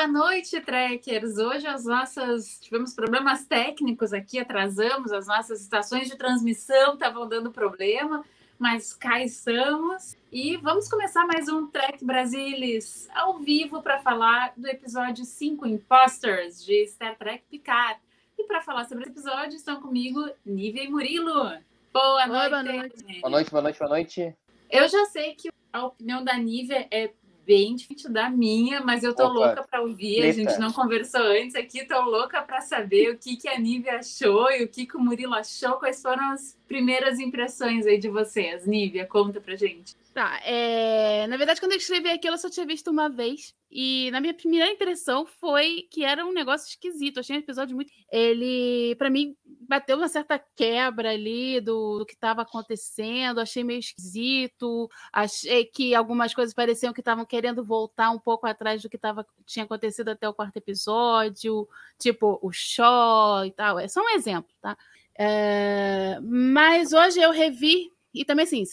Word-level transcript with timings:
Boa 0.00 0.08
noite, 0.08 0.58
trekkers! 0.62 1.36
Hoje 1.36 1.66
as 1.66 1.84
nossas 1.84 2.58
tivemos 2.58 2.94
problemas 2.94 3.44
técnicos 3.44 4.14
aqui, 4.14 4.38
atrasamos, 4.38 5.12
as 5.12 5.26
nossas 5.26 5.60
estações 5.60 6.08
de 6.08 6.16
transmissão 6.16 6.94
estavam 6.94 7.28
dando 7.28 7.50
problema, 7.52 8.24
mas 8.58 8.94
cá 8.94 9.22
estamos 9.22 10.16
e 10.32 10.56
vamos 10.56 10.88
começar 10.88 11.26
mais 11.26 11.50
um 11.50 11.66
Trek 11.66 12.02
Brasilis 12.02 13.10
ao 13.14 13.40
vivo 13.40 13.82
para 13.82 13.98
falar 13.98 14.54
do 14.56 14.66
episódio 14.68 15.22
5 15.22 15.66
Imposters 15.66 16.64
de 16.64 16.86
Star 16.86 17.18
Trek 17.18 17.44
Picard. 17.50 18.00
E 18.38 18.44
para 18.44 18.62
falar 18.62 18.86
sobre 18.86 19.04
esse 19.04 19.12
episódio 19.12 19.54
estão 19.54 19.82
comigo 19.82 20.26
Nívia 20.46 20.84
e 20.84 20.88
Murilo. 20.88 21.58
Boa 21.92 22.26
noite. 22.26 22.48
boa 22.48 22.62
noite. 22.62 23.20
Boa 23.20 23.30
noite, 23.30 23.50
boa 23.50 23.62
noite, 23.62 23.78
boa 23.78 23.90
noite. 23.90 24.34
Eu 24.70 24.88
já 24.88 25.04
sei 25.04 25.34
que 25.34 25.50
a 25.70 25.84
opinião 25.84 26.24
da 26.24 26.38
Nívia 26.38 26.88
é 26.90 27.12
bem 27.50 27.74
diferente 27.74 28.08
da 28.08 28.30
minha, 28.30 28.80
mas 28.80 29.02
eu 29.02 29.12
tô 29.12 29.24
Opa, 29.24 29.32
louca 29.32 29.62
para 29.64 29.82
ouvir. 29.82 30.22
A 30.22 30.30
gente 30.30 30.56
não 30.56 30.72
conversou 30.72 31.20
antes 31.20 31.56
aqui, 31.56 31.84
tô 31.84 32.00
louca 32.02 32.40
para 32.42 32.60
saber 32.60 33.10
o 33.10 33.18
que, 33.18 33.36
que 33.36 33.48
a 33.48 33.58
Nívia 33.58 33.96
achou 33.96 34.48
e 34.52 34.62
o 34.62 34.68
que, 34.68 34.86
que 34.86 34.96
o 34.96 35.00
Murilo 35.00 35.34
achou. 35.34 35.72
Quais 35.72 36.00
foram 36.00 36.30
as 36.30 36.56
primeiras 36.68 37.18
impressões 37.18 37.88
aí 37.88 37.98
de 37.98 38.08
vocês? 38.08 38.64
Nívia, 38.68 39.04
conta 39.04 39.40
pra 39.40 39.56
gente. 39.56 39.96
Tá, 40.14 40.40
é... 40.44 41.26
na 41.26 41.36
verdade, 41.36 41.58
quando 41.58 41.72
eu 41.72 41.78
escrevi 41.78 42.08
aquilo, 42.08 42.34
eu 42.34 42.38
só 42.38 42.48
tinha 42.48 42.64
visto 42.64 42.88
uma 42.88 43.08
vez. 43.08 43.52
E 43.68 44.10
na 44.12 44.20
minha 44.20 44.34
primeira 44.34 44.68
impressão 44.68 45.26
foi 45.26 45.88
que 45.90 46.04
era 46.04 46.24
um 46.24 46.32
negócio 46.32 46.68
esquisito. 46.68 47.16
Eu 47.16 47.20
achei 47.20 47.36
um 47.36 47.40
episódio 47.40 47.74
muito. 47.74 47.92
Ele, 48.12 48.94
pra 48.96 49.10
mim, 49.10 49.36
bateu 49.70 49.96
uma 49.96 50.08
certa 50.08 50.36
quebra 50.56 51.10
ali 51.12 51.60
do, 51.60 52.00
do 52.00 52.04
que 52.04 52.14
estava 52.14 52.42
acontecendo. 52.42 53.38
Achei 53.38 53.62
meio 53.62 53.78
esquisito. 53.78 54.90
Achei 55.12 55.64
que 55.64 55.94
algumas 55.94 56.34
coisas 56.34 56.52
pareciam 56.52 56.92
que 56.92 57.00
estavam 57.00 57.24
querendo 57.24 57.62
voltar 57.64 58.10
um 58.10 58.18
pouco 58.18 58.48
atrás 58.48 58.82
do 58.82 58.90
que 58.90 58.98
tava, 58.98 59.24
tinha 59.46 59.64
acontecido 59.64 60.08
até 60.08 60.28
o 60.28 60.34
quarto 60.34 60.56
episódio. 60.56 61.68
Tipo, 61.96 62.40
o 62.42 62.50
Shaw 62.50 63.46
e 63.46 63.52
tal. 63.52 63.78
É 63.78 63.86
só 63.86 64.02
um 64.02 64.08
exemplo, 64.08 64.50
tá? 64.60 64.76
É, 65.16 66.18
Mas 66.20 66.92
hoje 66.92 67.20
eu 67.20 67.30
revi. 67.30 67.92
E 68.12 68.24
também, 68.24 68.42
assim, 68.42 68.64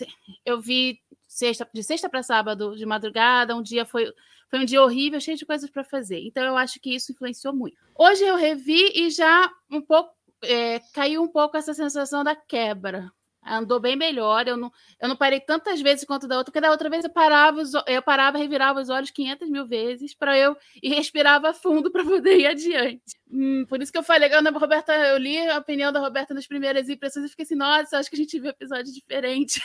eu 0.43 0.59
vi 0.59 0.99
sexta, 1.27 1.69
de 1.71 1.83
sexta 1.83 2.09
para 2.09 2.23
sábado 2.23 2.75
de 2.75 2.87
madrugada, 2.87 3.55
um 3.55 3.61
dia 3.61 3.85
foi, 3.85 4.11
foi 4.49 4.61
um 4.61 4.65
dia 4.65 4.81
horrível, 4.81 5.21
cheio 5.21 5.37
de 5.37 5.45
coisas 5.45 5.69
para 5.69 5.83
fazer. 5.83 6.21
Então 6.25 6.43
eu 6.43 6.57
acho 6.57 6.79
que 6.79 6.95
isso 6.95 7.11
influenciou 7.11 7.53
muito. 7.53 7.77
Hoje 7.95 8.23
eu 8.23 8.35
revi 8.35 8.93
e 8.95 9.11
já 9.11 9.47
um 9.69 9.79
pouco 9.79 10.16
é, 10.43 10.79
caiu 10.93 11.23
um 11.23 11.27
pouco 11.27 11.57
essa 11.57 11.73
sensação 11.73 12.23
da 12.23 12.35
quebra. 12.35 13.11
Andou 13.49 13.79
bem 13.79 13.95
melhor. 13.95 14.47
Eu 14.47 14.57
não, 14.57 14.71
eu 14.99 15.07
não 15.07 15.15
parei 15.15 15.39
tantas 15.39 15.81
vezes 15.81 16.03
quanto 16.03 16.27
da 16.27 16.37
outra, 16.37 16.51
porque 16.51 16.61
da 16.61 16.71
outra 16.71 16.89
vez 16.89 17.05
eu 17.05 17.09
parava, 17.09 17.61
os 17.61 17.71
eu 17.87 18.01
parava, 18.01 18.37
revirava 18.37 18.81
os 18.81 18.89
olhos 18.89 19.09
500 19.11 19.49
mil 19.49 19.65
vezes 19.65 20.13
para 20.13 20.37
eu 20.37 20.57
e 20.83 20.89
respirava 20.93 21.53
fundo 21.53 21.89
para 21.91 22.03
poder 22.03 22.39
ir 22.39 22.47
adiante. 22.47 23.03
Hum, 23.31 23.65
por 23.67 23.81
isso 23.81 23.91
que 23.91 23.97
eu 23.97 24.03
falei, 24.03 24.31
a 24.33 24.49
Roberta, 24.51 24.93
eu 24.93 25.17
li 25.17 25.37
a 25.49 25.57
opinião 25.57 25.91
da 25.91 25.99
Roberta 25.99 26.33
nas 26.33 26.47
primeiras 26.47 26.89
impressões 26.89 27.25
e 27.25 27.29
fiquei 27.29 27.43
assim, 27.43 27.55
nossa, 27.55 27.97
acho 27.97 28.09
que 28.09 28.15
a 28.15 28.19
gente 28.19 28.39
viu 28.39 28.49
episódio 28.49 28.93
diferente. 28.93 29.61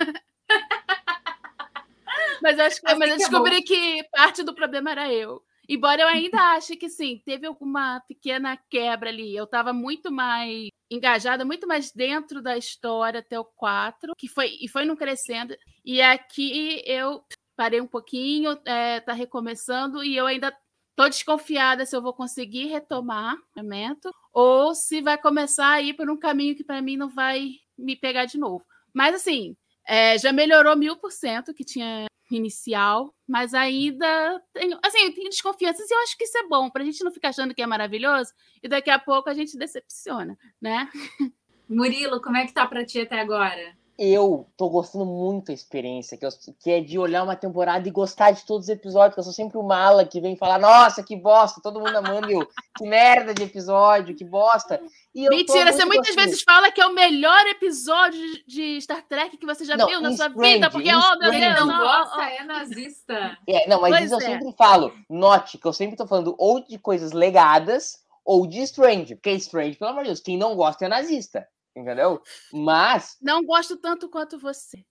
Mas 2.42 2.58
eu 2.58 2.64
acho 2.64 2.80
que, 2.80 2.86
Assim 2.86 2.98
mas 2.98 3.08
eu 3.08 3.14
é 3.14 3.18
descobri 3.18 3.62
que 3.62 4.04
parte 4.12 4.42
do 4.42 4.54
problema 4.54 4.90
era 4.90 5.12
eu. 5.12 5.42
Embora 5.68 6.02
eu 6.02 6.08
ainda 6.08 6.38
ache 6.52 6.76
que 6.76 6.88
sim, 6.88 7.20
teve 7.24 7.46
alguma 7.46 8.00
pequena 8.06 8.56
quebra 8.70 9.10
ali. 9.10 9.34
Eu 9.34 9.44
estava 9.44 9.72
muito 9.72 10.10
mais 10.12 10.68
engajada, 10.90 11.44
muito 11.44 11.66
mais 11.66 11.90
dentro 11.92 12.42
da 12.42 12.56
história 12.56 13.20
até 13.20 13.38
o 13.38 13.44
4, 13.44 14.12
que 14.16 14.28
foi 14.28 14.56
e 14.60 14.68
foi 14.68 14.84
não 14.84 14.96
crescendo. 14.96 15.56
E 15.84 16.00
aqui 16.02 16.82
eu 16.86 17.24
parei 17.56 17.80
um 17.80 17.86
pouquinho, 17.86 18.58
é, 18.64 19.00
tá 19.00 19.12
recomeçando 19.12 20.04
e 20.04 20.16
eu 20.16 20.26
ainda 20.26 20.54
tô 20.96 21.08
desconfiada 21.08 21.84
se 21.86 21.96
eu 21.96 22.02
vou 22.02 22.12
conseguir 22.12 22.66
retomar 22.66 23.34
o 23.34 23.62
momento 23.62 24.10
ou 24.32 24.74
se 24.74 25.00
vai 25.00 25.18
começar 25.18 25.70
a 25.70 25.82
ir 25.82 25.94
por 25.94 26.08
um 26.10 26.18
caminho 26.18 26.54
que 26.54 26.64
para 26.64 26.82
mim 26.82 26.96
não 26.96 27.08
vai 27.08 27.52
me 27.76 27.96
pegar 27.96 28.26
de 28.26 28.38
novo. 28.38 28.64
Mas 28.92 29.14
assim, 29.14 29.56
é, 29.86 30.16
já 30.18 30.32
melhorou 30.32 30.76
mil 30.76 30.96
por 30.96 31.10
cento 31.10 31.54
que 31.54 31.64
tinha 31.64 32.06
inicial, 32.30 33.14
mas 33.26 33.54
ainda 33.54 34.42
tenho, 34.52 34.78
assim, 34.84 34.98
eu 35.04 35.14
tenho 35.14 35.28
desconfianças 35.28 35.90
e 35.90 35.94
eu 35.94 35.98
acho 36.00 36.16
que 36.16 36.24
isso 36.24 36.38
é 36.38 36.46
bom, 36.48 36.70
pra 36.70 36.84
gente 36.84 37.04
não 37.04 37.12
ficar 37.12 37.28
achando 37.28 37.54
que 37.54 37.62
é 37.62 37.66
maravilhoso 37.66 38.32
e 38.62 38.68
daqui 38.68 38.90
a 38.90 38.98
pouco 38.98 39.28
a 39.28 39.34
gente 39.34 39.56
decepciona, 39.56 40.38
né? 40.60 40.90
Murilo, 41.68 42.20
como 42.20 42.36
é 42.36 42.46
que 42.46 42.52
tá 42.52 42.66
pra 42.66 42.84
ti 42.84 43.00
até 43.00 43.20
agora? 43.20 43.76
Eu 43.96 44.48
tô 44.56 44.68
gostando 44.68 45.04
muito 45.06 45.46
da 45.46 45.52
experiência, 45.52 46.18
que, 46.18 46.26
eu- 46.26 46.30
que 46.60 46.70
é 46.70 46.80
de 46.80 46.98
olhar 46.98 47.22
uma 47.22 47.36
temporada 47.36 47.86
e 47.86 47.92
gostar 47.92 48.32
de 48.32 48.44
todos 48.44 48.64
os 48.66 48.68
episódios, 48.68 49.10
porque 49.10 49.20
eu 49.20 49.24
sou 49.24 49.32
sempre 49.32 49.56
o 49.56 49.62
mala 49.62 50.04
que 50.04 50.20
vem 50.20 50.36
falar, 50.36 50.58
nossa, 50.58 51.00
que 51.02 51.14
bosta, 51.14 51.60
todo 51.62 51.78
mundo 51.78 51.96
amando, 51.96 52.28
eu, 52.28 52.44
que 52.76 52.84
merda 52.88 53.32
de 53.32 53.44
episódio, 53.44 54.16
que 54.16 54.24
bosta. 54.24 54.80
E 55.14 55.24
eu 55.26 55.30
Mentira, 55.30 55.72
você 55.72 55.84
muitas 55.84 56.08
gostando. 56.08 56.26
vezes 56.26 56.42
fala 56.42 56.72
que 56.72 56.80
é 56.80 56.86
o 56.86 56.92
melhor 56.92 57.46
episódio 57.46 58.20
de- 58.48 58.80
Star 58.80 59.02
Trek 59.06 59.36
que 59.36 59.46
você 59.46 59.64
já 59.64 59.76
Não, 59.76 59.86
viu 59.86 60.00
na 60.00 60.12
sua 60.12 60.26
Strange, 60.26 60.54
vida, 60.54 60.70
porque, 60.70 60.88
em 60.90 60.94
oh 60.96 61.18
meu. 61.20 61.30
Deus, 61.30 61.60
não 61.60 61.66
não, 61.66 61.78
gosta 61.78 62.16
ó, 62.16 62.20
ó. 62.20 62.22
é 62.24 62.44
nazista. 62.44 63.38
É, 63.48 63.68
não, 63.68 63.80
mas 63.80 63.92
Pois 63.92 64.04
isso 64.06 64.14
eu 64.14 64.18
é. 64.18 64.20
sempre 64.22 64.52
falo. 64.58 64.92
Note 65.08 65.56
que 65.56 65.66
eu 65.68 65.72
sempre 65.72 65.96
tô 65.96 66.04
falando 66.06 66.34
ou 66.36 66.58
de 66.58 66.78
coisas 66.78 67.12
legadas 67.12 68.02
ou 68.24 68.44
de 68.44 68.60
Strange. 68.62 69.14
Porque 69.14 69.30
Strange, 69.32 69.76
pelo 69.78 69.92
amor 69.92 70.02
de 70.02 70.08
Deus, 70.08 70.20
quem 70.20 70.36
não 70.36 70.56
gosta 70.56 70.84
é 70.84 70.88
nazista. 70.88 71.46
Entendeu? 71.76 72.22
Mas, 72.52 73.16
não 73.20 73.44
gosto 73.44 73.76
tanto 73.76 74.08
quanto 74.08 74.38
você. 74.38 74.84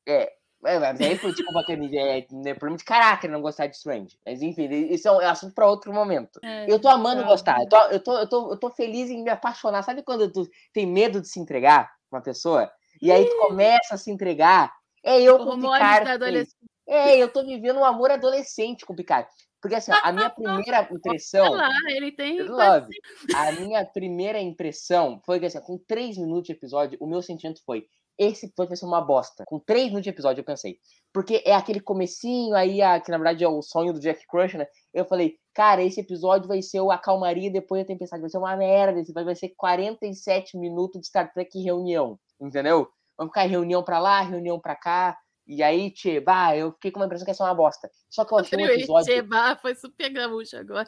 é, 0.65 0.79
mas 0.79 1.01
aí, 1.01 1.17
desculpa, 1.17 1.65
Camille, 1.65 1.97
é, 1.97 2.19
é 2.19 2.53
problema 2.53 2.77
de 2.77 2.85
caráter 2.85 3.29
não 3.29 3.41
gostar 3.41 3.67
de 3.67 3.75
Strange. 3.75 4.17
Mas 4.25 4.41
enfim, 4.41 4.69
isso 4.69 5.07
é 5.07 5.11
um 5.11 5.19
assunto 5.19 5.53
pra 5.53 5.67
outro 5.67 5.93
momento. 5.93 6.39
É, 6.43 6.71
Eu 6.71 6.79
tô 6.79 6.87
amando 6.87 7.21
tá. 7.21 7.27
gostar. 7.27 7.59
Eu 7.61 7.69
tô, 7.69 7.77
eu, 7.77 7.99
tô, 7.99 8.17
eu, 8.17 8.29
tô, 8.29 8.51
eu 8.51 8.57
tô 8.57 8.69
feliz 8.69 9.09
em 9.09 9.23
me 9.23 9.29
apaixonar. 9.29 9.83
Sabe 9.83 10.03
quando 10.03 10.31
tu 10.31 10.47
tem 10.71 10.85
medo 10.85 11.19
de 11.19 11.27
se 11.27 11.39
entregar 11.39 11.91
com 12.09 12.15
uma 12.15 12.23
pessoa? 12.23 12.71
E 13.01 13.11
aí 13.11 13.25
tu 13.25 13.37
começa 13.47 13.95
a 13.95 13.97
se 13.97 14.09
entregar. 14.09 14.73
É 15.03 15.21
eu 15.21 15.37
com 15.37 15.55
o 15.55 15.59
Picard. 15.59 16.09
adolescência. 16.09 16.57
É, 16.87 17.17
eu 17.17 17.31
tô 17.31 17.43
vivendo 17.43 17.79
um 17.79 17.85
amor 17.85 18.11
adolescente 18.11 18.85
com 18.85 18.93
o 18.93 18.95
Picard. 18.95 19.27
Porque 19.63 19.75
assim, 19.75 19.91
a 19.91 20.11
minha 20.11 20.29
primeira 20.61 20.87
impressão. 20.91 21.47
Sei 21.47 21.55
lá, 21.55 21.69
ele 21.89 22.11
tem 22.11 22.39
love. 22.43 22.91
A 23.35 23.51
minha 23.53 23.83
primeira 23.85 24.39
impressão 24.39 25.19
foi 25.25 25.39
que 25.39 25.45
assim, 25.47 25.59
com 25.61 25.77
três 25.87 26.17
minutos 26.17 26.43
de 26.45 26.51
episódio, 26.51 26.97
o 27.01 27.07
meu 27.07 27.21
sentimento 27.23 27.61
foi: 27.65 27.85
esse 28.19 28.45
episódio 28.45 28.69
vai 28.69 28.77
ser 28.77 28.85
uma 28.85 29.01
bosta. 29.01 29.43
Com 29.47 29.57
três 29.59 29.85
minutos 29.85 30.03
de 30.03 30.09
episódio, 30.09 30.41
eu 30.41 30.45
pensei. 30.45 30.77
Porque 31.11 31.41
é 31.45 31.55
aquele 31.55 31.79
comecinho 31.79 32.53
aí, 32.55 32.81
a- 32.81 32.99
que 32.99 33.09
na 33.09 33.17
verdade 33.17 33.43
é 33.43 33.47
o 33.47 33.61
sonho 33.61 33.93
do 33.93 33.99
Jack 33.99 34.27
Crush, 34.27 34.55
né? 34.57 34.67
Eu 34.93 35.05
falei, 35.05 35.35
cara, 35.53 35.81
esse 35.81 35.99
episódio 36.01 36.47
vai 36.47 36.61
ser 36.61 36.81
o 36.81 36.91
a 36.91 36.97
calmaria 36.97 37.49
depois 37.51 37.81
da 37.83 37.87
tempestade. 37.87 38.21
Vai 38.21 38.29
ser 38.29 38.37
uma 38.39 38.55
merda. 38.57 38.99
Esse 38.99 39.11
episódio 39.11 39.25
vai 39.27 39.35
ser 39.35 39.49
47 39.55 40.57
minutos 40.57 40.99
de 41.01 41.07
Star 41.07 41.31
Trek 41.33 41.59
reunião. 41.61 42.19
Entendeu? 42.41 42.87
Vamos 43.17 43.31
ficar 43.31 43.45
em 43.45 43.49
reunião 43.49 43.83
pra 43.83 43.99
lá, 43.99 44.21
reunião 44.21 44.59
pra 44.59 44.75
cá. 44.75 45.17
E 45.45 45.61
aí, 45.61 45.91
tchê, 45.91 46.19
bah, 46.19 46.55
eu 46.55 46.71
fiquei 46.73 46.91
com 46.91 46.99
uma 46.99 47.05
impressão 47.05 47.25
que 47.25 47.31
ia 47.31 47.35
ser 47.35 47.43
uma 47.43 47.53
bosta. 47.53 47.89
Só 48.09 48.23
que 48.23 48.33
eu 48.33 48.37
achei 48.39 48.57
um 48.57 48.65
episódio. 48.65 49.13
Cheba, 49.13 49.55
foi 49.57 49.75
super 49.75 50.09
gaúcho 50.09 50.57
agora. 50.57 50.87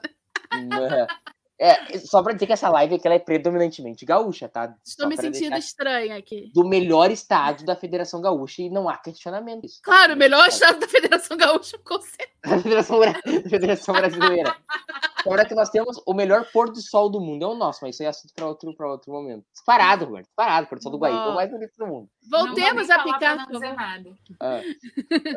É, 1.58 1.98
só 2.00 2.22
pra 2.22 2.34
dizer 2.34 2.48
que 2.48 2.54
essa 2.54 2.70
live 2.70 2.96
aqui 2.96 3.08
ela 3.08 3.16
é 3.16 3.20
predominantemente 3.20 4.06
gaúcha, 4.06 4.50
tá? 4.50 4.76
Estou 4.86 5.06
Só 5.06 5.10
me 5.10 5.16
sentindo 5.16 5.52
deixar 5.52 5.58
estranha 5.58 6.18
aqui. 6.18 6.52
do 6.54 6.68
melhor 6.68 7.10
estado 7.12 7.64
da 7.64 7.76
Federação 7.78 8.20
Gaúcha 8.20 8.62
e 8.62 8.70
não 8.70 8.90
há 8.90 8.98
questionamento 8.98 9.62
disso. 9.62 9.80
Claro, 9.82 10.16
o 10.16 10.18
melhor 10.18 10.48
estado 10.50 10.80
da 10.80 10.88
Federação 10.88 11.38
Gaúcha, 11.38 11.78
com 11.80 12.00
certeza. 12.02 12.36
Da 12.46 12.60
Federação, 12.62 13.00
da 13.00 13.50
Federação 13.50 13.96
Brasileira. 13.96 14.56
Agora 15.26 15.46
que 15.46 15.56
nós 15.56 15.70
temos 15.72 16.00
o 16.06 16.14
melhor 16.14 16.46
pôr 16.54 16.70
do 16.72 16.80
sol 16.80 17.10
do 17.10 17.20
mundo, 17.20 17.44
é 17.44 17.48
o 17.48 17.56
nosso, 17.56 17.80
mas 17.82 17.96
isso 17.96 18.04
é 18.04 18.08
assunto 18.08 18.34
para 18.36 18.46
outro, 18.46 18.76
pra 18.76 18.88
outro 18.92 19.12
momento. 19.12 19.44
Disparado, 19.52 20.06
Roberto, 20.06 20.28
disparado, 20.28 20.68
pôr 20.68 20.78
do 20.78 20.84
sol 20.84 20.92
do 20.92 21.00
Guaíba, 21.00 21.18
é 21.18 21.28
o 21.30 21.36
mais 21.36 21.50
bonito 21.50 21.74
do 21.76 21.88
mundo. 21.88 22.10
Voltemos 22.30 22.88
não 22.88 22.96
a 22.96 23.04
vou 23.04 23.12
nem 23.12 23.20
falar 23.20 23.20
pra 23.20 23.36
picar. 23.36 23.38
Não 23.38 23.60
dizer 23.60 23.76
nada. 23.76 24.10
Ah, 24.40 24.62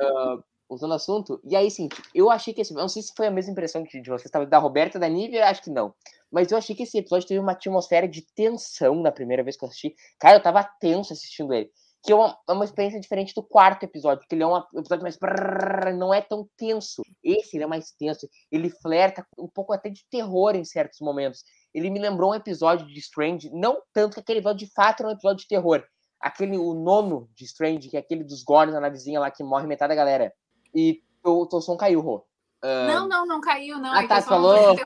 ah, 0.03 0.39
Usando 0.69 0.91
o 0.91 0.95
assunto. 0.95 1.41
E 1.45 1.57
aí, 1.57 1.71
sim, 1.71 1.89
eu 2.15 2.31
achei 2.31 2.53
que 2.53 2.61
esse. 2.61 2.75
Eu 2.75 2.79
não 2.79 2.89
sei 2.89 3.03
se 3.03 3.13
foi 3.17 3.27
a 3.27 3.31
mesma 3.31 3.53
impressão 3.53 3.85
que 3.85 4.01
de 4.01 4.11
vocês, 4.11 4.31
da 4.49 4.59
Roberta, 4.59 4.99
da 4.99 5.09
Nívia, 5.09 5.47
acho 5.47 5.63
que 5.63 5.71
não. 5.71 5.95
Mas 6.31 6.53
eu 6.53 6.59
achei 6.59 6.77
que 6.77 6.83
esse 6.83 6.99
episódio 6.99 7.27
teve 7.27 7.41
uma 7.41 7.53
atmosfera 7.53 8.07
de 8.07 8.23
tensão 8.35 9.01
na 9.01 9.11
primeira 9.11 9.43
vez 9.43 9.57
que 9.57 9.65
eu 9.65 9.69
assisti. 9.69 9.95
Cara, 10.19 10.37
eu 10.37 10.43
tava 10.43 10.63
tenso 10.79 11.13
assistindo 11.13 11.55
ele. 11.55 11.71
Que 12.03 12.13
é 12.13 12.15
uma, 12.15 12.39
é 12.49 12.53
uma 12.53 12.65
experiência 12.65 13.01
diferente 13.01 13.35
do 13.35 13.43
quarto 13.43 13.83
episódio, 13.83 14.21
porque 14.21 14.35
ele 14.35 14.43
é 14.43 14.47
um 14.47 14.57
episódio 14.79 15.03
mais. 15.03 15.19
não 15.97 16.13
é 16.13 16.21
tão 16.21 16.49
tenso. 16.57 17.03
Esse 17.25 17.57
ele 17.57 17.65
é 17.65 17.67
mais 17.67 17.91
tenso. 17.93 18.29
Ele 18.53 18.71
flerta 18.71 19.27
um 19.39 19.49
pouco 19.49 19.73
até 19.73 19.89
de 19.89 20.05
terror 20.11 20.55
em 20.55 20.65
certos 20.65 21.01
momentos. 21.01 21.43
Ele 21.75 21.91
me 21.91 21.99
lembrou 21.99 22.31
um 22.31 22.35
episódio 22.35 22.87
de 22.87 22.99
Strange, 22.99 23.51
não 23.53 23.83
tanto 23.93 24.15
que 24.15 24.21
aquele 24.21 24.39
episódio 24.41 24.67
de 24.67 24.73
fato 24.73 25.01
era 25.01 25.09
um 25.09 25.13
episódio 25.13 25.43
de 25.43 25.49
terror. 25.49 25.83
Aquele, 26.21 26.59
o 26.59 26.75
nono 26.75 27.29
de 27.35 27.45
Strange, 27.45 27.89
que 27.89 27.97
é 27.97 28.01
aquele 28.01 28.25
dos 28.25 28.43
Gorns 28.43 28.73
na 28.73 28.81
navezinha 28.81 29.21
lá 29.21 29.31
que 29.31 29.43
morre 29.43 29.67
metade 29.67 29.91
da 29.91 29.95
galera. 29.95 30.33
E 30.75 31.03
o 31.25 31.47
teu 31.47 31.61
som 31.61 31.77
caiu, 31.77 32.01
Rô. 32.01 32.25
Ah, 32.63 32.87
Não, 32.87 33.09
não, 33.09 33.27
não 33.27 33.41
caiu, 33.41 33.79
não. 33.79 33.93
Ah, 33.93 34.03
é 34.03 34.07
tá, 34.09 34.21
falou. 34.23 34.77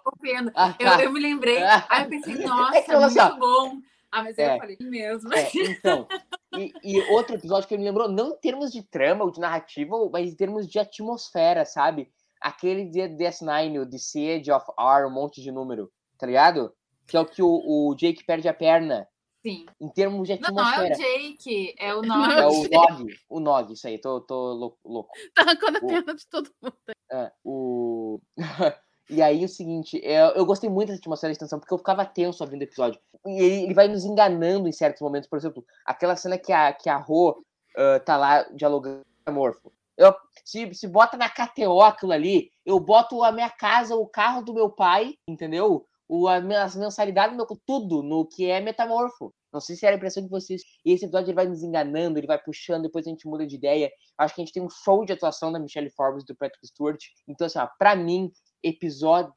Ah, 0.54 0.74
Eu, 0.78 0.86
tá. 0.90 1.02
eu 1.04 1.12
me 1.12 1.20
lembrei, 1.20 1.62
Ah. 1.62 1.86
aí 1.88 2.04
eu 2.04 2.08
pensei, 2.10 2.34
nossa, 2.44 2.76
É 2.76 2.80
que 2.82 2.86
falou 2.86 3.04
assim, 3.04 3.20
muito 3.20 3.38
bom. 3.38 3.78
Ah, 4.10 4.22
mas 4.22 4.38
aí 4.38 4.44
É. 4.44 4.54
eu 4.54 4.58
falei 4.58 4.76
mesmo. 4.80 5.32
É, 5.34 5.50
então. 5.54 6.06
E, 6.54 6.70
e 6.84 7.00
outro 7.12 7.34
episódio 7.36 7.66
que 7.66 7.78
me 7.78 7.84
lembrou, 7.84 8.08
não 8.10 8.32
em 8.32 8.36
termos 8.36 8.70
de 8.70 8.82
trama 8.82 9.24
ou 9.24 9.30
de 9.30 9.40
narrativa, 9.40 9.96
mas 10.12 10.30
em 10.30 10.36
termos 10.36 10.68
de 10.68 10.78
atmosfera, 10.78 11.64
sabe? 11.64 12.10
Aquele 12.40 12.84
de 12.84 13.00
DS9, 13.00 13.80
o 13.80 13.88
The 13.88 13.96
Siege 13.98 14.52
of 14.52 14.66
R, 14.78 15.06
um 15.06 15.10
monte 15.10 15.40
de 15.40 15.50
número, 15.50 15.90
tá 16.18 16.26
ligado? 16.26 16.74
Que 17.06 17.16
é 17.16 17.20
o 17.20 17.24
que 17.24 17.42
o, 17.42 17.48
o 17.48 17.94
Jake 17.94 18.24
perde 18.24 18.48
a 18.48 18.54
perna. 18.54 19.08
Sim. 19.42 19.66
Em 19.80 19.88
termos 19.88 20.28
de 20.28 20.40
Não, 20.40 20.50
não 20.50 20.68
é 20.68 20.90
atmosfera. 20.90 20.94
o 20.94 20.98
Jake, 20.98 21.74
é 21.78 21.94
o 21.94 22.04
É 22.04 22.06
Nog. 22.06 22.66
o 22.66 22.68
Nog. 22.68 23.14
O 23.28 23.40
Nog, 23.40 23.72
isso 23.72 23.86
aí, 23.88 23.98
tô, 23.98 24.20
tô 24.20 24.52
louco. 24.52 24.78
louco. 24.84 25.10
Tá 25.34 25.42
arrancando 25.42 25.78
a 25.78 25.80
perna 25.80 26.14
de 26.14 26.26
todo 26.28 26.50
mundo. 26.62 26.76
É, 27.10 27.32
o... 27.44 28.20
e 29.10 29.20
aí, 29.20 29.44
o 29.44 29.48
seguinte, 29.48 30.00
é, 30.04 30.38
eu 30.38 30.46
gostei 30.46 30.70
muito 30.70 30.88
dessa 30.88 31.00
atmosfera 31.00 31.32
de 31.32 31.38
tensão, 31.38 31.58
porque 31.58 31.74
eu 31.74 31.78
ficava 31.78 32.06
tenso 32.06 32.42
abrindo 32.42 32.60
o 32.60 32.64
episódio. 32.64 33.00
E 33.26 33.40
ele, 33.42 33.64
ele 33.64 33.74
vai 33.74 33.88
nos 33.88 34.04
enganando 34.04 34.68
em 34.68 34.72
certos 34.72 35.02
momentos. 35.02 35.28
Por 35.28 35.38
exemplo, 35.38 35.64
aquela 35.84 36.16
cena 36.16 36.38
que 36.38 36.52
a, 36.52 36.72
que 36.72 36.88
a 36.88 36.96
Ro 36.96 37.44
ah, 37.76 38.00
tá 38.00 38.16
lá 38.16 38.42
dialogando 38.54 39.04
com 39.24 39.32
o 39.32 39.34
Morfo. 39.34 39.72
Eu, 39.96 40.14
se, 40.44 40.72
se 40.74 40.88
bota 40.88 41.16
na 41.16 41.28
KTO 41.28 41.80
aquilo 41.82 42.12
ali, 42.12 42.50
eu 42.64 42.80
boto 42.80 43.22
a 43.22 43.30
minha 43.30 43.50
casa, 43.50 43.94
o 43.94 44.06
carro 44.06 44.42
do 44.42 44.54
meu 44.54 44.70
pai, 44.70 45.14
entendeu? 45.28 45.86
O, 46.14 46.28
as 46.28 46.76
mensalidades, 46.76 47.34
meu, 47.34 47.46
tudo 47.66 48.02
no 48.02 48.26
que 48.26 48.50
é 48.50 48.60
metamorfo. 48.60 49.32
Não 49.50 49.60
sei 49.60 49.76
se 49.76 49.86
era 49.86 49.96
a 49.96 49.96
impressão 49.96 50.22
de 50.22 50.28
vocês. 50.28 50.60
E 50.84 50.92
esse 50.92 51.06
episódio 51.06 51.28
ele 51.28 51.36
vai 51.36 51.48
nos 51.48 51.62
enganando, 51.62 52.18
ele 52.18 52.26
vai 52.26 52.38
puxando, 52.38 52.82
depois 52.82 53.06
a 53.06 53.08
gente 53.08 53.26
muda 53.26 53.46
de 53.46 53.56
ideia. 53.56 53.90
Acho 54.18 54.34
que 54.34 54.42
a 54.42 54.44
gente 54.44 54.52
tem 54.52 54.62
um 54.62 54.68
show 54.68 55.06
de 55.06 55.14
atuação 55.14 55.50
da 55.50 55.58
Michelle 55.58 55.88
Forbes 55.88 56.22
do 56.26 56.36
Patrick 56.36 56.66
Stewart. 56.66 57.02
Então, 57.26 57.46
assim, 57.46 57.58
ó, 57.58 57.66
pra 57.78 57.96
mim, 57.96 58.30
episódio 58.62 59.32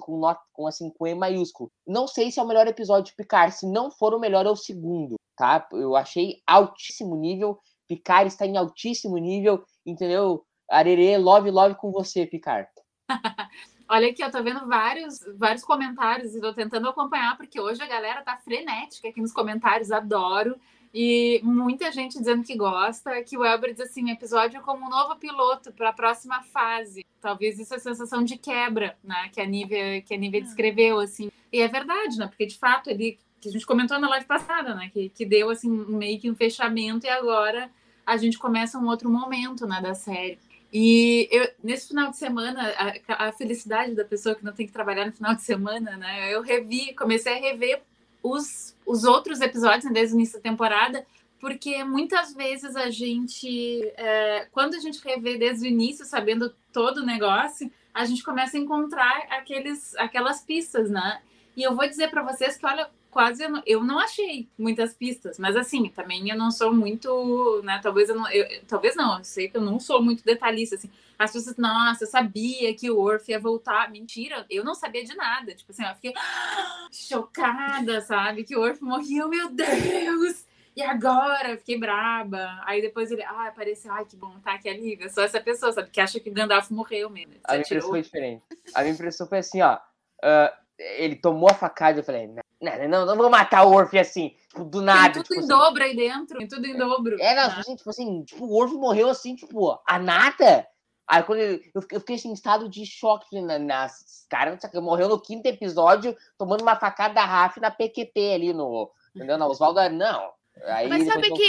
com, 0.00 0.20
com, 0.52 0.68
assim, 0.68 0.88
com 0.90 1.04
E 1.04 1.16
maiúsculo. 1.16 1.68
Não 1.84 2.06
sei 2.06 2.30
se 2.30 2.38
é 2.38 2.42
o 2.44 2.46
melhor 2.46 2.68
episódio 2.68 3.10
de 3.10 3.16
Picard. 3.16 3.52
Se 3.52 3.66
não 3.66 3.90
for 3.90 4.14
o 4.14 4.20
melhor, 4.20 4.46
é 4.46 4.50
o 4.50 4.56
segundo, 4.56 5.16
tá? 5.36 5.66
Eu 5.72 5.96
achei 5.96 6.40
altíssimo 6.46 7.16
nível. 7.16 7.58
Picard 7.88 8.28
está 8.28 8.46
em 8.46 8.56
altíssimo 8.56 9.18
nível, 9.18 9.64
entendeu? 9.84 10.44
Arerê, 10.70 11.18
love, 11.18 11.50
love 11.50 11.74
com 11.74 11.90
você, 11.90 12.24
Picard. 12.24 12.68
Olha 13.92 14.08
aqui, 14.08 14.22
eu 14.22 14.30
tô 14.30 14.40
vendo 14.40 14.68
vários, 14.68 15.18
vários 15.36 15.64
comentários 15.64 16.32
e 16.32 16.40
tô 16.40 16.54
tentando 16.54 16.88
acompanhar, 16.88 17.36
porque 17.36 17.60
hoje 17.60 17.82
a 17.82 17.88
galera 17.88 18.22
tá 18.22 18.36
frenética 18.36 19.08
aqui 19.08 19.20
nos 19.20 19.32
comentários, 19.32 19.90
adoro. 19.90 20.54
E 20.94 21.40
muita 21.42 21.90
gente 21.90 22.16
dizendo 22.16 22.44
que 22.44 22.54
gosta, 22.54 23.20
que 23.24 23.36
o 23.36 23.44
Elber 23.44 23.72
diz 23.72 23.80
assim, 23.80 24.08
episódio 24.08 24.60
como 24.60 24.86
um 24.86 24.88
novo 24.88 25.16
piloto 25.16 25.72
para 25.72 25.88
a 25.88 25.92
próxima 25.92 26.40
fase. 26.40 27.04
Talvez 27.20 27.58
isso 27.58 27.74
é 27.74 27.78
a 27.78 27.80
sensação 27.80 28.22
de 28.22 28.38
quebra, 28.38 28.96
né? 29.02 29.28
Que 29.32 29.40
a 29.40 29.44
Nívia, 29.44 30.00
que 30.02 30.14
a 30.14 30.16
Nívia 30.16 30.40
descreveu, 30.40 31.00
assim. 31.00 31.28
E 31.52 31.60
é 31.60 31.66
verdade, 31.66 32.16
né? 32.16 32.28
Porque 32.28 32.46
de 32.46 32.56
fato 32.56 32.90
ele, 32.90 33.18
que 33.40 33.48
a 33.48 33.52
gente 33.52 33.66
comentou 33.66 33.98
na 33.98 34.08
live 34.08 34.26
passada, 34.26 34.72
né? 34.72 34.88
Que, 34.92 35.08
que 35.08 35.26
deu 35.26 35.50
assim 35.50 35.68
meio 35.68 36.20
que 36.20 36.30
um 36.30 36.36
fechamento 36.36 37.06
e 37.06 37.10
agora 37.10 37.68
a 38.06 38.16
gente 38.16 38.38
começa 38.38 38.78
um 38.78 38.86
outro 38.86 39.10
momento, 39.10 39.66
né, 39.66 39.80
da 39.80 39.94
série. 39.94 40.38
E 40.72 41.28
eu, 41.32 41.48
nesse 41.62 41.88
final 41.88 42.10
de 42.10 42.16
semana, 42.16 42.72
a, 43.08 43.28
a 43.28 43.32
felicidade 43.32 43.94
da 43.94 44.04
pessoa 44.04 44.34
que 44.34 44.44
não 44.44 44.52
tem 44.52 44.66
que 44.66 44.72
trabalhar 44.72 45.04
no 45.04 45.12
final 45.12 45.34
de 45.34 45.42
semana, 45.42 45.96
né? 45.96 46.32
Eu 46.32 46.42
revi, 46.42 46.94
comecei 46.94 47.32
a 47.32 47.40
rever 47.40 47.82
os, 48.22 48.76
os 48.86 49.04
outros 49.04 49.40
episódios 49.40 49.84
né, 49.84 49.92
desde 49.92 50.14
o 50.14 50.16
início 50.16 50.38
da 50.38 50.42
temporada, 50.42 51.04
porque 51.40 51.82
muitas 51.82 52.34
vezes 52.34 52.76
a 52.76 52.90
gente, 52.90 53.82
é, 53.96 54.46
quando 54.52 54.74
a 54.74 54.78
gente 54.78 55.02
revê 55.02 55.36
desde 55.38 55.66
o 55.66 55.68
início, 55.68 56.04
sabendo 56.04 56.54
todo 56.72 56.98
o 56.98 57.06
negócio, 57.06 57.70
a 57.92 58.04
gente 58.04 58.22
começa 58.22 58.56
a 58.56 58.60
encontrar 58.60 59.26
aqueles, 59.30 59.96
aquelas 59.96 60.42
pistas, 60.42 60.88
né? 60.90 61.20
E 61.56 61.62
eu 61.62 61.74
vou 61.74 61.88
dizer 61.88 62.10
para 62.10 62.22
vocês 62.22 62.56
que, 62.56 62.64
olha, 62.64 62.88
quase 63.10 63.42
eu 63.42 63.50
não, 63.50 63.62
eu 63.66 63.84
não 63.84 63.98
achei 63.98 64.48
muitas 64.56 64.94
pistas, 64.94 65.38
mas 65.38 65.56
assim, 65.56 65.88
também 65.88 66.28
eu 66.30 66.36
não 66.36 66.50
sou 66.50 66.72
muito, 66.72 67.60
né? 67.64 67.80
Talvez 67.82 68.08
eu 68.08 68.14
não, 68.14 68.30
eu, 68.30 68.46
talvez 68.66 68.94
não, 68.94 69.18
eu 69.18 69.24
sei 69.24 69.48
que 69.48 69.56
eu 69.56 69.60
não 69.60 69.80
sou 69.80 70.02
muito 70.02 70.24
detalhista, 70.24 70.76
assim. 70.76 70.90
As 71.18 71.32
pessoas, 71.32 71.56
nossa, 71.56 72.04
eu 72.04 72.08
sabia 72.08 72.74
que 72.74 72.90
o 72.90 72.98
Orf 72.98 73.28
ia 73.28 73.38
voltar. 73.38 73.90
Mentira, 73.90 74.46
eu 74.48 74.64
não 74.64 74.74
sabia 74.74 75.04
de 75.04 75.14
nada. 75.14 75.54
Tipo 75.54 75.70
assim, 75.72 75.84
eu 75.84 75.94
fiquei 75.96 76.14
chocada, 76.90 78.00
sabe? 78.00 78.44
Que 78.44 78.56
o 78.56 78.60
Orf 78.60 78.80
morreu, 78.80 79.28
meu 79.28 79.50
Deus! 79.50 80.46
E 80.74 80.82
agora? 80.82 81.50
Eu 81.50 81.58
fiquei 81.58 81.78
braba. 81.78 82.62
Aí 82.64 82.80
depois 82.80 83.10
ele, 83.10 83.22
ah, 83.22 83.48
apareceu, 83.48 83.92
ai, 83.92 84.06
que 84.06 84.16
bom, 84.16 84.38
tá, 84.40 84.56
que 84.56 84.68
alívio. 84.68 85.06
Eu 85.06 85.10
sou 85.10 85.22
essa 85.22 85.40
pessoa, 85.40 85.72
sabe? 85.72 85.90
Que 85.90 86.00
acha 86.00 86.18
que 86.20 86.30
Gandalf 86.30 86.70
morreu 86.70 87.10
mesmo. 87.10 87.34
A 87.44 87.52
minha 87.52 87.64
impressão 87.64 87.90
foi 87.90 88.02
diferente. 88.02 88.42
A 88.74 88.80
minha 88.80 88.94
impressão 88.94 89.26
foi 89.26 89.38
assim, 89.38 89.60
ó. 89.60 89.78
ah, 90.22 90.56
ele 90.78 91.16
tomou 91.16 91.50
a 91.50 91.54
facada 91.54 92.00
eu 92.00 92.04
falei, 92.04 92.30
não, 92.60 92.88
não, 92.88 93.06
não, 93.06 93.16
vou 93.16 93.30
matar 93.30 93.64
o 93.64 93.72
Orf 93.72 93.96
assim, 93.98 94.34
tipo, 94.48 94.64
do 94.64 94.82
nada. 94.82 95.04
Tem 95.04 95.12
tudo 95.12 95.22
tipo 95.22 95.34
em 95.34 95.38
assim. 95.38 95.48
dobro 95.48 95.82
aí 95.82 95.96
dentro, 95.96 96.38
tem 96.38 96.48
tudo 96.48 96.66
em 96.66 96.76
dobro. 96.76 97.16
É, 97.20 97.34
não, 97.34 97.44
assim, 97.44 97.74
tipo 97.74 97.88
assim, 97.90 98.22
tipo, 98.22 98.44
o 98.44 98.54
Orf 98.54 98.74
morreu 98.74 99.08
assim, 99.08 99.34
tipo, 99.34 99.78
a 99.86 99.98
nada. 99.98 100.66
Aí 101.08 101.22
quando 101.22 101.40
ele, 101.40 101.70
eu, 101.74 101.82
fiquei- 101.82 102.14
assim, 102.14 102.28
em 102.28 102.32
estado 102.32 102.68
de 102.68 102.86
choque, 102.86 103.40
na, 103.40 103.58
nas, 103.58 104.26
cara, 104.28 104.56
morreu 104.74 105.08
no 105.08 105.20
quinto 105.20 105.46
episódio, 105.46 106.16
tomando 106.38 106.62
uma 106.62 106.76
facada 106.76 107.14
da 107.14 107.24
Raf 107.24 107.58
na 107.58 107.70
PQP 107.70 108.34
ali 108.34 108.52
no, 108.52 108.90
entendeu? 109.14 109.36
Na 109.36 109.46
Oswaldo, 109.46 109.80
não. 109.88 110.30
Aí 110.66 110.88
Mas 110.88 111.06
sabe 111.06 111.28
voltou. 111.28 111.46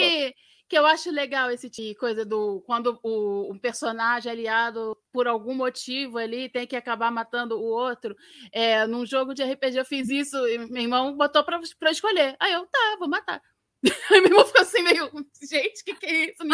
Que, 0.71 0.77
eu 0.77 0.85
acho 0.85 1.12
legal 1.12 1.51
esse 1.51 1.69
tipo 1.69 1.89
de 1.89 1.95
coisa 1.95 2.25
do 2.25 2.62
quando 2.65 2.97
o, 3.03 3.51
um 3.51 3.59
personagem 3.59 4.31
aliado, 4.31 4.97
por 5.12 5.27
algum 5.27 5.53
motivo 5.53 6.18
ali, 6.18 6.47
tem 6.47 6.65
que 6.65 6.77
acabar 6.77 7.12
matando 7.12 7.59
o 7.59 7.63
outro. 7.63 8.15
É, 8.53 8.88
num 8.88 9.06
jogo 9.06 9.33
de 9.33 9.44
RPG 9.44 9.77
eu 9.77 9.85
fiz 9.85 10.09
isso 10.09 10.38
e 10.47 10.57
meu 10.69 10.81
irmão 10.83 11.18
botou 11.18 11.44
pra 11.44 11.59
escolher. 11.92 12.37
Aí 12.40 12.54
eu, 12.54 12.66
tá, 12.68 12.95
vou 12.97 13.09
matar. 13.09 13.42
Aí 14.11 14.21
meu 14.21 14.30
irmão 14.30 14.45
ficou 14.45 14.61
assim, 14.61 14.81
meio, 14.81 15.11
gente, 15.42 15.83
que 15.83 15.94
que 15.94 16.06
é 16.06 16.25
isso? 16.31 16.45
Entendi." 16.45 16.54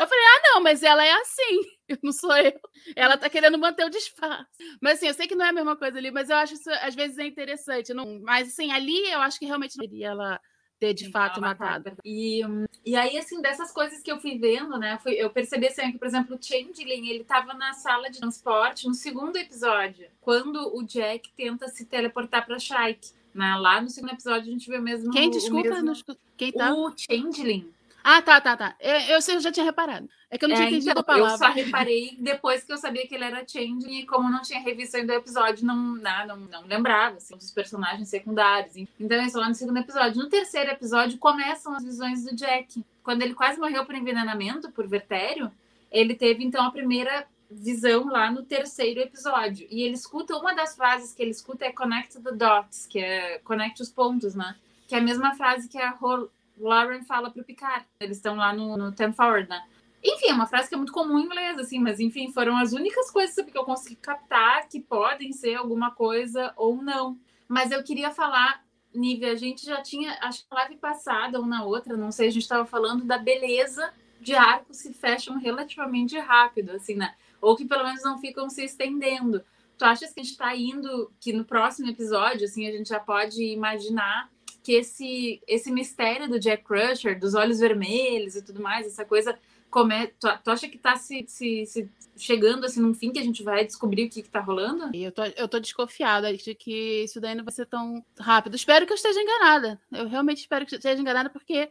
Eu 0.00 0.06
falei, 0.08 0.24
ah, 0.24 0.40
não, 0.54 0.60
mas 0.62 0.82
ela 0.82 1.04
é 1.04 1.12
assim, 1.12 1.60
não 2.02 2.12
sou 2.12 2.36
eu. 2.36 2.60
Ela 2.96 3.16
tá 3.16 3.30
querendo 3.30 3.56
manter 3.56 3.84
o 3.84 3.90
disfarce. 3.90 4.46
Mas 4.82 4.98
assim, 4.98 5.06
eu 5.06 5.14
sei 5.14 5.28
que 5.28 5.36
não 5.36 5.46
é 5.46 5.50
a 5.50 5.52
mesma 5.52 5.76
coisa 5.76 5.96
ali, 5.98 6.10
mas 6.10 6.28
eu 6.28 6.36
acho 6.36 6.54
isso, 6.54 6.70
às 6.82 6.94
vezes, 6.94 7.18
é 7.18 7.26
interessante. 7.26 7.94
Não, 7.94 8.20
mas 8.20 8.48
assim, 8.48 8.72
ali 8.72 9.10
eu 9.10 9.20
acho 9.20 9.38
que 9.38 9.46
realmente 9.46 9.76
não 9.78 9.86
ela 10.02 10.40
ter 10.78 10.94
de 10.94 11.06
Sim, 11.06 11.10
fato 11.10 11.40
matado. 11.40 11.92
E, 12.04 12.40
e 12.84 12.96
aí, 12.96 13.18
assim, 13.18 13.40
dessas 13.40 13.72
coisas 13.72 14.02
que 14.02 14.10
eu 14.10 14.18
fui 14.20 14.38
vendo, 14.38 14.78
né? 14.78 14.98
Fui, 15.02 15.12
eu 15.14 15.30
percebi 15.30 15.66
assim, 15.66 15.92
que, 15.92 15.98
por 15.98 16.06
exemplo, 16.06 16.36
o 16.36 16.42
Changeling, 16.42 17.08
ele 17.08 17.24
tava 17.24 17.54
na 17.54 17.72
sala 17.72 18.08
de 18.10 18.18
transporte 18.18 18.86
no 18.86 18.94
segundo 18.94 19.36
episódio, 19.36 20.08
quando 20.20 20.76
o 20.76 20.82
Jack 20.84 21.30
tenta 21.36 21.68
se 21.68 21.84
teleportar 21.84 22.46
pra 22.46 22.58
Shrike. 22.58 23.10
Né? 23.34 23.54
Lá 23.56 23.80
no 23.80 23.88
segundo 23.88 24.12
episódio 24.14 24.48
a 24.48 24.52
gente 24.52 24.68
vê 24.68 24.78
o 24.78 24.82
mesmo. 24.82 25.12
Quem, 25.12 25.28
o 25.28 25.30
desculpa? 25.30 25.68
mesmo- 25.68 25.84
não. 25.84 26.16
Quem 26.36 26.50
tá? 26.50 26.74
O 26.74 26.92
Changeling. 26.96 27.70
Ah, 28.10 28.22
tá, 28.22 28.40
tá, 28.40 28.56
tá. 28.56 28.74
Eu, 28.80 29.16
eu 29.16 29.20
sei, 29.20 29.36
eu 29.36 29.40
já 29.40 29.52
tinha 29.52 29.66
reparado. 29.66 30.08
É 30.30 30.38
que 30.38 30.44
eu 30.46 30.48
não 30.48 30.56
tinha 30.56 30.66
É, 30.66 30.70
entendido 30.70 30.92
então, 30.92 31.02
a 31.02 31.04
palavra. 31.04 31.34
Eu 31.34 31.38
só 31.38 31.52
reparei 31.52 32.16
depois 32.18 32.64
que 32.64 32.72
eu 32.72 32.78
sabia 32.78 33.06
que 33.06 33.14
ele 33.14 33.24
era 33.24 33.46
Changeling 33.46 34.00
e 34.00 34.06
como 34.06 34.30
não 34.30 34.40
tinha 34.40 34.60
revisto 34.60 34.96
ainda 34.96 35.12
o 35.12 35.16
episódio, 35.16 35.66
não, 35.66 35.92
né, 35.96 36.24
não, 36.26 36.36
não 36.38 36.62
lembrava 36.66 37.18
assim, 37.18 37.36
dos 37.36 37.50
personagens 37.50 38.08
secundários. 38.08 38.74
Então, 38.98 39.22
isso 39.22 39.38
lá 39.38 39.46
no 39.50 39.54
segundo 39.54 39.76
episódio. 39.76 40.22
No 40.22 40.28
terceiro 40.30 40.70
episódio, 40.70 41.18
começam 41.18 41.74
as 41.74 41.84
visões 41.84 42.24
do 42.24 42.34
Jack. 42.34 42.82
Quando 43.02 43.20
ele 43.20 43.34
quase 43.34 43.60
morreu 43.60 43.84
por 43.84 43.94
envenenamento, 43.94 44.70
por 44.72 44.86
vertério, 44.88 45.52
ele 45.92 46.14
teve, 46.14 46.42
então, 46.42 46.64
a 46.64 46.70
primeira 46.70 47.26
visão 47.50 48.06
lá 48.06 48.30
no 48.30 48.42
terceiro 48.42 49.00
episódio. 49.00 49.66
E 49.70 49.82
ele 49.82 49.94
escuta, 49.94 50.34
uma 50.34 50.54
das 50.54 50.74
frases 50.74 51.12
que 51.12 51.20
ele 51.20 51.32
escuta 51.32 51.66
é 51.66 51.72
Connect 51.72 52.22
the 52.22 52.32
Dots, 52.32 52.86
que 52.86 53.00
é 53.00 53.38
conecte 53.44 53.82
os 53.82 53.90
pontos, 53.90 54.34
né? 54.34 54.56
Que 54.86 54.94
é 54.94 54.98
a 54.98 55.02
mesma 55.02 55.34
frase 55.34 55.68
que 55.68 55.76
a 55.76 55.90
Ro- 55.90 56.30
Lauren 56.60 57.02
fala 57.02 57.30
pro 57.30 57.44
Picard. 57.44 57.86
Eles 58.00 58.16
estão 58.16 58.36
lá 58.36 58.52
no, 58.52 58.76
no 58.76 58.92
Ten 58.92 59.12
Forward, 59.12 59.48
né? 59.48 59.62
Enfim, 60.02 60.28
é 60.28 60.32
uma 60.32 60.46
frase 60.46 60.68
que 60.68 60.74
é 60.74 60.78
muito 60.78 60.92
comum 60.92 61.18
em 61.18 61.24
inglês, 61.24 61.58
assim, 61.58 61.80
mas 61.80 61.98
enfim, 61.98 62.32
foram 62.32 62.56
as 62.56 62.72
únicas 62.72 63.10
coisas 63.10 63.34
sabe, 63.34 63.50
que 63.50 63.58
eu 63.58 63.64
consegui 63.64 63.96
captar 63.96 64.68
que 64.68 64.80
podem 64.80 65.32
ser 65.32 65.56
alguma 65.56 65.90
coisa 65.90 66.52
ou 66.56 66.80
não. 66.80 67.18
Mas 67.48 67.72
eu 67.72 67.82
queria 67.82 68.10
falar, 68.10 68.64
Nívia, 68.94 69.32
a 69.32 69.34
gente 69.34 69.66
já 69.66 69.82
tinha, 69.82 70.16
acho 70.22 70.44
que 70.44 70.50
na 70.50 70.58
live 70.58 70.76
passada 70.76 71.40
ou 71.40 71.46
na 71.46 71.64
outra, 71.64 71.96
não 71.96 72.12
sei, 72.12 72.28
a 72.28 72.30
gente 72.30 72.42
estava 72.42 72.64
falando 72.64 73.04
da 73.04 73.18
beleza 73.18 73.92
de 74.20 74.34
arcos 74.34 74.78
se 74.78 74.92
fecham 74.92 75.38
relativamente 75.38 76.18
rápido, 76.18 76.72
assim, 76.72 76.94
né? 76.94 77.14
Ou 77.40 77.56
que 77.56 77.64
pelo 77.64 77.84
menos 77.84 78.02
não 78.02 78.18
ficam 78.18 78.48
se 78.48 78.64
estendendo. 78.64 79.44
Tu 79.76 79.84
achas 79.84 80.12
que 80.12 80.20
a 80.20 80.22
gente 80.22 80.32
está 80.32 80.54
indo, 80.56 81.12
que 81.20 81.32
no 81.32 81.44
próximo 81.44 81.88
episódio, 81.88 82.44
assim, 82.44 82.66
a 82.66 82.72
gente 82.72 82.88
já 82.88 82.98
pode 82.98 83.42
imaginar 83.42 84.28
que 84.68 84.74
esse, 84.74 85.40
esse 85.48 85.72
mistério 85.72 86.28
do 86.28 86.38
Jack 86.38 86.62
Crusher, 86.62 87.18
dos 87.18 87.32
olhos 87.32 87.58
vermelhos 87.58 88.36
e 88.36 88.42
tudo 88.42 88.60
mais, 88.60 88.86
essa 88.86 89.02
coisa, 89.02 89.34
come... 89.70 90.08
tu, 90.20 90.28
tu 90.44 90.50
acha 90.50 90.68
que 90.68 90.76
está 90.76 90.94
se, 90.94 91.24
se, 91.26 91.64
se, 91.64 91.90
chegando 92.18 92.66
assim 92.66 92.78
num 92.78 92.92
fim 92.92 93.10
que 93.10 93.18
a 93.18 93.22
gente 93.22 93.42
vai 93.42 93.64
descobrir 93.64 94.04
o 94.04 94.10
que, 94.10 94.20
está 94.20 94.40
rolando? 94.40 94.94
Eu 94.94 95.10
tô, 95.10 95.24
eu 95.24 95.48
tô 95.48 95.58
desconfiada 95.58 96.36
de 96.36 96.54
que 96.54 97.04
isso 97.04 97.18
daí 97.18 97.34
não 97.34 97.44
vai 97.44 97.54
ser 97.54 97.64
tão 97.64 98.04
rápido. 98.20 98.56
Espero 98.56 98.84
que 98.84 98.92
eu 98.92 98.96
esteja 98.96 99.18
enganada. 99.18 99.80
Eu 99.90 100.06
realmente 100.06 100.42
espero 100.42 100.66
que 100.66 100.74
eu 100.74 100.78
esteja 100.78 101.00
enganada, 101.00 101.30
porque 101.30 101.70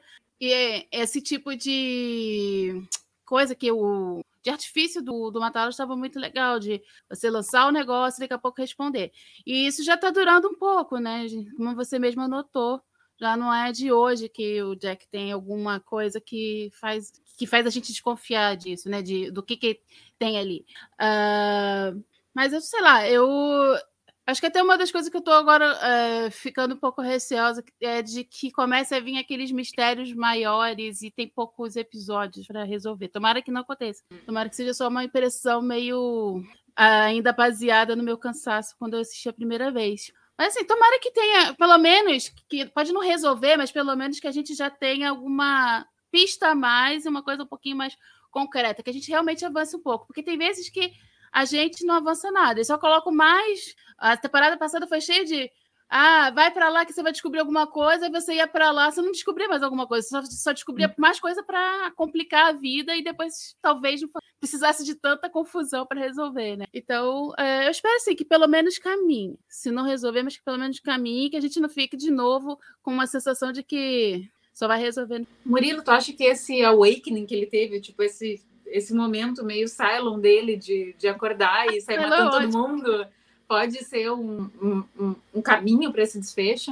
esse 0.92 1.22
tipo 1.22 1.56
de 1.56 2.82
coisa 3.28 3.54
que 3.54 3.72
o 3.72 4.22
de 4.42 4.50
artifício 4.50 5.04
do, 5.04 5.30
do 5.30 5.42
Matalos 5.42 5.76
estava 5.76 5.96
muito 5.96 6.18
legal, 6.18 6.58
de 6.58 6.82
você 7.10 7.30
lançar 7.30 7.68
o 7.68 7.72
negócio 7.72 8.20
e 8.20 8.22
daqui 8.22 8.34
a 8.34 8.38
pouco 8.38 8.62
responder. 8.62 9.12
E 9.46 9.68
isso 9.68 9.84
já 9.84 9.96
está 9.96 10.10
durando 10.10 10.48
um 10.48 10.56
pouco, 10.56 10.98
né? 10.98 11.26
Como 11.58 11.76
você 11.76 12.00
mesmo 12.00 12.22
anotou, 12.22 12.82
já 13.20 13.36
não 13.36 13.54
é 13.54 13.74
de 13.74 13.92
hoje 13.92 14.30
que 14.30 14.64
o 14.64 14.74
Jack 14.74 15.06
tem 15.10 15.34
alguma 15.34 15.82
coisa 15.82 16.22
que 16.22 16.72
faz 16.74 17.12
que 17.38 17.46
faz 17.46 17.68
a 17.68 17.70
gente 17.70 17.92
desconfiar 17.92 18.56
disso, 18.56 18.90
né? 18.90 19.02
De, 19.02 19.30
do 19.30 19.44
que, 19.44 19.58
que 19.58 19.82
tem 20.18 20.40
ali. 20.40 20.66
Uh, 20.94 22.02
mas 22.34 22.54
eu 22.54 22.62
sei 22.62 22.82
lá, 22.82 23.08
eu 23.10 23.28
Acho 24.28 24.42
que 24.42 24.48
até 24.48 24.62
uma 24.62 24.78
das 24.78 24.92
coisas 24.92 25.10
que 25.10 25.16
eu 25.16 25.20
estou 25.20 25.34
agora 25.34 25.66
é, 25.82 26.30
ficando 26.30 26.76
um 26.76 26.78
pouco 26.78 27.02
receosa 27.02 27.64
é 27.80 28.02
de 28.02 28.26
que 28.26 28.52
comece 28.52 28.94
a 28.94 29.00
vir 29.00 29.18
aqueles 29.18 29.54
mistérios 29.54 30.12
maiores 30.12 31.02
e 31.02 31.10
tem 31.10 31.30
poucos 31.30 31.78
episódios 31.78 32.46
para 32.46 32.66
resolver. 32.66 33.08
Tomara 33.08 33.42
que 33.42 33.50
não 33.50 33.62
aconteça. 33.62 34.04
Tomara 34.26 34.50
que 34.50 34.58
seja 34.58 34.74
só 34.74 34.90
uma 34.90 35.06
impressão 35.06 35.62
meio 35.62 36.44
ainda 36.76 37.32
baseada 37.32 37.96
no 37.96 38.04
meu 38.04 38.18
cansaço 38.18 38.76
quando 38.78 38.96
eu 38.96 39.00
assisti 39.00 39.30
a 39.30 39.34
primeira 39.34 39.72
vez. 39.72 40.12
Mas 40.38 40.56
assim, 40.56 40.66
tomara 40.66 41.00
que 41.00 41.10
tenha, 41.10 41.54
pelo 41.54 41.78
menos, 41.78 42.30
que 42.50 42.66
pode 42.66 42.92
não 42.92 43.02
resolver, 43.02 43.56
mas 43.56 43.72
pelo 43.72 43.96
menos 43.96 44.20
que 44.20 44.28
a 44.28 44.32
gente 44.32 44.54
já 44.54 44.70
tenha 44.70 45.10
alguma 45.10 45.88
pista 46.12 46.50
a 46.50 46.56
mais 46.56 47.06
e 47.06 47.10
uma 47.10 47.24
coisa 47.24 47.44
um 47.44 47.48
pouquinho 47.48 47.78
mais 47.78 47.98
concreta, 48.30 48.84
que 48.84 48.90
a 48.90 48.94
gente 48.94 49.10
realmente 49.10 49.46
avance 49.46 49.74
um 49.74 49.82
pouco. 49.82 50.06
Porque 50.06 50.22
tem 50.22 50.38
vezes 50.38 50.70
que 50.70 50.92
a 51.38 51.46
gente 51.46 51.86
não 51.86 51.94
avança 51.94 52.32
nada. 52.32 52.54
Eles 52.54 52.66
só 52.66 52.80
colocam 52.80 53.14
mais. 53.14 53.76
A 53.96 54.18
temporada 54.18 54.58
passada 54.58 54.88
foi 54.88 55.00
cheia 55.00 55.24
de. 55.24 55.52
Ah, 55.88 56.32
vai 56.32 56.50
para 56.52 56.68
lá 56.68 56.84
que 56.84 56.92
você 56.92 57.04
vai 57.04 57.12
descobrir 57.12 57.40
alguma 57.40 57.68
coisa, 57.68 58.08
e 58.08 58.12
você 58.12 58.34
ia 58.34 58.48
para 58.48 58.72
lá, 58.72 58.92
você 58.92 59.02
não 59.02 59.12
descobria 59.12 59.48
mais 59.48 59.64
alguma 59.64 59.88
coisa, 59.88 60.06
só, 60.06 60.22
só 60.24 60.52
descobria 60.52 60.94
mais 60.98 61.18
coisa 61.18 61.42
para 61.42 61.92
complicar 61.92 62.48
a 62.48 62.52
vida 62.52 62.94
e 62.94 63.02
depois 63.02 63.56
talvez 63.62 64.02
não 64.02 64.10
precisasse 64.38 64.84
de 64.84 64.96
tanta 64.96 65.30
confusão 65.30 65.86
para 65.86 66.02
resolver, 66.02 66.58
né? 66.58 66.66
Então, 66.74 67.32
é, 67.38 67.68
eu 67.68 67.72
espero 67.72 67.96
assim 67.96 68.16
que 68.16 68.26
pelo 68.26 68.48
menos 68.48 68.78
caminhe. 68.78 69.40
Se 69.48 69.72
não 69.72 69.84
resolver, 69.84 70.24
mas 70.24 70.36
que 70.36 70.44
pelo 70.44 70.58
menos 70.58 70.80
caminhe, 70.80 71.30
que 71.30 71.38
a 71.38 71.42
gente 71.42 71.60
não 71.60 71.70
fique 71.70 71.96
de 71.96 72.12
novo 72.12 72.60
com 72.82 72.92
uma 72.92 73.08
sensação 73.08 73.54
de 73.54 73.64
que 73.64 74.30
só 74.54 74.68
vai 74.68 74.80
resolver. 74.80 75.26
Murilo, 75.46 75.84
tu 75.84 75.92
acha 75.92 76.12
que 76.12 76.24
esse 76.26 76.66
awakening 76.66 77.26
que 77.26 77.36
ele 77.36 77.46
teve, 77.46 77.80
tipo, 77.80 78.04
esse 78.04 78.44
esse 78.68 78.94
momento 78.94 79.44
meio 79.44 79.68
Cylon 79.68 80.20
dele 80.20 80.56
de, 80.56 80.94
de 80.98 81.08
acordar 81.08 81.68
e 81.68 81.82
sair 81.82 82.00
matando 82.00 82.32
todo 82.32 82.52
mundo 82.52 83.08
pode 83.48 83.84
ser 83.84 84.12
um, 84.12 84.50
um, 85.00 85.16
um 85.34 85.42
caminho 85.42 85.92
para 85.92 86.04
esse 86.04 86.20
desfecho? 86.20 86.72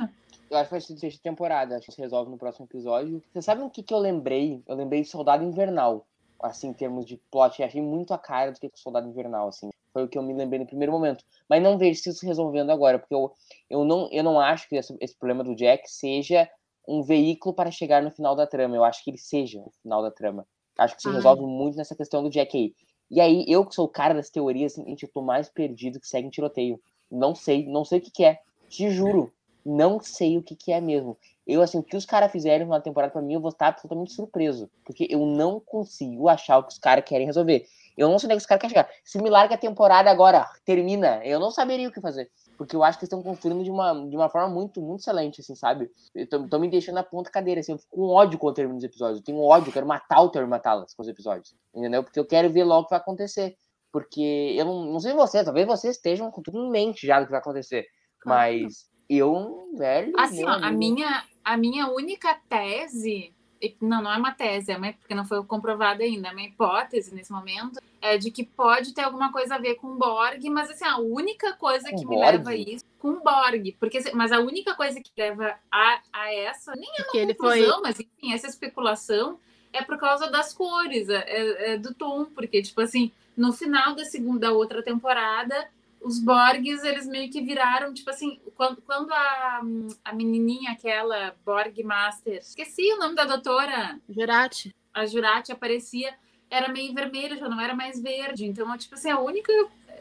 Eu 0.50 0.58
acho 0.58 0.66
que 0.66 0.72
vai 0.72 0.82
ser 0.82 0.94
desfecho 0.94 1.18
de 1.18 1.24
temporada, 1.24 1.78
acho 1.78 1.88
que 1.88 1.94
se 1.94 2.02
resolve 2.02 2.30
no 2.30 2.38
próximo 2.38 2.66
episódio. 2.66 3.22
Você 3.34 3.42
sabe 3.42 3.62
o 3.62 3.70
que, 3.70 3.82
que 3.82 3.94
eu 3.94 4.00
lembrei? 4.00 4.62
Eu 4.68 4.75
lembrei 4.75 5.02
de 5.02 5.08
Soldado 5.08 5.44
Invernal, 5.44 6.06
assim, 6.42 6.68
em 6.68 6.74
termos 6.74 7.06
de 7.06 7.18
plot. 7.32 7.60
Eu 7.60 7.68
achei 7.68 7.82
muito 7.82 8.14
a 8.14 8.18
cara 8.18 8.52
do 8.52 8.60
que 8.60 8.68
é 8.68 8.70
Soldado 8.75 9.08
Invernal, 9.08 9.48
assim. 9.48 9.70
Foi 9.92 10.04
o 10.04 10.08
que 10.08 10.18
eu 10.18 10.24
me 10.24 10.34
lembrei 10.34 10.60
no 10.60 10.68
primeiro 10.68 10.92
momento. 10.92 11.24
Mas 11.50 11.64
não 11.64 11.78
vejo 11.78 12.10
isso 12.10 12.25
resolvendo 12.25 12.70
agora, 12.70 13.00
porque 13.00 13.16
eu, 13.16 13.32
eu, 13.70 13.86
não, 13.86 14.10
eu 14.12 14.24
não 14.24 14.40
acho 14.40 14.68
que 14.68 14.75
esse, 14.75 14.96
esse 15.00 15.16
problema 15.18 15.44
do 15.44 15.56
Jack 15.56 15.90
seja 15.90 16.48
um 16.88 17.02
veículo 17.02 17.56
para 17.56 17.72
chegar 17.72 18.04
no 18.04 18.12
final 18.12 18.36
da 18.36 18.46
trama. 18.46 18.75
Eu 18.75 18.84
acho 18.84 19.04
que 19.04 19.10
ele 19.10 19.18
seja 19.18 19.60
o 19.60 19.72
final 19.82 20.04
da 20.04 20.12
trama. 20.12 20.46
Acho 20.77 20.96
que 20.96 21.01
se 21.01 21.10
resolve 21.10 21.41
muito 21.41 21.77
nessa 21.77 21.96
questão 21.96 22.22
do 22.22 22.29
Jack 22.29 22.58
aí. 22.58 22.74
E 23.10 23.22
aí, 23.22 23.46
eu 23.48 23.65
que 23.65 23.75
sou 23.75 23.86
o 23.86 23.89
cara 23.89 24.13
das 24.13 24.29
teorias, 24.29 24.74
assim, 24.74 24.96
eu 25.01 25.10
tô 25.13 25.22
mais 25.22 25.48
perdido 25.48 26.00
que 26.00 26.08
segue 26.08 26.27
em 26.27 26.32
tiroteio. 26.32 26.79
Não 27.10 27.36
sei, 27.36 27.65
não 27.65 27.86
sei 27.86 28.00
o 28.00 28.01
que, 28.01 28.12
que 28.12 28.25
é. 28.25 28.39
Te 28.67 28.89
juro. 28.89 29.32
Não 29.65 30.00
sei 30.00 30.38
o 30.38 30.44
que, 30.44 30.55
que 30.55 30.72
é 30.72 30.82
mesmo. 30.82 31.17
Eu, 31.46 31.62
assim, 31.62 31.77
o 31.77 31.84
que 31.84 31.96
os 31.96 32.05
caras 32.05 32.32
fizeram 32.32 32.67
na 32.67 32.82
temporada 32.82 33.13
pra 33.13 33.22
mim, 33.22 33.34
eu 33.34 33.39
vou 33.39 33.50
estar 33.50 33.67
absolutamente 33.67 34.13
surpreso. 34.13 34.70
Porque 34.84 35.08
eu 35.10 35.25
não 35.25 35.60
consigo 35.60 36.27
achar 36.27 36.58
o 36.58 36.63
que 36.63 36.74
os 36.74 36.79
caras 36.79 37.05
querem 37.05 37.25
resolver. 37.25 37.67
Eu 37.98 38.10
não 38.10 38.20
sei 38.20 38.27
onde 38.27 38.34
é 38.34 38.36
que 38.38 38.41
os 38.41 38.46
caras 38.46 38.62
querem 38.62 38.75
chegar. 38.75 38.89
Se 39.03 39.22
me 39.22 39.29
larga 39.29 39.55
a 39.55 39.58
temporada 39.58 40.10
agora, 40.10 40.48
termina, 40.65 41.24
eu 41.24 41.39
não 41.39 41.51
saberia 41.51 41.88
o 41.88 41.91
que 41.91 42.01
fazer. 42.01 42.29
Porque 42.58 42.76
eu 42.76 42.84
acho 42.84 42.98
que 42.98 43.04
eles 43.04 43.12
estão 43.12 43.22
construindo 43.22 43.64
de 43.64 43.70
uma, 43.70 43.94
de 44.08 44.16
uma 44.16 44.30
forma 44.30 44.50
muito, 44.50 44.82
muito 44.82 45.02
excelente, 45.02 45.42
assim, 45.42 45.56
sabe? 45.56 45.92
Estão 46.14 46.60
me 46.60 46.70
deixando 46.70 46.96
na 46.96 47.04
ponta 47.04 47.30
cadeira, 47.30 47.60
assim. 47.60 47.74
Eu 47.74 47.78
fico 47.78 47.96
com 47.96 48.08
ódio 48.08 48.40
quando 48.40 48.56
termino 48.56 48.78
os 48.78 48.84
episódios. 48.84 49.20
Eu 49.20 49.26
tenho 49.26 49.40
ódio, 49.40 49.70
eu 49.70 49.74
quero 49.74 49.88
matar 49.88 50.22
o 50.22 50.30
Terry 50.30 50.48
Matalas 50.48 50.94
com 50.94 51.02
os 51.02 51.08
episódios. 51.08 51.56
Entendeu? 51.74 52.04
Porque 52.04 52.20
eu 52.20 52.26
quero 52.26 52.50
ver 52.50 52.64
logo 52.64 52.82
o 52.82 52.84
que 52.86 52.92
vai 52.92 53.00
acontecer. 53.00 53.58
Porque 53.92 54.56
eu 54.58 54.66
não, 54.66 54.86
não 54.86 55.00
sei 55.00 55.14
vocês, 55.14 55.46
talvez 55.46 55.68
vocês 55.68 55.96
estejam 55.96 56.32
com 56.32 56.42
tudo 56.42 56.58
em 56.58 56.70
mente 56.70 57.06
já 57.06 57.20
do 57.20 57.26
que 57.26 57.32
vai 57.32 57.40
acontecer. 57.40 57.86
Mas 58.26 58.90
eu, 59.10 59.70
velho. 59.78 60.14
Assim, 60.18 60.44
ó, 60.46 60.50
a 60.50 60.72
minha, 60.72 61.24
a 61.44 61.58
minha 61.58 61.88
única 61.90 62.34
tese 62.50 63.35
não, 63.82 64.02
não 64.02 64.12
é 64.12 64.18
uma 64.18 64.32
tese, 64.32 64.72
é 64.72 64.78
uma, 64.78 64.92
porque 64.94 65.16
não 65.16 65.26
foi 65.26 65.44
comprovado 65.46 66.04
ainda, 66.04 66.28
é 66.28 66.32
uma 66.32 66.42
hipótese 66.42 67.14
nesse 67.16 67.32
momento, 67.32 67.80
é 68.02 68.18
de 68.18 68.30
que 68.32 68.44
pode 68.44 68.94
ter 68.94 69.02
alguma 69.02 69.32
coisa 69.32 69.56
a 69.56 69.58
ver 69.58 69.76
com 69.76 69.96
Borg, 69.98 70.44
mas 70.50 70.70
assim, 70.70 70.86
a 70.86 70.98
única 70.98 71.54
coisa 71.54 71.90
Com 71.90 71.96
que 71.98 72.06
me 72.06 72.16
Borg? 72.16 72.26
leva 72.32 72.50
a 72.52 72.56
isso, 72.56 72.86
com 73.00 73.20
Borg, 73.20 73.76
porque, 73.80 74.00
mas 74.14 74.32
a 74.32 74.40
única 74.40 74.76
coisa 74.76 75.02
que 75.02 75.10
leva 75.18 75.56
a, 75.72 76.00
a 76.14 76.34
essa, 76.34 76.74
nem 76.76 76.90
é 76.98 77.02
uma 77.04 77.12
Que 77.12 77.18
ele 77.18 77.34
conclusão, 77.34 77.82
mas 77.82 78.00
enfim, 78.00 78.34
essa 78.34 78.48
especulação 78.48 79.40
é 79.74 79.82
por 79.82 79.98
causa 79.98 80.30
das 80.30 80.54
cores, 80.54 81.10
é, 81.10 81.74
é- 81.74 81.78
do 81.78 81.94
tom, 81.94 82.26
porque, 82.26 82.62
tipo 82.62 82.80
assim, 82.82 83.12
no 83.36 83.52
final 83.52 83.94
da 83.94 84.06
segunda, 84.06 84.48
da 84.48 84.54
outra 84.54 84.82
temporada, 84.82 85.68
os 86.06 86.20
Borgs, 86.20 86.84
eles 86.84 87.08
meio 87.08 87.32
que 87.32 87.42
viraram, 87.42 87.94
tipo 87.94 88.10
assim, 88.10 88.40
quando, 88.56 88.82
quando 88.82 89.12
a, 89.12 89.62
a 90.04 90.14
menininha, 90.14 90.72
aquela 90.72 91.36
Borg 91.46 91.84
Master, 91.84 92.38
esqueci 92.38 92.94
o 92.94 92.98
nome 93.00 93.16
da 93.16 93.26
doutora, 93.26 94.00
Jurati. 94.10 94.76
a 94.94 95.06
Jurati 95.06 95.52
aparecia, 95.52 96.14
era 96.50 96.68
meio 96.70 96.94
vermelho, 96.94 97.38
já 97.38 97.50
não 97.50 97.60
era 97.60 97.74
mais 97.74 98.00
verde. 98.02 98.46
Então, 98.46 98.78
tipo 98.78 98.94
assim, 98.96 99.10
a 99.10 99.20
única. 99.20 99.52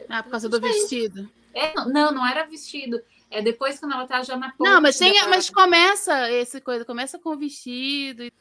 Ah, 0.07 0.21
por 0.21 0.29
causa 0.31 0.47
do 0.47 0.61
vestido. 0.61 1.29
É, 1.53 1.73
não, 1.85 2.11
não 2.11 2.27
era 2.27 2.45
vestido. 2.45 3.01
É 3.31 3.41
depois 3.41 3.79
quando 3.79 3.93
ela 3.93 4.05
tá 4.05 4.21
já 4.21 4.37
na 4.37 4.51
ponte. 4.51 4.69
Não, 4.69 4.79
mas, 4.79 4.97
tem, 4.97 5.11
da- 5.19 5.27
mas 5.27 5.49
começa 5.49 6.31
esse 6.31 6.61
coisa, 6.61 6.85
começa 6.85 7.17
com 7.17 7.29
o 7.31 7.37
vestido. 7.37 8.23
e- 8.23 8.31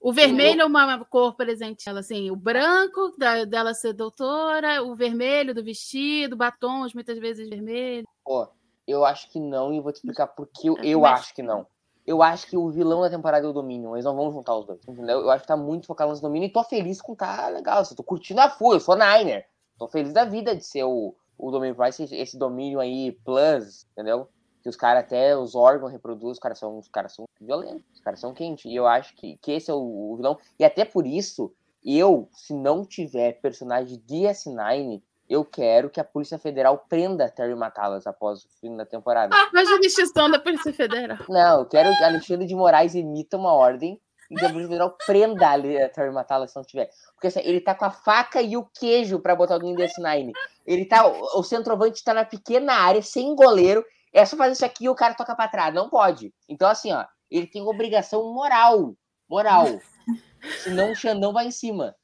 O 0.00 0.12
vermelho 0.12 0.62
é 0.62 0.64
uma 0.64 1.04
cor 1.04 1.34
presente 1.34 1.88
ela 1.88 2.00
assim, 2.00 2.30
o 2.30 2.36
branco 2.36 3.12
da- 3.18 3.44
dela 3.44 3.74
ser 3.74 3.92
doutora, 3.92 4.82
o 4.82 4.94
vermelho 4.94 5.54
do 5.54 5.62
vestido, 5.62 6.36
batons 6.36 6.94
muitas 6.94 7.18
vezes 7.18 7.48
vermelho. 7.48 8.06
Pô, 8.24 8.48
eu 8.86 9.04
acho 9.04 9.28
que 9.30 9.40
não, 9.40 9.72
e 9.72 9.78
eu 9.78 9.82
vou 9.82 9.92
te 9.92 9.96
explicar 9.96 10.28
por 10.28 10.46
que 10.46 10.68
eu, 10.68 10.76
Eu 10.76 10.84
eu 10.84 11.00
também 11.00 11.12
acho 11.12 11.34
que 11.34 11.42
não. 11.42 11.66
Eu 12.06 12.22
acho 12.22 12.46
que 12.46 12.56
o 12.56 12.70
vilão 12.70 13.02
da 13.02 13.10
temporada 13.10 13.46
é 13.46 13.50
o 13.50 13.52
Dominion. 13.52 13.94
Eles 13.94 14.04
não 14.04 14.16
vão 14.16 14.32
juntar 14.32 14.56
os 14.56 14.64
dois, 14.64 14.80
entendeu? 14.88 15.20
Eu 15.20 15.30
acho 15.30 15.42
que 15.42 15.48
tá 15.48 15.56
muito 15.58 15.86
focado 15.86 16.10
no 16.10 16.20
Dominion 16.20 16.46
e 16.46 16.52
tô 16.52 16.64
feliz 16.64 17.02
com 17.02 17.14
tá 17.14 17.48
legal. 17.48 17.80
Assim, 17.80 17.94
tô 17.94 18.02
curtindo 18.02 18.40
a 18.40 18.48
full, 18.48 18.72
eu 18.74 18.80
sou 18.80 18.96
Niner. 18.96 19.46
Tô 19.76 19.88
feliz 19.88 20.12
da 20.14 20.24
vida 20.24 20.56
de 20.56 20.64
ser 20.64 20.84
o, 20.84 21.14
o 21.36 21.50
Dominion 21.50 21.74
Price, 21.74 22.02
esse, 22.02 22.16
esse 22.16 22.38
Dominion 22.38 22.80
aí, 22.80 23.12
Plus, 23.24 23.86
entendeu? 23.92 24.26
Que 24.62 24.68
os 24.68 24.76
caras 24.76 25.04
até, 25.04 25.36
os 25.36 25.54
órgãos 25.54 25.92
reproduzem, 25.92 26.32
os 26.32 26.38
caras 26.38 26.58
são, 26.58 26.78
os 26.78 26.88
caras 26.88 27.14
são 27.14 27.26
violentos, 27.40 27.84
os 27.94 28.00
caras 28.00 28.20
são 28.20 28.34
quentes. 28.34 28.64
E 28.64 28.74
eu 28.74 28.86
acho 28.86 29.14
que, 29.14 29.36
que 29.38 29.52
esse 29.52 29.70
é 29.70 29.74
o, 29.74 30.12
o 30.12 30.16
vilão. 30.16 30.38
E 30.58 30.64
até 30.64 30.84
por 30.84 31.06
isso, 31.06 31.52
eu, 31.84 32.28
se 32.32 32.52
não 32.54 32.84
tiver 32.84 33.40
personagem 33.40 34.02
de 34.04 34.16
S9, 34.22 35.00
eu 35.28 35.44
quero 35.44 35.90
que 35.90 36.00
a 36.00 36.04
Polícia 36.04 36.38
Federal 36.38 36.86
prenda 36.88 37.28
Terry 37.28 37.54
Matalas 37.54 38.06
após 38.06 38.44
o 38.44 38.48
fim 38.60 38.74
da 38.76 38.86
temporada. 38.86 39.36
Mas 39.52 39.68
a 39.68 39.76
justição 39.82 40.30
da 40.30 40.38
Polícia 40.38 40.72
Federal. 40.72 41.18
Não, 41.28 41.60
eu 41.60 41.66
quero 41.66 41.94
que 41.96 42.02
Alexandre 42.02 42.46
de 42.46 42.54
Moraes 42.54 42.94
emita 42.94 43.36
uma 43.36 43.52
ordem 43.52 44.00
e 44.30 44.34
que 44.34 44.44
a 44.44 44.48
Polícia 44.48 44.68
Federal 44.68 44.96
prenda 45.06 45.46
a 45.46 45.88
Terry 45.88 46.10
Matalas 46.10 46.50
se 46.50 46.56
não 46.56 46.64
tiver. 46.64 46.90
Porque 47.14 47.26
assim, 47.26 47.40
ele 47.40 47.60
tá 47.60 47.74
com 47.74 47.84
a 47.84 47.90
faca 47.90 48.40
e 48.40 48.56
o 48.56 48.64
queijo 48.64 49.18
pra 49.20 49.36
botar 49.36 49.54
alguém 49.54 49.74
desse 49.74 50.00
nine. 50.00 50.32
Ele 50.66 50.84
tá. 50.84 51.06
O 51.06 51.40
o 51.40 51.42
centroavante 51.42 52.02
tá 52.02 52.14
na 52.14 52.24
pequena 52.24 52.74
área, 52.74 53.02
sem 53.02 53.34
goleiro. 53.34 53.84
É 54.12 54.24
só 54.24 54.36
fazer 54.36 54.52
isso 54.52 54.64
aqui 54.64 54.84
e 54.84 54.88
o 54.88 54.94
cara 54.94 55.14
toca 55.14 55.34
pra 55.34 55.48
trás. 55.48 55.74
Não 55.74 55.88
pode. 55.88 56.32
Então, 56.48 56.68
assim, 56.68 56.92
ó, 56.92 57.04
ele 57.30 57.46
tem 57.46 57.62
obrigação 57.62 58.32
moral. 58.32 58.94
Moral. 59.28 59.66
Senão 60.62 60.92
o 60.92 60.96
Xandão 60.96 61.32
vai 61.32 61.46
em 61.46 61.50
cima. 61.50 61.94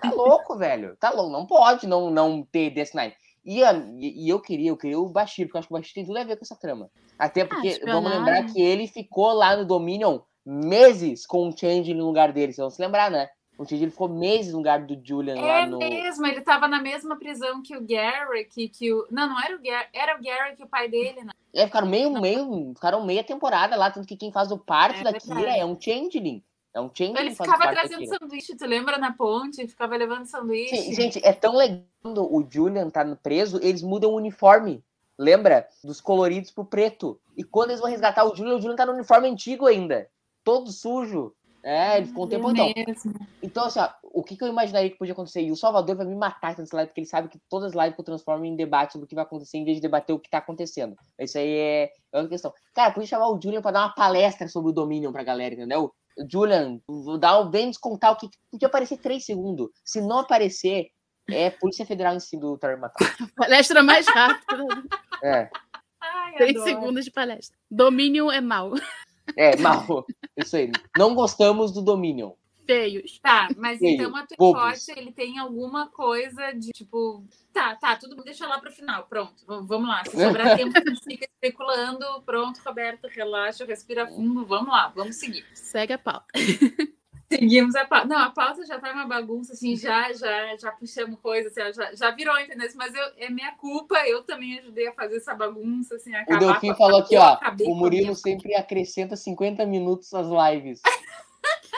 Tá 0.00 0.10
louco, 0.10 0.56
velho. 0.56 0.96
Tá 0.98 1.10
louco. 1.10 1.30
Não 1.30 1.46
pode 1.46 1.86
não, 1.86 2.10
não 2.10 2.42
ter 2.42 2.72
DS9. 2.74 3.12
E, 3.44 3.62
a- 3.62 3.72
e 3.74 4.26
e 4.26 4.28
eu 4.28 4.40
queria, 4.40 4.70
eu 4.70 4.76
queria 4.76 4.98
o 4.98 5.08
Bashir, 5.08 5.46
porque 5.46 5.56
eu 5.56 5.58
acho 5.60 5.68
que 5.68 5.74
o 5.74 5.78
Bashir 5.78 5.94
tem 5.94 6.04
tudo 6.04 6.18
a 6.18 6.24
ver 6.24 6.36
com 6.36 6.44
essa 6.44 6.56
trama. 6.58 6.90
Até 7.18 7.44
porque, 7.44 7.78
vamos 7.84 8.10
espionagem. 8.10 8.18
lembrar 8.18 8.44
que 8.52 8.60
ele 8.60 8.88
ficou 8.88 9.32
lá 9.32 9.56
no 9.56 9.64
Dominion 9.64 10.18
meses 10.44 11.24
com 11.26 11.48
o 11.48 11.56
Change 11.56 11.94
no 11.94 12.04
lugar 12.06 12.32
dele. 12.32 12.52
Vocês 12.52 12.62
vão 12.62 12.70
se 12.70 12.82
lembrar, 12.82 13.10
né? 13.10 13.28
O 13.58 13.64
Changeling 13.64 13.90
ficou 13.90 14.08
meses 14.08 14.52
no 14.52 14.58
lugar 14.58 14.84
do 14.84 15.00
Julian 15.02 15.34
É 15.34 15.40
lá 15.40 15.66
no. 15.66 15.78
mesmo, 15.78 16.26
ele 16.26 16.42
tava 16.42 16.68
na 16.68 16.80
mesma 16.80 17.16
prisão 17.16 17.62
que 17.62 17.76
o 17.76 17.80
Garrick, 17.80 18.68
que 18.68 18.92
o. 18.92 19.06
Não, 19.10 19.28
não 19.28 19.40
era 19.40 19.56
o 19.56 19.62
Garrick, 19.62 19.90
era 19.94 20.16
o 20.16 20.22
Garrick 20.22 20.62
o 20.62 20.68
pai 20.68 20.88
dele, 20.88 21.24
né? 21.24 21.32
É, 21.54 21.66
ficaram 21.66 21.88
meio, 21.88 22.10
meio, 22.20 22.72
ficaram 22.74 23.04
meia 23.04 23.24
temporada 23.24 23.74
lá, 23.76 23.90
tanto 23.90 24.06
que 24.06 24.16
quem 24.16 24.30
faz 24.30 24.52
o 24.52 24.58
parto 24.58 25.00
É 25.00 25.04
da 25.04 25.10
verdade. 25.10 25.40
Kira 25.40 25.56
é 25.56 25.64
um 25.64 25.80
Changeling. 25.80 26.42
É 26.74 26.80
um 26.80 26.90
Changeling 26.92 27.20
Ele 27.20 27.34
ficava 27.34 27.72
trazendo 27.72 28.06
sanduíche, 28.06 28.54
tu 28.54 28.66
lembra 28.66 28.98
na 28.98 29.12
ponte? 29.12 29.66
Ficava 29.66 29.96
levando 29.96 30.26
sanduíche. 30.26 30.76
Sim, 30.76 30.94
gente, 30.94 31.20
é 31.24 31.32
tão 31.32 31.56
legal 31.56 31.80
quando 32.02 32.30
o 32.30 32.46
Julian 32.48 32.90
tá 32.90 33.04
preso, 33.16 33.58
eles 33.62 33.82
mudam 33.82 34.12
o 34.12 34.16
uniforme. 34.16 34.84
Lembra? 35.18 35.66
Dos 35.82 36.00
coloridos 36.00 36.50
pro 36.50 36.64
preto. 36.64 37.18
E 37.36 37.42
quando 37.42 37.70
eles 37.70 37.80
vão 37.80 37.90
resgatar 37.90 38.24
o 38.24 38.36
Julian, 38.36 38.56
o 38.56 38.60
Julian 38.60 38.76
tá 38.76 38.84
no 38.84 38.92
uniforme 38.92 39.28
antigo 39.28 39.66
ainda. 39.66 40.08
Todo 40.44 40.70
sujo. 40.70 41.34
É, 41.68 41.96
ele 41.96 42.06
ficou 42.06 42.26
um 42.26 42.28
tempo 42.28 42.48
então. 42.48 42.72
Então, 43.42 43.64
assim, 43.64 43.80
ó, 43.80 43.88
o 44.04 44.22
que, 44.22 44.36
que 44.36 44.44
eu 44.44 44.46
imaginaria 44.46 44.88
que 44.88 44.96
podia 44.96 45.12
acontecer? 45.12 45.42
E 45.42 45.50
o 45.50 45.56
Salvador 45.56 45.96
vai 45.96 46.06
me 46.06 46.14
matar 46.14 46.56
nessa 46.56 46.76
live, 46.76 46.90
porque 46.90 47.00
ele 47.00 47.08
sabe 47.08 47.28
que 47.28 47.40
todas 47.50 47.70
as 47.70 47.74
lives 47.74 47.96
que 47.96 48.00
eu 48.02 48.04
transformo 48.04 48.44
em 48.44 48.54
debate 48.54 48.92
sobre 48.92 49.04
o 49.04 49.08
que 49.08 49.16
vai 49.16 49.24
acontecer, 49.24 49.58
em 49.58 49.64
vez 49.64 49.78
de 49.78 49.82
debater 49.82 50.14
o 50.14 50.18
que 50.20 50.30
tá 50.30 50.38
acontecendo. 50.38 50.94
Isso 51.18 51.36
aí 51.36 51.48
é, 51.48 51.82
é 52.12 52.16
outra 52.18 52.28
questão. 52.28 52.52
Cara, 52.72 52.92
podia 52.92 53.08
chamar 53.08 53.30
o 53.30 53.40
Julian 53.42 53.60
pra 53.60 53.72
dar 53.72 53.80
uma 53.80 53.94
palestra 53.94 54.46
sobre 54.46 54.70
o 54.70 54.72
Dominion 54.72 55.10
pra 55.10 55.24
galera, 55.24 55.56
entendeu? 55.56 55.92
Julian, 56.30 56.80
vou 56.86 57.18
dar 57.18 57.40
um, 57.40 57.50
vem 57.50 57.68
descontar 57.68 58.12
o 58.12 58.16
que 58.16 58.28
podia 58.48 58.68
aparecer 58.68 58.98
três 58.98 59.24
segundos. 59.24 59.68
Se 59.84 60.00
não 60.00 60.20
aparecer, 60.20 60.90
é 61.28 61.50
Polícia 61.50 61.84
Federal 61.84 62.14
em 62.14 62.20
cima 62.20 62.42
do 62.42 62.56
Terry 62.56 62.78
Matar. 62.78 62.96
Palestra 63.34 63.82
mais 63.82 64.06
rápida. 64.06 64.64
É, 65.20 65.50
Ai, 66.00 66.34
Três 66.36 66.50
adoro. 66.52 66.64
segundos 66.64 67.04
de 67.04 67.10
palestra. 67.10 67.56
Domínio 67.68 68.30
é 68.30 68.40
mal. 68.40 68.70
É, 69.36 69.56
mal. 69.56 70.06
Isso 70.36 70.56
aí. 70.56 70.70
Não 70.96 71.14
gostamos 71.14 71.72
do 71.72 71.82
Dominion. 71.82 72.32
Feios. 72.66 73.18
Tá, 73.20 73.48
mas 73.56 73.78
Feio, 73.78 73.94
então 73.94 74.16
a 74.16 74.24
hipótese, 74.24 74.92
ele 74.96 75.12
tem 75.12 75.38
alguma 75.38 75.86
coisa 75.88 76.52
de 76.52 76.72
tipo. 76.72 77.24
Tá, 77.52 77.76
tá, 77.76 77.96
tudo 77.96 78.16
bem, 78.16 78.24
deixa 78.24 78.46
lá 78.46 78.58
pro 78.58 78.72
final. 78.72 79.06
Pronto, 79.06 79.34
vamos 79.46 79.88
lá. 79.88 80.04
Se 80.04 80.10
sobrar 80.10 80.56
tempo, 80.58 80.76
a 80.76 80.80
gente 80.80 81.04
fica 81.04 81.26
especulando. 81.32 82.04
Pronto, 82.24 82.60
Roberto, 82.66 83.06
relaxa, 83.06 83.64
respira 83.64 84.06
fundo. 84.06 84.44
Vamos 84.44 84.68
lá, 84.68 84.92
vamos 84.94 85.16
seguir. 85.16 85.44
Segue 85.54 85.92
a 85.92 85.98
pauta. 85.98 86.26
Seguimos 87.28 87.74
a 87.74 87.84
pauta. 87.84 88.06
Não, 88.06 88.18
a 88.18 88.30
pauta 88.30 88.64
já 88.64 88.78
tá 88.78 88.92
uma 88.92 89.06
bagunça, 89.06 89.52
assim, 89.52 89.76
já, 89.76 90.12
já, 90.12 90.56
já 90.56 90.70
puxamos 90.72 91.18
coisa, 91.20 91.48
assim, 91.48 91.72
já, 91.72 91.94
já 91.94 92.10
virou, 92.12 92.38
entendeu? 92.38 92.68
Mas 92.76 92.94
eu, 92.94 93.02
é 93.18 93.28
minha 93.28 93.52
culpa, 93.52 93.96
eu 94.06 94.22
também 94.22 94.58
ajudei 94.58 94.86
a 94.86 94.92
fazer 94.92 95.16
essa 95.16 95.34
bagunça, 95.34 95.96
assim, 95.96 96.12
O 96.12 96.16
acabar 96.18 96.38
Delfim 96.38 96.66
com 96.68 96.72
a- 96.72 96.76
falou 96.76 97.00
aqui, 97.00 97.16
ó. 97.16 97.38
O 97.66 97.74
Murilo 97.74 98.14
sempre 98.14 98.54
acrescenta 98.54 99.16
50 99.16 99.66
minutos 99.66 100.12
às 100.14 100.28
lives. 100.28 100.80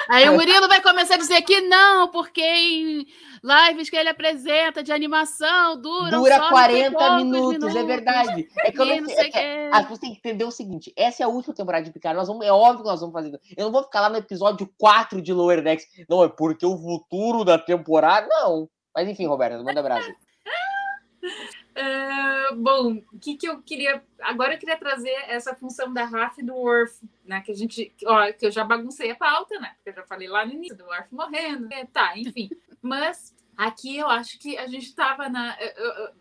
Aí 0.09 0.29
o 0.29 0.35
Murilo 0.35 0.69
vai 0.69 0.81
começar 0.81 1.15
a 1.15 1.19
dizer 1.19 1.43
que 1.43 1.61
não, 1.63 2.09
porque 2.09 2.43
em 2.43 3.07
lives 3.43 3.91
que 3.91 3.97
ele 3.97 4.09
apresenta 4.09 4.83
de 4.83 4.93
animação 4.93 5.81
duram 5.81 6.23
Dura 6.23 6.37
só 6.37 6.51
não 6.51 6.57
sei 6.57 6.91
40 6.91 6.91
quantos 6.93 7.25
minutos, 7.25 7.77
é 7.77 7.85
verdade. 7.85 8.49
É 8.59 8.73
que 8.73 8.81
eu 8.81 8.87
não 8.87 8.97
não 9.01 9.07
sei. 9.07 9.27
é 9.27 9.31
que-. 9.31 9.71
As 9.71 9.83
pessoas 9.83 9.99
têm 9.99 10.13
que 10.13 10.19
entender 10.19 10.45
o 10.45 10.51
seguinte: 10.51 10.93
essa 10.97 11.23
é 11.23 11.27
a 11.27 11.29
última 11.29 11.55
temporada 11.55 11.85
de 11.85 11.93
Picard. 11.93 12.17
Nós 12.17 12.29
vamos, 12.29 12.45
é 12.45 12.53
óbvio 12.53 12.85
que 12.85 12.91
nós 12.91 13.01
vamos 13.01 13.13
fazer. 13.13 13.41
Eu 13.57 13.65
não 13.67 13.73
vou 13.73 13.83
ficar 13.83 14.01
lá 14.01 14.09
no 14.09 14.17
episódio 14.17 14.69
4 14.79 15.21
de 15.21 15.33
Lower 15.33 15.63
Decks. 15.63 15.87
Não, 16.09 16.25
é 16.25 16.29
porque 16.29 16.65
o 16.65 16.77
futuro 16.77 17.45
da 17.45 17.59
temporada. 17.59 18.27
Não. 18.29 18.69
Mas 18.95 19.09
enfim, 19.09 19.27
Roberto, 19.27 19.63
manda 19.63 19.81
abraço. 19.81 20.09
Ah, 21.81 22.51
bom, 22.57 23.03
o 23.13 23.19
que, 23.21 23.37
que 23.37 23.49
eu 23.49 23.63
queria. 23.63 24.03
Agora 24.21 24.55
eu 24.55 24.59
queria 24.59 24.77
trazer 24.77 25.11
essa 25.29 25.55
função 25.55 25.93
da 25.93 26.05
Raf 26.05 26.39
e 26.41 26.43
do 26.45 26.55
Worf, 26.55 26.99
né? 27.25 27.41
Que 27.41 27.53
a 27.53 27.55
gente. 27.55 27.95
Ó, 28.05 28.33
que 28.33 28.47
eu 28.47 28.51
já 28.51 28.65
baguncei 28.65 29.11
a 29.13 29.15
pauta, 29.17 29.59
né? 29.61 29.73
Porque 29.77 29.91
eu 29.91 29.95
já 29.95 30.03
falei 30.03 30.27
lá 30.29 30.45
no 30.45 30.53
início 30.55 30.77
do 30.77 30.85
Worf 30.87 31.07
morrendo. 31.15 31.73
É, 31.73 31.85
tá, 31.87 32.19
enfim. 32.19 32.51
Mas 32.83 33.33
aqui 33.57 33.97
eu 33.97 34.09
acho 34.09 34.39
que 34.41 34.59
a 34.59 34.67
gente 34.67 34.87
estava 34.87 35.29
na. 35.29 35.57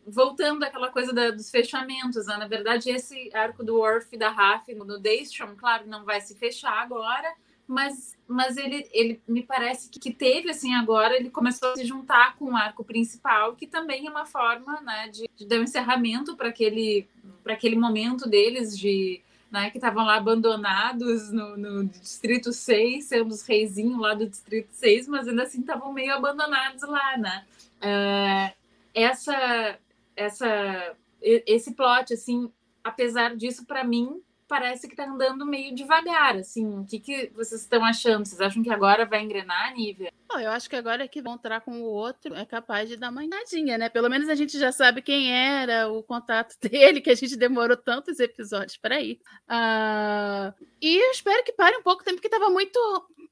voltando 0.06 0.64
àquela 0.64 0.90
coisa 0.92 1.12
da- 1.12 1.32
dos 1.32 1.50
fechamentos, 1.50 2.28
né? 2.28 2.38
Na 2.38 2.48
verdade, 2.48 2.90
esse 2.92 3.30
arco 3.36 3.64
do 3.64 3.78
Worf 3.78 4.10
e 4.14 4.18
da 4.18 4.30
Raf 4.30 4.68
no 4.76 5.00
Daystrom, 5.00 5.56
claro, 5.56 5.88
não 5.88 6.06
vai 6.06 6.22
se 6.22 6.36
fechar 6.36 6.74
agora. 6.84 7.34
Mas, 7.68 8.18
mas 8.26 8.56
ele, 8.56 8.88
ele 8.94 9.22
me 9.28 9.44
parece 9.44 9.90
que, 9.90 10.14
teve, 10.14 10.50
assim, 10.50 10.74
agora 10.74 11.18
ele 11.18 11.30
começou 11.30 11.74
a 11.74 11.76
se 11.76 11.86
juntar 11.86 12.38
com 12.38 12.52
o 12.52 12.56
arco 12.56 12.84
principal, 12.84 13.56
que 13.56 13.68
também 13.68 14.08
é 14.08 14.10
uma 14.10 14.26
forma, 14.26 14.80
né, 14.82 15.10
de, 15.10 15.30
de 15.36 15.46
dar 15.46 15.60
um 15.60 15.64
encerramento 15.64 16.36
para 16.38 16.48
aquele, 16.48 17.06
para 17.44 17.54
aquele 17.54 17.76
momento 17.76 18.30
deles 18.30 18.78
de, 18.78 19.22
né, 19.52 19.70
que 19.70 19.78
estavam 19.78 20.06
lá 20.06 20.16
abandonados 20.16 21.30
no, 21.30 21.58
no 21.58 21.86
Distrito 21.86 22.54
6, 22.54 23.04
sendo 23.04 23.32
os 23.32 23.42
reizinhos 23.42 24.00
lá 24.00 24.14
do 24.14 24.28
Distrito 24.30 24.70
6, 24.72 25.10
mas 25.10 25.28
ainda 25.28 25.44
assim 25.44 25.60
estavam 25.60 25.92
meio 25.92 26.14
abandonados 26.14 26.84
lá, 26.84 27.18
né? 27.18 27.46
Ah, 27.82 28.54
essa, 28.94 29.78
essa, 30.16 30.96
esse 31.22 31.74
plot, 31.74 32.14
assim, 32.14 32.52
apesar 32.84 33.36
disso, 33.36 33.66
para 33.66 33.84
mim, 33.84 34.22
parece 34.48 34.88
que 34.88 34.96
tá 34.96 35.06
andando 35.06 35.46
meio 35.46 35.76
devagar, 35.76 36.38
assim. 36.38 36.80
O 36.80 36.86
que, 36.86 37.00
que 37.00 37.32
vocês 37.36 37.62
estão 37.62 37.84
achando? 37.84 38.26
Vocês 38.26 38.40
acham 38.40 38.64
que 38.64 38.70
agora 38.70 39.06
vai 39.06 39.22
engrenar, 39.22 39.74
Nívia? 39.76 40.12
Não, 40.30 40.40
eu 40.40 40.52
acho 40.52 40.70
que 40.70 40.76
agora 40.76 41.08
que 41.08 41.22
vão 41.22 41.36
entrar 41.36 41.62
com 41.62 41.82
o 41.82 41.86
outro 41.86 42.34
é 42.34 42.46
capaz 42.46 42.90
de 42.90 42.98
dar 42.98 43.10
uma 43.10 43.24
engadinha, 43.24 43.78
né? 43.78 43.90
Pelo 43.90 44.10
menos 44.10 44.30
a 44.30 44.36
gente 44.36 44.58
já 44.58 44.72
sabe 44.72 45.02
quem 45.02 45.32
era 45.32 45.90
o 45.90 46.02
contato 46.02 46.56
dele, 46.62 47.02
que 47.02 47.10
a 47.10 47.16
gente 47.16 47.36
demorou 47.36 47.78
tantos 47.78 48.20
episódios 48.20 48.78
para 48.78 49.02
ir. 49.02 49.20
Ah, 49.48 50.54
e 50.82 50.98
eu 50.98 51.12
espero 51.12 51.44
que 51.44 51.54
pare 51.54 51.78
um 51.78 51.84
pouco 51.84 52.04
também, 52.04 52.16
porque 52.16 52.30
tava 52.30 52.50
muito. 52.50 52.80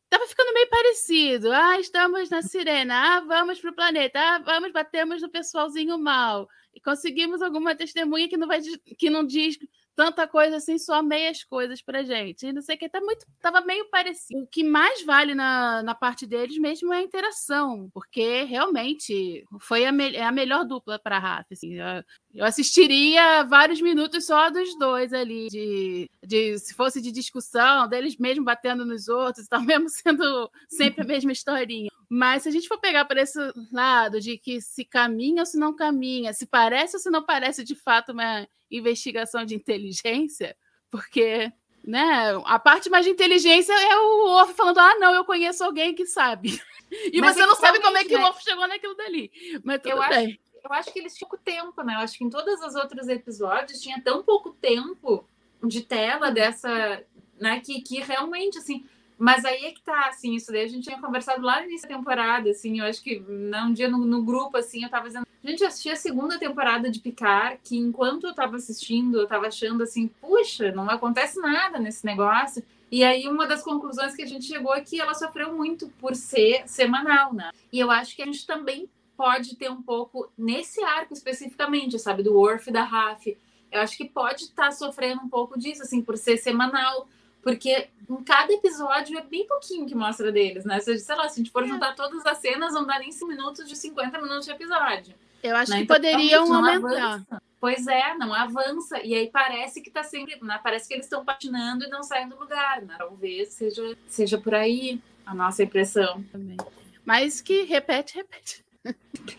Tava 0.09 0.27
ficando 0.27 0.53
meio 0.53 0.69
parecido. 0.69 1.51
Ah, 1.51 1.79
estamos 1.79 2.29
na 2.29 2.41
sirena. 2.41 3.17
Ah, 3.17 3.19
vamos 3.21 3.59
pro 3.59 3.73
planeta. 3.73 4.19
Ah, 4.19 4.39
vamos, 4.39 4.71
batemos 4.71 5.21
no 5.21 5.29
pessoalzinho 5.29 5.97
mal. 5.97 6.47
E 6.73 6.79
conseguimos 6.79 7.41
alguma 7.41 7.73
testemunha 7.73 8.27
que 8.27 8.37
não 8.37 8.47
vai 8.47 8.61
que 8.97 9.09
não 9.09 9.25
diz 9.25 9.57
tanta 9.95 10.27
coisa 10.27 10.57
assim, 10.57 10.77
só 10.77 11.01
meias 11.01 11.43
coisas 11.43 11.81
pra 11.81 12.03
gente. 12.03 12.45
E 12.47 12.53
não 12.53 12.61
sei 12.61 12.75
o 12.75 12.79
que, 12.79 12.89
tá 12.89 12.99
muito, 13.01 13.25
tava 13.41 13.61
meio 13.61 13.89
parecido. 13.89 14.41
O 14.43 14.47
que 14.47 14.63
mais 14.63 15.03
vale 15.05 15.33
na, 15.33 15.81
na 15.83 15.95
parte 15.95 16.25
deles 16.27 16.57
mesmo 16.57 16.93
é 16.93 16.97
a 16.99 17.01
interação, 17.03 17.89
porque 17.93 18.43
realmente 18.43 19.45
foi 19.59 19.85
a, 19.85 19.91
me- 19.91 20.15
é 20.15 20.23
a 20.23 20.31
melhor 20.31 20.65
dupla 20.65 20.99
pra 20.99 21.19
Rafa. 21.19 21.47
Assim, 21.53 21.73
eu, 21.75 21.85
eu 22.33 22.45
assistiria 22.45 23.43
vários 23.43 23.81
minutos 23.81 24.25
só 24.25 24.49
dos 24.49 24.77
dois 24.77 25.13
ali, 25.13 25.47
de, 25.49 26.09
de 26.25 26.57
se 26.59 26.73
fosse 26.73 27.01
de 27.01 27.11
discussão, 27.11 27.87
deles 27.87 28.17
mesmo 28.17 28.43
batendo 28.43 28.85
nos 28.85 29.07
outros, 29.07 29.47
tal, 29.49 29.61
mesmo 29.61 29.89
sendo 29.89 30.49
sempre 30.69 31.03
a 31.03 31.05
mesma 31.07 31.31
historinha. 31.31 31.89
Mas 32.09 32.43
se 32.43 32.49
a 32.49 32.51
gente 32.51 32.67
for 32.67 32.77
pegar 32.79 33.05
por 33.05 33.17
esse 33.17 33.39
lado 33.71 34.19
de 34.19 34.37
que 34.37 34.61
se 34.61 34.85
caminha 34.85 35.41
ou 35.41 35.45
se 35.45 35.57
não 35.57 35.75
caminha, 35.75 36.33
se 36.33 36.45
parece 36.45 36.95
ou 36.95 37.01
se 37.01 37.09
não 37.09 37.23
parece 37.23 37.63
de 37.63 37.75
fato 37.75 38.11
uma 38.11 38.47
investigação 38.69 39.45
de 39.45 39.55
inteligência, 39.55 40.55
porque 40.89 41.51
né, 41.83 42.39
a 42.45 42.57
parte 42.59 42.89
mais 42.89 43.05
de 43.05 43.11
inteligência 43.11 43.73
é 43.73 43.97
o 43.97 44.25
Wolf 44.27 44.55
falando: 44.55 44.79
ah, 44.79 44.95
não, 44.99 45.13
eu 45.13 45.23
conheço 45.25 45.63
alguém 45.63 45.93
que 45.93 46.05
sabe. 46.05 46.61
E 47.11 47.19
Mas 47.19 47.35
você 47.35 47.41
é 47.41 47.45
não 47.47 47.55
sabe 47.55 47.81
como 47.81 47.97
é 47.97 48.03
que 48.05 48.15
o 48.15 48.17
né? 48.19 48.23
Wolf 48.23 48.39
chegou 48.43 48.67
naquilo 48.67 48.93
dali. 48.95 49.31
Mas 49.63 49.81
tudo 49.81 49.89
Eu 49.89 50.01
acho- 50.01 50.09
bem. 50.11 50.39
Eu 50.63 50.71
acho 50.73 50.93
que 50.93 50.99
eles 50.99 51.15
tinham 51.15 51.29
tempo, 51.43 51.81
né? 51.83 51.95
Eu 51.95 51.99
acho 51.99 52.17
que 52.17 52.23
em 52.23 52.29
todos 52.29 52.61
os 52.61 52.75
outros 52.75 53.07
episódios 53.07 53.81
tinha 53.81 53.99
tão 54.01 54.23
pouco 54.23 54.51
tempo 54.51 55.27
de 55.63 55.81
tela 55.81 56.29
dessa, 56.31 57.03
né? 57.39 57.59
Que, 57.59 57.81
que 57.81 57.99
realmente, 58.01 58.59
assim. 58.59 58.85
Mas 59.17 59.45
aí 59.45 59.65
é 59.65 59.71
que 59.71 59.81
tá, 59.81 60.07
assim, 60.07 60.35
isso 60.35 60.51
daí 60.51 60.63
a 60.63 60.67
gente 60.67 60.83
tinha 60.83 60.99
conversado 60.99 61.41
lá 61.41 61.61
no 61.61 61.67
início 61.67 61.87
da 61.87 61.95
temporada, 61.95 62.49
assim, 62.49 62.79
eu 62.79 62.85
acho 62.85 63.01
que 63.01 63.23
um 63.27 63.73
dia 63.73 63.87
no, 63.87 63.99
no 63.99 64.23
grupo, 64.23 64.57
assim, 64.57 64.83
eu 64.83 64.89
tava 64.89 65.07
dizendo. 65.07 65.25
A 65.43 65.47
gente 65.47 65.63
assistia 65.63 65.93
a 65.93 65.97
segunda 65.97 66.39
temporada 66.39 66.89
de 66.89 66.99
Picar, 66.99 67.57
que 67.63 67.77
enquanto 67.77 68.25
eu 68.27 68.33
tava 68.33 68.55
assistindo, 68.55 69.19
eu 69.19 69.27
tava 69.27 69.47
achando 69.47 69.83
assim, 69.83 70.07
puxa, 70.07 70.71
não 70.71 70.89
acontece 70.89 71.39
nada 71.39 71.79
nesse 71.79 72.05
negócio. 72.05 72.63
E 72.91 73.03
aí, 73.03 73.27
uma 73.27 73.45
das 73.45 73.63
conclusões 73.63 74.15
que 74.15 74.23
a 74.23 74.27
gente 74.27 74.45
chegou 74.45 74.73
é 74.73 74.81
que 74.81 74.99
ela 74.99 75.13
sofreu 75.13 75.55
muito 75.55 75.87
por 75.99 76.15
ser 76.15 76.67
semanal, 76.67 77.33
né? 77.33 77.51
E 77.71 77.79
eu 77.79 77.91
acho 77.91 78.15
que 78.15 78.21
a 78.21 78.25
gente 78.25 78.45
também 78.45 78.89
pode 79.15 79.55
ter 79.55 79.69
um 79.69 79.81
pouco 79.81 80.29
nesse 80.37 80.83
arco 80.83 81.13
especificamente, 81.13 81.97
sabe, 81.99 82.23
do 82.23 82.33
Worf 82.33 82.69
e 82.69 82.73
da 82.73 82.83
Raf. 82.83 83.37
Eu 83.71 83.81
acho 83.81 83.97
que 83.97 84.05
pode 84.05 84.43
estar 84.43 84.71
sofrendo 84.71 85.21
um 85.21 85.29
pouco 85.29 85.57
disso, 85.59 85.81
assim, 85.81 86.01
por 86.01 86.17
ser 86.17 86.37
semanal, 86.37 87.07
porque 87.45 87.87
em 88.09 88.23
cada 88.23 88.51
episódio 88.51 89.17
é 89.19 89.21
bem 89.21 89.45
pouquinho 89.47 89.85
que 89.85 89.93
mostra 89.93 90.31
deles, 90.31 90.65
né? 90.65 90.79
Se, 90.79 90.97
sei 90.97 91.15
lá, 91.15 91.29
se 91.29 91.35
a 91.39 91.43
gente 91.43 91.51
for 91.51 91.65
juntar 91.67 91.93
todas 91.95 92.25
as 92.25 92.39
cenas, 92.39 92.73
não 92.73 92.85
dá 92.85 92.97
nem 92.97 93.11
5 93.11 93.27
minutos 93.27 93.69
de 93.69 93.75
50 93.75 94.19
minutos 94.19 94.45
de 94.45 94.51
episódio. 94.51 95.13
Eu 95.43 95.55
acho 95.55 95.69
né? 95.71 95.77
que 95.77 95.83
Então, 95.83 95.95
poderiam 95.95 96.51
aumentar. 96.51 97.13
avança. 97.13 97.41
Pois 97.61 97.85
é, 97.87 98.15
não 98.15 98.33
avança. 98.33 98.99
E 99.03 99.13
aí 99.13 99.29
parece 99.29 99.79
que 99.79 99.91
tá 99.91 100.01
sempre, 100.03 100.39
né? 100.41 100.59
Parece 100.63 100.87
que 100.87 100.95
eles 100.95 101.05
estão 101.05 101.23
patinando 101.23 101.85
e 101.85 101.89
não 101.89 102.01
saem 102.01 102.27
do 102.27 102.37
lugar, 102.39 102.81
né? 102.81 102.95
Talvez 102.97 103.49
seja, 103.53 103.95
seja 104.07 104.37
por 104.39 104.55
aí 104.55 104.99
a 105.25 105.33
nossa 105.35 105.61
impressão. 105.63 106.23
também. 106.31 106.57
Mas 107.05 107.41
que 107.41 107.61
repete, 107.63 108.15
repete. 108.15 108.65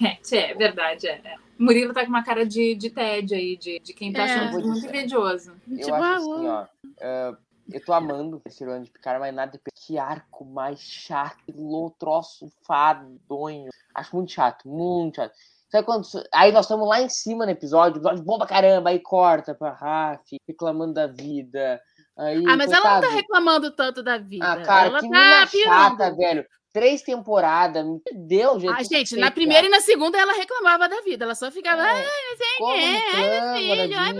É, 0.01 0.37
é 0.37 0.55
verdade, 0.55 1.07
é. 1.09 1.21
é. 1.25 1.37
O 1.59 1.63
Murilo 1.65 1.93
tá 1.95 2.03
com 2.03 2.09
uma 2.11 2.25
cara 2.25 2.45
de, 2.45 2.75
de 2.75 2.91
TED 2.91 3.35
aí, 3.35 3.57
de, 3.57 3.79
de 3.79 3.93
quem 3.95 4.13
tá 4.13 4.21
É. 4.21 4.25
achando 4.25 4.67
muito 4.67 4.87
envidioso. 4.87 5.53
Eu 5.71 5.79
Tipo, 5.79 5.95
acho 5.95 6.05
ah, 6.05 6.17
assim, 6.17 6.47
ó. 6.49 7.37
Eu 7.73 7.85
tô 7.85 7.93
amando 7.93 8.41
terceiro 8.41 8.73
ano 8.73 8.85
de 8.85 8.91
Picard, 8.91 9.19
mas 9.21 9.35
nada 9.35 9.53
depende 9.53 9.75
que 9.87 9.99
arco 9.99 10.45
mais 10.45 10.81
chato, 10.81 11.53
troço 11.91 12.51
fadonho. 12.67 13.71
Acho 13.95 14.17
muito 14.17 14.33
chato, 14.33 14.69
muito 14.69 15.17
chato. 15.17 15.33
Sabe 15.71 15.85
quando. 15.85 16.07
Aí 16.33 16.53
nós 16.53 16.65
estamos 16.67 16.89
lá 16.89 17.01
em 17.03 17.09
cima 17.09 17.45
no 17.45 17.51
episódio, 17.53 17.99
episódio 17.99 18.23
bom 18.23 18.39
pra 18.39 18.47
caramba, 18.47 18.91
aí 18.91 19.01
corta 19.01 19.55
pra 19.55 19.73
Raf, 19.73 20.23
reclamando 20.47 20.95
da 20.95 21.07
vida. 21.07 21.81
Aí, 22.17 22.43
Ah, 22.47 22.57
mas 22.57 22.71
ela 22.71 22.77
não 22.77 22.83
tá 22.83 22.91
coitado. 23.01 23.15
reclamando 23.17 23.71
tanto 23.73 24.03
da 24.03 24.17
vida. 24.17 24.47
Ah, 24.53 24.63
cara, 24.63 24.87
ela 24.87 25.01
que 25.01 25.11
tá 25.11 25.19
mina 25.19 25.47
pirando. 25.47 25.65
chata, 25.75 26.15
velho. 26.17 26.47
Três 26.77 27.01
temporadas, 27.01 27.87
me 27.87 28.03
deu, 28.13 28.61
gente. 28.61 28.71
Ah, 28.79 28.83
gente, 28.83 29.17
na 29.17 29.31
primeira 29.31 29.67
e 29.67 29.71
na 29.71 29.81
segunda 29.81 30.19
ela 30.19 30.35
reclamava 30.35 30.87
da 30.87 31.01
vida. 31.01 31.25
Ela 31.25 31.35
só 31.35 31.51
ficava, 31.51 31.81
É, 31.81 31.91
ai, 31.91 32.03
não 32.03 32.37
sei 32.37 32.57
Como 32.59 32.75
quem, 32.75 32.97
ai, 33.15 33.31
meu 33.31 33.57
filho, 33.57 33.99
ai, 33.99 34.13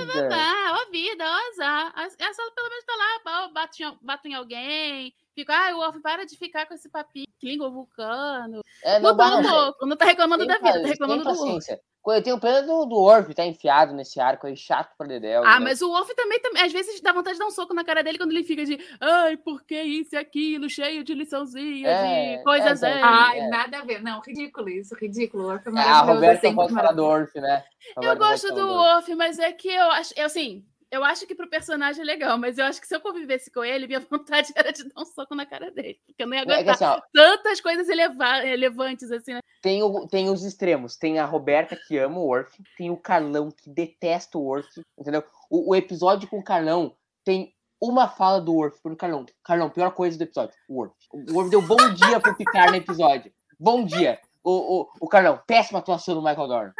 ó 0.73 0.91
vida, 0.91 1.23
ó 1.23 1.51
azar. 1.53 1.93
Essa 1.99 2.41
ela 2.41 2.51
pelo 2.53 2.69
menos 2.71 2.85
tá 2.87 2.95
lá, 2.97 3.45
ó, 3.45 3.49
bate, 3.49 3.83
em- 3.85 3.99
bate 4.01 4.29
em 4.29 4.35
alguém. 4.35 5.13
Fica, 5.35 5.53
ai, 5.55 5.75
o 5.75 5.81
Wolf, 5.81 5.97
para 6.03 6.25
de 6.25 6.35
ficar 6.35 6.65
com 6.65 6.73
esse 6.73 6.89
papinho, 6.89 7.27
língua 7.43 7.69
vulcano. 7.69 8.63
É, 8.83 8.99
não, 8.99 9.11
Mudou 9.11 9.39
um 9.39 9.43
pouco, 9.43 9.85
não 9.85 9.95
tá 9.95 10.07
reclamando 10.07 10.47
Tem 10.47 10.49
da 10.49 10.59
vida, 10.59 10.81
tá 10.81 10.89
reclamando 10.89 11.25
do 11.25 11.29
paciência. 11.29 11.79
Eu 12.13 12.23
tenho 12.23 12.39
pena 12.39 12.63
do, 12.63 12.87
do 12.87 12.97
Orf 12.97 13.35
tá 13.35 13.45
enfiado 13.45 13.93
nesse 13.93 14.21
arco 14.21 14.47
aí, 14.47 14.57
chato 14.57 14.97
pra 14.97 15.07
Dedéu. 15.07 15.43
Ah, 15.45 15.59
né? 15.59 15.65
mas 15.65 15.83
o 15.83 15.89
Wolf 15.89 16.09
também, 16.15 16.41
também, 16.41 16.63
às 16.63 16.73
vezes, 16.73 17.01
dá 17.01 17.13
vontade 17.13 17.35
de 17.35 17.41
dar 17.41 17.47
um 17.47 17.51
soco 17.51 17.75
na 17.75 17.85
cara 17.85 18.03
dele 18.03 18.19
quando 18.19 18.31
ele 18.33 18.45
fica 18.45 18.65
de 18.65 18.79
ai, 19.01 19.37
por 19.37 19.65
que 19.65 19.81
isso 19.81 20.15
e 20.15 20.19
aquilo, 20.19 20.71
cheio 20.71 21.03
de 21.03 21.15
liçãozinhas 21.15 21.91
É, 21.91 22.35
e 22.35 22.45
coisas 22.45 22.83
é, 22.83 22.91
é, 22.91 23.03
Ai, 23.03 23.39
é. 23.41 23.49
nada 23.49 23.79
a 23.79 23.85
ver. 23.85 24.03
Não, 24.03 24.21
ridículo 24.21 24.69
isso, 24.69 24.95
ridículo. 24.95 25.45
O 25.45 25.47
Orf 25.49 25.67
é 25.67 25.71
Ah, 25.71 25.73
maravilhoso, 25.73 26.13
Roberta 26.15 26.41
sempre 26.41 26.57
pode 26.57 26.75
falar 26.75 26.93
do. 26.93 27.05
Orf, 27.05 27.35
né? 27.41 27.65
Eu 27.97 28.03
pode 28.03 28.19
gosto 28.19 28.55
do 28.55 28.69
Orf. 28.69 29.15
Mas 29.15 29.39
é 29.39 29.53
que 29.53 29.69
eu 29.69 29.91
acho, 29.93 30.13
eu, 30.17 30.27
assim, 30.27 30.65
eu 30.91 31.05
acho 31.05 31.27
que 31.27 31.35
pro 31.35 31.49
personagem 31.51 32.03
é 32.03 32.05
legal, 32.05 32.39
mas 32.39 32.59
eu 32.59 32.65
acho 32.65 32.81
que 32.81 32.87
se 32.87 32.95
eu 32.95 33.01
convivesse 33.01 33.51
com 33.51 33.65
ele, 33.65 33.87
minha 33.87 34.01
vontade 34.11 34.53
era 34.55 34.73
de 34.73 34.85
dar 34.85 35.03
um 35.03 35.05
soco 35.05 35.35
na 35.35 35.45
cara 35.47 35.71
dele, 35.71 35.99
porque 36.07 36.23
eu 36.23 36.27
não 36.27 36.35
ia 36.35 36.43
É 36.43 36.45
que 36.47 36.53
aguentar 36.53 36.75
assim, 36.75 36.85
ó, 36.85 37.01
tantas 37.13 37.61
coisas 37.61 37.89
eleva- 37.89 38.41
relevantes 38.41 39.11
assim, 39.11 39.35
né? 39.35 39.41
tem, 39.63 39.83
o- 39.83 40.07
tem 40.07 40.31
os 40.31 40.45
extremos. 40.45 40.97
Tem 40.97 41.19
a 41.19 41.25
Roberta 41.25 41.77
que 41.77 41.99
ama 41.99 42.19
o 42.19 42.29
Orf, 42.29 42.55
tem 42.79 42.91
o 42.91 42.97
Carlão 42.97 43.51
que 43.51 43.69
detesta 43.69 44.39
o 44.39 44.47
Orf, 44.47 44.69
entendeu? 44.99 45.25
O, 45.51 45.71
o 45.71 45.75
episódio 45.75 46.29
com 46.29 46.39
o 46.39 46.45
Carlão 46.45 46.95
tem 47.25 47.53
uma 47.81 48.09
fala 48.09 48.41
do 48.41 48.55
Orf 48.57 48.81
pro 48.81 48.97
Carlão. 48.97 49.27
Carlão, 49.45 49.69
pior 49.69 49.91
coisa 49.91 50.17
do 50.17 50.23
episódio, 50.25 50.55
o 50.69 50.81
Orf. 50.81 50.95
O 51.13 51.37
Orf 51.39 51.51
deu 51.51 51.61
bom 51.63 51.77
dia 51.95 52.21
pro 52.21 52.35
Picard 52.37 52.71
no 52.71 52.77
episódio. 52.77 53.33
Bom 53.59 53.85
dia. 53.85 54.19
O, 54.45 54.83
o, 54.83 54.89
o 55.01 55.09
Carlão, 55.09 55.41
péssima 55.47 55.81
atuação 55.81 56.15
do 56.15 56.23
Michael 56.23 56.47
Dorn. 56.47 56.73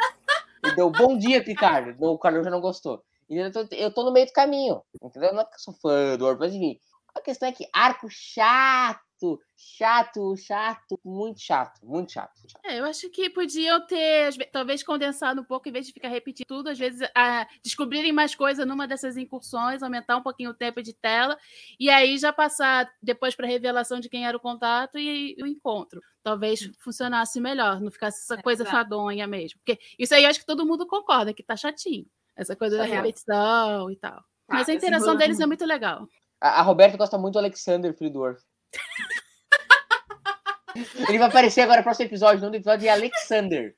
Ele 0.63 0.75
deu 0.75 0.89
bom 0.89 1.17
dia, 1.17 1.43
Picard. 1.43 1.95
O 1.99 2.17
Carlão 2.17 2.43
já 2.43 2.49
não 2.49 2.61
gostou. 2.61 3.03
E 3.29 3.37
eu 3.37 3.51
tô, 3.51 3.67
eu 3.71 3.93
tô 3.93 4.03
no 4.03 4.11
meio 4.11 4.25
do 4.25 4.31
caminho, 4.31 4.81
entendeu? 5.03 5.33
Não 5.33 5.41
é 5.41 5.45
que 5.45 5.55
eu 5.55 5.59
sou 5.59 5.73
fã 5.73 6.17
do 6.17 6.25
Orf, 6.25 6.39
mas 6.39 6.53
enfim. 6.53 6.79
A 7.13 7.21
questão 7.21 7.49
é 7.49 7.51
que 7.51 7.67
arco 7.73 8.07
chato, 8.11 9.39
chato, 9.55 10.35
chato, 10.37 10.99
muito 11.03 11.41
chato, 11.41 11.83
muito 11.83 12.11
chato. 12.11 12.31
É, 12.63 12.79
eu 12.79 12.85
acho 12.85 13.09
que 13.09 13.27
podiam 13.31 13.85
ter, 13.87 14.31
talvez, 14.51 14.83
condensado 14.83 15.41
um 15.41 15.43
pouco, 15.43 15.67
em 15.67 15.71
vez 15.71 15.87
de 15.87 15.93
ficar 15.93 16.09
repetindo 16.09 16.45
tudo, 16.45 16.69
às 16.69 16.77
vezes 16.77 17.09
ah, 17.15 17.47
descobrirem 17.63 18.11
mais 18.11 18.35
coisa 18.35 18.67
numa 18.67 18.87
dessas 18.87 19.17
incursões, 19.17 19.81
aumentar 19.81 20.15
um 20.15 20.21
pouquinho 20.21 20.51
o 20.51 20.53
tempo 20.53 20.81
de 20.83 20.93
tela, 20.93 21.35
e 21.79 21.89
aí 21.89 22.19
já 22.19 22.31
passar 22.31 22.87
depois 23.01 23.35
para 23.35 23.47
a 23.47 23.49
revelação 23.49 23.99
de 23.99 24.09
quem 24.09 24.27
era 24.27 24.37
o 24.37 24.39
contato 24.39 24.99
e, 24.99 25.35
o 25.41 25.47
encontro. 25.47 25.99
Talvez 26.21 26.69
funcionasse 26.79 27.41
melhor, 27.41 27.81
não 27.81 27.89
ficasse 27.89 28.21
essa 28.21 28.41
coisa 28.43 28.61
Exato. 28.61 28.77
fadonha 28.77 29.25
mesmo. 29.25 29.59
Porque 29.59 29.79
isso 29.97 30.13
aí 30.13 30.23
eu 30.23 30.29
acho 30.29 30.39
que 30.39 30.45
todo 30.45 30.65
mundo 30.67 30.85
concorda, 30.85 31.33
que 31.33 31.41
tá 31.41 31.55
chatinho. 31.55 32.05
Essa 32.37 32.55
coisa 32.55 32.77
da 32.77 32.85
repetição 32.85 33.89
e 33.89 33.95
tal. 33.95 34.23
Mas 34.47 34.69
a 34.69 34.73
interação 34.73 35.07
enrolo 35.07 35.19
deles 35.19 35.39
é 35.39 35.45
muito. 35.45 35.65
legal. 35.65 36.07
A, 36.39 36.59
a 36.59 36.61
Roberta 36.61 36.97
gosta 36.97 37.17
muito 37.17 37.33
do 37.33 37.39
Alexander, 37.39 37.95
Orf. 38.15 38.41
Ele 41.09 41.17
vai 41.17 41.27
aparecer 41.27 41.61
agora 41.61 41.79
no 41.79 41.83
próximo 41.83 42.07
episódio. 42.07 42.37
O 42.37 42.41
nome 42.41 42.59
do 42.59 42.61
episódio 42.61 42.87
é 42.87 42.91
Alexander. 42.91 43.75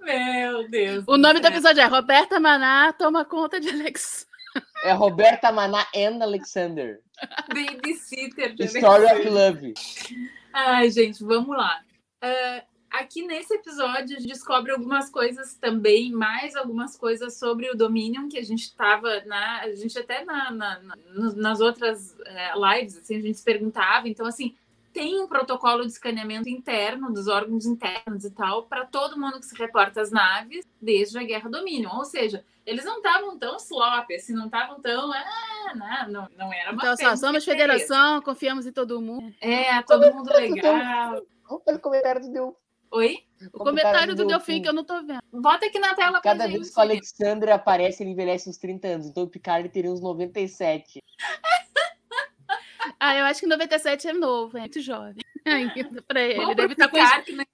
Meu 0.00 0.68
Deus. 0.68 1.04
O 1.06 1.16
nome 1.16 1.38
do 1.38 1.46
episódio 1.46 1.80
é 1.80 1.86
Roberta 1.86 2.40
Maná 2.40 2.92
toma 2.92 3.24
conta 3.24 3.60
de 3.60 3.68
Alex. 3.68 4.26
É 4.84 4.92
Roberta 4.92 5.52
Maná 5.52 5.86
and 5.94 6.20
Alexander. 6.20 7.00
Babysitter. 7.48 8.54
de 8.54 8.64
Story 8.64 9.04
of. 9.04 9.28
Love. 9.28 9.74
Ai, 10.52 10.90
gente, 10.90 11.22
vamos 11.22 11.56
lá. 11.56 11.80
Ah, 12.20 12.64
aqui 12.90 13.22
nesse 13.26 13.54
episódio, 13.54 14.16
a 14.16 14.20
gente 14.20 14.26
descobre 14.26 14.72
algumas 14.72 15.08
coisas 15.10 15.54
também, 15.54 16.10
mais 16.12 16.56
algumas 16.56 16.96
coisas 16.96 17.38
sobre 17.38 17.70
o 17.70 17.76
Dominion, 17.76 18.28
que 18.28 18.38
a 18.38 18.42
gente 18.44 18.62
estava 18.64 19.20
na. 19.24 19.60
A 19.60 19.74
gente 19.74 19.98
até 19.98 20.24
na, 20.24 20.50
na- 20.50 20.80
na- 20.80 20.96
nas 21.36 21.60
outras 21.60 22.16
eh, 22.26 22.52
lives, 22.56 22.96
assim, 22.98 23.16
a 23.16 23.20
gente 23.20 23.38
se 23.38 23.44
perguntava. 23.44 24.08
Então, 24.08 24.26
assim, 24.26 24.54
tem 24.92 25.20
um 25.20 25.28
protocolo 25.28 25.82
de 25.82 25.92
escaneamento 25.92 26.48
interno 26.48 27.12
dos 27.12 27.28
órgãos 27.28 27.64
internos 27.64 28.24
e 28.24 28.30
tal, 28.30 28.64
para 28.64 28.84
todo 28.84 29.18
mundo 29.18 29.38
que 29.38 29.46
se 29.46 29.54
reporta 29.56 30.00
às 30.00 30.10
naves 30.10 30.66
desde 30.82 31.16
a 31.18 31.22
Guerra 31.22 31.48
Dominion. 31.48 31.90
Ou 31.96 32.04
seja, 32.04 32.44
eles 32.66 32.84
não 32.84 32.96
estavam 32.96 33.38
tão 33.38 33.56
slop, 33.56 34.12
assim, 34.12 34.32
não 34.34 34.46
estavam 34.46 34.80
tão. 34.80 35.12
Ah, 35.12 35.74
não, 35.76 36.08
não, 36.12 36.28
não 36.36 36.52
era 36.52 36.72
uma 36.72 36.82
Então, 36.82 36.96
só, 36.96 37.02
festa 37.04 37.16
somos 37.18 37.44
de 37.44 37.50
federação, 37.50 38.20
confiamos 38.20 38.66
em 38.66 38.72
todo 38.72 39.00
mundo. 39.00 39.32
É, 39.40 39.80
todo 39.82 40.12
mundo 40.12 40.28
legal. 40.32 41.22
Olha 41.48 41.76
o 41.76 41.80
comentário 41.80 42.20
do. 42.32 42.56
Oi? 42.92 43.18
O 43.54 43.58
comentário 43.58 44.14
do 44.16 44.26
Delfim 44.26 44.60
que 44.60 44.68
eu 44.68 44.72
não 44.72 44.84
tô 44.84 45.00
vendo. 45.02 45.22
Bota 45.32 45.66
aqui 45.66 45.78
na 45.78 45.94
tela 45.94 46.20
pra 46.20 46.20
Cada 46.22 46.46
gente. 46.46 46.58
vez 46.58 46.70
que 46.74 46.78
o 46.78 46.82
Alexander 46.82 47.54
aparece, 47.54 48.02
ele 48.02 48.10
envelhece 48.10 48.48
uns 48.50 48.58
30 48.58 48.88
anos. 48.88 49.06
Então 49.06 49.22
o 49.22 49.28
Picard 49.28 49.68
teria 49.68 49.90
uns 49.90 50.00
97. 50.00 51.02
Ah, 52.98 53.16
eu 53.16 53.24
acho 53.24 53.40
que 53.40 53.46
97 53.46 54.08
é 54.08 54.12
novo, 54.12 54.56
é 54.58 54.60
muito 54.60 54.80
jovem 54.80 55.22
ainda 55.46 56.02
pra 56.02 56.20
ele. 56.20 56.36
Vamos 56.40 56.56
Deve 56.56 56.72
estar 56.72 56.88
com 56.88 56.98
envelhece 56.98 57.32
mais. 57.32 57.48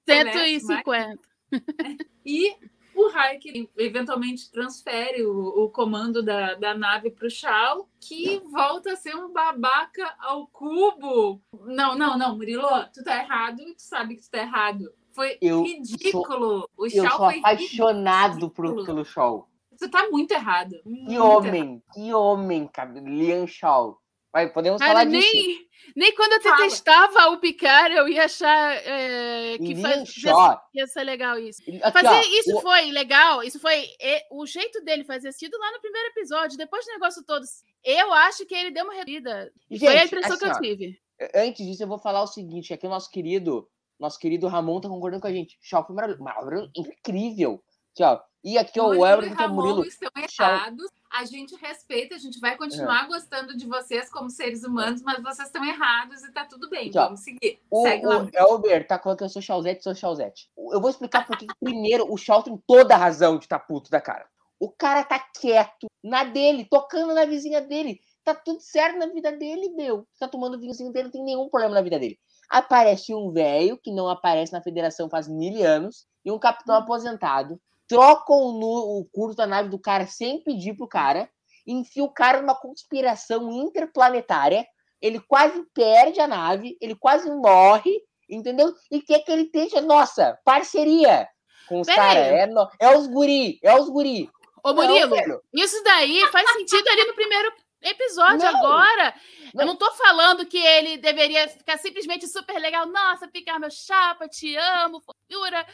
150. 0.62 1.18
E 2.28 2.56
o 2.92 3.06
Harker 3.06 3.68
eventualmente 3.76 4.50
transfere 4.50 5.24
o, 5.24 5.64
o 5.64 5.70
comando 5.70 6.24
da, 6.24 6.54
da 6.54 6.74
nave 6.74 7.10
para 7.10 7.28
o 7.28 7.30
Shaw, 7.30 7.88
que 8.00 8.40
volta 8.50 8.94
a 8.94 8.96
ser 8.96 9.14
um 9.14 9.32
babaca 9.32 10.12
ao 10.18 10.48
cubo. 10.48 11.40
Não, 11.66 11.96
não, 11.96 12.18
não, 12.18 12.36
Murilo, 12.36 12.66
tu 12.92 13.04
tá 13.04 13.22
errado 13.22 13.60
e 13.60 13.74
tu 13.76 13.82
sabe 13.82 14.16
que 14.16 14.22
tu 14.22 14.30
tá 14.30 14.38
errado. 14.38 14.92
Foi 15.16 15.38
Eu 15.40 15.62
ridículo. 15.62 16.68
o 16.76 16.86
Eu 16.86 16.90
Shaw 16.90 17.08
sou 17.16 17.26
foi 17.30 17.38
apaixonado 17.38 18.50
por, 18.50 18.84
pelo 18.84 19.04
Shaw. 19.04 19.48
Tu 19.78 19.90
tá 19.90 20.08
muito 20.10 20.30
errado. 20.32 20.76
Que 20.82 20.88
muito 20.90 21.22
homem, 21.24 21.82
que 21.92 22.12
homem, 22.14 22.66
cara. 22.68 22.92
Liam 23.00 23.46
Shaw. 23.46 23.98
Vai, 24.32 24.52
podemos 24.52 24.78
Cara, 24.78 24.92
falar 24.92 25.04
disso. 25.06 25.32
nem, 25.34 25.66
nem 25.96 26.14
quando 26.14 26.32
eu 26.34 26.42
Fala. 26.42 26.56
detestava 26.58 27.30
o 27.30 27.38
Picard, 27.38 27.94
eu 27.96 28.06
ia 28.06 28.26
achar 28.26 28.74
é, 28.86 29.56
que 29.56 29.72
Liam 29.72 30.04
faz, 30.04 30.58
ia 30.74 30.86
ser 30.86 31.04
legal 31.04 31.38
isso. 31.38 31.62
Aqui, 31.62 31.80
Fazer 31.92 32.08
ó, 32.08 32.20
isso 32.20 32.56
o- 32.58 32.60
foi 32.60 32.90
legal, 32.90 33.42
isso 33.42 33.58
foi 33.58 33.86
o 34.30 34.44
jeito 34.44 34.82
dele 34.84 35.04
fazer 35.04 35.32
sentido 35.32 35.56
lá 35.58 35.72
no 35.72 35.80
primeiro 35.80 36.08
episódio, 36.08 36.58
depois 36.58 36.84
do 36.84 36.92
negócio 36.92 37.24
todo. 37.24 37.44
Eu 37.82 38.12
acho 38.12 38.44
que 38.44 38.54
ele 38.54 38.70
deu 38.70 38.84
uma 38.84 38.92
redida. 38.94 39.50
foi 39.78 39.96
a 39.98 40.04
impressão 40.04 40.36
que 40.38 40.44
assim, 40.44 40.66
eu 40.66 40.74
ó, 40.74 40.76
tive. 40.76 40.98
Antes 41.34 41.66
disso, 41.66 41.82
eu 41.84 41.88
vou 41.88 41.98
falar 41.98 42.20
o 42.22 42.26
seguinte: 42.26 42.74
aqui 42.74 42.86
o 42.86 42.90
nosso 42.90 43.10
querido, 43.10 43.66
nosso 43.98 44.18
querido 44.18 44.48
Ramon 44.48 44.80
tá 44.80 44.88
concordando 44.88 45.22
com 45.22 45.28
a 45.28 45.32
gente. 45.32 45.58
Shaw 45.60 45.84
foi 45.84 45.94
maravilhoso, 45.94 46.22
maravilhoso, 46.22 46.70
incrível. 46.74 47.62
Ó. 48.00 48.20
E 48.44 48.58
aqui, 48.58 48.78
ó, 48.78 48.88
o 48.90 49.04
Elber 49.04 49.32
e 49.32 49.42
é 49.42 49.46
o 49.46 49.52
Murilo. 49.52 49.84
estão 49.84 50.10
errados. 50.16 50.86
A 51.10 51.24
gente 51.24 51.56
respeita, 51.56 52.14
a 52.14 52.18
gente 52.18 52.38
vai 52.38 52.56
continuar 52.56 53.08
gostando 53.08 53.56
de 53.56 53.66
vocês 53.66 54.10
como 54.10 54.28
seres 54.30 54.62
humanos, 54.62 55.02
mas 55.02 55.20
vocês 55.22 55.48
estão 55.48 55.64
errados 55.64 56.22
e 56.22 56.30
tá 56.30 56.44
tudo 56.44 56.68
bem. 56.68 56.90
Ó. 56.94 57.04
Vamos 57.06 57.20
seguir. 57.20 57.58
O, 57.70 57.82
Segue 57.82 58.06
lá. 58.06 58.18
o 58.22 58.30
Elber 58.32 58.86
tá 58.86 58.98
falando 58.98 59.18
que 59.18 59.24
eu 59.24 59.28
sou 59.28 59.42
Chawzete, 59.42 59.82
sou 59.82 59.94
Chawzete. 59.94 60.50
Eu 60.56 60.80
vou 60.80 60.90
explicar 60.90 61.26
por 61.26 61.36
que, 61.36 61.46
que, 61.46 61.54
primeiro, 61.58 62.12
o 62.12 62.16
Shaw 62.16 62.42
tem 62.42 62.56
toda 62.66 62.94
a 62.94 62.98
razão 62.98 63.38
de 63.38 63.46
estar 63.46 63.58
puto 63.58 63.90
da 63.90 64.00
cara. 64.00 64.28
O 64.60 64.70
cara 64.70 65.02
tá 65.02 65.18
quieto, 65.18 65.86
na 66.04 66.22
dele, 66.22 66.66
tocando 66.70 67.14
na 67.14 67.24
vizinha 67.24 67.60
dele. 67.60 68.00
Tá 68.24 68.34
tudo 68.34 68.60
certo 68.60 68.98
na 68.98 69.06
vida 69.06 69.32
dele, 69.32 69.70
meu. 69.70 70.06
Tá 70.18 70.28
tomando 70.28 70.58
vinhozinho 70.58 70.92
dele, 70.92 71.04
não 71.04 71.12
tem 71.12 71.24
nenhum 71.24 71.48
problema 71.48 71.74
na 71.74 71.82
vida 71.82 71.98
dele. 71.98 72.18
Aparece 72.48 73.14
um 73.14 73.30
velho 73.32 73.76
que 73.78 73.90
não 73.92 74.08
aparece 74.08 74.52
na 74.52 74.62
federação 74.62 75.08
faz 75.08 75.26
mil 75.28 75.64
anos 75.66 76.06
e 76.24 76.30
um 76.30 76.38
capitão 76.38 76.74
aposentado. 76.76 77.60
Trocam 77.88 78.52
no, 78.52 78.98
o 79.00 79.04
curso 79.12 79.36
da 79.36 79.46
nave 79.46 79.68
do 79.68 79.78
cara 79.78 80.06
sem 80.06 80.42
pedir 80.42 80.74
pro 80.76 80.88
cara. 80.88 81.28
Enfia 81.66 82.02
o 82.04 82.12
cara 82.12 82.40
numa 82.40 82.54
conspiração 82.54 83.50
interplanetária. 83.52 84.66
Ele 85.00 85.20
quase 85.20 85.62
perde 85.74 86.20
a 86.20 86.26
nave, 86.26 86.76
ele 86.80 86.94
quase 86.94 87.30
morre, 87.30 87.92
entendeu? 88.28 88.72
E 88.90 89.00
quer 89.02 89.20
que 89.20 89.30
ele 89.30 89.42
esteja, 89.42 89.80
nossa, 89.80 90.38
parceria 90.44 91.28
com 91.68 91.80
os 91.80 91.86
caras. 91.88 92.26
É, 92.26 92.46
no- 92.46 92.68
é 92.80 92.96
os 92.96 93.06
guri, 93.06 93.58
é 93.62 93.74
os 93.78 93.88
guri. 93.88 94.30
Ô, 94.64 94.72
Não, 94.72 94.74
Murilo, 94.86 95.14
velho. 95.14 95.40
isso 95.54 95.80
daí 95.84 96.20
faz 96.32 96.50
sentido 96.50 96.88
ali 96.88 97.04
no 97.04 97.14
primeiro 97.14 97.52
episódio. 97.86 98.38
Não. 98.38 98.56
Agora, 98.58 99.14
Não. 99.54 99.62
eu 99.62 99.66
não 99.66 99.76
tô 99.76 99.90
falando 99.92 100.44
que 100.46 100.58
ele 100.58 100.96
deveria 100.98 101.48
ficar 101.48 101.78
simplesmente 101.78 102.26
super 102.26 102.58
legal. 102.60 102.86
Nossa, 102.86 103.28
ficar 103.28 103.58
meu 103.58 103.70
chapa, 103.70 104.28
te 104.28 104.56
amo, 104.56 105.00
fofura. 105.00 105.66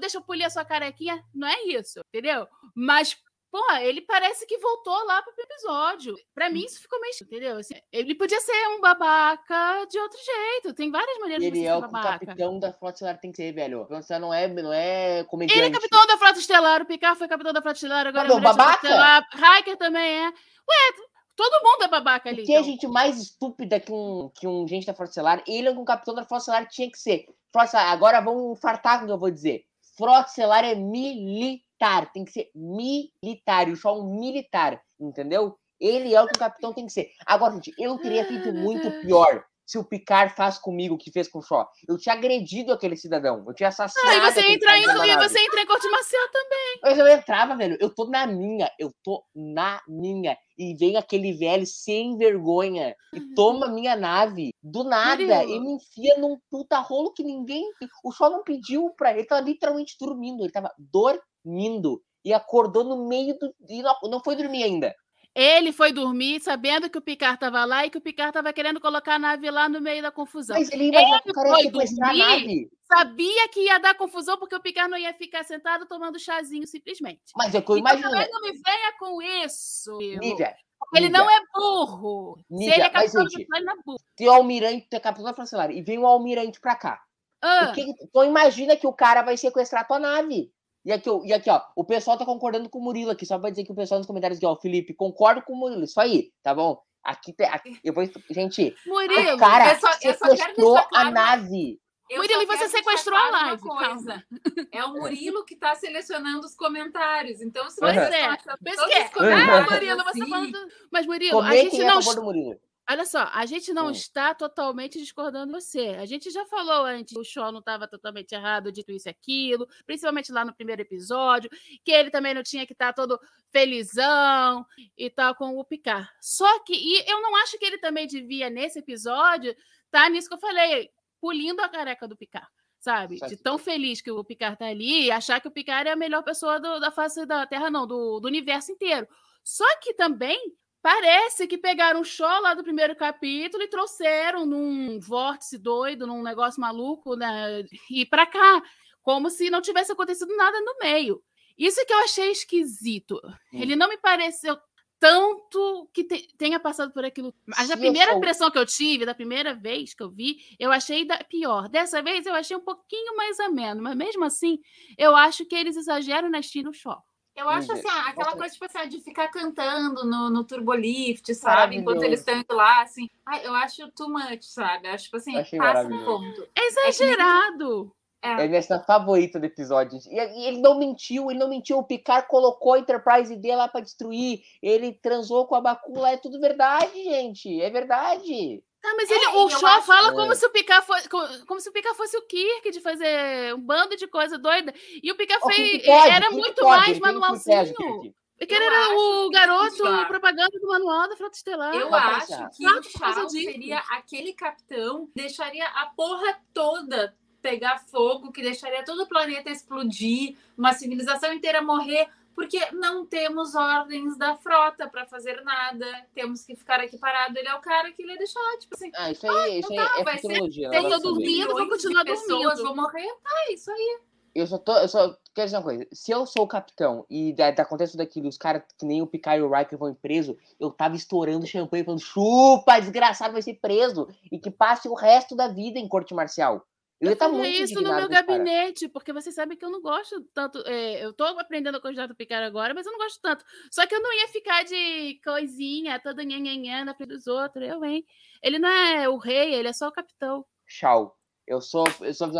Deixa 0.00 0.18
eu 0.18 0.22
polir 0.22 0.46
a 0.46 0.50
sua 0.50 0.64
carequinha. 0.64 1.22
Não 1.34 1.48
é 1.48 1.62
isso, 1.64 2.00
entendeu? 2.14 2.46
Mas 2.74 3.16
pô, 3.50 3.72
ele 3.82 4.00
parece 4.00 4.44
que 4.48 4.58
voltou 4.58 5.04
lá 5.04 5.22
pro 5.22 5.32
episódio. 5.38 6.16
Pra 6.34 6.50
mim, 6.50 6.64
isso 6.64 6.80
ficou 6.82 7.00
meio. 7.00 7.14
Entendeu? 7.22 7.56
Assim, 7.58 7.74
ele 7.92 8.12
podia 8.16 8.40
ser 8.40 8.66
um 8.70 8.80
babaca 8.80 9.86
de 9.88 9.96
outro 9.96 10.18
jeito. 10.18 10.74
Tem 10.74 10.90
várias 10.90 11.16
maneiras 11.20 11.44
Ele 11.44 11.52
de 11.52 11.58
você 11.60 11.66
é 11.68 11.70
ser 11.70 11.76
o 11.76 11.82
que 11.82 11.86
o 11.88 11.90
babaca. 11.92 12.26
capitão 12.26 12.58
da 12.58 12.72
Frota 12.72 12.94
Estelar 12.94 13.18
tem 13.20 13.30
que 13.30 13.36
ser, 13.36 13.52
velho. 13.52 13.86
Estelar 13.92 14.20
não 14.20 14.34
é, 14.34 14.48
não 14.48 14.72
é 14.72 15.22
comediante. 15.24 15.56
Ele 15.60 15.68
é 15.68 15.72
capitão 15.72 16.04
da 16.04 16.18
Frota 16.18 16.38
Estelar, 16.40 16.82
o 16.82 16.84
Picard 16.86 17.16
foi 17.16 17.28
capitão 17.28 17.52
da 17.52 17.62
Frota 17.62 17.76
Estelar, 17.76 18.06
agora 18.08 18.26
Não, 18.26 18.38
é 18.38 18.40
babaca? 18.40 18.88
Estelar, 18.88 19.24
Hiker 19.60 19.76
também 19.76 20.24
é. 20.24 20.26
Ué, 20.26 20.92
todo 21.36 21.62
mundo 21.62 21.84
é 21.84 21.88
babaca 21.88 22.28
ali. 22.28 22.42
O 22.42 22.44
que 22.44 22.54
a 22.54 22.60
então. 22.60 22.70
gente 22.70 22.86
mais 22.86 23.20
estúpida 23.20 23.80
que 23.80 23.92
um, 23.92 24.30
que 24.34 24.46
um 24.46 24.66
gente 24.66 24.86
da 24.86 24.94
Frota 24.94 25.10
Estelar, 25.10 25.44
ele 25.46 25.68
é 25.68 25.70
um 25.70 25.84
capitão 25.84 26.14
da 26.14 26.24
Frota 26.24 26.42
Estelar 26.42 26.68
tinha 26.68 26.90
que 26.90 26.98
ser. 26.98 27.26
Frota 27.52 27.78
agora 27.78 28.20
vamos 28.20 28.58
fartar 28.60 28.98
com 28.98 29.04
o 29.04 29.06
que 29.06 29.12
eu 29.12 29.18
vou 29.18 29.30
dizer. 29.30 29.64
Frota 29.96 30.28
Estelar 30.28 30.64
é 30.64 30.74
militar, 30.74 32.10
tem 32.12 32.24
que 32.24 32.32
ser 32.32 32.50
militar, 32.54 33.68
e 33.68 33.72
o 33.72 33.78
é 33.82 33.92
um 33.92 34.18
militar, 34.18 34.80
entendeu? 34.98 35.56
Ele 35.80 36.14
é 36.14 36.22
o 36.22 36.26
que 36.26 36.36
o 36.36 36.38
capitão 36.38 36.72
tem 36.72 36.86
que 36.86 36.92
ser. 36.92 37.10
Agora, 37.26 37.54
gente, 37.54 37.72
eu 37.78 37.98
teria 37.98 38.24
feito 38.24 38.52
muito 38.52 38.90
pior 39.02 39.44
se 39.66 39.78
o 39.78 39.84
Picard 39.84 40.34
faz 40.34 40.58
comigo 40.58 40.94
o 40.94 40.98
que 40.98 41.10
fez 41.10 41.28
com 41.28 41.38
o 41.38 41.42
Shaw. 41.42 41.68
Eu 41.88 41.98
tinha 41.98 42.14
agredido 42.14 42.72
aquele 42.72 42.96
cidadão, 42.96 43.44
eu 43.46 43.54
tinha 43.54 43.70
assassinado. 43.70 44.10
Ah, 44.10 44.28
e 44.28 44.32
você 44.32 44.40
entra 44.52 44.78
em, 44.78 44.86
da 44.86 45.06
e 45.06 45.16
você 45.16 45.40
entra 45.40 45.60
em 45.60 45.66
corte 45.66 45.88
marcial 45.88 46.28
também. 46.30 46.78
Mas 46.82 46.98
eu 46.98 47.08
entrava, 47.08 47.56
velho. 47.56 47.76
Eu 47.80 47.90
tô 47.90 48.06
na 48.06 48.26
minha. 48.26 48.70
Eu 48.78 48.92
tô 49.02 49.24
na 49.34 49.80
minha. 49.88 50.36
E 50.56 50.74
vem 50.76 50.96
aquele 50.96 51.32
velho 51.32 51.66
sem 51.66 52.16
vergonha 52.16 52.94
e 53.12 53.34
toma 53.34 53.68
minha 53.68 53.96
nave 53.96 54.54
do 54.62 54.84
nada 54.84 55.22
Murilo. 55.22 55.50
e 55.50 55.60
me 55.60 55.72
enfia 55.74 56.16
num 56.18 56.38
puta 56.50 56.78
rolo 56.78 57.12
que 57.12 57.24
ninguém. 57.24 57.64
O 58.04 58.12
Shaw 58.12 58.30
não 58.30 58.44
pediu 58.44 58.90
pra 58.96 59.10
ele. 59.10 59.20
Ele 59.20 59.26
tava 59.26 59.40
literalmente 59.40 59.96
dormindo. 59.98 60.42
Ele 60.42 60.52
tava 60.52 60.72
dormindo. 60.78 62.00
E 62.24 62.32
acordou 62.32 62.84
no 62.84 63.08
meio 63.08 63.36
do. 63.38 63.54
E 63.68 63.82
não, 63.82 63.94
não 64.04 64.20
foi 64.22 64.36
dormir 64.36 64.62
ainda. 64.62 64.94
Ele 65.34 65.72
foi 65.72 65.92
dormir 65.92 66.40
sabendo 66.40 66.88
que 66.88 66.96
o 66.96 67.02
Picard 67.02 67.38
tava 67.38 67.64
lá 67.64 67.84
e 67.84 67.90
que 67.90 67.98
o 67.98 68.00
Picard 68.00 68.32
tava 68.32 68.52
querendo 68.52 68.80
colocar 68.80 69.16
a 69.16 69.18
nave 69.18 69.50
lá 69.50 69.68
no 69.68 69.80
meio 69.80 70.00
da 70.00 70.12
confusão. 70.12 70.56
Mas 70.56 70.70
ele 70.70 70.92
ia 70.92 71.20
foi 71.34 71.70
dormir? 71.70 72.70
Sabia 72.86 73.48
que 73.48 73.60
ia 73.64 73.78
dar 73.78 73.96
confusão 73.96 74.38
porque 74.38 74.54
o 74.54 74.60
Picard 74.60 74.88
não 74.90 74.98
ia 74.98 75.12
ficar 75.12 75.42
sentado 75.42 75.86
tomando 75.86 76.20
chazinho 76.20 76.66
simplesmente. 76.68 77.20
Mas 77.36 77.52
é 77.52 77.58
eu 77.58 77.62
Então 77.62 77.78
imagino. 77.78 78.10
também 78.10 78.30
não 78.30 78.40
me 78.42 78.52
venha 78.52 78.92
com 78.98 79.22
isso. 79.22 79.98
Nívia, 79.98 80.54
Ele 80.94 81.06
Nívia, 81.06 81.18
não 81.18 81.28
é 81.28 81.40
burro. 81.52 82.36
Se 82.36 82.54
Nívia, 82.54 82.74
ele 82.74 82.82
é 82.84 82.90
capitão 82.90 83.22
ele 83.26 83.64
não 83.64 83.72
é 83.72 83.76
burro. 83.84 83.98
tem 84.16 84.28
o 84.28 84.32
almirante, 84.32 84.88
tem 84.88 85.00
capitão 85.00 85.32
da 85.32 85.42
Estelar, 85.42 85.70
e 85.72 85.82
vem 85.82 85.98
o 85.98 86.06
almirante 86.06 86.60
pra 86.60 86.76
cá. 86.76 87.02
Ah, 87.42 87.72
Então 87.76 88.24
imagina 88.24 88.76
que 88.76 88.86
o 88.86 88.92
cara 88.92 89.22
vai 89.22 89.36
sequestrar 89.36 89.82
a 89.82 89.84
tua 89.84 89.98
nave. 89.98 90.50
E 90.84 90.92
aqui, 90.92 91.08
ó, 91.08 91.20
e 91.24 91.32
aqui, 91.32 91.48
ó, 91.50 91.60
o 91.74 91.84
pessoal 91.84 92.18
tá 92.18 92.24
concordando 92.26 92.68
com 92.68 92.78
o 92.78 92.82
Murilo 92.82 93.10
aqui, 93.10 93.24
só 93.24 93.38
pra 93.38 93.50
dizer 93.50 93.64
que 93.64 93.72
o 93.72 93.74
pessoal 93.74 93.98
nos 93.98 94.06
comentários 94.06 94.36
aqui, 94.38 94.46
ó, 94.46 94.54
Felipe, 94.56 94.92
concordo 94.94 95.42
com 95.42 95.54
o 95.54 95.56
Murilo, 95.56 95.84
isso 95.84 95.98
aí, 96.00 96.30
tá 96.42 96.54
bom? 96.54 96.80
Aqui, 97.02 97.32
tem- 97.32 97.48
aqui 97.48 97.78
eu 97.82 97.92
vou, 97.92 98.04
gente, 98.30 98.74
Murilo, 98.86 99.34
o 99.34 99.38
cara 99.38 99.72
eu 99.72 99.80
só- 99.80 99.88
eu 100.02 100.14
só 100.14 100.24
quero 100.26 100.36
sequestrou 100.38 100.78
a 100.94 101.10
nave. 101.10 101.80
Eu 102.10 102.18
Murilo, 102.20 102.42
e 102.42 102.46
você 102.46 102.68
sequestrou 102.68 103.18
a 103.18 103.30
live, 103.30 103.62
coisa. 103.62 104.22
É 104.70 104.84
o 104.84 104.92
Murilo 104.92 105.42
que 105.44 105.54
está 105.54 105.74
selecionando 105.74 106.46
os 106.46 106.54
comentários. 106.54 107.40
Então, 107.40 107.68
se 107.70 107.80
Pois 107.80 107.94
você 107.94 108.00
é. 108.14 108.28
Por 108.28 108.36
isso 108.68 108.76
todos 108.76 108.92
que 108.92 108.92
é. 108.92 109.10
Ah, 109.34 109.66
Murilo, 109.70 109.96
você 110.04 110.08
assim, 110.20 110.28
falando. 110.30 110.58
Mas, 110.92 111.06
Murilo, 111.06 111.38
a 111.38 111.42
Comentem 111.44 111.70
gente 111.70 111.82
a 111.82 111.94
não. 111.94 112.00
do 112.14 112.22
Murilo. 112.22 112.60
Olha 112.88 113.06
só, 113.06 113.30
a 113.32 113.46
gente 113.46 113.72
não 113.72 113.86
Hum. 113.86 113.90
está 113.92 114.34
totalmente 114.34 114.98
discordando 114.98 115.46
de 115.46 115.52
você. 115.60 115.96
A 115.98 116.04
gente 116.04 116.30
já 116.30 116.44
falou 116.44 116.84
antes 116.84 117.14
que 117.14 117.18
o 117.18 117.24
Shaw 117.24 117.50
não 117.50 117.60
estava 117.60 117.88
totalmente 117.88 118.32
errado, 118.32 118.70
dito 118.70 118.92
isso 118.92 119.08
e 119.08 119.10
aquilo, 119.10 119.66
principalmente 119.86 120.30
lá 120.30 120.44
no 120.44 120.54
primeiro 120.54 120.82
episódio, 120.82 121.48
que 121.82 121.90
ele 121.90 122.10
também 122.10 122.34
não 122.34 122.42
tinha 122.42 122.66
que 122.66 122.74
estar 122.74 122.92
todo 122.92 123.18
felizão 123.50 124.64
e 124.96 125.08
tal 125.10 125.34
com 125.34 125.58
o 125.58 125.64
Picard. 125.64 126.08
Só 126.20 126.58
que, 126.64 126.74
e 126.74 127.10
eu 127.10 127.20
não 127.22 127.34
acho 127.36 127.58
que 127.58 127.64
ele 127.64 127.78
também 127.78 128.06
devia, 128.06 128.50
nesse 128.50 128.78
episódio, 128.78 129.54
tá 129.90 130.08
nisso 130.08 130.28
que 130.28 130.34
eu 130.34 130.38
falei, 130.38 130.90
pulindo 131.20 131.62
a 131.62 131.68
careca 131.68 132.06
do 132.06 132.16
Picard. 132.16 132.48
Sabe? 132.80 133.18
Certo. 133.18 133.30
De 133.34 133.42
tão 133.42 133.56
feliz 133.56 134.02
que 134.02 134.10
o 134.10 134.22
Picard 134.22 134.58
tá 134.58 134.66
ali 134.66 135.06
e 135.06 135.10
achar 135.10 135.40
que 135.40 135.48
o 135.48 135.50
Picard 135.50 135.88
é 135.88 135.92
a 135.92 135.96
melhor 135.96 136.22
pessoa 136.22 136.60
do- 136.60 136.78
da 136.78 136.90
face 136.90 137.24
da 137.24 137.46
Terra, 137.46 137.70
não, 137.70 137.86
do, 137.86 138.20
do 138.20 138.28
universo 138.28 138.72
inteiro. 138.72 139.08
Só 139.42 139.64
que 139.80 139.94
também 139.94 140.38
Parece 140.84 141.46
que 141.46 141.56
pegaram 141.56 142.02
o 142.02 142.04
show 142.04 142.28
lá 142.42 142.52
do 142.52 142.62
primeiro 142.62 142.94
capítulo 142.94 143.62
e 143.62 143.68
trouxeram 143.68 144.44
num 144.44 145.00
vórtice 145.00 145.56
doido, 145.56 146.06
num 146.06 146.22
negócio 146.22 146.60
maluco, 146.60 147.16
né? 147.16 147.64
E 147.90 148.04
para 148.04 148.26
cá, 148.26 148.62
como 149.02 149.30
se 149.30 149.48
não 149.48 149.62
tivesse 149.62 149.92
acontecido 149.92 150.36
nada 150.36 150.60
no 150.60 150.76
meio. 150.82 151.22
Isso 151.56 151.80
é 151.80 151.86
que 151.86 151.92
eu 151.94 152.00
achei 152.00 152.30
esquisito. 152.30 153.18
Ele 153.50 153.74
não 153.74 153.88
me 153.88 153.96
pareceu 153.96 154.58
tanto 155.00 155.88
que 155.90 156.04
te- 156.04 156.28
tenha 156.36 156.60
passado 156.60 156.92
por 156.92 157.02
aquilo. 157.02 157.34
Mas 157.46 157.70
a 157.70 157.78
primeira 157.78 158.10
sou- 158.10 158.18
impressão 158.18 158.50
que 158.50 158.58
eu 158.58 158.66
tive, 158.66 159.06
da 159.06 159.14
primeira 159.14 159.54
vez 159.54 159.94
que 159.94 160.02
eu 160.02 160.10
vi, 160.10 160.36
eu 160.58 160.70
achei 160.70 161.06
da- 161.06 161.16
pior. 161.24 161.66
Dessa 161.66 162.02
vez 162.02 162.26
eu 162.26 162.34
achei 162.34 162.54
um 162.58 162.60
pouquinho 162.60 163.16
mais 163.16 163.40
ameno, 163.40 163.82
mas 163.82 163.96
mesmo 163.96 164.22
assim, 164.22 164.58
eu 164.98 165.16
acho 165.16 165.46
que 165.46 165.54
eles 165.56 165.78
exageram 165.78 166.28
na 166.28 166.40
estilo 166.40 166.74
show. 166.74 166.96
Eu 167.36 167.48
acho 167.48 167.74
Nívia, 167.74 167.90
assim, 167.90 167.98
ah, 167.98 168.08
aquela 168.10 168.32
coisa 168.32 168.52
tipo 168.52 168.64
assim, 168.64 168.88
de 168.88 169.00
ficar 169.00 169.28
cantando 169.28 170.04
no, 170.04 170.30
no 170.30 170.44
turbolift, 170.44 171.34
sabe? 171.34 171.76
Enquanto 171.76 172.02
eles 172.04 172.20
estão 172.20 172.36
indo 172.36 172.54
lá, 172.54 172.82
assim. 172.82 173.10
Ai, 173.26 173.44
eu 173.44 173.52
acho 173.54 173.90
too 173.90 174.08
much, 174.08 174.44
sabe? 174.44 174.86
Eu 174.86 174.94
acho 174.94 175.04
tipo 175.04 175.16
assim, 175.16 175.36
Achei 175.36 175.58
passa 175.58 175.88
um 175.88 176.04
ponto. 176.04 176.48
É 176.54 176.66
exagerado. 176.66 177.92
É 178.22 178.44
a 178.44 178.48
minha 178.48 178.62
cena 178.62 178.80
favorita 178.80 179.38
do 179.38 179.44
episódio. 179.44 179.98
E, 180.08 180.14
e 180.14 180.46
ele 180.46 180.58
não 180.58 180.78
mentiu, 180.78 181.30
ele 181.30 181.38
não 181.38 181.48
mentiu. 181.48 181.76
O 181.78 181.84
Picard 181.84 182.26
colocou 182.26 182.72
a 182.72 182.78
Enterprise 182.78 183.36
D 183.36 183.54
lá 183.54 183.68
pra 183.68 183.82
destruir. 183.82 184.42
Ele 184.62 184.94
transou 184.94 185.46
com 185.46 185.54
a 185.54 185.60
Bakula. 185.60 186.10
É 186.10 186.16
tudo 186.16 186.40
verdade, 186.40 186.94
gente. 186.94 187.60
É 187.60 187.68
verdade. 187.68 188.62
Tá, 188.84 188.94
mas 188.98 189.10
É, 189.10 189.14
ele, 189.14 189.24
e 189.24 189.28
o 189.28 189.48
Shaw 189.48 189.80
fala 189.82 190.08
É. 190.10 190.12
como 190.12 190.34
se 190.34 190.44
o 190.44 190.50
Picard 190.50 190.86
fosse 190.86 191.08
como, 191.08 191.46
como 191.46 191.58
se 191.58 191.70
o 191.70 191.72
Picard 191.72 191.96
fosse 191.96 192.14
o 192.18 192.22
Kirk 192.26 192.70
de 192.70 192.80
fazer 192.82 193.54
um 193.54 193.60
bando 193.60 193.96
de 193.96 194.06
coisa 194.06 194.36
doida. 194.36 194.74
E 195.02 195.10
o 195.10 195.16
Picard 195.16 195.42
fez, 195.46 195.86
pode, 195.86 196.10
era 196.10 196.30
muito 196.30 196.60
pode, 196.60 196.80
mais 196.82 196.98
manualzinho. 196.98 197.64
Kirk. 197.74 198.14
Porque 198.36 198.52
ele 198.52 198.64
era 198.64 198.90
o 198.94 199.30
que 199.30 199.34
garoto 199.38 199.76
já- 199.76 200.04
propaganda 200.04 200.58
do 200.60 200.66
manual 200.68 201.08
da 201.08 201.16
Frota 201.16 201.34
Estelar. 201.34 201.74
Eu 201.74 201.94
acho 201.94 202.26
que 202.50 202.64
Claro, 202.98 203.22
o 203.24 203.26
disso. 203.28 203.50
seria 203.52 203.78
aquele 203.88 204.34
capitão 204.34 205.06
que 205.06 205.12
deixaria 205.14 205.64
a 205.66 205.86
porra 205.86 206.38
toda 206.52 207.16
pegar 207.40 207.78
fogo, 207.90 208.32
que 208.32 208.42
deixaria 208.42 208.84
todo 208.84 209.02
o 209.04 209.08
planeta 209.08 209.48
explodir, 209.50 210.36
uma 210.58 210.74
civilização 210.74 211.32
inteira 211.32 211.62
morrer, 211.62 212.08
porque 212.34 212.58
não 212.72 213.06
temos 213.06 213.54
ordens 213.54 214.16
da 214.18 214.36
frota 214.36 214.88
para 214.88 215.06
fazer 215.06 215.42
nada, 215.42 215.86
temos 216.14 216.44
que 216.44 216.54
ficar 216.56 216.80
aqui 216.80 216.98
parado. 216.98 217.38
Ele 217.38 217.48
é 217.48 217.54
o 217.54 217.60
cara 217.60 217.90
que 217.92 218.02
ele 218.02 218.12
ia 218.12 218.18
deixar, 218.18 218.40
tipo 218.58 218.74
assim, 218.74 218.90
Ah, 218.94 219.10
isso 219.10 219.28
aí, 219.30 219.58
isso 219.60 219.70
aí 219.72 219.76
tá, 219.76 219.94
é 219.98 220.04
vai 220.04 220.18
ser- 220.18 220.28
tem 220.28 220.82
não 220.82 220.90
eu 220.90 221.00
dormindo, 221.00 221.52
vou 221.52 221.68
continuar 221.68 222.04
dormindo. 222.04 222.62
vão 222.62 222.76
morrer, 222.76 223.08
tá, 223.22 223.52
isso 223.52 223.70
aí. 223.70 224.00
Eu 224.34 224.48
só 224.48 224.58
tô. 224.58 224.76
Eu 224.78 224.88
só 224.88 225.16
quero 225.32 225.46
dizer 225.46 225.56
uma 225.58 225.62
coisa. 225.62 225.86
Se 225.92 226.10
eu 226.10 226.26
sou 226.26 226.42
o 226.42 226.48
capitão 226.48 227.06
e 227.08 227.32
da, 227.32 227.52
da 227.52 227.62
acontece 227.62 227.92
tudo 227.92 228.00
aquilo, 228.00 228.28
os 228.28 228.36
caras 228.36 228.64
que 228.76 228.84
nem 228.84 229.00
o 229.00 229.06
Picard 229.06 229.38
e 229.38 229.44
o 229.44 229.48
Riker 229.48 229.78
vão 229.78 229.94
preso, 229.94 230.36
eu 230.58 230.72
tava 230.72 230.96
estourando 230.96 231.46
champanhe 231.46 231.84
falando, 231.84 232.00
chupa, 232.00 232.80
desgraçado, 232.80 233.32
vai 233.32 233.42
ser 233.42 233.54
preso. 233.54 234.08
E 234.32 234.38
que 234.40 234.50
passe 234.50 234.88
o 234.88 234.94
resto 234.94 235.36
da 235.36 235.46
vida 235.46 235.78
em 235.78 235.86
corte 235.86 236.12
marcial. 236.14 236.66
Eu, 237.06 237.12
Eu 237.12 237.16
faria 237.16 237.38
muito 237.38 237.62
isso 237.62 237.74
no 237.74 237.82
meu 237.82 238.08
cara. 238.08 238.08
gabinete, 238.08 238.88
porque 238.88 239.12
você 239.12 239.30
sabe 239.32 239.56
que 239.56 239.64
eu 239.64 239.70
não 239.70 239.80
gosto 239.80 240.20
tanto. 240.34 240.62
é, 240.66 241.04
eu 241.04 241.12
tô 241.12 241.24
aprendendo 241.24 241.76
a 241.76 241.80
gostar 241.80 242.06
do 242.06 242.14
Picard 242.14 242.44
agora, 242.46 242.72
mas 242.74 242.86
eu 242.86 242.92
não 242.92 242.98
gosto 242.98 243.20
tanto. 243.20 243.44
Só 243.70 243.86
que 243.86 243.94
eu 243.94 244.00
não 244.02 244.12
ia 244.12 244.28
ficar 244.28 244.64
de 244.64 245.20
coisinha, 245.24 246.00
toda 246.00 246.22
nhanhanhã 246.24 246.84
na 246.84 246.94
frente 246.94 247.10
dos 247.10 247.26
outros. 247.26 247.66
Eu, 247.66 247.84
hein? 247.84 248.04
Ele 248.42 248.58
não 248.58 248.68
é 248.68 249.08
o 249.08 249.16
rei, 249.16 249.54
ele 249.54 249.68
é 249.68 249.72
só 249.72 249.88
o 249.88 249.92
capitão. 249.92 250.44
Shaw. 250.66 251.14
Eu 251.46 251.60
sou. 251.60 251.84
Eu 252.00 252.14
sou 252.14 252.30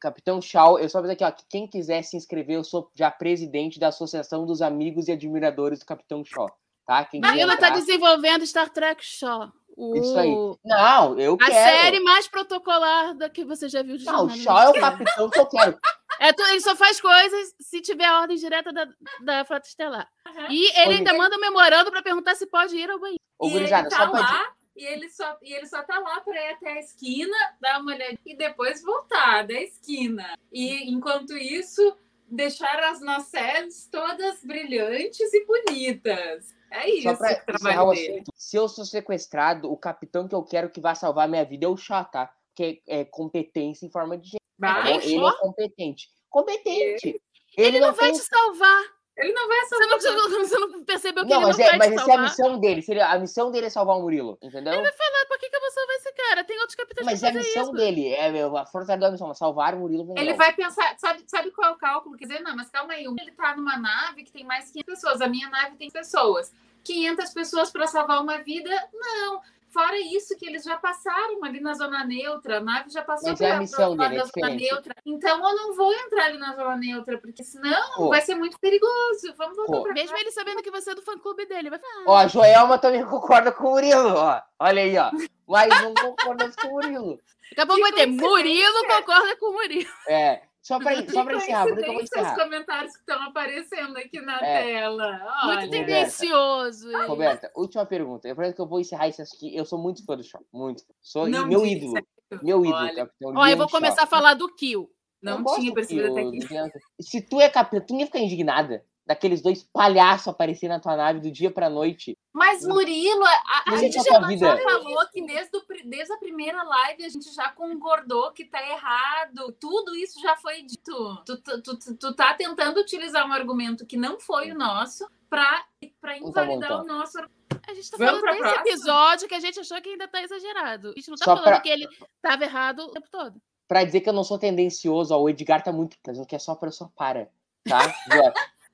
Capitão 0.00 0.40
Shaw, 0.40 0.78
eu 0.78 0.88
só 0.88 0.98
aviso 0.98 1.12
aqui, 1.12 1.24
ó, 1.24 1.30
que 1.32 1.42
quem 1.50 1.66
quiser 1.66 2.02
se 2.02 2.16
inscrever, 2.16 2.54
eu 2.54 2.62
sou 2.62 2.88
já 2.94 3.10
presidente 3.10 3.80
da 3.80 3.88
Associação 3.88 4.46
dos 4.46 4.62
Amigos 4.62 5.08
e 5.08 5.12
Admiradores 5.12 5.80
do 5.80 5.84
Capitão 5.86 6.24
Shaw, 6.24 6.48
tá? 6.86 7.04
Quem 7.04 7.20
Marila 7.20 7.56
tá 7.56 7.66
entrar- 7.66 7.70
desenvolvendo 7.80 8.46
Star 8.46 8.70
Trek 8.70 9.04
Shaw. 9.04 9.50
O- 9.80 9.94
Isso 9.96 10.18
aí. 10.18 10.34
Não, 10.64 11.18
eu 11.20 11.34
A 11.34 11.46
quero. 11.46 11.52
série 11.78 12.00
mais 12.00 12.26
protocolar 12.26 13.14
da 13.14 13.30
que 13.30 13.44
você 13.44 13.68
já 13.68 13.80
viu 13.80 13.96
de 13.96 14.04
Não, 14.04 14.26
o. 14.26 14.30
Shaw 14.30 14.58
é 14.58 14.68
o 14.70 14.80
capitão 14.80 15.30
que 15.30 15.38
eu 15.38 15.46
quero. 15.46 15.78
É, 16.20 16.32
tu- 16.32 16.42
ele 16.46 16.60
só 16.60 16.74
faz 16.74 17.00
coisas 17.00 17.54
se 17.60 17.80
tiver 17.80 18.10
ordem 18.10 18.36
direta 18.36 18.72
da, 18.72 18.88
da 19.20 19.44
Frota 19.44 19.68
Estelar. 19.68 20.08
E 20.50 20.66
ele 20.80 20.94
Ô, 20.94 20.96
ainda 20.98 21.14
manda 21.14 21.36
um 21.36 21.40
memorando 21.40 21.92
para 21.92 22.02
perguntar 22.02 22.34
se 22.34 22.44
pode 22.44 22.74
ir 22.76 22.90
ao 22.90 22.98
banheiro. 22.98 23.20
Ô, 23.38 23.46
e 23.46 23.50
gurizada, 23.52 23.86
ele 23.86 23.90
tá 23.96 24.04
só 24.06 24.10
lá, 24.12 24.52
e 24.76 24.84
ele 24.84 25.08
só, 25.10 25.36
e 25.40 25.52
ele 25.54 25.66
só 25.68 25.80
tá 25.84 25.96
lá 26.00 26.20
para 26.22 26.34
ir 26.34 26.54
até 26.54 26.72
a 26.72 26.80
esquina, 26.80 27.36
dar 27.60 27.80
uma 27.80 27.94
olhada 27.94 28.18
e 28.26 28.36
depois 28.36 28.82
voltar 28.82 29.46
da 29.46 29.54
esquina. 29.62 30.34
E 30.52 30.90
enquanto 30.90 31.36
isso, 31.36 31.96
deixar 32.26 32.80
as 32.82 33.00
nacelles 33.00 33.88
todas 33.88 34.42
brilhantes 34.42 35.32
e 35.32 35.44
bonitas. 35.46 36.52
É 36.70 36.90
isso 36.90 37.02
Só 37.02 37.16
pra 37.16 37.32
encerrar 37.54 37.84
o 37.84 37.90
assunto, 37.90 38.32
se 38.34 38.56
eu 38.56 38.68
sou 38.68 38.84
sequestrado, 38.84 39.70
o 39.70 39.76
capitão 39.76 40.28
que 40.28 40.34
eu 40.34 40.42
quero 40.42 40.70
que 40.70 40.80
vá 40.80 40.94
salvar 40.94 41.28
minha 41.28 41.44
vida 41.44 41.66
é 41.66 41.68
o 41.68 41.76
Chá, 41.76 42.04
tá? 42.04 42.30
Que 42.54 42.82
é, 42.86 43.00
é 43.00 43.04
competência 43.04 43.86
em 43.86 43.90
forma 43.90 44.18
de 44.18 44.30
gente. 44.30 44.42
tá? 44.60 44.90
Ele 44.90 45.24
é 45.24 45.32
competente. 45.38 46.08
Competente. 46.28 47.20
Ele, 47.56 47.80
não, 47.80 47.94
vai 47.94 48.10
tem- 48.10 48.20
te 48.20 48.26
salvar. 48.26 48.97
Ele 49.18 49.32
não 49.32 49.48
vai 49.48 49.60
Você 49.60 49.68
salvar. 49.68 49.88
não, 49.88 49.98
você 50.00 50.10
não- 50.12 50.28
você 50.46 50.58
não 50.58 50.84
percebeu 50.84 51.24
que 51.24 51.30
Não, 51.30 51.36
ele 51.38 51.46
mas, 51.46 51.58
não 51.58 51.64
é, 51.64 51.68
vai 51.70 51.78
mas 51.78 51.88
te 51.88 51.94
essa 51.94 52.10
é 52.10 52.14
a 52.14 52.22
missão 52.22 52.58
dele. 52.60 52.82
seria- 52.82 53.08
A 53.10 53.18
missão 53.18 53.50
dele 53.50 53.66
é 53.66 53.70
salvar 53.70 53.96
o 53.96 54.00
Murilo, 54.02 54.38
entendeu? 54.40 54.72
Ele 54.72 54.82
vai 54.82 54.92
falar, 54.92 55.26
por 55.26 55.38
que, 55.38 55.50
que 55.50 55.56
eu 55.56 55.60
vou 55.60 55.70
salvar 55.72 55.96
esse 55.96 56.12
cara? 56.12 56.44
Tem 56.44 56.58
outros 56.60 56.74
capitães 56.76 57.04
Mas 57.04 57.18
pra 57.20 57.28
é 57.28 57.32
a 57.32 57.34
missão 57.34 57.62
isso. 57.64 57.72
dele. 57.72 58.08
É 58.14 58.30
meu, 58.30 58.56
a 58.56 58.64
força 58.64 58.96
da 58.96 59.10
missão, 59.10 59.26
mas 59.28 59.38
salvar 59.38 59.74
o 59.74 59.78
Murilo. 59.80 60.14
Ele 60.16 60.34
vai 60.34 60.52
pensar, 60.52 60.96
sabe, 60.98 61.24
sabe 61.26 61.50
qual 61.50 61.70
é 61.72 61.74
o 61.74 61.76
cálculo? 61.76 62.16
Quer 62.16 62.26
dizer, 62.26 62.40
não, 62.42 62.54
mas 62.54 62.70
calma 62.70 62.92
aí, 62.94 63.04
ele 63.04 63.32
tá 63.32 63.56
numa 63.56 63.76
nave 63.76 64.22
que 64.22 64.30
tem 64.30 64.44
mais 64.44 64.70
500 64.70 64.94
pessoas, 64.94 65.20
a 65.20 65.26
minha 65.26 65.48
nave 65.50 65.76
tem 65.76 65.90
pessoas. 65.90 66.52
500 66.84 67.34
pessoas 67.34 67.70
para 67.70 67.86
salvar 67.88 68.22
uma 68.22 68.38
vida? 68.38 68.70
Não. 68.94 69.42
Fora 69.72 69.98
isso, 69.98 70.36
que 70.36 70.46
eles 70.46 70.64
já 70.64 70.76
passaram 70.78 71.44
ali 71.44 71.60
na 71.60 71.74
zona 71.74 72.02
neutra, 72.04 72.56
a 72.56 72.60
nave 72.60 72.88
já 72.90 73.02
passou 73.02 73.30
Mas 73.30 73.40
é 73.40 73.44
a 73.44 73.48
pela- 73.48 73.60
missão 73.60 73.96
pela 73.96 74.08
dele, 74.08 74.20
é 74.20 74.24
zona 74.24 74.54
neutra. 74.54 74.94
Então 75.04 75.36
eu 75.50 75.56
não 75.56 75.74
vou 75.74 75.92
entrar 75.92 76.24
ali 76.24 76.38
na 76.38 76.54
zona 76.56 76.76
neutra, 76.76 77.18
porque 77.18 77.44
senão 77.44 77.94
Pô. 77.96 78.08
vai 78.08 78.20
ser 78.22 78.34
muito 78.34 78.58
perigoso. 78.58 79.34
Vamos 79.36 79.56
voltar 79.56 79.76
Pô. 79.76 79.82
pra 79.82 79.92
Mesmo 79.92 80.16
ele 80.16 80.30
sabendo 80.32 80.62
que 80.62 80.70
você 80.70 80.90
é 80.90 80.94
do 80.94 81.02
fã-clube 81.02 81.46
dele, 81.46 81.70
vai 81.70 81.78
falar. 81.78 82.04
Ó, 82.06 82.16
a 82.16 82.26
Joelma 82.26 82.78
também 82.78 83.04
concorda 83.04 83.52
com 83.52 83.68
o 83.68 83.70
Murilo, 83.72 84.14
ó. 84.14 84.40
Olha 84.58 84.82
aí, 84.82 84.96
ó. 84.96 85.10
Mais 85.46 85.70
um 85.84 85.94
concordando 85.94 86.54
com 86.60 86.68
o 86.68 86.70
Murilo. 86.72 87.20
Daqui 87.50 87.60
a 87.60 87.66
pouco 87.66 87.80
vai 87.82 87.92
ter. 87.92 88.06
Murilo 88.06 88.86
concorda 88.86 89.36
com 89.36 89.46
o 89.46 89.52
Murilo. 89.52 89.90
É. 90.08 90.42
Só 90.68 90.78
pra, 90.78 91.02
Que 91.02 91.10
só 91.10 91.24
pra 91.24 91.34
encerrar, 91.36 91.66
por 91.66 91.74
que 91.76 91.80
eu 91.80 91.86
vou 91.86 91.94
coincidência 91.94 92.20
os 92.20 92.26
encerrar? 92.32 92.44
comentários 92.44 92.92
que 92.92 92.98
estão 92.98 93.22
aparecendo 93.22 93.96
aqui 93.96 94.20
na 94.20 94.36
É. 94.36 94.62
tela. 94.64 95.12
Muito 95.44 95.58
Olha. 95.60 95.70
tendencioso. 95.70 96.88
ele. 96.90 97.06
Roberta, 97.06 97.50
última 97.56 97.86
pergunta. 97.86 98.28
Eu 98.28 98.34
prometo 98.34 98.54
que 98.54 98.60
eu 98.60 98.66
vou 98.66 98.78
encerrar 98.78 99.08
isso 99.08 99.22
aqui. 99.22 99.56
Eu 99.56 99.64
sou 99.64 99.78
muito 99.78 100.04
fã 100.04 100.14
do 100.14 100.22
show. 100.22 100.44
Muito. 100.52 100.82
Sou 101.00 101.26
Não 101.26 101.46
meu 101.46 101.62
diz, 101.62 101.72
ídolo. 101.72 101.94
Meu 102.42 102.60
ídolo, 102.66 102.76
Olha, 102.76 102.94
capitão. 102.94 103.32
Ó, 103.34 103.46
eu 103.46 103.56
vou 103.56 103.66
Shaw. 103.68 103.80
começar 103.80 104.02
a 104.02 104.06
falar 104.06 104.34
do 104.34 104.54
Kill. 104.54 104.90
Não 105.22 105.42
gosto 105.42 105.60
tinha 105.62 105.72
percebido 105.72 106.12
até 106.12 106.20
aqui. 106.20 106.78
Se 107.00 107.22
tu 107.22 107.40
é 107.40 107.48
capitão, 107.48 107.80
tu 107.86 107.92
não 107.94 108.00
ia 108.00 108.06
ficar 108.06 108.18
indignada 108.18 108.84
daqueles 109.08 109.40
dois 109.40 109.62
palhaços 109.72 110.28
aparecerem 110.28 110.76
na 110.76 110.80
tua 110.82 110.94
nave 110.94 111.18
do 111.18 111.30
dia 111.32 111.50
pra 111.50 111.70
noite. 111.70 112.14
Mas 112.30 112.62
Murilo, 112.64 113.24
a, 113.24 113.30
a, 113.30 113.58
a 113.66 113.70
Mas 113.70 113.80
gente 113.80 113.98
é 113.98 114.02
já, 114.02 114.20
já 114.36 114.58
falou 114.58 115.08
que 115.10 115.24
desde, 115.26 115.50
desde 115.86 116.12
a 116.12 116.18
primeira 116.18 116.62
live 116.62 117.04
a 117.04 117.08
gente 117.08 117.34
já 117.34 117.50
concordou 117.52 118.30
que 118.32 118.44
tá 118.44 118.60
errado. 118.68 119.50
Tudo 119.58 119.96
isso 119.96 120.20
já 120.20 120.36
foi 120.36 120.62
dito. 120.62 121.22
Tu, 121.24 121.36
tu, 121.42 121.62
tu, 121.62 121.96
tu- 121.96 122.14
tá 122.14 122.34
tentando 122.34 122.78
utilizar 122.80 123.26
um 123.26 123.32
argumento 123.32 123.86
que 123.86 123.96
não 123.96 124.20
foi 124.20 124.52
o 124.52 124.54
nosso 124.54 125.08
pra, 125.30 125.64
pra 126.00 126.16
Então, 126.18 126.28
invalidar 126.28 126.70
então. 126.72 126.82
o 126.82 126.86
nosso 126.86 127.18
A 127.18 127.74
gente 127.74 127.90
tá 127.90 127.96
Vamos 127.96 128.20
falando 128.20 128.36
desse 128.36 128.40
próxima? 128.54 128.68
episódio 128.68 129.28
que 129.28 129.34
a 129.34 129.40
gente 129.40 129.58
achou 129.60 129.80
que 129.80 129.88
ainda 129.88 130.06
tá 130.06 130.22
exagerado. 130.22 130.88
A 130.90 130.92
gente 130.92 131.08
não 131.08 131.16
tá 131.16 131.24
Só 131.24 131.30
falando 131.36 131.44
pra- 131.44 131.60
que 131.60 131.68
ele 131.70 131.88
tava 132.20 132.44
errado 132.44 132.80
o 132.84 132.90
tempo 132.90 133.08
todo. 133.10 133.40
Pra 133.66 133.84
dizer 133.84 134.00
que 134.02 134.08
eu 134.08 134.14
não 134.14 134.24
sou 134.24 134.38
tendencioso, 134.38 135.14
ó, 135.14 135.18
o 135.20 135.28
Edgar 135.30 135.62
tá 135.62 135.72
muito 135.72 135.96
dizendo 136.06 136.26
que 136.26 136.36
é 136.36 136.38
só 136.38 136.54
pra 136.54 136.68
eu 136.68 136.72
só 136.72 136.90
para. 136.94 137.28
Tá? 137.68 137.80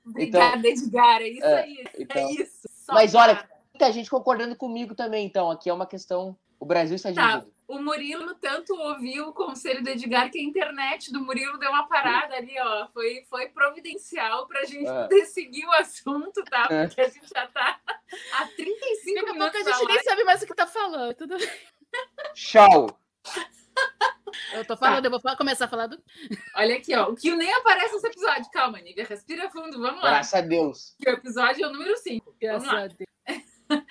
Joel? 0.05 0.11
Obrigada, 0.11 0.67
Edgar. 0.67 1.21
É 1.21 1.27
isso 1.27 1.45
é, 1.45 1.61
aí. 1.63 1.85
então- 1.99 2.21
é 2.29 2.31
isso. 2.33 2.67
Só 2.85 2.93
Mas 2.93 3.15
olha, 3.15 3.35
para. 3.35 3.49
muita 3.73 3.91
gente 3.91 4.09
concordando 4.09 4.55
comigo 4.55 4.93
também, 4.95 5.25
então. 5.25 5.49
Aqui 5.49 5.69
é 5.69 5.73
uma 5.73 5.87
questão. 5.87 6.37
O 6.59 6.65
Brasil 6.65 6.95
está 6.95 7.11
Tá. 7.13 7.27
dividido. 7.37 7.55
O 7.67 7.79
Murilo 7.81 8.35
tanto 8.35 8.75
ouviu 8.75 9.29
o 9.29 9.33
conselho 9.33 9.83
do 9.83 9.89
Edgar 9.89 10.29
que 10.29 10.37
a 10.37 10.43
internet 10.43 11.11
do 11.11 11.19
Murilo 11.19 11.57
deu 11.57 11.71
uma 11.71 11.87
parada 11.87 12.35
ali, 12.35 12.53
ó. 12.59 12.87
Foi, 12.93 13.25
foi 13.27 13.47
providencial 13.49 14.45
pra 14.47 14.63
gente 14.65 14.87
É. 14.87 15.01
poder 15.01 15.25
seguir 15.25 15.65
o 15.65 15.71
assunto, 15.71 16.43
tá? 16.43 16.67
É. 16.69 16.85
Porque 16.85 17.01
a 17.01 17.09
gente 17.09 17.27
já 17.27 17.47
tá 17.47 17.79
há 18.33 18.45
35 18.55 19.15
Daqui 19.15 19.29
a 19.29 19.33
minutos 19.33 19.51
pouco 19.51 19.57
a 19.57 19.71
da 19.71 19.77
gente 19.79 19.87
nem 19.87 20.03
sabe 20.03 20.23
mais 20.23 20.43
o 20.43 20.45
que 20.45 20.53
tá 20.53 20.67
falando. 20.67 21.15
Tudo 21.15 21.37
bem. 21.39 21.49
Eu 24.53 24.65
tô 24.65 24.75
Tá. 24.75 24.77
falando, 24.77 25.05
eu 25.05 25.11
vou 25.11 25.21
começar 25.37 25.65
a 25.65 25.67
falar 25.67 25.87
do. 25.87 26.01
Olha 26.55 26.75
aqui, 26.75 26.95
ó. 26.95 27.09
O 27.09 27.15
que 27.15 27.33
nem 27.35 27.53
aparece 27.53 27.93
nesse 27.93 28.07
episódio. 28.07 28.49
Calma, 28.51 28.79
Nívia. 28.79 29.05
Respira 29.05 29.49
fundo. 29.49 29.79
Vamos 29.79 30.01
lá. 30.03 30.09
Graças 30.11 30.33
a 30.33 30.41
Deus. 30.41 30.95
Que 30.99 31.09
o 31.09 31.13
episódio 31.13 31.65
é 31.65 31.67
o 31.67 31.71
número 31.71 31.95
5. 31.97 32.35
Vamos 32.41 32.65
lá. 32.67 32.87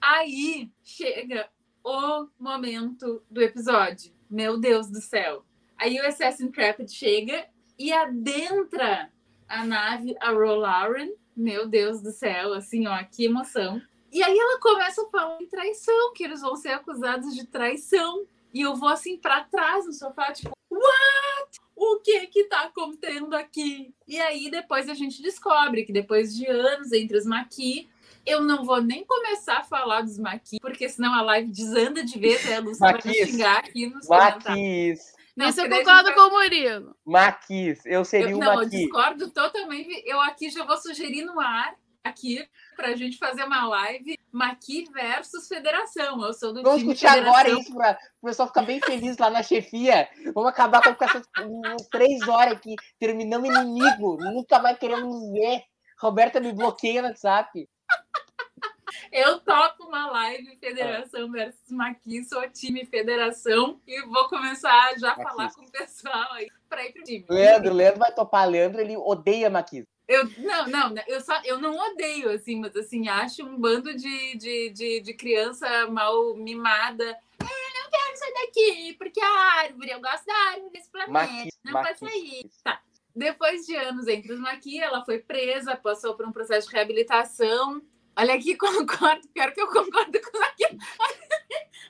Aí 0.00 0.70
chega 0.82 1.48
o 1.84 2.28
momento 2.38 3.22
do 3.30 3.42
episódio. 3.42 4.12
Meu 4.30 4.58
Deus 4.58 4.88
do 4.90 5.00
céu. 5.00 5.44
Aí 5.76 5.98
o 6.00 6.06
Assassin 6.06 6.44
Intrepid 6.46 6.90
chega 6.92 7.46
e 7.78 7.92
adentra 7.92 9.10
a 9.48 9.64
nave, 9.64 10.16
a 10.20 10.30
Rolaren. 10.30 11.10
Meu 11.36 11.68
Deus 11.68 12.02
do 12.02 12.10
céu, 12.10 12.52
assim, 12.52 12.86
ó, 12.88 13.02
que 13.04 13.24
emoção. 13.24 13.80
E 14.12 14.22
aí 14.22 14.36
ela 14.36 14.58
começa 14.60 15.02
a 15.02 15.10
falar 15.10 15.40
em 15.40 15.46
traição, 15.46 16.12
que 16.14 16.24
eles 16.24 16.40
vão 16.40 16.56
ser 16.56 16.70
acusados 16.70 17.34
de 17.34 17.46
traição. 17.46 18.26
E 18.58 18.62
eu 18.62 18.74
vou 18.74 18.88
assim 18.88 19.16
pra 19.16 19.44
trás 19.44 19.86
no 19.86 19.92
sofá, 19.92 20.32
tipo, 20.32 20.50
what? 20.68 21.60
O 21.76 22.00
que 22.00 22.26
que 22.26 22.42
tá 22.48 22.62
acontecendo 22.62 23.32
aqui? 23.36 23.94
E 24.04 24.18
aí 24.18 24.50
depois 24.50 24.88
a 24.88 24.94
gente 24.94 25.22
descobre 25.22 25.84
que 25.84 25.92
depois 25.92 26.34
de 26.34 26.44
anos 26.44 26.90
entre 26.90 27.16
os 27.16 27.24
Maqui, 27.24 27.88
eu 28.26 28.40
não 28.40 28.64
vou 28.64 28.82
nem 28.82 29.04
começar 29.04 29.58
a 29.58 29.62
falar 29.62 30.00
dos 30.02 30.18
Maqui, 30.18 30.58
porque 30.60 30.88
senão 30.88 31.14
a 31.14 31.22
live 31.22 31.52
desanda 31.52 32.04
de 32.04 32.18
vez, 32.18 32.44
né? 32.46 32.56
A 32.56 32.60
Lúcia 32.60 32.80
vai 32.80 32.94
me 32.94 32.98
Maquis. 33.04 33.28
xingar 33.28 33.58
aqui 33.58 33.86
nos 33.86 34.06
comentários. 34.08 34.44
Maquis. 34.48 35.12
Não, 35.36 35.46
Nisso 35.46 35.60
eu 35.60 35.66
a 35.66 35.78
concordo 35.78 36.14
com 36.14 36.20
o 36.20 36.30
Murilo. 36.30 36.96
Maquis. 37.06 37.86
Eu 37.86 38.04
seria 38.04 38.30
Eu, 38.30 38.38
o 38.38 38.40
não, 38.40 38.60
eu 38.60 38.68
discordo 38.68 39.30
totalmente. 39.30 40.02
Eu 40.04 40.20
aqui 40.20 40.50
já 40.50 40.64
vou 40.64 40.76
sugerir 40.78 41.24
no 41.24 41.38
ar, 41.38 41.76
aqui, 42.02 42.44
pra 42.74 42.96
gente 42.96 43.18
fazer 43.18 43.44
uma 43.44 43.68
live 43.68 44.17
Maqui 44.32 44.84
versus 44.92 45.48
Federação. 45.48 46.22
Eu 46.22 46.32
sou 46.32 46.52
do 46.52 46.62
Vamos 46.62 46.80
time 46.80 46.92
discutir 46.92 47.14
Federação. 47.14 47.40
agora 47.40 47.60
isso 47.60 47.74
pra 47.74 47.98
o 48.20 48.26
pessoal 48.26 48.48
ficar 48.48 48.62
bem 48.62 48.80
feliz 48.80 49.16
lá 49.18 49.30
na 49.30 49.42
chefia. 49.42 50.08
Vamos 50.34 50.50
acabar 50.50 50.82
com 50.82 51.04
essas 51.04 51.26
três 51.90 52.26
horas 52.28 52.54
aqui. 52.54 52.74
Terminamos 52.98 53.48
inimigo. 53.48 54.16
Nunca 54.18 54.58
mais 54.58 54.78
queremos 54.78 55.04
nos 55.04 55.32
ver. 55.32 55.62
Roberta 56.00 56.40
me 56.40 56.52
bloqueia 56.52 57.02
no 57.02 57.08
WhatsApp. 57.08 57.68
Eu 59.12 59.40
topo 59.40 59.84
uma 59.84 60.10
live 60.10 60.56
Federação 60.58 61.30
versus 61.30 61.70
Maqui, 61.70 62.24
sou 62.24 62.48
time 62.50 62.84
Federação 62.86 63.80
e 63.86 64.06
vou 64.06 64.28
começar 64.28 64.98
já 64.98 65.12
a 65.12 65.16
falar 65.16 65.52
com 65.52 65.62
o 65.62 65.70
pessoal 65.70 66.32
aí 66.32 66.48
pra 66.68 66.84
ir 66.84 66.92
pro 66.92 67.02
time. 67.02 67.24
Leandro, 67.28 67.74
Leandro 67.74 68.00
vai 68.00 68.12
topar. 68.12 68.48
Leandro, 68.48 68.80
ele 68.80 68.96
odeia 68.96 69.50
Maquis. 69.50 69.84
Eu, 70.08 70.24
não, 70.38 70.66
não, 70.68 70.94
eu 71.06 71.20
só 71.20 71.38
eu 71.44 71.58
não 71.58 71.76
odeio, 71.76 72.30
assim, 72.30 72.58
mas 72.58 72.74
assim, 72.74 73.08
acho 73.08 73.44
um 73.44 73.58
bando 73.58 73.94
de, 73.94 74.36
de, 74.36 74.70
de, 74.70 75.00
de 75.00 75.14
criança 75.14 75.86
mal 75.86 76.34
mimada. 76.34 77.04
É, 77.04 77.44
não 77.44 77.90
quero 77.90 78.16
sair 78.16 78.32
daqui, 78.32 78.94
porque 78.94 79.20
a 79.20 79.40
árvore, 79.60 79.90
eu 79.90 80.00
gosto 80.00 80.24
da 80.24 80.34
árvore 80.34 80.70
desse 80.70 80.90
planeta. 80.90 81.12
Maqui, 81.12 81.50
não 81.62 81.72
Maqui. 81.74 81.86
pode 81.88 81.98
sair. 82.10 82.50
Tá. 82.64 82.80
Depois 83.14 83.66
de 83.66 83.76
anos 83.76 84.08
entre 84.08 84.32
os 84.32 84.40
Maqui, 84.40 84.80
ela 84.80 85.04
foi 85.04 85.18
presa, 85.18 85.76
passou 85.76 86.14
por 86.14 86.26
um 86.26 86.32
processo 86.32 86.68
de 86.68 86.74
reabilitação. 86.74 87.82
Olha 88.16 88.34
aqui, 88.34 88.56
concordo, 88.56 89.28
pior 89.28 89.52
que 89.52 89.60
eu 89.60 89.66
concordo 89.66 90.18
com 90.22 90.42
aqui. 90.44 90.64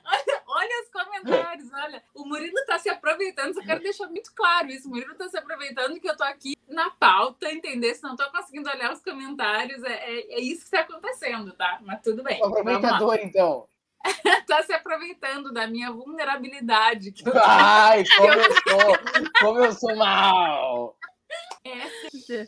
Olha, 0.05 0.43
olha 0.47 0.83
os 0.83 0.89
comentários, 0.89 1.71
olha. 1.71 2.03
O 2.13 2.25
Murilo 2.25 2.65
tá 2.65 2.79
se 2.79 2.89
aproveitando, 2.89 3.53
só 3.53 3.61
quero 3.61 3.81
deixar 3.81 4.07
muito 4.07 4.33
claro 4.33 4.67
isso. 4.69 4.87
O 4.87 4.91
Murilo 4.91 5.15
tá 5.15 5.29
se 5.29 5.37
aproveitando 5.37 5.99
que 5.99 6.09
eu 6.09 6.17
tô 6.17 6.23
aqui 6.23 6.57
na 6.67 6.89
pauta, 6.89 7.51
entender? 7.79 7.95
Se 7.95 8.03
não 8.03 8.15
tô 8.15 8.29
conseguindo 8.31 8.69
olhar 8.69 8.91
os 8.91 9.01
comentários, 9.01 9.81
é, 9.83 9.93
é, 9.93 10.33
é 10.35 10.39
isso 10.39 10.65
que 10.65 10.71
tá 10.71 10.81
acontecendo, 10.81 11.53
tá? 11.53 11.79
Mas 11.81 12.01
tudo 12.01 12.21
bem. 12.21 12.39
Lá. 12.39 12.47
Aproveitador, 12.47 13.15
então. 13.21 13.67
Tá 14.47 14.63
se 14.63 14.73
aproveitando 14.73 15.51
da 15.51 15.67
minha 15.67 15.91
vulnerabilidade. 15.91 17.11
Que 17.11 17.27
eu 17.27 17.33
Ai, 17.35 18.03
como 18.17 18.33
eu 18.33 18.53
sou. 18.53 19.31
Como 19.39 19.59
eu 19.59 19.73
sou 19.73 19.95
mal. 19.95 20.97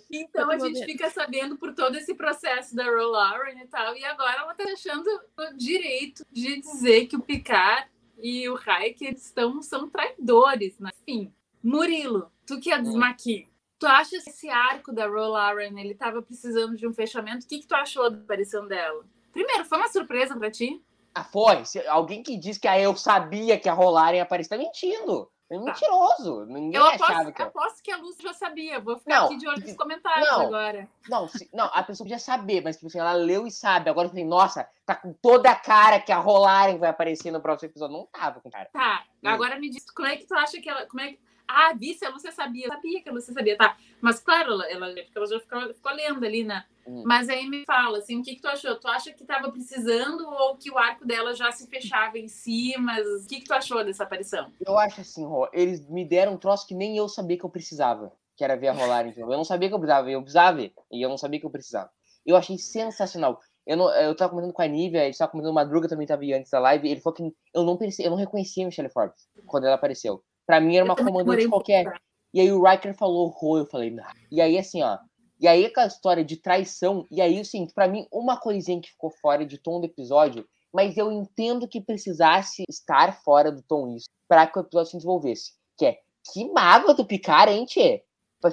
Então 0.10 0.50
a 0.50 0.58
gente 0.58 0.84
fica 0.86 1.10
sabendo 1.12 1.58
por 1.58 1.76
todo 1.76 1.96
esse 1.96 2.16
processo 2.16 2.74
da 2.74 2.86
Rolaren 2.86 3.62
e 3.62 3.68
tal, 3.68 3.96
e 3.96 4.04
agora 4.04 4.42
ela 4.42 4.56
tá 4.56 4.64
achando 4.64 5.08
o 5.38 5.58
direito 5.58 6.26
de 6.32 6.60
dizer 6.62 7.06
que 7.06 7.18
o 7.18 7.22
Picard 7.22 7.88
e 8.18 8.50
o 8.50 8.56
Riker 8.56 9.14
estão, 9.14 9.62
são 9.62 9.90
traidores, 9.90 10.80
né? 10.80 10.90
Enfim, 11.02 11.32
Murilo, 11.62 12.32
tu 12.48 12.60
que 12.60 12.72
é 12.72 12.82
dos 12.82 12.96
Maqui, 12.96 13.51
tu 13.82 13.88
acha 13.88 14.12
que 14.12 14.30
esse 14.30 14.48
arco 14.48 14.94
da 14.94 15.08
Rolaren, 15.08 15.78
ele 15.80 15.96
tava 15.96 16.22
precisando 16.22 16.78
de 16.78 16.88
um 16.88 16.94
fechamento? 16.94 17.44
O 17.46 17.50
que, 17.50 17.60
que 17.60 17.68
tu 17.68 17.74
achou 17.76 18.12
da 18.12 18.18
aparição 18.18 18.68
dela? 18.68 19.04
Primeiro, 19.34 19.66
foi 19.66 19.78
uma 19.80 19.88
surpresa 19.90 20.38
pra 20.38 20.52
ti? 20.52 20.80
Ah, 21.16 21.24
foi. 21.24 21.66
Se 21.66 21.86
alguém 21.88 22.22
que 22.22 22.38
diz 22.38 22.58
que 22.60 22.68
ah, 22.68 22.80
eu 22.80 22.96
sabia 22.96 23.60
que 23.60 23.68
a 23.68 23.76
ia 24.14 24.22
aparecer, 24.24 24.50
tá 24.50 24.58
mentindo. 24.58 25.28
É 25.50 25.58
mentiroso. 25.58 26.46
Ninguém 26.46 26.80
Eu 26.80 26.86
achava 26.86 27.14
aposto, 27.14 27.34
que. 27.34 27.42
aposto 27.42 27.84
que 27.84 27.92
a 27.92 27.98
Lúcia 27.98 28.24
já 28.24 28.34
sabia. 28.34 28.80
Vou 28.80 28.98
ficar 28.98 29.20
Não, 29.20 29.26
aqui 29.26 29.36
de 29.38 29.48
olho 29.50 29.60
nos 29.62 29.74
comentários 29.76 30.30
não. 30.30 30.42
agora. 30.48 30.88
Não, 31.10 31.28
se- 31.28 31.50
não, 31.54 31.66
a 31.74 31.84
pessoa 31.84 32.06
podia 32.06 32.20
saber, 32.20 32.62
mas 32.64 32.78
tipo 32.78 32.88
assim, 32.88 33.00
ela 33.00 33.12
leu 33.14 33.46
e 33.46 33.52
sabe. 33.52 33.90
Agora 33.90 34.08
assim, 34.08 34.24
nossa, 34.24 34.66
tá 34.86 34.96
com 34.96 35.12
toda 35.12 35.52
a 35.52 35.56
cara 35.56 36.00
que 36.00 36.12
a 36.12 36.20
Rolaren 36.20 36.78
vai 36.78 36.90
aparecer 36.90 37.32
no 37.32 37.42
próximo 37.42 37.70
episódio. 37.70 37.98
Não 37.98 38.06
tava 38.06 38.40
com 38.40 38.50
cara. 38.50 38.70
Tá, 38.72 39.04
Hum. 39.22 39.28
agora 39.28 39.60
me 39.60 39.70
diz, 39.70 39.84
como 39.92 40.08
é 40.08 40.16
que 40.16 40.26
tu 40.26 40.36
acha 40.36 40.62
que 40.62 40.70
ela. 40.70 40.86
Como 40.86 41.02
é 41.02 41.14
que... 41.14 41.20
Ah, 41.54 41.74
disse, 41.74 42.06
a 42.06 42.10
Lúcia 42.10 42.32
sabia. 42.32 42.68
Eu 42.68 42.72
sabia 42.72 43.02
que 43.02 43.10
a 43.10 43.14
Lúcia 43.14 43.34
sabia, 43.34 43.58
tá. 43.58 43.78
Mas 44.00 44.20
claro, 44.20 44.54
ela, 44.54 44.72
ela, 44.72 44.88
porque 44.88 45.12
ela 45.18 45.28
já 45.28 45.40
ficou, 45.40 45.74
ficou 45.74 45.94
lendo 45.94 46.26
ali, 46.26 46.44
né? 46.44 46.66
Hum. 46.88 47.04
Mas 47.06 47.30
aí 47.30 47.48
me 47.48 47.64
fala, 47.66 48.00
assim, 48.00 48.20
o 48.20 48.24
que, 48.24 48.36
que 48.36 48.42
tu 48.42 48.48
achou? 48.48 48.76
Tu 48.76 48.88
acha 48.88 49.12
que 49.12 49.24
tava 49.24 49.52
precisando 49.52 50.28
ou 50.28 50.58
que 50.58 50.72
o 50.72 50.78
arco 50.78 51.06
dela 51.06 51.34
já 51.34 51.52
se 51.52 51.68
fechava 51.68 52.18
em 52.18 52.28
si? 52.28 52.76
Mas 52.78 53.06
o 53.06 53.28
que, 53.28 53.42
que 53.42 53.46
tu 53.46 53.54
achou 53.54 53.84
dessa 53.84 54.04
aparição? 54.04 54.52
Eu 54.66 54.78
acho 54.78 55.02
assim, 55.02 55.26
Rô, 55.26 55.48
eles 55.54 55.88
me 55.88 56.04
deram 56.04 56.34
um 56.34 56.38
troço 56.38 56.68
que 56.68 56.74
nem 56.74 56.98
eu 56.98 57.08
sabia 57.08 57.38
que 57.38 57.46
eu 57.46 57.50
precisava. 57.50 58.12
que 58.36 58.44
era 58.44 58.56
ver 58.56 58.70
a 58.70 58.74
rolar. 58.74 59.08
Então. 59.08 59.32
Eu 59.32 59.38
não 59.38 59.44
sabia 59.44 59.70
que 59.70 59.76
eu 59.76 59.80
precisava 59.80 60.10
eu 60.10 60.22
precisava 60.22 60.58
ver. 60.58 60.74
E 60.92 61.02
eu 61.02 61.10
não 61.10 61.18
sabia 61.18 61.40
que 61.40 61.46
eu 61.46 61.52
precisava. 61.52 61.90
Eu 62.26 62.36
achei 62.36 62.58
sensacional. 62.58 63.40
Eu, 63.66 63.78
não, 63.78 63.94
eu 63.94 64.16
tava 64.16 64.32
comentando 64.32 64.54
com 64.54 64.62
a 64.62 64.68
Nívia, 64.68 65.04
a 65.04 65.06
gente 65.06 65.18
tava 65.18 65.32
comentando, 65.32 65.54
Madruga 65.54 65.88
também 65.88 66.08
tava 66.08 66.24
aí 66.24 66.34
antes 66.34 66.50
da 66.50 66.60
live, 66.60 66.90
ele 66.90 67.00
falou 67.00 67.16
que 67.16 67.32
eu 67.54 67.64
não, 67.64 67.78
perce, 67.78 68.04
eu 68.04 68.10
não 68.10 68.18
reconhecia 68.18 68.64
a 68.64 68.66
Michelle 68.66 68.90
Forbes 68.90 69.28
quando 69.46 69.66
ela 69.66 69.76
apareceu. 69.76 70.24
Pra 70.52 70.60
mim 70.60 70.76
era 70.76 70.84
uma 70.84 70.98
comandante 70.98 71.48
qualquer. 71.48 71.86
E 72.34 72.42
aí 72.42 72.52
o 72.52 72.62
Riker 72.62 72.94
falou 72.94 73.30
Ro, 73.30 73.60
eu 73.60 73.66
falei. 73.66 73.96
E 74.30 74.42
aí 74.42 74.58
assim, 74.58 74.84
ó. 74.84 74.98
E 75.40 75.48
aí 75.48 75.66
aquela 75.66 75.88
história 75.88 76.26
de 76.26 76.36
traição, 76.36 77.08
e 77.10 77.22
aí 77.22 77.40
assim, 77.40 77.68
pra 77.74 77.88
mim, 77.88 78.06
uma 78.12 78.36
coisinha 78.36 78.82
que 78.82 78.90
ficou 78.90 79.10
fora 79.10 79.46
de 79.46 79.58
tom 79.58 79.80
do 79.80 79.86
episódio, 79.86 80.46
mas 80.74 80.98
eu 80.98 81.10
entendo 81.10 81.70
que 81.70 81.80
precisasse 81.80 82.66
estar 82.68 83.24
fora 83.24 83.50
do 83.50 83.62
tom 83.62 83.96
isso, 83.96 84.10
pra 84.28 84.46
que 84.46 84.60
o 84.60 84.62
episódio 84.62 84.92
se 84.92 84.98
desenvolvesse. 84.98 85.54
Que 85.78 85.86
é, 85.86 86.00
que 86.34 86.52
mágoa 86.52 86.94
do 86.94 87.06
Picard, 87.06 87.54
hein, 87.54 87.64
tchê? 87.64 88.04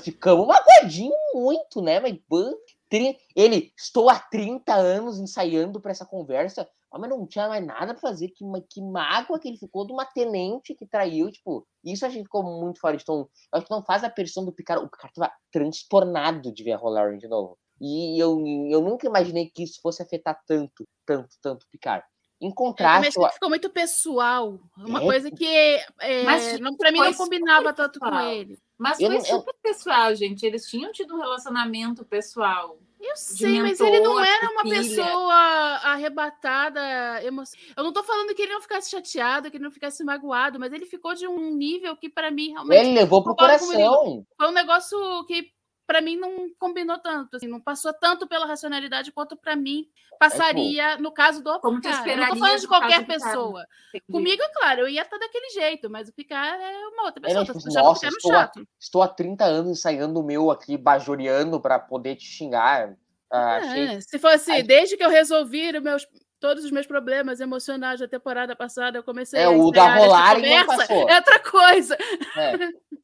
Ficamos 0.01 0.46
magoadinho 0.46 1.16
muito, 1.34 1.82
né? 1.82 1.99
Mas 1.99 2.16
ele, 3.34 3.72
estou 3.76 4.09
há 4.09 4.20
30 4.20 4.72
anos 4.72 5.18
ensaiando 5.18 5.80
para 5.80 5.90
essa 5.90 6.07
conversa, 6.07 6.70
mas 6.93 7.11
não 7.11 7.26
tinha 7.26 7.49
mais 7.49 7.64
nada 7.66 7.93
para 7.93 8.01
fazer. 8.01 8.28
Que, 8.28 8.45
que 8.70 8.80
mágoa 8.80 9.39
que 9.39 9.49
ele 9.49 9.59
ficou 9.59 9.86
de 9.86 9.93
uma 9.93 10.07
tenente 10.07 10.74
que 10.74 10.86
traiu. 10.86 11.30
Tipo, 11.30 11.66
isso 11.84 12.07
a 12.07 12.09
gente 12.09 12.24
ficou 12.24 12.43
muito 12.43 12.80
fora 12.80 12.97
de 12.97 13.05
tom. 13.05 13.28
Acho 13.53 13.66
que 13.66 13.70
não 13.70 13.84
faz 13.84 14.05
a 14.05 14.11
pressão 14.11 14.45
do 14.45 14.53
Picard. 14.53 14.84
O 14.84 14.89
Picard 14.89 15.12
tava 15.14 15.32
transtornado 15.53 16.53
de 16.53 16.64
ver 16.64 16.72
a 16.72 16.76
Roller 16.76 17.18
de 17.18 17.28
novo. 17.28 17.59
E 17.80 18.18
eu, 18.20 18.43
eu 18.70 18.80
nunca 18.80 19.07
imaginei 19.07 19.51
que 19.51 19.62
isso 19.62 19.80
fosse 19.80 20.03
afetar 20.03 20.41
tanto, 20.47 20.84
tanto, 21.07 21.36
tanto 21.43 21.62
o 21.62 21.68
Picard. 21.70 22.05
Em 22.41 22.53
contraste. 22.53 23.18
Eu 23.18 23.28
ficou 23.30 23.49
muito 23.49 23.68
pessoal. 23.68 24.61
Uma 24.76 25.03
é, 25.03 25.05
coisa 25.05 25.30
que 25.30 25.47
é, 26.01 26.22
mas, 26.22 26.61
não, 26.61 26.76
pra 26.76 26.93
mim 26.93 26.99
não 26.99 27.14
combinava 27.14 27.72
tanto 27.72 27.99
com 27.99 28.18
ele. 28.20 28.59
Mas 28.78 28.99
foi 28.99 29.16
eu, 29.16 29.20
super 29.20 29.55
eu... 29.55 29.61
pessoal, 29.61 30.14
gente. 30.14 30.47
Eles 30.47 30.64
tinham 30.66 30.93
tido 30.93 31.16
um 31.16 31.20
relacionamento 31.20 32.05
pessoal. 32.05 32.78
Eu 33.30 33.36
sei, 33.36 33.60
mas 33.60 33.80
ele 33.80 34.00
não 34.00 34.20
era 34.20 34.50
uma 34.50 34.62
filha. 34.62 34.76
pessoa 34.76 35.34
arrebatada, 35.82 36.80
emo... 37.24 37.42
Eu 37.76 37.84
não 37.84 37.92
tô 37.92 38.02
falando 38.02 38.34
que 38.34 38.42
ele 38.42 38.52
não 38.52 38.60
ficasse 38.60 38.90
chateado, 38.90 39.50
que 39.50 39.56
ele 39.56 39.64
não 39.64 39.70
ficasse 39.70 40.04
magoado, 40.04 40.58
mas 40.58 40.72
ele 40.72 40.86
ficou 40.86 41.14
de 41.14 41.26
um 41.26 41.54
nível 41.54 41.96
que 41.96 42.08
para 42.08 42.30
mim 42.30 42.50
realmente. 42.50 42.78
Ele 42.78 42.94
levou 42.94 43.22
pro 43.22 43.34
coração. 43.34 44.24
Foi 44.36 44.48
um 44.48 44.52
negócio 44.52 44.98
que 45.26 45.52
para 45.88 46.02
mim 46.02 46.16
não 46.16 46.50
combinou 46.58 46.98
tanto, 46.98 47.34
assim, 47.34 47.48
não 47.48 47.58
passou 47.58 47.94
tanto 47.94 48.28
pela 48.28 48.44
racionalidade 48.44 49.10
quanto 49.10 49.34
para 49.34 49.56
mim 49.56 49.88
passaria 50.18 50.92
é, 50.92 50.96
no 50.98 51.10
caso 51.10 51.42
do 51.42 51.58
Como 51.60 51.80
Picard. 51.80 52.10
Eu 52.10 52.16
não 52.18 52.28
tô 52.28 52.36
falando 52.36 52.60
de 52.60 52.68
qualquer 52.68 53.06
pessoa. 53.06 53.64
Comigo, 54.12 54.42
é 54.42 54.48
claro, 54.50 54.80
eu 54.82 54.88
ia 54.88 55.00
estar 55.00 55.16
daquele 55.16 55.48
jeito, 55.48 55.88
mas 55.88 56.10
o 56.10 56.12
Picard 56.12 56.62
é 56.62 56.88
uma 56.88 57.04
outra 57.04 57.22
pessoa. 57.22 57.42
É, 57.42 57.46
tipo, 57.46 57.72
nossa, 57.72 58.06
estou, 58.06 58.36
a, 58.36 58.52
estou 58.78 59.02
há 59.02 59.08
30 59.08 59.44
anos 59.46 59.78
ensaiando 59.78 60.20
o 60.20 60.22
meu 60.22 60.50
aqui, 60.50 60.76
bajoriano, 60.76 61.58
para 61.58 61.78
poder 61.78 62.16
te 62.16 62.26
xingar. 62.26 62.94
Ah, 63.31 63.61
é, 63.62 63.85
achei... 63.85 64.01
Se 64.03 64.18
fosse, 64.18 64.51
Aí... 64.51 64.62
desde 64.62 64.97
que 64.97 65.05
eu 65.05 65.11
resolvi 65.11 65.79
meus 65.81 66.07
todos 66.41 66.64
os 66.64 66.70
meus 66.70 66.87
problemas 66.87 67.41
emocionais 67.41 68.01
da 68.01 68.07
temporada 68.07 68.55
passada, 68.55 68.99
eu 68.99 69.03
comecei 69.03 69.41
é, 69.41 69.45
a 69.45 69.51
o 69.51 69.70
da 69.70 69.97
rolar 69.97 70.39
e 70.39 70.49
não 70.49 70.66
passou. 70.66 71.09
É 71.09 71.16
outra 71.16 71.41
coisa. 71.41 71.97
É. 72.37 72.53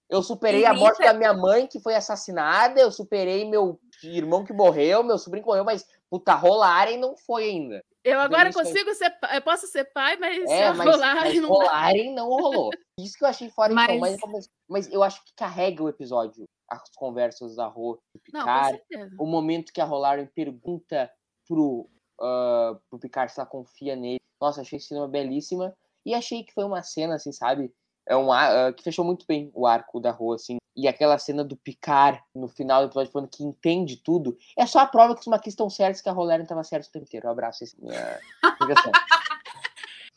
Eu 0.09 0.23
superei 0.23 0.65
a 0.65 0.73
morte 0.73 1.03
da 1.03 1.13
minha 1.13 1.35
mãe, 1.35 1.67
que 1.67 1.81
foi 1.81 1.95
assassinada, 1.97 2.81
eu 2.81 2.93
superei 2.93 3.45
meu 3.45 3.81
irmão 4.05 4.45
que 4.45 4.53
morreu, 4.53 5.03
meu 5.03 5.19
sobrinho 5.19 5.47
morreu, 5.47 5.65
mas 5.65 5.85
puta, 6.09 6.35
rolarem 6.35 6.99
não 6.99 7.17
foi 7.17 7.45
ainda. 7.45 7.83
Eu 8.05 8.21
agora 8.21 8.53
consigo 8.53 8.95
ser 8.95 9.17
eu 9.33 9.43
posso 9.43 9.67
ser 9.67 9.85
pai, 9.93 10.17
mas, 10.19 10.45
é, 10.51 10.73
mas 10.73 10.95
rolarem, 10.95 11.23
mas 11.23 11.35
não 11.43 11.49
rolarem 11.49 12.15
não 12.15 12.29
rolou. 12.29 12.71
Isso 12.99 13.17
que 13.17 13.25
eu 13.25 13.29
achei 13.29 13.49
fora 13.49 13.73
mas... 13.73 14.15
então, 14.15 14.31
mas, 14.31 14.49
mas 14.69 14.93
eu 14.93 15.03
acho 15.03 15.25
que 15.25 15.33
carrega 15.35 15.83
o 15.83 15.89
episódio, 15.89 16.45
as 16.71 16.83
conversas 16.97 17.57
da 17.57 17.67
Rô, 17.67 17.99
do 18.15 18.21
Picard, 18.21 18.81
não, 18.91 19.09
o 19.19 19.27
momento 19.27 19.73
que 19.73 19.81
a 19.81 19.85
Rolaren 19.85 20.27
pergunta 20.35 21.11
pro, 21.49 21.89
uh, 22.21 22.79
pro 22.91 22.99
Picard 22.99 23.33
se 23.33 23.41
ela 23.41 23.49
confia 23.49 23.97
nele. 23.97 24.21
Nossa, 24.41 24.61
achei 24.61 24.77
esse 24.77 24.89
cinema 24.89 25.09
belíssima. 25.09 25.75
E 26.05 26.15
achei 26.15 26.45
que 26.45 26.53
foi 26.53 26.65
uma 26.65 26.83
cena, 26.83 27.15
assim, 27.15 27.33
sabe? 27.33 27.73
É 28.07 28.17
um 28.17 28.31
uh, 28.31 28.73
que 28.77 28.83
fechou 28.83 29.05
muito 29.05 29.25
bem 29.27 29.51
o 29.55 29.67
arco 29.67 30.01
da 30.01 30.11
rua, 30.11 30.37
assim. 30.37 30.59
E 30.77 30.89
aquela 30.89 31.19
cena 31.19 31.45
do 31.45 31.57
Picard 31.57 32.21
no 32.35 32.49
final 32.49 32.83
do 32.83 32.89
episódio 32.89 33.13
falando 33.13 33.31
que 33.31 33.45
entende 33.45 33.97
tudo. 33.97 34.37
É 34.59 34.67
só 34.67 34.81
a 34.81 34.87
prova 34.87 35.15
que 35.15 35.21
os 35.21 35.27
maquis 35.27 35.53
estão 35.53 35.71
certos 35.71 36.01
que 36.01 36.09
a 36.09 36.13
Rolera 36.13 36.43
estava 36.43 36.65
certa 36.65 36.89
o 36.89 36.93
tempo 36.93 37.07
inteiro. 37.07 37.29
Um 37.29 37.31
abraço. 37.31 37.65
Esse, 37.65 37.81
minha... 37.81 38.19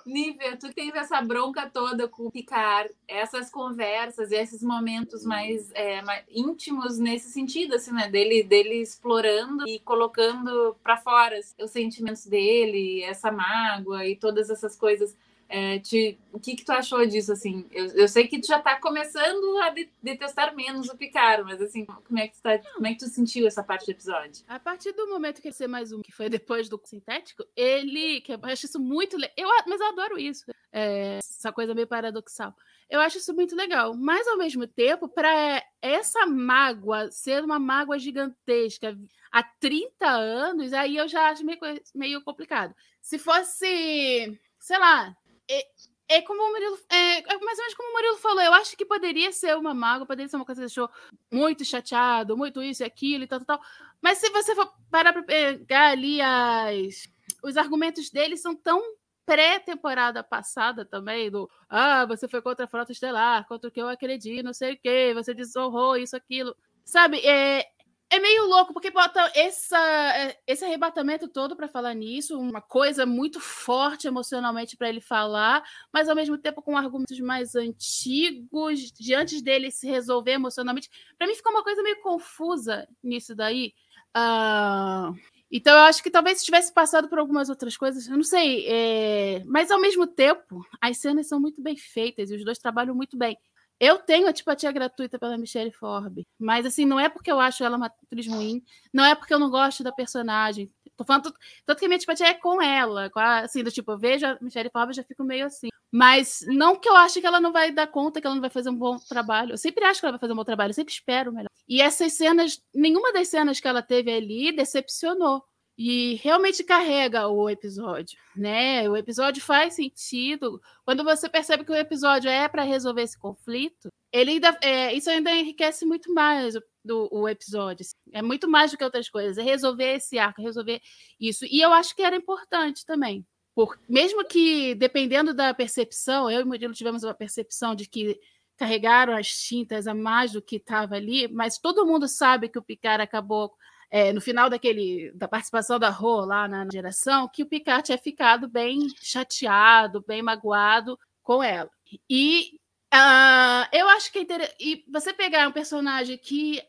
Nívia, 0.08 0.56
tu 0.56 0.74
teve 0.74 0.98
essa 0.98 1.22
bronca 1.22 1.70
toda 1.70 2.08
com 2.08 2.28
o 2.28 2.32
Picard, 2.32 2.90
essas 3.06 3.52
conversas, 3.52 4.32
esses 4.32 4.64
momentos 4.64 5.26
mais, 5.26 5.70
é, 5.74 6.02
mais 6.02 6.24
íntimos 6.30 6.98
nesse 6.98 7.30
sentido, 7.30 7.76
assim, 7.76 7.92
né? 7.92 8.08
Dele, 8.10 8.42
dele 8.42 8.82
explorando 8.82 9.68
e 9.68 9.80
colocando 9.80 10.78
para 10.82 10.96
fora 10.96 11.38
assim, 11.38 11.56
os 11.62 11.72
sentimentos 11.72 12.26
dele, 12.26 13.04
essa 13.04 13.30
mágoa 13.30 14.06
e 14.06 14.16
todas 14.16 14.50
essas 14.50 14.78
coisas. 14.78 15.14
É, 15.50 15.80
te, 15.80 16.20
o 16.34 16.40
que, 16.40 16.56
que 16.56 16.66
tu 16.66 16.72
achou 16.72 17.06
disso, 17.06 17.32
assim? 17.32 17.66
Eu, 17.72 17.86
eu 17.88 18.08
sei 18.08 18.28
que 18.28 18.40
tu 18.40 18.48
já 18.48 18.60
tá 18.60 18.80
começando 18.80 19.58
a 19.60 19.70
de, 19.70 19.90
detestar 20.04 20.54
menos 20.54 20.90
o 20.90 20.98
Picaro, 20.98 21.46
mas 21.46 21.62
assim, 21.62 21.86
como 21.86 22.20
é, 22.20 22.28
que 22.28 22.36
tu 22.36 22.42
tá, 22.42 22.60
como 22.74 22.86
é 22.86 22.94
que 22.94 23.00
tu 23.00 23.08
sentiu 23.08 23.48
essa 23.48 23.64
parte 23.64 23.86
do 23.86 23.92
episódio? 23.92 24.44
A 24.48 24.60
partir 24.60 24.92
do 24.92 25.08
momento 25.08 25.42
que 25.42 25.48
ele 25.48 25.56
ser 25.56 25.68
mais 25.68 25.92
um, 25.94 26.02
que 26.02 26.12
foi 26.12 26.30
depois 26.30 26.68
do 26.68 26.80
sintético, 26.84 27.46
ele, 27.56 28.20
que 28.22 28.34
eu 28.34 28.40
acho 28.44 28.66
isso 28.66 28.80
muito 28.80 29.18
eu 29.38 29.48
mas 29.66 29.80
eu 29.80 29.88
adoro 29.88 30.20
isso, 30.20 30.46
é, 30.72 31.18
essa 31.18 31.52
coisa 31.52 31.74
meio 31.74 31.88
paradoxal. 31.88 32.54
Eu 32.90 33.02
acho 33.02 33.18
isso 33.18 33.34
muito 33.34 33.56
legal, 33.56 33.94
mas 33.96 34.28
ao 34.28 34.38
mesmo 34.38 34.66
tempo, 34.66 35.10
para 35.10 35.64
essa 35.82 36.26
mágoa 36.26 37.12
ser 37.12 37.44
uma 37.44 37.60
mágoa 37.60 38.00
gigantesca 38.00 38.98
há 39.32 39.44
30 39.44 40.08
anos, 40.08 40.74
aí 40.74 40.98
eu 40.98 41.08
já 41.08 41.30
acho 41.30 41.46
meio, 41.46 41.60
meio 41.94 42.22
complicado. 42.22 42.74
Se 43.02 43.20
fosse, 43.20 44.40
sei 44.60 44.80
lá, 44.80 45.16
é, 45.50 45.68
é 46.10 46.22
como 46.22 46.42
o 46.42 46.52
Murilo. 46.52 46.78
É, 46.90 47.20
é, 47.20 47.40
mais 47.40 47.58
ou 47.58 47.64
menos 47.64 47.74
como 47.76 47.90
o 47.90 47.94
Murilo 47.94 48.18
falou. 48.18 48.42
Eu 48.42 48.54
acho 48.54 48.76
que 48.78 48.86
poderia 48.86 49.32
ser 49.32 49.56
uma 49.58 49.74
mágoa, 49.74 50.06
poderia 50.06 50.30
ser 50.30 50.38
uma 50.38 50.46
coisa 50.46 50.62
que 50.62 50.68
deixou 50.68 50.90
muito 51.32 51.66
chateado, 51.66 52.38
muito 52.38 52.62
isso 52.62 52.84
e 52.84 52.86
aquilo 52.86 53.24
e 53.24 53.28
tal, 53.28 53.40
tal, 53.40 53.58
tal. 53.58 53.68
Mas 54.02 54.20
se 54.20 54.30
você 54.30 54.56
for 54.56 54.72
parar 54.90 55.14
para 55.14 55.24
pegar 55.24 55.90
ali 55.92 56.22
as, 56.22 57.08
os 57.44 57.58
argumentos 57.58 58.10
dele 58.10 58.38
são 58.38 58.56
tão 58.56 58.82
pré-temporada 59.26 60.24
passada 60.24 60.86
também, 60.86 61.30
do 61.30 61.50
ah, 61.70 62.06
você 62.06 62.28
foi 62.30 62.42
contra 62.42 62.66
a 62.66 62.68
Frota 62.68 62.94
Estelar, 62.94 63.46
contra 63.46 63.68
o 63.68 63.72
que 63.72 63.82
eu 63.82 63.90
acredito, 63.90 64.46
não 64.46 64.54
sei 64.54 64.74
o 64.74 64.80
quê, 64.82 65.12
você 65.14 65.34
desonrou 65.34 65.98
isso, 65.98 66.16
aquilo. 66.16 66.56
Sabe, 66.86 67.20
é, 67.20 67.66
é 68.10 68.20
meio 68.20 68.46
louco, 68.46 68.74
porque 68.74 68.90
bota 68.90 69.32
essa, 69.36 69.78
é, 70.16 70.40
esse 70.48 70.64
arrebatamento 70.64 71.28
todo 71.28 71.56
para 71.56 71.68
falar 71.68 71.94
nisso, 71.94 72.40
uma 72.40 72.62
coisa 72.62 73.06
muito 73.06 73.40
forte 73.40 74.08
emocionalmente 74.08 74.78
para 74.78 74.88
ele 74.88 75.02
falar, 75.02 75.64
mas 75.92 76.08
ao 76.08 76.16
mesmo 76.16 76.38
tempo 76.38 76.62
com 76.62 76.78
argumentos 76.78 77.20
mais 77.20 77.56
antigos, 77.56 78.92
de 78.92 79.14
antes 79.14 79.42
dele 79.42 79.72
se 79.72 79.88
resolver 79.88 80.32
emocionalmente. 80.32 80.90
Para 81.18 81.28
mim 81.28 81.36
ficou 81.36 81.52
uma 81.52 81.64
coisa 81.64 81.84
meio 81.84 82.00
confusa 82.02 82.88
nisso 83.04 83.36
daí. 83.36 83.74
Uh, 84.16 85.14
então 85.52 85.74
eu 85.74 85.84
acho 85.84 86.02
que 86.02 86.10
talvez 86.10 86.40
se 86.40 86.46
tivesse 86.46 86.74
passado 86.74 87.10
por 87.10 87.20
algumas 87.20 87.50
outras 87.50 87.76
coisas, 87.76 88.08
eu 88.08 88.16
não 88.16 88.24
sei, 88.24 88.66
é... 88.68 89.44
mas 89.46 89.70
ao 89.70 89.80
mesmo 89.80 90.08
tempo 90.08 90.66
as 90.80 90.98
cenas 90.98 91.28
são 91.28 91.40
muito 91.40 91.62
bem 91.62 91.76
feitas 91.76 92.32
e 92.32 92.36
os 92.36 92.44
dois 92.44 92.58
trabalham 92.58 92.96
muito 92.96 93.18
bem. 93.18 93.38
Eu 93.80 94.00
tenho 94.00 94.28
antipatia 94.28 94.72
gratuita 94.72 95.20
pela 95.20 95.38
Michelle 95.38 95.72
Forbes, 95.72 96.26
mas 96.40 96.66
assim, 96.66 96.86
não 96.86 97.00
é 97.00 97.08
porque 97.08 97.32
eu 97.32 97.40
acho 97.40 97.64
ela 97.64 97.78
uma 97.78 97.88
atriz 97.88 98.28
ruim, 98.28 98.64
não 98.92 99.06
é 99.06 99.14
porque 99.14 99.34
eu 99.34 99.40
não 99.40 99.50
gosto 99.52 99.84
da 99.84 99.92
personagem. 99.92 100.72
Tô 100.96 101.04
falando 101.06 101.32
tanto 101.64 101.80
que 101.80 101.86
a 101.86 101.88
minha 101.88 101.98
antipatia 101.98 102.28
é 102.28 102.34
com 102.34 102.60
ela, 102.60 103.10
com 103.12 103.20
a, 103.20 103.40
assim, 103.42 103.64
do 103.64 103.72
tipo, 103.72 103.92
eu 103.92 104.00
vejo 104.00 104.26
a 104.26 104.38
Michelle 104.42 104.72
Forbes 104.72 104.96
já 104.96 105.04
fico 105.04 105.24
meio 105.24 105.46
assim. 105.46 105.70
Mas 105.92 106.44
não 106.48 106.76
que 106.76 106.90
eu 106.90 106.96
ache 106.96 107.22
que 107.22 107.28
ela 107.28 107.40
não 107.40 107.52
vai 107.52 107.72
dar 107.72 107.88
conta, 107.88 108.20
que 108.20 108.28
ela 108.28 108.36
não 108.36 108.42
vai 108.42 108.50
fazer 108.50 108.70
um 108.70 108.76
bom 108.76 108.98
trabalho. 108.98 109.54
Eu 109.54 109.58
sempre 109.58 109.84
acho 109.86 110.00
que 110.00 110.06
ela 110.06 110.14
vai 110.14 110.20
fazer 110.20 110.34
um 110.34 110.36
bom 110.36 110.44
trabalho, 110.44 110.72
eu 110.72 110.76
sempre 110.76 110.94
espero 110.94 111.32
melhor. 111.32 111.50
E 111.68 111.82
essas 111.82 112.14
cenas, 112.14 112.62
nenhuma 112.74 113.14
das 113.14 113.28
cenas 113.28 113.60
que 113.60 113.68
ela 113.68 113.82
teve 113.82 114.12
ali 114.12 114.52
decepcionou 114.52 115.44
e 115.78 116.16
realmente 116.16 116.64
carrega 116.64 117.28
o 117.28 117.48
episódio, 117.48 118.18
né? 118.36 118.90
O 118.90 118.98
episódio 118.98 119.44
faz 119.44 119.76
sentido 119.76 120.60
quando 120.84 121.04
você 121.04 121.30
percebe 121.30 121.64
que 121.64 121.72
o 121.72 121.76
episódio 121.76 122.30
é 122.30 122.48
para 122.48 122.64
resolver 122.64 123.04
esse 123.04 123.18
conflito. 123.18 123.90
Ele 124.12 124.32
ainda, 124.32 124.58
é, 124.64 124.92
isso 124.94 125.08
ainda 125.08 125.32
enriquece 125.32 125.86
muito 125.86 126.12
mais 126.12 126.56
o, 126.56 126.64
do, 126.84 127.08
o 127.12 127.30
episódio. 127.30 127.84
Assim. 127.84 127.94
É 128.12 128.24
muito 128.24 128.48
mais 128.50 128.72
do 128.72 128.78
que 128.78 128.84
outras 128.84 129.08
coisas. 129.08 129.38
É 129.38 129.44
resolver 129.44 129.98
esse 129.98 130.18
arco, 130.18 130.42
resolver 130.42 130.82
isso. 131.20 131.46
E 131.46 131.62
eu 131.62 131.72
acho 131.72 131.96
que 131.96 132.02
era 132.02 132.16
importante 132.16 132.84
também. 132.84 133.24
Por, 133.54 133.80
mesmo 133.88 134.26
que, 134.26 134.74
dependendo 134.74 135.32
da 135.32 135.54
percepção, 135.54 136.30
eu 136.30 136.42
e 136.42 136.46
Murilo 136.46 136.74
tivemos 136.74 137.04
uma 137.04 137.14
percepção 137.14 137.76
de 137.76 137.88
que 137.88 138.20
carregaram 138.58 139.16
as 139.16 139.28
tintas 139.28 139.86
a 139.86 139.94
mais 139.94 140.32
do 140.32 140.42
que 140.42 140.56
estava 140.56 140.96
ali, 140.96 141.28
mas 141.28 141.60
todo 141.60 141.86
mundo 141.86 142.08
sabe 142.08 142.50
que 142.50 142.58
o 142.58 142.64
Picard 142.64 143.04
acabou 143.04 143.54
é, 143.90 144.12
no 144.14 144.22
final 144.22 144.50
daquele 144.50 145.12
da 145.16 145.28
participação 145.28 145.80
da 145.80 145.90
Ro 145.90 146.26
lá 146.26 146.48
na 146.48 146.68
geração, 146.72 147.30
que 147.32 147.44
o 147.44 147.48
Picard 147.48 147.84
tinha 147.86 147.98
ficado 147.98 148.48
bem 148.50 148.88
chateado, 149.02 150.04
bem 150.08 150.22
magoado 150.22 150.98
com 151.24 151.44
ela. 151.44 151.70
E 152.10 152.60
Ah, 152.92 153.70
eu 153.74 153.88
acho 153.90 154.12
que 154.12 154.20
é. 154.20 154.56
E 154.60 154.84
você 154.92 155.14
pegar 155.14 155.48
um 155.48 155.52
personagem 155.52 156.18
que 156.18 156.62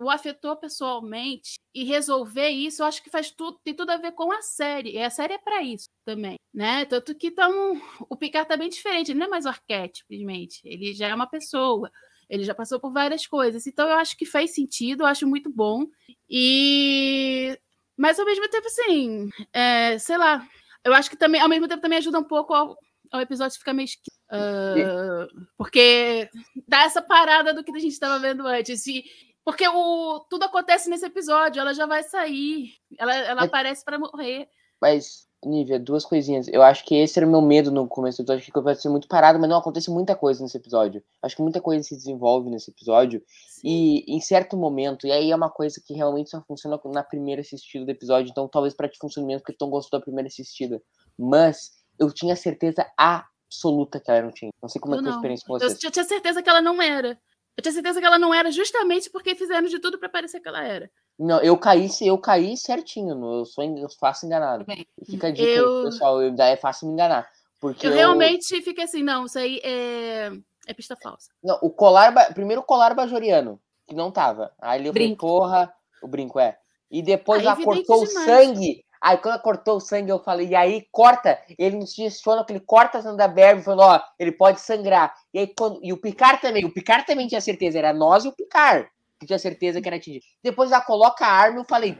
o 0.00 0.08
afetou 0.10 0.56
pessoalmente 0.56 1.58
e 1.74 1.84
resolver 1.84 2.48
isso, 2.50 2.82
eu 2.82 2.86
acho 2.86 3.02
que 3.02 3.10
faz 3.10 3.30
tudo, 3.32 3.58
tem 3.64 3.74
tudo 3.74 3.90
a 3.90 3.96
ver 3.96 4.12
com 4.12 4.32
a 4.32 4.40
série. 4.42 4.92
E 4.92 5.02
a 5.02 5.10
série 5.10 5.34
é 5.34 5.38
para 5.38 5.62
isso 5.62 5.88
também, 6.04 6.36
né? 6.54 6.84
Tanto 6.84 7.14
que 7.14 7.32
um... 7.40 7.80
o 8.08 8.16
Picard 8.16 8.48
tá 8.48 8.56
bem 8.56 8.68
diferente, 8.68 9.10
ele 9.10 9.18
não 9.18 9.26
é 9.26 9.30
mais 9.30 9.44
o 9.44 9.48
arquétipo, 9.48 10.06
simplesmente. 10.08 10.60
Ele 10.64 10.94
já 10.94 11.08
é 11.08 11.14
uma 11.14 11.26
pessoa. 11.28 11.90
Ele 12.28 12.44
já 12.44 12.54
passou 12.54 12.78
por 12.78 12.92
várias 12.92 13.26
coisas. 13.26 13.66
Então 13.66 13.88
eu 13.88 13.96
acho 13.96 14.16
que 14.16 14.26
faz 14.26 14.54
sentido, 14.54 15.02
eu 15.02 15.06
acho 15.06 15.26
muito 15.26 15.50
bom. 15.50 15.86
E. 16.28 17.58
Mas 17.96 18.18
ao 18.18 18.26
mesmo 18.26 18.48
tempo, 18.48 18.66
assim, 18.66 19.30
é, 19.52 19.98
sei 19.98 20.16
lá. 20.16 20.46
Eu 20.84 20.94
acho 20.94 21.10
que 21.10 21.16
também, 21.16 21.40
ao 21.40 21.48
mesmo 21.48 21.66
tempo, 21.66 21.82
também 21.82 21.98
ajuda 21.98 22.18
um 22.18 22.24
pouco 22.24 22.54
ao, 22.54 22.76
ao 23.10 23.20
episódio 23.20 23.58
ficar 23.58 23.72
meio 23.72 23.86
esquisito. 23.86 24.18
Uh, 24.30 25.46
porque 25.56 26.28
dá 26.66 26.84
essa 26.84 27.02
parada 27.02 27.52
do 27.52 27.64
que 27.64 27.70
a 27.70 27.78
gente 27.78 27.92
estava 27.92 28.18
vendo 28.18 28.46
antes. 28.46 28.86
E, 28.86 29.04
porque 29.44 29.66
o, 29.66 30.20
tudo 30.30 30.44
acontece 30.44 30.88
nesse 30.90 31.06
episódio, 31.06 31.60
ela 31.60 31.74
já 31.74 31.86
vai 31.86 32.02
sair. 32.02 32.74
Ela, 32.98 33.14
ela 33.14 33.34
Mas- 33.40 33.48
aparece 33.48 33.84
para 33.84 33.98
morrer. 33.98 34.48
Mas, 34.80 35.27
Nívia, 35.44 35.78
duas 35.78 36.04
coisinhas. 36.04 36.48
Eu 36.48 36.62
acho 36.62 36.84
que 36.84 36.96
esse 36.96 37.18
era 37.18 37.26
o 37.26 37.30
meu 37.30 37.40
medo 37.40 37.70
no 37.70 37.86
começo 37.86 38.18
do 38.18 38.32
episódio, 38.32 38.52
que 38.52 38.60
vai 38.60 38.74
ser 38.74 38.88
muito 38.88 39.06
parado, 39.06 39.38
mas 39.38 39.48
não 39.48 39.58
acontece 39.58 39.88
muita 39.90 40.16
coisa 40.16 40.42
nesse 40.42 40.56
episódio. 40.56 41.02
Acho 41.22 41.36
que 41.36 41.42
muita 41.42 41.60
coisa 41.60 41.82
se 41.82 41.94
desenvolve 41.94 42.50
nesse 42.50 42.70
episódio. 42.70 43.22
E 43.62 44.04
em 44.12 44.20
certo 44.20 44.56
momento, 44.56 45.06
e 45.06 45.12
aí 45.12 45.30
é 45.30 45.36
uma 45.36 45.48
coisa 45.50 45.80
que 45.84 45.94
realmente 45.94 46.30
só 46.30 46.42
funciona 46.42 46.78
na 46.86 47.04
primeira 47.04 47.40
assistida 47.40 47.84
do 47.84 47.90
episódio, 47.90 48.30
então 48.30 48.48
talvez 48.48 48.74
pra 48.74 48.88
ti 48.88 48.98
funcione 49.00 49.26
mesmo, 49.26 49.40
porque 49.42 49.56
tu 49.56 49.64
não 49.64 49.70
gostou 49.70 49.98
da 49.98 50.04
primeira 50.04 50.26
assistida. 50.26 50.82
Mas 51.16 51.70
eu 51.98 52.12
tinha 52.12 52.34
certeza 52.34 52.84
absoluta 52.96 54.00
que 54.00 54.10
ela 54.10 54.22
não 54.22 54.32
tinha. 54.32 54.50
Não 54.60 54.68
sei 54.68 54.80
como 54.80 54.94
é 54.94 54.98
Eu 54.98 55.02
que 55.02 55.04
foi 55.04 55.12
a 55.12 55.16
experiência 55.16 55.46
com 55.46 55.54
Eu 55.54 55.60
vocês. 55.60 55.78
tinha 55.78 56.04
certeza 56.04 56.42
que 56.42 56.50
ela 56.50 56.60
não 56.60 56.82
era. 56.82 57.16
Eu 57.58 57.62
tinha 57.62 57.72
certeza 57.72 57.98
que 57.98 58.06
ela 58.06 58.20
não 58.20 58.32
era 58.32 58.52
justamente 58.52 59.10
porque 59.10 59.34
fizeram 59.34 59.66
de 59.66 59.80
tudo 59.80 59.98
para 59.98 60.08
parecer 60.08 60.38
que 60.38 60.46
ela 60.46 60.62
era. 60.62 60.88
Não, 61.18 61.40
eu 61.40 61.58
caí, 61.58 61.88
eu 62.02 62.16
caí 62.16 62.56
certinho, 62.56 63.20
eu 63.40 63.44
sou 63.44 63.64
eu 63.64 63.88
faço 63.98 64.24
enganado. 64.26 64.64
Também. 64.64 64.86
Fica 65.04 65.26
a 65.26 65.30
dica 65.32 65.48
Eu- 65.48 65.78
aí, 65.78 65.84
pessoal, 65.86 66.22
eu, 66.22 66.30
daí 66.32 66.52
é 66.52 66.56
fácil 66.56 66.86
me 66.86 66.94
enganar. 66.94 67.28
Porque 67.60 67.84
Eu 67.84 67.90
realmente 67.90 68.62
fiquei 68.62 68.84
assim, 68.84 69.02
não, 69.02 69.26
isso 69.26 69.36
aí 69.36 69.60
é, 69.64 70.30
é 70.68 70.72
pista 70.72 70.96
falsa. 71.02 71.32
Não, 71.42 71.58
o 71.60 71.68
colar. 71.68 72.32
Primeiro 72.32 72.60
o 72.62 72.64
colar 72.64 72.94
bajoriano, 72.94 73.60
que 73.88 73.94
não 73.96 74.12
tava. 74.12 74.52
Aí 74.60 74.86
eu 74.86 74.92
Brinco. 74.92 75.26
falei, 75.26 75.40
porra, 75.40 75.74
o 76.00 76.06
brinco 76.06 76.38
é. 76.38 76.56
E 76.88 77.02
depois 77.02 77.40
Aí 77.40 77.46
ela 77.46 77.56
evidente 77.56 77.86
cortou 77.86 78.04
o 78.04 78.06
sangue. 78.06 78.84
Aí 79.00 79.16
quando 79.18 79.34
ela 79.34 79.42
cortou 79.42 79.76
o 79.76 79.80
sangue, 79.80 80.10
eu 80.10 80.18
falei, 80.18 80.48
e 80.48 80.54
aí 80.54 80.86
corta. 80.90 81.38
Ele 81.58 81.76
nos 81.76 81.94
sugestiona 81.94 82.44
que 82.44 82.52
ele 82.52 82.60
corta 82.60 82.98
a 82.98 83.28
Barry, 83.28 83.62
falando, 83.62 83.80
ó, 83.80 84.00
ele 84.18 84.32
pode 84.32 84.60
sangrar. 84.60 85.14
E 85.32 85.38
aí 85.38 85.54
quando. 85.56 85.80
E 85.82 85.92
o 85.92 85.96
Picard 85.96 86.40
também, 86.40 86.64
o 86.64 86.72
Picard 86.72 87.06
também 87.06 87.26
tinha 87.26 87.40
certeza, 87.40 87.78
era 87.78 87.92
nós 87.92 88.24
e 88.24 88.28
o 88.28 88.32
Picard. 88.32 88.88
Que 89.20 89.26
tinha 89.26 89.38
certeza 89.38 89.80
que 89.80 89.88
era 89.88 89.96
atingido. 89.96 90.24
Depois 90.42 90.70
ela 90.70 90.80
coloca 90.80 91.26
a 91.26 91.32
arma, 91.32 91.58
eu 91.58 91.64
falei. 91.64 91.98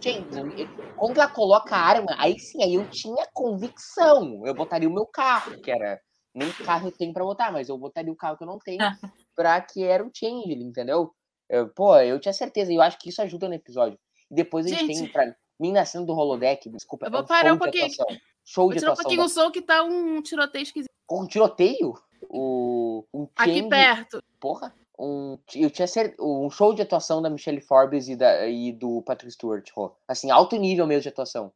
Gente, 0.00 0.28
quando 0.96 1.16
ela 1.16 1.30
coloca 1.30 1.74
a 1.74 1.80
arma, 1.80 2.14
aí 2.18 2.38
sim, 2.38 2.62
aí 2.62 2.74
eu 2.74 2.86
tinha 2.90 3.26
convicção. 3.32 4.42
Eu 4.44 4.54
botaria 4.54 4.88
o 4.88 4.92
meu 4.92 5.06
carro, 5.06 5.58
que 5.62 5.70
era. 5.70 5.98
Nem 6.34 6.50
carro 6.50 6.88
eu 6.88 6.92
tenho 6.92 7.12
pra 7.12 7.24
botar, 7.24 7.52
mas 7.52 7.68
eu 7.68 7.78
botaria 7.78 8.12
o 8.12 8.16
carro 8.16 8.36
que 8.36 8.42
eu 8.42 8.46
não 8.48 8.58
tenho 8.58 8.80
pra 9.36 9.60
que 9.60 9.84
era 9.84 10.04
o 10.04 10.10
Changeling, 10.12 10.66
entendeu? 10.66 11.14
Eu, 11.48 11.68
pô, 11.68 11.96
eu 11.98 12.18
tinha 12.18 12.32
certeza, 12.32 12.72
e 12.72 12.76
eu 12.76 12.82
acho 12.82 12.98
que 12.98 13.08
isso 13.08 13.22
ajuda 13.22 13.48
no 13.48 13.54
episódio. 13.54 13.98
E 14.30 14.34
depois 14.34 14.66
a 14.66 14.70
gente, 14.70 14.86
Gente. 14.86 15.02
tem, 15.02 15.12
pra 15.12 15.34
mim, 15.58 15.72
na 15.72 15.84
cena 15.84 16.04
do 16.04 16.12
holodeck, 16.12 16.68
desculpa, 16.68 17.06
Eu 17.06 17.10
vou 17.10 17.20
é 17.20 17.22
um 17.22 17.26
parar 17.26 17.42
show 17.48 17.50
um 17.52 17.54
de 17.56 17.62
pouquinho. 17.62 17.84
atuação. 17.86 18.16
Show 18.44 18.64
Vou 18.64 18.72
de 18.74 18.78
tirar 18.80 18.92
um 18.92 18.96
pouquinho 18.96 19.22
o 19.22 19.28
som 19.28 19.50
que 19.50 19.62
tá 19.62 19.82
um 19.82 20.20
tiroteio 20.22 20.62
esquisito. 20.62 20.90
Com 21.06 21.22
um 21.22 21.26
tiroteio? 21.26 21.94
O, 22.28 23.04
um 23.12 23.26
Aqui 23.36 23.54
change- 23.54 23.68
perto. 23.68 24.22
Porra. 24.40 24.74
Um, 24.98 25.38
eu 25.56 25.70
tinha 25.70 25.86
cer- 25.88 26.14
um 26.20 26.48
show 26.50 26.72
de 26.74 26.82
atuação 26.82 27.20
da 27.20 27.28
Michelle 27.28 27.60
Forbes 27.60 28.08
e, 28.08 28.14
da, 28.16 28.46
e 28.46 28.72
do 28.72 29.02
Patrick 29.02 29.32
Stewart. 29.32 29.68
Rô. 29.74 29.92
Assim, 30.06 30.30
alto 30.30 30.56
nível 30.56 30.86
mesmo 30.86 31.02
de 31.02 31.08
atuação. 31.08 31.52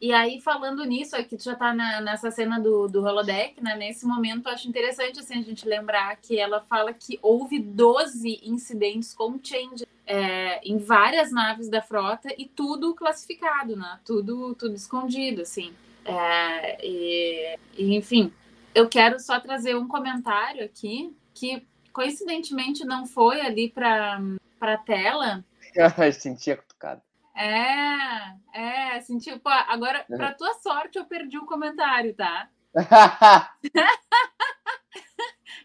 E 0.00 0.12
aí, 0.12 0.38
falando 0.40 0.84
nisso, 0.84 1.16
aqui 1.16 1.36
tu 1.36 1.44
já 1.44 1.54
tá 1.54 1.72
na- 1.72 2.00
nessa 2.02 2.30
cena 2.30 2.60
do, 2.60 2.86
do 2.88 3.02
holodeck, 3.02 3.62
né? 3.62 3.74
Nesse 3.76 4.04
momento, 4.04 4.46
eu 4.48 4.52
acho 4.52 4.68
interessante 4.68 5.20
assim, 5.20 5.38
a 5.38 5.42
gente 5.42 5.66
lembrar 5.66 6.14
que 6.16 6.38
ela 6.38 6.60
fala 6.60 6.92
que 6.92 7.18
houve 7.22 7.58
12 7.58 8.40
incidentes 8.44 9.14
com 9.14 9.38
change 9.42 9.86
é, 10.06 10.60
em 10.68 10.78
várias 10.78 11.32
naves 11.32 11.68
da 11.68 11.80
frota 11.82 12.28
e 12.36 12.46
tudo 12.46 12.94
classificado, 12.94 13.76
né? 13.76 14.00
Tudo, 14.04 14.54
tudo 14.54 14.74
escondido, 14.74 15.42
assim. 15.42 15.74
É, 16.04 16.86
e, 16.86 17.58
e, 17.76 17.96
enfim, 17.96 18.32
eu 18.74 18.88
quero 18.88 19.18
só 19.18 19.40
trazer 19.40 19.74
um 19.76 19.88
comentário 19.88 20.64
aqui 20.64 21.16
que, 21.32 21.66
coincidentemente, 21.92 22.84
não 22.84 23.06
foi 23.06 23.40
ali 23.40 23.70
para 23.70 24.20
a 24.60 24.76
tela, 24.78 25.44
eu 25.74 26.12
sentia 26.12 26.56
cutucado. 26.56 27.00
é, 27.34 28.34
é, 28.52 29.00
tipo, 29.00 29.48
ah, 29.48 29.66
agora, 29.68 30.04
Uhum. 30.08 30.16
pra 30.16 30.34
tua 30.34 30.54
sorte, 30.54 30.98
eu 30.98 31.04
perdi 31.04 31.38
o 31.38 31.46
comentário, 31.46 32.14
tá? 32.14 32.48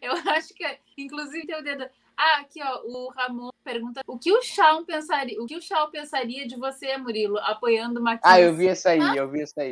Eu 0.01 0.13
acho 0.31 0.53
que, 0.53 0.65
inclusive, 0.97 1.45
tem 1.45 1.59
o 1.59 1.63
dedo. 1.63 1.85
Ah, 2.21 2.39
aqui, 2.41 2.61
ó, 2.61 2.81
o 2.83 3.09
Ramon 3.11 3.49
pergunta 3.63 4.01
o 4.05 4.19
que 4.19 4.29
o 4.29 4.41
Shawn 4.41 4.83
pensaria, 4.83 5.41
o 5.41 5.45
que 5.45 5.55
o 5.55 5.61
Shawn 5.61 5.89
pensaria 5.89 6.45
de 6.45 6.57
você, 6.57 6.97
Murilo, 6.97 7.37
apoiando 7.37 8.01
o 8.01 8.03
Maquis? 8.03 8.23
ah, 8.25 8.41
eu 8.41 8.53
vi 8.53 8.67
essa 8.67 8.89
aí, 8.89 9.15
eu 9.15 9.29
vi 9.29 9.43
essa 9.43 9.61
aí. 9.61 9.71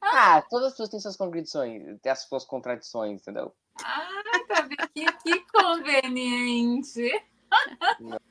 Ah, 0.00 0.40
todas 0.48 0.68
as 0.68 0.72
pessoas 0.74 0.88
têm 0.88 1.00
suas 1.00 1.16
contradições, 1.16 2.00
têm 2.00 2.12
as 2.12 2.22
suas 2.22 2.44
contradições, 2.44 3.20
entendeu? 3.20 3.52
Ah, 3.82 4.22
tá 4.46 4.60
vendo? 4.60 4.88
Que, 4.94 5.04
que 5.04 5.44
conveniente. 5.52 7.10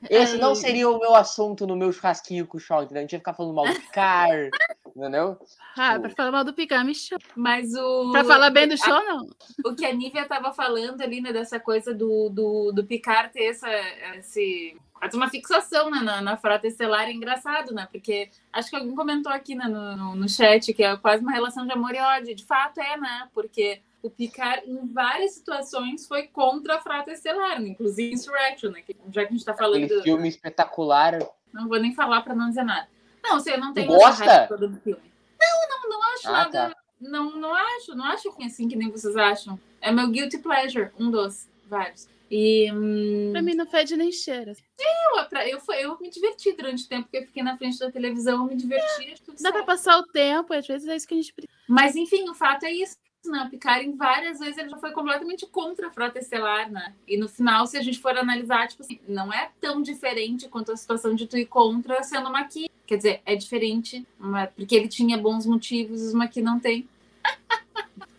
Esse 0.09 0.38
não 0.38 0.55
seria 0.55 0.89
o 0.89 0.99
meu 0.99 1.15
assunto 1.15 1.67
no 1.67 1.76
meu 1.76 1.91
churrasquinho 1.91 2.47
com 2.47 2.57
o 2.57 2.59
Shaw, 2.59 2.84
entendeu? 2.84 2.99
A 2.99 3.01
gente 3.01 3.13
ia 3.13 3.20
ficar 3.20 3.34
falando 3.34 3.53
mal 3.53 3.67
do 3.67 3.82
Car, 3.91 4.30
entendeu? 4.95 5.38
Ah, 5.78 5.99
pra 5.99 6.09
falar 6.09 6.32
mal 6.32 6.43
do 6.43 6.53
Picard, 6.53 6.86
me 6.86 6.95
chama. 6.95 7.22
Mas 7.36 7.74
o. 7.76 8.11
Pra 8.11 8.24
falar 8.24 8.49
bem 8.49 8.67
do 8.67 8.78
show, 8.78 9.03
não. 9.05 9.28
o 9.65 9.76
que 9.76 9.86
a 9.86 9.93
Nívia 9.93 10.24
estava 10.24 10.51
falando 10.51 11.01
ali, 11.01 11.22
né, 11.22 11.32
dessa 11.32 11.59
coisa 11.59 11.93
do, 11.93 12.30
do, 12.30 12.72
do 12.72 12.86
Picard 12.86 13.32
ter 13.32 13.45
essa, 13.45 13.70
esse, 14.17 14.78
quase 14.93 15.15
uma 15.15 15.30
fixação 15.30 15.89
né, 15.89 15.99
na, 16.01 16.22
na 16.22 16.38
frota 16.38 16.67
estelar 16.67 17.07
é 17.07 17.13
engraçado, 17.13 17.74
né? 17.74 17.88
Porque 17.91 18.30
acho 18.51 18.70
que 18.70 18.76
alguém 18.76 18.95
comentou 18.95 19.32
aqui 19.32 19.55
né, 19.55 19.65
no, 19.65 19.95
no, 19.95 20.15
no 20.15 20.30
chat 20.30 20.74
que 20.74 20.84
é 20.84 20.97
quase 20.97 21.24
uma 21.24 21.32
relação 21.32 21.65
de 21.65 21.72
amor 21.72 21.93
e 21.93 21.99
ódio. 21.99 22.36
De 22.36 22.45
fato 22.45 22.80
é, 22.80 22.97
né? 22.97 23.30
Porque 23.34 23.82
o 24.02 24.10
Picard, 24.10 24.70
em 24.70 24.86
várias 24.93 25.34
situações, 25.34 26.08
foi 26.08 26.28
contra 26.28 26.76
a 26.76 26.80
frota 26.82 27.12
estelar, 27.12 27.60
né? 27.62 27.70
inclusive 27.70 28.14
Insurrection, 28.14 28.72
né? 28.72 28.82
que- 28.82 28.95
Já 29.12 29.22
que 29.24 29.28
a 29.28 29.32
gente 29.32 29.45
tá 29.45 29.54
falando. 29.54 29.84
Aquele 29.84 30.02
filme 30.04 30.28
espetacular. 30.30 31.20
Não 31.54 31.68
vou 31.68 31.80
nem 31.80 31.93
falar 31.93 32.22
para 32.22 32.36
não 32.36 32.50
dizer 32.50 32.64
nada. 32.64 32.88
Não, 33.24 33.39
sei, 33.39 33.56
eu 33.56 33.60
não 33.60 33.74
tenho 33.74 33.88
gosta? 33.88 34.47
toda 34.47 34.68
do 34.68 34.80
filme. 34.80 35.02
Não, 35.39 35.70
não, 35.82 35.89
não 35.89 36.04
acho 36.14 36.28
Ah, 36.28 36.32
nada. 36.32 36.52
tá. 36.70 36.76
Não, 37.02 37.36
não 37.38 37.54
acho, 37.54 37.95
não 37.95 38.06
acho 38.06 38.30
ruim 38.30 38.45
assim 38.47 38.68
que 38.68 38.76
nem 38.76 38.89
vocês 38.89 39.16
acham. 39.16 39.60
É 39.82 39.91
meu 39.91 40.08
guilty 40.10 40.38
pleasure, 40.38 40.91
um 41.00 41.10
dos 41.10 41.47
vários. 41.66 42.08
E 42.32 42.72
hum, 42.72 43.30
Pra 43.32 43.41
mim 43.41 43.56
não 43.56 43.66
fede 43.66 43.95
nem 43.97 44.12
cheira. 44.12 44.54
eu, 44.80 45.26
pra- 45.26 45.47
eu, 45.47 45.60
eu 45.80 45.97
me 46.00 46.10
diverti 46.10 46.54
durante 46.54 46.84
o 46.86 46.88
tempo 46.88 47.08
que 47.10 47.18
eu 47.18 47.24
fiquei 47.26 47.41
na 47.41 47.58
frente 47.58 47.80
da 47.80 47.89
televisão, 47.91 48.38
eu 48.43 48.45
me 48.45 48.56
diverti, 48.56 49.16
tudo 49.26 49.36
Dá 49.41 49.50
pra 49.50 49.60
certo. 49.60 49.66
passar 49.66 49.97
o 49.97 50.04
tempo, 50.08 50.54
e 50.54 50.58
às 50.58 50.68
vezes 50.68 50.88
é 50.88 50.95
isso 50.95 51.08
que 51.08 51.14
a 51.16 51.18
gente 51.18 51.34
precisa. 51.34 51.54
Mas 51.68 51.95
enfim, 51.95 52.30
o 52.30 52.36
fato 52.36 52.66
é 52.66 52.72
isso. 52.72 52.95
Né? 53.26 53.43
O 53.45 53.49
Picard, 53.49 53.86
em 53.86 53.95
várias 53.95 54.39
vezes, 54.39 54.57
ele 54.57 54.70
já 54.70 54.78
foi 54.78 54.91
completamente 54.91 55.45
contra 55.45 55.88
a 55.88 55.91
frota 55.91 56.20
estelar, 56.20 56.72
né? 56.72 56.93
E 57.07 57.17
no 57.17 57.28
final, 57.28 57.67
se 57.67 57.78
a 57.78 57.82
gente 57.82 57.99
for 57.99 58.17
analisar, 58.17 58.67
tipo 58.67 58.82
assim, 58.82 58.99
não 59.07 59.32
é 59.34 59.51
tão 59.59 59.82
diferente 59.82 60.47
quanto 60.47 60.72
a 60.72 60.78
situação 60.78 61.13
de 61.13 61.28
tu 61.28 61.38
ir 61.38 61.45
contra 61.45 62.01
sendo 62.01 62.30
uma 62.30 62.39
aqui. 62.39 62.70
Quer 62.88 62.95
dizer, 62.97 63.22
é 63.26 63.36
diferente, 63.36 64.07
mas- 64.17 64.49
porque 64.55 64.74
ele 64.76 64.88
tinha 64.88 65.17
bons 65.17 65.45
motivos, 65.45 66.01
os 66.01 66.13
Maqui 66.13 66.41
não 66.41 66.59
tem. 66.59 66.88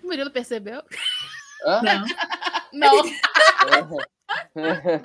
O 0.03 0.07
Murilo 0.07 0.31
percebeu? 0.31 0.83
Hã? 1.65 1.81
Não. 1.83 2.05
Não. 2.73 3.03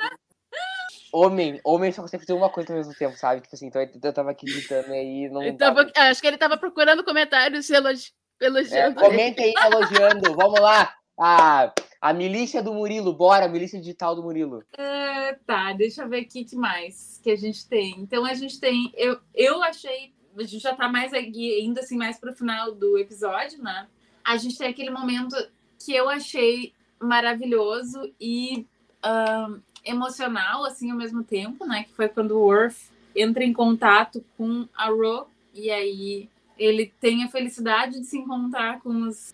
homem, 1.12 1.60
homem 1.64 1.92
só 1.92 2.02
consegue 2.02 2.24
fazer 2.26 2.38
uma 2.38 2.50
coisa 2.50 2.72
ao 2.74 2.78
mesmo 2.78 2.94
tempo, 2.94 3.18
sabe? 3.18 3.42
Tipo 3.42 3.56
assim, 3.56 3.68
então 3.68 3.82
eu 4.04 4.14
tava 4.14 4.32
aqui 4.32 4.46
gritando 4.46 4.92
aí, 4.92 5.30
não. 5.30 5.42
Ele 5.42 5.58
tava- 5.58 5.90
acho 5.96 6.22
que 6.22 6.28
ele 6.28 6.38
tava 6.38 6.58
procurando 6.58 7.04
comentários 7.04 7.70
elogi- 7.70 8.12
É, 8.12 8.25
elogiando. 8.40 9.00
ele. 9.00 9.10
comenta 9.10 9.42
aí 9.42 9.54
elogiando. 9.66 10.36
Vamos 10.36 10.60
lá. 10.60 10.94
A, 11.18 11.74
a 12.02 12.14
milícia 12.14 12.62
do 12.62 12.74
Murilo, 12.74 13.14
bora, 13.14 13.46
a 13.46 13.50
milícia 13.50 13.80
digital 13.80 14.16
do 14.16 14.24
Murilo. 14.24 14.64
É, 14.78 15.34
tá, 15.46 15.72
deixa 15.74 16.04
eu 16.04 16.10
ver 16.10 16.22
aqui 16.22 16.42
o 16.42 16.46
que 16.46 16.56
mais 16.56 17.20
que 17.24 17.32
a 17.32 17.36
gente 17.36 17.68
tem. 17.68 17.96
Então 18.00 18.26
a 18.26 18.34
gente 18.34 18.60
tem. 18.60 18.92
Eu, 18.96 19.20
eu 19.34 19.64
achei. 19.64 20.14
A 20.38 20.44
gente 20.44 20.60
já 20.60 20.76
tá 20.76 20.90
mais 20.90 21.14
aqui, 21.14 21.62
indo 21.62 21.80
assim 21.80 21.98
mais 21.98 22.20
pro 22.20 22.36
final 22.36 22.74
do 22.74 22.98
episódio, 22.98 23.64
né? 23.64 23.88
A 24.24 24.36
gente 24.36 24.58
tem 24.58 24.68
aquele 24.68 24.90
momento 24.90 25.36
que 25.80 25.94
eu 25.94 26.10
achei 26.10 26.74
maravilhoso 27.00 28.12
e 28.20 28.66
ahn, 29.02 29.60
emocional, 29.86 30.66
assim, 30.66 30.92
ao 30.92 30.98
mesmo 30.98 31.24
tempo, 31.24 31.66
né? 31.66 31.84
Que 31.84 31.94
foi 31.94 32.10
quando 32.10 32.32
o 32.32 32.42
Worf 32.42 32.90
entra 33.16 33.44
em 33.44 33.54
contato 33.54 34.24
com 34.38 34.68
a 34.76 34.90
Ro 34.90 35.28
e 35.54 35.72
aí 35.72 36.30
ele 36.58 36.94
tem 37.00 37.24
a 37.24 37.28
felicidade 37.30 38.00
de 38.00 38.06
se 38.06 38.18
encontrar 38.18 38.80
com 38.82 39.08
os. 39.08 39.34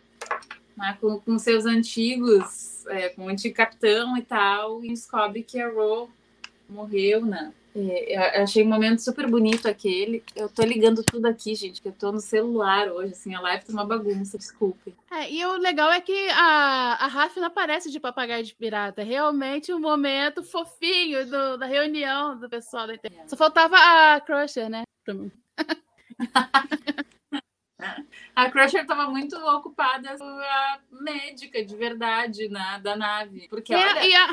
né, 0.78 0.98
com, 1.02 1.20
com 1.20 1.38
seus 1.38 1.66
antigos, 1.66 2.86
é, 2.88 3.10
com 3.10 3.26
o 3.26 3.30
antigo 3.30 3.56
capitão 3.56 4.18
e 4.18 4.22
tal, 4.22 4.84
e 4.84 4.90
descobre 4.90 5.44
que 5.44 5.60
a 5.60 5.70
Ro 5.70 6.10
morreu, 6.70 7.26
né? 7.26 7.54
É, 7.74 8.38
eu 8.40 8.44
achei 8.44 8.64
um 8.64 8.68
momento 8.68 9.00
super 9.00 9.30
bonito 9.30 9.66
aquele. 9.66 10.22
Eu 10.36 10.50
tô 10.50 10.62
ligando 10.64 11.04
tudo 11.04 11.26
aqui, 11.26 11.56
gente, 11.56 11.82
que 11.82 11.88
eu 11.88 11.94
tô 11.94 12.12
no 12.12 12.20
celular 12.20 12.90
hoje, 12.92 13.14
assim, 13.14 13.34
a 13.34 13.40
live 13.40 13.64
tá 13.64 13.72
uma 13.72 13.86
bagunça, 13.86 14.38
desculpe. 14.38 14.94
É, 15.10 15.32
e 15.32 15.46
o 15.46 15.56
legal 15.56 15.90
é 15.90 16.02
que 16.02 16.30
a, 16.32 16.98
a 17.00 17.08
Raf 17.08 17.38
não 17.38 17.48
aparece 17.48 17.90
de 17.90 17.98
papagaio 17.98 18.44
de 18.44 18.54
pirata. 18.56 19.02
É 19.02 19.06
realmente 19.06 19.74
um 19.74 19.80
momento 19.80 20.44
fofinho 20.44 21.26
do- 21.26 21.58
da 21.58 21.66
reunião 21.66 22.38
do 22.38 22.50
pessoal 22.50 22.88
da 22.88 22.96
internet. 22.96 23.30
Só 23.30 23.38
faltava 23.38 23.78
a 23.78 24.20
Crusher, 24.20 24.70
né? 24.70 24.84
A 28.36 28.50
Crusher 28.50 28.86
tava 28.86 29.10
muito 29.10 29.36
ocupada 29.36 30.18
com 30.18 30.24
a 30.24 30.80
médica 30.92 31.64
de 31.64 31.76
verdade 31.76 32.48
na, 32.50 32.78
da 32.78 32.96
nave. 32.96 33.48
Porque, 33.50 33.74
E, 33.74 33.76
olha, 33.76 34.02
a, 34.02 34.08
e 34.08 34.16
a, 34.16 34.30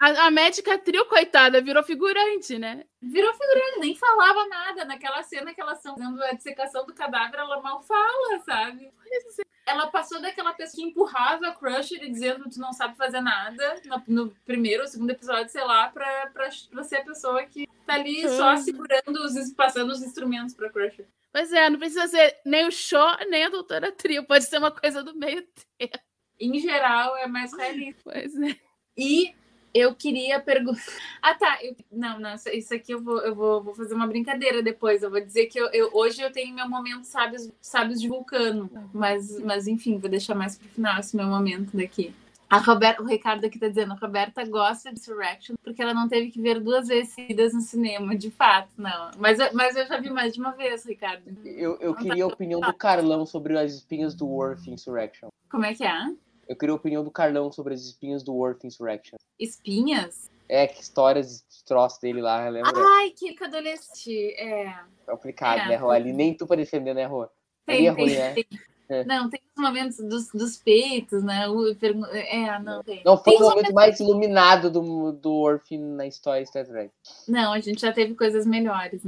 a, 0.00 0.26
a 0.26 0.30
médica 0.30 0.78
trio, 0.78 1.04
coitada, 1.06 1.60
virou 1.60 1.82
figurante, 1.82 2.58
né? 2.58 2.84
virou 3.02 3.32
figurante, 3.32 3.80
nem 3.80 3.96
falava 3.96 4.46
nada. 4.46 4.84
Naquela 4.84 5.22
cena 5.22 5.54
que 5.54 5.60
elas 5.60 5.78
estão 5.78 5.96
fazendo 5.96 6.22
a 6.22 6.32
dissecação 6.32 6.86
do 6.86 6.94
cadáver, 6.94 7.40
ela 7.40 7.60
mal 7.60 7.82
fala, 7.82 8.38
sabe? 8.44 8.90
Ela 9.66 9.86
passou 9.88 10.20
daquela 10.20 10.52
pessoa 10.52 10.82
que 10.82 10.90
empurrava 10.90 11.48
a 11.48 11.54
Crusher 11.54 12.02
e 12.02 12.10
dizendo 12.10 12.44
que 12.44 12.50
tu 12.50 12.60
não 12.60 12.72
sabe 12.72 12.96
fazer 12.96 13.20
nada 13.20 13.80
no, 13.84 14.24
no 14.26 14.30
primeiro 14.44 14.82
ou 14.82 14.88
segundo 14.88 15.10
episódio, 15.10 15.48
sei 15.50 15.64
lá, 15.64 15.88
pra, 15.88 16.26
pra, 16.32 16.48
pra 16.70 16.84
ser 16.84 16.96
a 16.96 17.04
pessoa 17.04 17.42
que 17.44 17.66
tá 17.86 17.94
ali 17.94 18.28
só 18.28 18.56
segurando, 18.56 19.22
os, 19.24 19.52
passando 19.52 19.90
os 19.90 20.02
instrumentos 20.02 20.54
pra 20.54 20.70
Crusher. 20.70 21.06
Pois 21.32 21.52
é, 21.52 21.70
não 21.70 21.78
precisa 21.78 22.06
ser 22.08 22.36
nem 22.44 22.66
o 22.66 22.72
Shaw, 22.72 23.16
nem 23.28 23.44
a 23.44 23.48
doutora 23.48 23.92
Trio. 23.92 24.24
Pode 24.26 24.44
ser 24.44 24.58
uma 24.58 24.70
coisa 24.70 25.02
do 25.02 25.14
meio 25.14 25.46
termo. 25.78 25.94
Em 26.40 26.58
geral, 26.58 27.16
é 27.18 27.26
mais 27.26 27.52
realista. 27.52 28.00
Pois 28.04 28.34
é. 28.40 28.56
E 28.96 29.32
eu 29.72 29.94
queria 29.94 30.40
perguntar. 30.40 30.82
Ah, 31.22 31.34
tá. 31.34 31.58
Eu... 31.62 31.76
Não, 31.92 32.18
não, 32.18 32.34
isso- 32.34 32.48
isso 32.48 32.74
aqui 32.74 32.92
eu, 32.92 33.00
vou, 33.02 33.18
eu 33.20 33.34
vou, 33.34 33.62
vou 33.62 33.74
fazer 33.74 33.94
uma 33.94 34.06
brincadeira 34.06 34.60
depois. 34.62 35.02
Eu 35.02 35.10
vou 35.10 35.20
dizer 35.20 35.46
que 35.46 35.60
eu, 35.60 35.68
eu- 35.72 35.90
hoje 35.92 36.20
eu 36.20 36.32
tenho 36.32 36.54
meu 36.54 36.68
momento 36.68 37.04
sábios, 37.04 37.48
sábios 37.60 38.00
de 38.00 38.08
vulcano. 38.08 38.68
Mas, 38.92 39.38
mas, 39.40 39.68
enfim, 39.68 39.98
vou 39.98 40.10
deixar 40.10 40.34
mais 40.34 40.58
pro 40.58 40.68
final 40.68 40.98
esse 40.98 41.14
meu 41.16 41.26
momento 41.26 41.76
daqui. 41.76 42.12
A 42.50 42.58
Roberta, 42.58 43.00
o 43.00 43.06
Ricardo 43.06 43.44
aqui 43.46 43.60
tá 43.60 43.68
dizendo, 43.68 43.92
a 43.92 43.96
Roberta 43.96 44.44
gosta 44.44 44.92
de 44.92 44.98
Insurrection 44.98 45.54
porque 45.62 45.80
ela 45.80 45.94
não 45.94 46.08
teve 46.08 46.32
que 46.32 46.42
ver 46.42 46.58
duas 46.58 46.88
vezes 46.88 47.14
seguidas 47.14 47.54
no 47.54 47.60
cinema, 47.60 48.16
de 48.16 48.28
fato, 48.28 48.70
não. 48.76 49.12
Mas, 49.18 49.38
eu- 49.38 49.50
mas 49.54 49.76
eu 49.76 49.86
já 49.86 50.00
vi 50.00 50.10
mais 50.10 50.34
de 50.34 50.40
uma 50.40 50.50
vez, 50.50 50.84
Ricardo. 50.84 51.22
Eu, 51.44 51.76
eu 51.78 51.94
queria 51.94 52.24
a 52.24 52.26
opinião 52.26 52.60
do 52.60 52.72
Carlão 52.74 53.24
sobre 53.24 53.56
as 53.56 53.72
espinhas 53.74 54.16
do 54.16 54.26
Worth 54.26 54.66
Insurrection. 54.66 55.28
Como 55.48 55.64
é 55.64 55.74
que 55.74 55.84
é? 55.84 56.12
Eu 56.48 56.56
queria 56.56 56.72
a 56.72 56.76
opinião 56.76 57.04
do 57.04 57.10
Carlão 57.12 57.52
sobre 57.52 57.72
as 57.72 57.82
espinhas 57.82 58.24
do 58.24 58.34
Worth 58.34 58.64
Insurrection. 58.64 59.16
Espinhas? 59.38 60.28
É, 60.48 60.66
que 60.66 60.82
histórias, 60.82 61.44
de 61.48 61.64
troços 61.64 62.00
dele 62.00 62.20
lá, 62.20 62.48
lembra? 62.48 62.72
Ai, 62.74 63.10
que 63.10 63.36
adolescente. 63.44 64.34
É. 64.34 64.74
Complicado, 65.06 65.60
é. 65.60 65.68
né, 65.68 65.76
Rô? 65.76 65.90
Ali 65.90 66.12
nem 66.12 66.34
tu 66.34 66.44
pra 66.48 66.56
defender, 66.56 66.92
né, 66.94 67.06
Rô? 67.06 67.22
Ali 67.22 67.30
Tem, 67.64 67.86
é 67.86 67.90
ruim, 67.90 68.06
tem, 68.06 68.18
né? 68.18 68.34
tem. 68.34 68.46
É. 68.90 69.04
Não, 69.04 69.30
tem 69.30 69.40
os 69.56 69.62
momentos 69.62 69.98
dos, 69.98 70.28
dos 70.32 70.56
peitos, 70.56 71.22
né? 71.22 71.46
O, 71.48 71.74
pergu- 71.76 72.06
é, 72.06 72.58
não 72.58 72.82
tem. 72.82 73.02
Não 73.04 73.16
foi 73.16 73.34
Tem 73.34 73.42
o 73.42 73.48
momento 73.48 73.72
mais 73.72 74.00
iluminado 74.00 74.68
do, 74.68 75.12
do 75.12 75.30
Worth 75.32 75.70
na 75.70 76.06
história 76.08 76.44
Star 76.44 76.66
Trek. 76.66 76.92
Não, 77.28 77.52
a 77.52 77.60
gente 77.60 77.80
já 77.80 77.92
teve 77.92 78.14
coisas 78.16 78.44
melhores. 78.44 79.00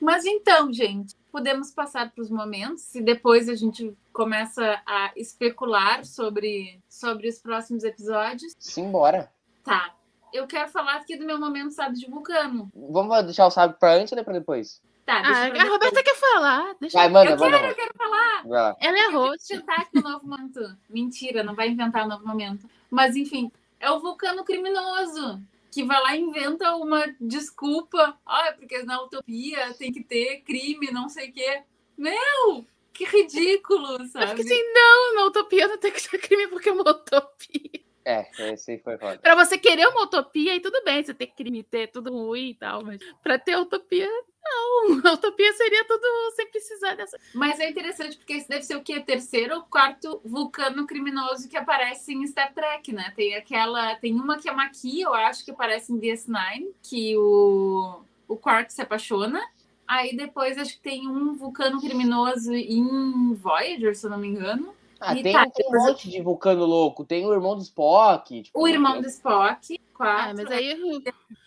Mas 0.00 0.24
então, 0.24 0.72
gente, 0.72 1.14
podemos 1.30 1.70
passar 1.70 2.10
para 2.10 2.20
os 2.20 2.28
momentos 2.28 2.92
e 2.96 3.00
depois 3.00 3.48
a 3.48 3.54
gente 3.54 3.96
começa 4.12 4.82
a 4.84 5.12
especular 5.14 6.04
sobre, 6.04 6.80
sobre 6.88 7.28
os 7.28 7.38
próximos 7.38 7.84
episódios. 7.84 8.52
Simbora. 8.58 9.30
Tá. 9.62 9.94
Eu 10.32 10.46
quero 10.48 10.68
falar 10.70 10.96
aqui 10.96 11.16
do 11.16 11.24
meu 11.24 11.38
momento 11.38 11.70
sábio 11.70 11.96
de 12.00 12.10
vulcano. 12.10 12.68
Vamos 12.74 13.22
deixar 13.24 13.46
o 13.46 13.50
sábio 13.50 13.76
pra 13.78 13.94
antes 13.94 14.12
ou 14.12 14.24
pra 14.24 14.32
depois? 14.32 14.82
Tá, 15.04 15.20
deixa 15.20 15.40
Ah, 15.42 15.48
eu 15.48 15.60
a 15.60 15.64
Roberta 15.64 16.02
quer 16.02 16.14
falar. 16.14 16.76
Deixa 16.80 16.98
Vai, 16.98 17.08
manda, 17.08 17.30
Eu 17.32 17.36
manda. 17.38 17.58
quero, 17.58 17.70
eu 17.70 17.74
quero 17.74 17.94
falar. 17.96 18.76
Ela 18.80 18.98
é 18.98 19.10
host. 19.10 19.52
inventar 19.52 19.80
aqui 19.80 19.98
um 19.98 20.02
novo 20.02 20.26
momento. 20.26 20.76
Mentira, 20.88 21.42
não 21.42 21.54
vai 21.54 21.68
inventar 21.68 22.04
um 22.04 22.08
novo 22.08 22.26
momento. 22.26 22.68
Mas 22.90 23.16
enfim, 23.16 23.50
é 23.80 23.90
o 23.90 23.98
vulcano 24.00 24.44
criminoso 24.44 25.40
que 25.72 25.82
vai 25.82 26.00
lá 26.02 26.14
e 26.16 26.20
inventa 26.20 26.76
uma 26.76 27.04
desculpa. 27.20 28.16
Ah, 28.24 28.48
é 28.48 28.52
porque 28.52 28.82
na 28.84 29.02
utopia 29.02 29.74
tem 29.74 29.90
que 29.92 30.04
ter 30.04 30.42
crime, 30.42 30.90
não 30.92 31.08
sei 31.08 31.30
o 31.30 31.32
quê. 31.32 31.62
Meu, 31.98 32.64
que 32.92 33.04
ridículo, 33.04 33.92
Eu 34.02 34.06
sabe? 34.06 34.26
fiquei 34.36 34.44
assim, 34.44 34.72
não, 34.72 35.14
na 35.16 35.24
utopia 35.24 35.66
não 35.66 35.78
tem 35.78 35.90
que 35.90 36.08
ter 36.08 36.18
crime 36.18 36.46
porque 36.48 36.68
é 36.68 36.72
uma 36.72 36.88
utopia. 36.90 37.80
É, 38.04 38.26
esse 38.52 38.72
aí 38.72 38.78
foi 38.78 38.98
foda. 38.98 39.18
Pra 39.18 39.34
você 39.34 39.56
querer 39.56 39.86
uma 39.88 40.02
utopia, 40.02 40.52
aí 40.52 40.60
tudo 40.60 40.82
bem, 40.84 41.02
você 41.02 41.14
ter 41.14 41.28
crime, 41.28 41.62
ter 41.62 41.88
tudo 41.88 42.12
ruim 42.12 42.50
e 42.50 42.54
tal, 42.54 42.84
mas 42.84 43.00
pra 43.22 43.38
ter 43.38 43.56
utopia, 43.56 44.08
não. 44.42 45.00
A 45.08 45.12
utopia 45.12 45.52
seria 45.52 45.84
tudo 45.84 46.04
sem 46.34 46.50
precisar 46.50 46.94
dessa. 46.94 47.18
Mas 47.32 47.60
é 47.60 47.70
interessante 47.70 48.16
porque 48.16 48.34
esse 48.34 48.48
deve 48.48 48.64
ser 48.64 48.76
o 48.76 48.82
quê? 48.82 49.00
Terceiro 49.00 49.56
ou 49.56 49.62
quarto 49.62 50.20
vulcano 50.24 50.86
criminoso 50.86 51.48
que 51.48 51.56
aparece 51.56 52.12
em 52.12 52.26
Star 52.26 52.52
Trek, 52.52 52.92
né? 52.92 53.12
Tem 53.14 53.36
aquela. 53.36 53.94
Tem 53.96 54.14
uma 54.14 54.38
que 54.38 54.48
é 54.48 54.52
Maki, 54.52 55.00
eu 55.00 55.14
acho, 55.14 55.44
que 55.44 55.50
aparece 55.52 55.92
em 55.92 56.00
DS9, 56.00 56.72
que 56.82 57.16
o, 57.16 58.02
o 58.26 58.36
Quark 58.36 58.72
se 58.72 58.82
apaixona. 58.82 59.40
Aí 59.86 60.16
depois 60.16 60.58
acho 60.58 60.74
que 60.74 60.82
tem 60.82 61.06
um 61.06 61.34
vulcano 61.34 61.80
criminoso 61.80 62.52
em 62.54 63.34
Voyager, 63.34 63.94
se 63.94 64.06
eu 64.06 64.10
não 64.10 64.18
me 64.18 64.28
engano. 64.28 64.74
Ah, 65.04 65.14
tem, 65.14 65.32
tá, 65.32 65.50
tem 65.50 65.66
um 65.68 65.72
monte 65.72 66.08
de 66.08 66.20
vulcano 66.22 66.64
louco. 66.64 67.04
Tem 67.04 67.26
o 67.26 67.32
irmão 67.32 67.56
do 67.56 67.62
Spock. 67.62 68.42
tipo, 68.42 68.60
O 68.60 68.68
irmão 68.68 69.00
do 69.00 69.08
Spock, 69.08 69.74
Ah, 69.74 69.96
quatro. 69.96 70.36
mas 70.36 70.50
aí. 70.50 71.02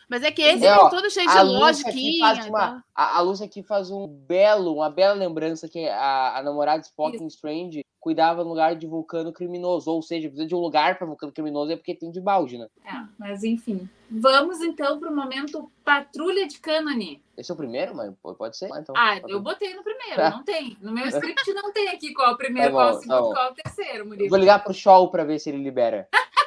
Mas 0.09 0.23
é 0.23 0.31
que 0.31 0.41
esse 0.41 0.65
É, 0.65 0.77
todo 0.89 1.09
cheio 1.09 1.27
de 1.29 1.37
a 1.37 1.41
Lúcia 1.41 1.89
aqui 1.89 2.19
logiquinha. 2.19 2.25
faz 2.25 2.39
tal. 2.39 2.49
uma, 2.49 2.83
a, 2.93 3.17
a 3.17 3.21
Lúcia 3.21 3.45
aqui 3.45 3.63
faz 3.63 3.89
um 3.91 4.07
belo, 4.07 4.75
uma 4.75 4.89
bela 4.89 5.13
lembrança 5.13 5.67
que 5.67 5.87
a, 5.87 6.37
a 6.37 6.43
namorada 6.43 6.79
de 6.81 6.87
Spock 6.87 7.15
em 7.21 7.27
Strange 7.27 7.83
cuidava 7.99 8.43
no 8.43 8.49
lugar 8.49 8.75
de 8.75 8.85
vulcano 8.85 9.33
criminoso. 9.33 9.89
Ou 9.89 9.99
seja, 10.01 10.27
precisa 10.27 10.47
de 10.47 10.53
um 10.53 10.59
lugar 10.59 10.95
para 10.97 11.07
vulcano 11.07 11.31
criminoso 11.31 11.71
é 11.71 11.75
porque 11.75 11.95
tem 11.95 12.11
de 12.11 12.21
balde, 12.21 12.57
né? 12.59 12.67
É, 12.85 12.91
mas 13.17 13.43
enfim. 13.43 13.89
Vamos 14.11 14.61
então 14.61 14.99
para 14.99 15.09
o 15.11 15.15
momento 15.15 15.71
Patrulha 15.83 16.47
de 16.47 16.59
Cânone. 16.59 17.19
Esse 17.35 17.49
é 17.49 17.53
o 17.55 17.57
primeiro, 17.57 17.95
mas 17.95 18.13
pode 18.37 18.55
ser. 18.55 18.69
Então, 18.77 18.93
Ah, 18.95 19.19
eu 19.27 19.41
botei 19.41 19.73
no 19.73 19.83
primeiro, 19.83 20.15
Tá. 20.17 20.29
não 20.37 20.43
tem. 20.43 20.77
No 20.79 20.91
meu 20.91 21.07
script 21.07 21.51
não 21.53 21.73
tem 21.73 21.89
aqui 21.89 22.13
qual 22.13 22.29
é 22.29 22.33
o 22.33 22.37
primeiro, 22.37 22.71
Tá 22.71 22.73
bom, 22.73 22.77
qual 22.77 22.87
é 22.87 22.91
o 22.91 22.93
tá 22.95 23.01
segundo, 23.01 23.21
bom. 23.21 23.33
qual 23.33 23.45
é 23.47 23.51
o 23.51 23.53
terceiro, 23.55 24.05
Murilo. 24.05 24.29
Vou 24.29 24.37
ligar 24.37 24.63
pro 24.63 24.71
Shaw 24.73 25.09
pra 25.09 25.23
ver 25.23 25.39
se 25.39 25.49
ele 25.49 25.63
libera. 25.63 26.07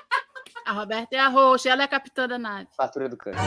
A 0.68 0.72
Roberta 0.72 1.16
é 1.16 1.18
a 1.18 1.28
host, 1.28 1.66
ela 1.66 1.80
é 1.80 1.84
a 1.86 1.88
capitã 1.88 2.28
da 2.28 2.38
nave. 2.38 2.68
Patrulha 2.76 3.08
do 3.08 3.16
cano. 3.16 3.38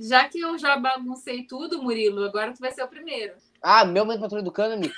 Já 0.00 0.26
que 0.30 0.40
eu 0.40 0.56
já 0.56 0.78
baguncei 0.78 1.46
tudo, 1.46 1.82
Murilo, 1.82 2.24
agora 2.24 2.54
tu 2.54 2.60
vai 2.60 2.72
ser 2.72 2.82
o 2.82 2.88
primeiro. 2.88 3.34
Ah, 3.60 3.84
meu 3.84 4.06
momento 4.06 4.22
patrulha 4.22 4.42
do 4.42 4.50
cânone. 4.50 4.90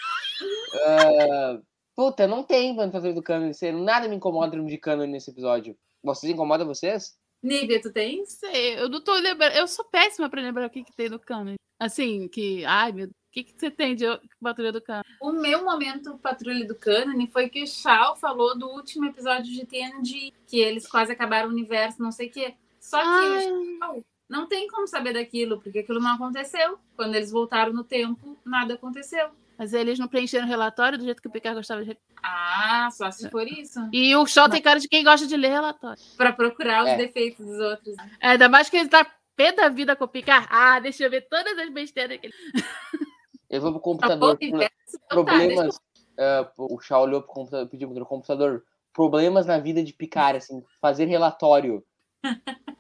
Ah, 0.87 1.59
puta, 1.97 2.29
não 2.29 2.45
tem 2.45 2.73
momento 2.73 2.93
patrulha 2.93 3.15
do 3.15 3.21
cânone. 3.21 3.53
Nada 3.83 4.07
me 4.07 4.15
incomoda 4.15 4.57
de 4.57 4.79
cânone 4.79 5.11
nesse 5.11 5.33
episódio. 5.33 5.77
Vocês 6.01 6.33
incomodam 6.33 6.65
vocês? 6.65 7.19
Nívia, 7.43 7.83
tu 7.83 7.93
tens? 7.93 8.35
sei, 8.35 8.79
eu 8.79 8.89
não 8.89 9.03
tô 9.03 9.13
lembrando. 9.15 9.57
Eu 9.57 9.67
sou 9.67 9.85
péssima 9.87 10.31
pra 10.31 10.41
lembrar 10.41 10.69
o 10.69 10.71
que, 10.71 10.85
que 10.85 10.95
tem 10.95 11.09
no 11.09 11.19
cano. 11.19 11.57
Assim, 11.81 12.29
que. 12.29 12.65
Ai, 12.65 12.93
meu 12.93 13.07
Deus. 13.09 13.24
O 13.35 13.37
que, 13.37 13.43
que 13.43 13.59
você 13.59 13.69
tem 13.69 13.97
de 13.97 14.05
batalha 14.41 14.71
do 14.71 14.81
cano? 14.81 15.03
O 15.21 15.33
meu 15.33 15.65
momento 15.65 16.17
Patrulha 16.19 16.65
do 16.65 16.75
Cânone 16.77 17.27
foi 17.27 17.49
que 17.49 17.65
o 17.65 17.67
Shao 17.67 18.15
falou 18.15 18.57
do 18.57 18.69
último 18.69 19.07
episódio 19.07 19.53
de 19.53 19.67
TNG, 19.67 20.33
que 20.47 20.61
eles 20.61 20.87
quase 20.87 21.11
acabaram 21.11 21.49
o 21.49 21.51
universo, 21.51 22.01
não 22.01 22.13
sei 22.13 22.29
o 22.29 22.31
quê. 22.31 22.55
Só 22.79 22.97
que 23.03 23.09
Ai. 23.09 23.51
o 23.51 23.79
Shao 23.81 24.05
não 24.29 24.47
tem 24.47 24.69
como 24.69 24.87
saber 24.87 25.15
daquilo, 25.15 25.61
porque 25.61 25.81
aquilo 25.81 25.99
não 25.99 26.15
aconteceu. 26.15 26.79
Quando 26.95 27.17
eles 27.17 27.33
voltaram 27.33 27.73
no 27.73 27.83
tempo, 27.83 28.39
nada 28.45 28.75
aconteceu. 28.75 29.29
Mas 29.59 29.73
eles 29.73 29.99
não 29.99 30.07
preencheram 30.07 30.47
o 30.47 30.49
relatório 30.49 30.97
do 30.97 31.03
jeito 31.05 31.21
que 31.21 31.27
o 31.27 31.31
Picard 31.33 31.57
gostava 31.57 31.85
de. 31.85 31.99
Ah, 32.23 32.89
só 32.93 33.11
se 33.11 33.29
for 33.31 33.49
isso. 33.49 33.81
E 33.93 34.15
o 34.15 34.25
Shaw 34.29 34.49
tem 34.49 34.63
cara 34.63 34.79
de 34.79 34.87
quem 34.87 35.03
gosta 35.03 35.27
de 35.27 35.37
ler 35.37 35.49
relatório. 35.51 36.01
Pra 36.17 36.33
procurar 36.33 36.85
os 36.85 36.91
É. 36.91 36.97
defeitos 36.99 37.45
dos 37.45 37.59
outros. 37.59 37.97
É, 38.21 38.29
ainda 38.29 38.49
mais 38.49 38.71
que 38.71 38.77
ele 38.77 38.89
tá 38.89 39.05
pé 39.35 39.51
da 39.51 39.69
vida 39.69 39.97
com 39.97 40.05
o 40.05 40.09
Picard. 40.09 40.47
Ah, 40.49 40.79
deixa 40.79 41.03
eu 41.03 41.11
ver 41.11 41.23
todas 41.29 41.59
as 41.59 41.69
besteiras 41.71 42.17
que 42.21 42.29
ele. 42.29 42.35
Vou 43.59 43.73
pro 43.73 43.81
computador. 43.81 44.35
o 44.35 44.45
universo, 44.45 44.73
então 44.89 44.99
tá, 44.99 45.17
eu 45.17 45.25
Problemas. 45.25 45.81
ah, 46.19 46.53
o 46.59 46.81
Shaw 46.81 47.03
olhou 47.03 47.23
pro 47.23 47.33
computador, 47.33 47.69
pediu 47.69 47.91
pro 47.93 48.07
computador. 48.07 48.65
Problemas 48.93 49.47
na 49.47 49.59
vida 49.59 49.83
de 49.83 49.93
Picard, 49.93 50.39
assim, 50.39 50.63
fazer 50.81 51.07
relatório. 51.07 51.85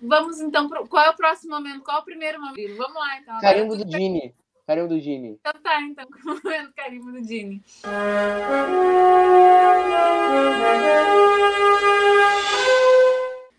Vamos 0.00 0.40
então 0.40 0.68
pro... 0.68 0.86
Qual 0.88 1.04
é 1.04 1.10
o 1.10 1.16
próximo 1.16 1.54
momento? 1.54 1.84
Qual 1.84 1.96
é 1.96 2.00
o 2.00 2.04
primeiro 2.04 2.40
momento? 2.40 2.76
Vamos 2.76 2.94
lá, 2.94 3.18
então. 3.18 3.40
Carimbo 3.40 3.76
do 3.76 3.88
Gini. 3.88 4.34
Carimbo 4.66 4.88
do 4.88 4.98
Gini. 4.98 5.38
Então 5.40 5.60
tá, 5.62 5.80
então, 5.80 6.06
com 6.10 6.30
o 6.30 6.40
momento 6.42 6.72
carimbo 6.74 7.12
do 7.12 7.22
Dini. 7.22 7.62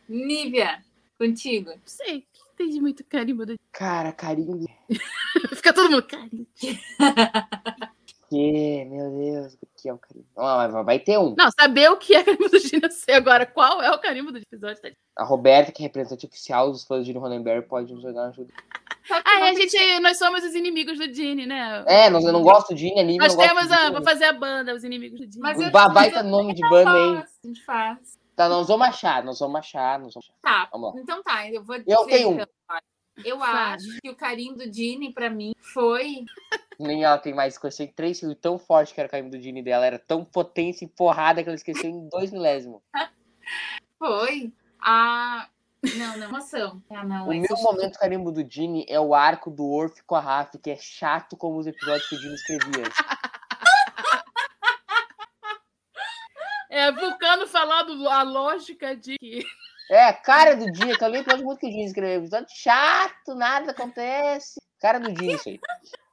Nívia, 0.10 0.84
contigo. 1.18 1.72
Sei. 1.86 2.26
Entendi 2.54 2.80
muito 2.80 3.04
carimbo 3.04 3.46
do 3.46 3.56
Cara, 3.72 4.12
carimbo. 4.12 4.66
Fica 5.56 5.74
todo 5.74 5.90
mundo 5.92 6.04
carimbo. 6.04 6.48
Que, 8.30 8.84
meu 8.86 9.12
Deus, 9.12 9.54
o 9.54 9.68
que 9.80 9.88
é 9.88 9.94
o 9.94 9.98
carimbo? 10.00 10.26
Ah, 10.36 10.82
vai 10.82 10.98
ter 10.98 11.20
um. 11.20 11.36
Não, 11.38 11.52
saber 11.52 11.92
o 11.92 11.98
que 11.98 12.16
é 12.16 12.24
carimbo 12.24 12.50
do 12.50 12.58
Gino, 12.58 12.82
eu 12.86 12.90
sei 12.92 13.14
agora. 13.14 13.46
Qual 13.46 13.80
é 13.80 13.92
o 13.92 14.00
carimbo 14.00 14.32
do 14.32 14.40
episódio? 14.40 14.82
Tá? 14.82 14.90
A 15.16 15.24
Roberta, 15.24 15.72
que 15.72 15.84
é 15.84 15.86
representante 15.86 16.26
oficial 16.26 16.72
dos 16.72 16.84
fãs 16.84 17.02
de 17.02 17.08
Gene 17.12 17.20
Roddenberry, 17.20 17.62
pode 17.68 17.94
nos 17.94 18.02
jogar 18.02 18.30
ajuda. 18.30 18.52
Ah, 19.12 19.22
é, 19.40 19.50
a 19.50 19.54
gente, 19.54 19.78
nós 20.00 20.18
somos 20.18 20.44
os 20.44 20.56
inimigos 20.56 20.98
do 20.98 21.14
Gene, 21.14 21.46
né? 21.46 21.84
É, 21.86 22.10
não, 22.10 22.20
eu 22.22 22.34
não 22.34 22.42
gosto 22.42 22.74
de 22.74 22.82
Gene, 22.88 23.02
anime, 23.02 23.20
Nós 23.20 23.36
temos 23.36 23.72
a. 23.72 23.92
Vou 23.92 24.02
fazer 24.02 24.26
a 24.26 24.34
banda, 24.34 24.74
os 24.74 24.84
inimigos 24.84 25.20
do 25.20 25.26
Gene. 25.26 25.38
Mas 25.40 25.60
Um 25.60 25.64
eu- 25.66 25.72
baita 25.72 26.20
eu- 26.22 26.24
nome 26.24 26.56
de 26.56 26.62
banda 26.68 26.92
aí. 26.92 27.16
faço, 27.22 27.34
A 27.44 27.48
gente 27.48 27.64
faz. 27.64 28.20
Tá, 28.36 28.50
nós 28.50 28.68
vamos 28.68 28.88
achar, 28.88 29.24
nós 29.24 29.40
vamos 29.40 29.60
achar, 29.60 30.00
nós 30.00 30.14
vamos 30.14 30.28
achar. 30.30 30.36
Tá, 30.42 30.70
Vamos 30.72 30.94
lá. 30.96 31.02
então 31.02 31.22
tá, 31.24 31.48
eu 31.50 31.64
vou 31.64 31.78
dizer. 31.78 31.92
Eu 31.92 32.06
tenho 32.06 32.30
um. 32.30 32.34
então. 32.34 32.48
Eu 33.24 33.38
Fala. 33.38 33.76
acho 33.76 34.00
que 34.02 34.10
o 34.10 34.16
carinho 34.16 34.56
do 34.56 34.68
Dini, 34.68 35.14
pra 35.14 35.30
mim, 35.30 35.54
foi. 35.74 36.26
Nem 36.80 37.04
ela 37.04 37.20
tem 37.20 37.32
mais, 37.34 37.60
conheci 37.60 37.86
três 37.88 38.20
filhos 38.20 38.36
tão 38.42 38.58
forte 38.58 38.92
que 38.92 39.00
era 39.00 39.08
o 39.08 39.12
carimbo 39.12 39.30
do 39.30 39.40
Gene 39.40 39.62
dela, 39.62 39.86
era 39.86 40.00
tão 40.00 40.26
potência 40.26 40.84
e 40.84 40.88
porrada 40.88 41.44
que 41.44 41.48
ela 41.50 41.56
esqueceu 41.56 41.88
em 41.92 42.10
dois 42.10 42.32
milésimos. 42.32 42.82
Foi 44.00 44.52
a. 44.82 45.48
Não, 45.98 46.18
não, 46.18 46.28
emoção. 46.30 46.82
Ah, 46.90 47.04
não. 47.04 47.26
O 47.26 47.30
meu 47.30 47.46
eu- 47.50 47.58
momento 47.62 48.00
carimbo 48.00 48.32
do 48.32 48.44
Gene 48.50 48.86
é 48.90 49.00
o 49.00 49.14
arco 49.14 49.52
do 49.52 49.70
Orf 49.70 50.02
com 50.08 50.16
a 50.16 50.20
Raf, 50.20 50.58
que 50.58 50.72
é 50.72 50.78
chato 50.78 51.36
como 51.38 51.58
os 51.60 51.68
episódios 51.68 52.08
que 52.08 52.16
o 52.16 52.20
Gene 52.20 52.34
escrevia. 52.36 52.84
É, 56.84 56.92
Vulcano 56.92 57.48
falando 57.48 58.08
a 58.10 58.24
lógica 58.24 58.96
de 58.96 59.18
que. 59.18 59.46
É, 59.90 60.08
a 60.08 60.14
cara 60.14 60.56
do 60.56 60.66
que 60.66 61.04
eu 61.04 61.08
lembro 61.08 61.44
muito 61.44 61.60
que 61.60 61.68
o 61.68 61.72
Gene 61.72 61.86
escreveu. 61.86 62.20
Episódio 62.20 62.48
chato, 62.56 63.36
nada 63.36 63.72
acontece. 63.72 64.60
Cara 64.80 65.00
do 65.00 65.10
Gene, 65.10 65.36
isso 65.36 65.50
aí. 65.50 65.60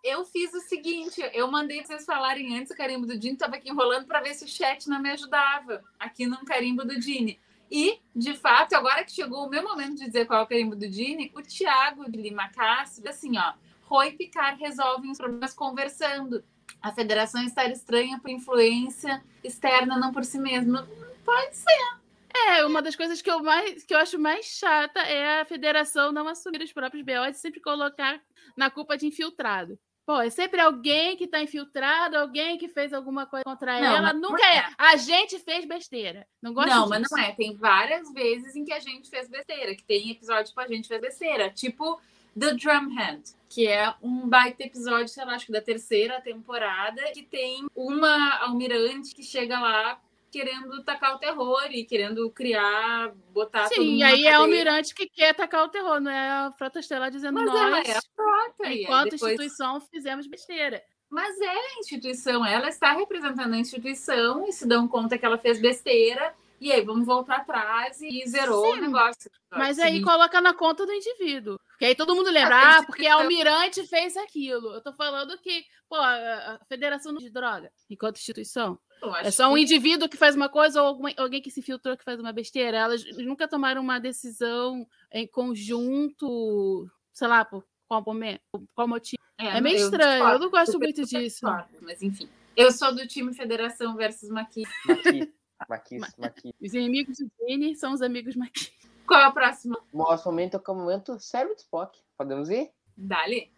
Eu 0.03 0.25
fiz 0.25 0.53
o 0.55 0.61
seguinte, 0.61 1.21
eu 1.35 1.51
mandei 1.51 1.79
pra 1.79 1.89
vocês 1.89 2.05
falarem 2.05 2.59
antes 2.59 2.73
o 2.73 2.77
carimbo 2.77 3.07
do 3.07 3.19
Dini, 3.19 3.37
tava 3.37 3.57
aqui 3.57 3.69
enrolando 3.69 4.07
pra 4.07 4.21
ver 4.21 4.33
se 4.35 4.45
o 4.45 4.49
chat 4.49 4.89
não 4.89 5.01
me 5.01 5.11
ajudava 5.11 5.83
aqui 5.99 6.27
no 6.27 6.43
carimbo 6.45 6.85
do 6.85 6.99
Dini. 6.99 7.39
E, 7.71 8.01
de 8.17 8.35
fato, 8.35 8.75
agora 8.75 9.05
que 9.05 9.13
chegou 9.13 9.47
o 9.47 9.51
meu 9.51 9.63
momento 9.63 9.97
de 9.97 10.07
dizer 10.07 10.27
qual 10.27 10.41
é 10.41 10.43
o 10.43 10.47
carimbo 10.47 10.75
do 10.75 10.89
Dini, 10.89 11.31
o 11.37 11.43
Thiago 11.43 12.11
de 12.11 12.21
Lima 12.21 12.49
Castro, 12.49 13.09
assim, 13.09 13.37
ó, 13.37 13.53
Roy 13.83 14.09
e 14.09 14.13
Picard 14.13 14.59
resolvem 14.59 15.11
os 15.11 15.19
problemas 15.19 15.53
conversando. 15.53 16.43
A 16.81 16.93
federação 16.93 17.43
está 17.45 17.65
estranha 17.67 18.19
por 18.21 18.31
influência 18.31 19.23
externa, 19.43 19.99
não 19.99 20.13
por 20.13 20.25
si 20.25 20.39
mesma. 20.39 20.89
Pode 21.25 21.57
ser. 21.57 22.01
É, 22.47 22.65
uma 22.65 22.81
das 22.81 22.95
coisas 22.97 23.21
que 23.21 23.31
eu, 23.31 23.43
mais, 23.43 23.83
que 23.85 23.93
eu 23.93 23.99
acho 23.99 24.19
mais 24.19 24.47
chata 24.47 25.01
é 25.01 25.41
a 25.41 25.45
federação 25.45 26.13
não 26.13 26.29
assumir 26.29 26.63
os 26.63 26.73
próprios 26.73 27.05
BOs 27.05 27.37
e 27.37 27.41
sempre 27.41 27.61
colocar 27.61 28.21
na 28.57 28.71
culpa 28.71 28.97
de 28.97 29.07
infiltrado. 29.07 29.79
Pô, 30.07 30.21
é 30.21 30.31
sempre 30.31 30.61
alguém 30.61 31.17
que 31.17 31.27
tá 31.27 31.41
infiltrado, 31.41 32.17
alguém 32.17 32.59
que 32.59 32.69
fez 32.69 32.93
alguma 32.93 33.27
coisa 33.27 33.45
contra 33.45 33.81
Não, 33.81 33.87
ela. 33.97 34.03
mas 34.13 34.21
Nunca 34.21 34.45
é. 34.45 34.57
é. 34.57 34.67
A 34.77 34.97
gente 34.97 35.39
fez 35.39 35.65
besteira. 35.65 36.27
Não 36.43 36.53
gosto 36.53 36.69
Não, 36.69 36.89
mas 36.89 37.03
disso. 37.03 37.15
não 37.17 37.23
é. 37.23 37.33
Tem 37.33 37.55
várias 37.57 38.13
vezes 38.13 38.57
em 38.57 38.65
que 38.65 38.73
a 38.73 38.81
gente 38.81 39.09
fez 39.09 39.29
besteira, 39.29 39.75
que 39.75 39.85
tem 39.85 40.11
episódio 40.11 40.53
que 40.53 40.61
a 40.61 40.67
gente 40.67 40.89
fez 40.89 41.01
besteira. 41.01 41.51
Tipo 41.51 42.01
The 42.39 42.55
Drumhead, 42.55 43.23
que 43.49 43.67
é 43.67 43.93
um 44.03 44.29
baita 44.29 44.63
episódio, 44.63 45.09
sei 45.09 45.25
lá, 45.25 45.35
acho 45.35 45.47
que 45.47 45.53
da 45.53 45.61
terceira 45.61 46.21
temporada, 46.21 47.03
que 47.13 47.23
tem 47.23 47.67
uma 47.75 48.39
almirante 48.39 49.15
que 49.15 49.23
chega 49.23 49.59
lá 49.59 50.01
querendo 50.31 50.83
tacar 50.85 51.17
o 51.17 51.19
terror 51.19 51.67
e 51.73 51.85
querendo 51.85 52.31
criar, 52.31 53.13
botar 53.33 53.67
Sim, 53.67 53.81
mundo 53.81 53.97
e 53.99 54.03
aí 54.05 54.27
é 54.27 54.39
o 54.39 54.43
almirante 54.43 54.95
que 54.95 55.09
quer 55.09 55.31
atacar 55.31 55.65
o 55.65 55.69
terror, 55.69 56.01
não 56.01 56.11
é 56.11 56.29
a 56.31 56.53
Frota 56.53 56.79
Estelar 56.79 57.11
dizendo 57.11 57.35
Mas 57.35 57.49
ela 57.49 57.71
nós, 57.71 57.89
é 57.89 57.93
a 57.97 58.03
frota. 58.15 58.73
enquanto 58.73 59.11
depois- 59.11 59.33
instituição, 59.33 59.81
fizemos 59.81 60.27
besteira. 60.29 60.83
Mas 61.11 61.41
é 61.41 61.49
a 61.49 61.79
instituição, 61.81 62.47
ela 62.47 62.69
está 62.69 62.93
representando 62.93 63.53
a 63.55 63.59
instituição 63.59 64.47
e 64.47 64.53
se 64.53 64.65
dão 64.65 64.87
conta 64.87 65.19
que 65.19 65.27
ela 65.27 65.37
fez 65.37 65.61
besteira. 65.61 66.33
E 66.61 66.71
aí, 66.71 66.85
vamos 66.85 67.07
voltar 67.07 67.37
atrás 67.39 68.01
e 68.03 68.23
zerou 68.29 68.73
Sim, 68.73 68.79
o 68.79 68.81
negócio. 68.83 69.31
Mas 69.51 69.79
aí 69.79 69.93
Seguinte. 69.93 70.05
coloca 70.05 70.41
na 70.43 70.53
conta 70.53 70.85
do 70.85 70.93
indivíduo. 70.93 71.59
Porque 71.71 71.87
aí 71.87 71.95
todo 71.95 72.15
mundo 72.15 72.31
lembra, 72.31 72.55
Ah, 72.55 72.79
ah, 72.79 72.83
porque 72.85 73.07
a 73.07 73.15
almirante 73.15 73.87
fez 73.87 74.15
aquilo. 74.17 74.75
Eu 74.75 74.83
tô 74.83 74.93
falando 74.93 75.39
que, 75.39 75.65
pô, 75.89 75.97
a 75.97 76.61
Federação 76.69 77.15
de 77.15 77.31
Droga, 77.31 77.73
enquanto 77.89 78.19
instituição, 78.19 78.79
é 79.23 79.31
só 79.31 79.51
um 79.51 79.55
que- 79.55 79.63
indivíduo 79.63 80.07
que 80.09 80.19
faz 80.19 80.37
uma 80.37 80.51
coisa 80.51 80.83
ou 80.83 80.89
alguma- 80.89 81.15
alguém 81.17 81.41
que 81.41 81.51
se 81.51 81.63
filtrou 81.63 81.97
que 81.97 82.05
faz 82.05 82.21
uma 82.21 82.33
besteira. 82.33 82.77
Elas 82.77 83.03
nunca 83.17 83.49
tomaram 83.49 83.81
uma 83.81 83.99
decisão 83.99 84.87
em 85.11 85.27
conjunto, 85.27 86.87
sei 87.13 87.29
lá, 87.29 87.45
por 87.45 87.65
qual 87.89 88.03
momento, 88.05 88.41
qual 88.75 88.87
motivo. 88.87 89.21
É, 89.39 89.59
meio 89.61 89.79
eu 89.79 89.85
estranho, 89.85 90.29
eu 90.29 90.39
não 90.39 90.51
gosto 90.51 90.79
muito 90.79 91.03
disso. 91.07 91.47
Mas 91.81 92.03
enfim, 92.03 92.29
eu 92.55 92.71
sou 92.71 92.95
do 92.95 93.07
time 93.07 93.33
Federação 93.35 93.97
versus 93.97 94.29
Maqui. 94.29 94.63
Maqui, 94.87 95.33
Maquis, 95.69 96.03
Maqui. 96.19 96.55
Os 96.61 96.75
inimigos 96.75 97.19
do 97.19 97.31
Jenny 97.41 97.75
são 97.75 97.93
os 97.93 98.03
amigos 98.03 98.37
Maqui. 98.37 98.71
Qual 99.07 99.21
é 99.21 99.29
o 99.29 99.33
próximo? 99.33 99.77
O 99.93 99.99
nosso 99.99 100.29
momento 100.29 100.57
é 100.57 100.71
o 100.71 100.75
momento 100.75 101.19
cérebro 101.19 101.57
de 101.57 101.63
Spock. 101.63 101.99
Podemos 102.17 102.49
ir? 102.49 102.71
Dali. 102.97 103.51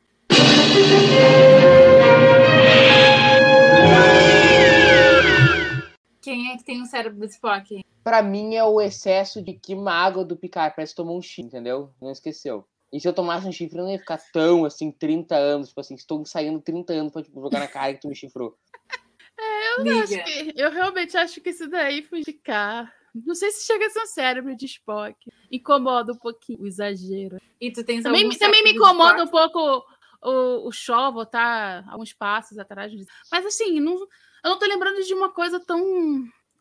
Quem 6.23 6.53
é 6.53 6.57
que 6.57 6.65
tem 6.65 6.81
o 6.81 6.87
cérebro 6.87 7.19
do 7.19 7.27
Spock? 7.27 7.85
Pra 8.03 8.23
mim 8.23 8.55
é 8.55 8.65
o 8.65 8.81
excesso 8.81 9.43
de 9.43 9.53
que 9.53 9.75
água 9.87 10.25
do 10.25 10.37
Picard 10.37 10.75
parece 10.75 10.93
que 10.93 10.97
tomou 10.97 11.19
um 11.19 11.23
chifre, 11.23 11.43
entendeu? 11.43 11.91
Não 12.01 12.11
esqueceu. 12.11 12.65
E 12.93 13.01
se 13.01 13.09
eu 13.09 13.13
tomasse 13.13 13.47
um 13.47 13.53
chifre, 13.53 13.79
eu 13.79 13.85
não 13.85 13.91
ia 13.91 13.99
ficar 13.99 14.21
tão 14.33 14.65
assim, 14.65 14.91
30 14.91 15.35
anos. 15.35 15.69
Tipo 15.69 15.81
assim, 15.81 15.95
estou 15.95 16.25
saindo 16.25 16.61
30 16.61 16.93
anos 16.93 17.13
pra 17.13 17.23
tipo, 17.23 17.41
jogar 17.41 17.61
na 17.61 17.69
cara 17.69 17.95
que 17.95 18.01
tu 18.01 18.09
me 18.09 18.15
chifrou. 18.15 18.57
Liga. 19.81 20.03
Acho 20.03 20.25
que- 20.25 20.53
eu 20.57 20.71
realmente 20.71 21.17
acho 21.17 21.41
que 21.41 21.51
isso 21.51 21.69
daí 21.69 22.03
foi 22.03 22.23
cá. 22.45 22.93
Não 23.15 23.35
sei 23.35 23.51
se 23.51 23.67
chega 23.67 23.87
a 23.87 23.91
ser 23.91 24.01
um 24.01 24.07
cérebro 24.07 24.57
de 24.57 24.65
Spock. 24.67 25.17
Incomoda 25.51 26.13
um 26.13 26.17
pouquinho 26.19 26.63
o 26.63 26.67
exagero. 26.67 27.39
E 27.61 27.71
tu 27.71 27.85
tens 27.85 28.03
Também, 28.03 28.29
também 28.39 28.63
me 28.65 28.73
incomoda 28.73 29.23
um 29.25 29.29
pouco 29.29 29.85
o, 30.23 30.69
o 30.69 30.73
Shaw 30.73 31.13
voltar 31.13 31.85
alguns 31.89 32.13
passos 32.15 32.59
atrás 32.59 32.91
disso. 32.91 33.11
Mas 33.31 33.45
assim, 33.45 33.81
não, 33.81 33.95
eu 33.95 34.09
não 34.51 34.59
tô 34.59 34.67
lembrando 34.67 35.03
de 35.03 35.13
uma 35.15 35.31
coisa 35.31 35.61
tão. 35.61 35.79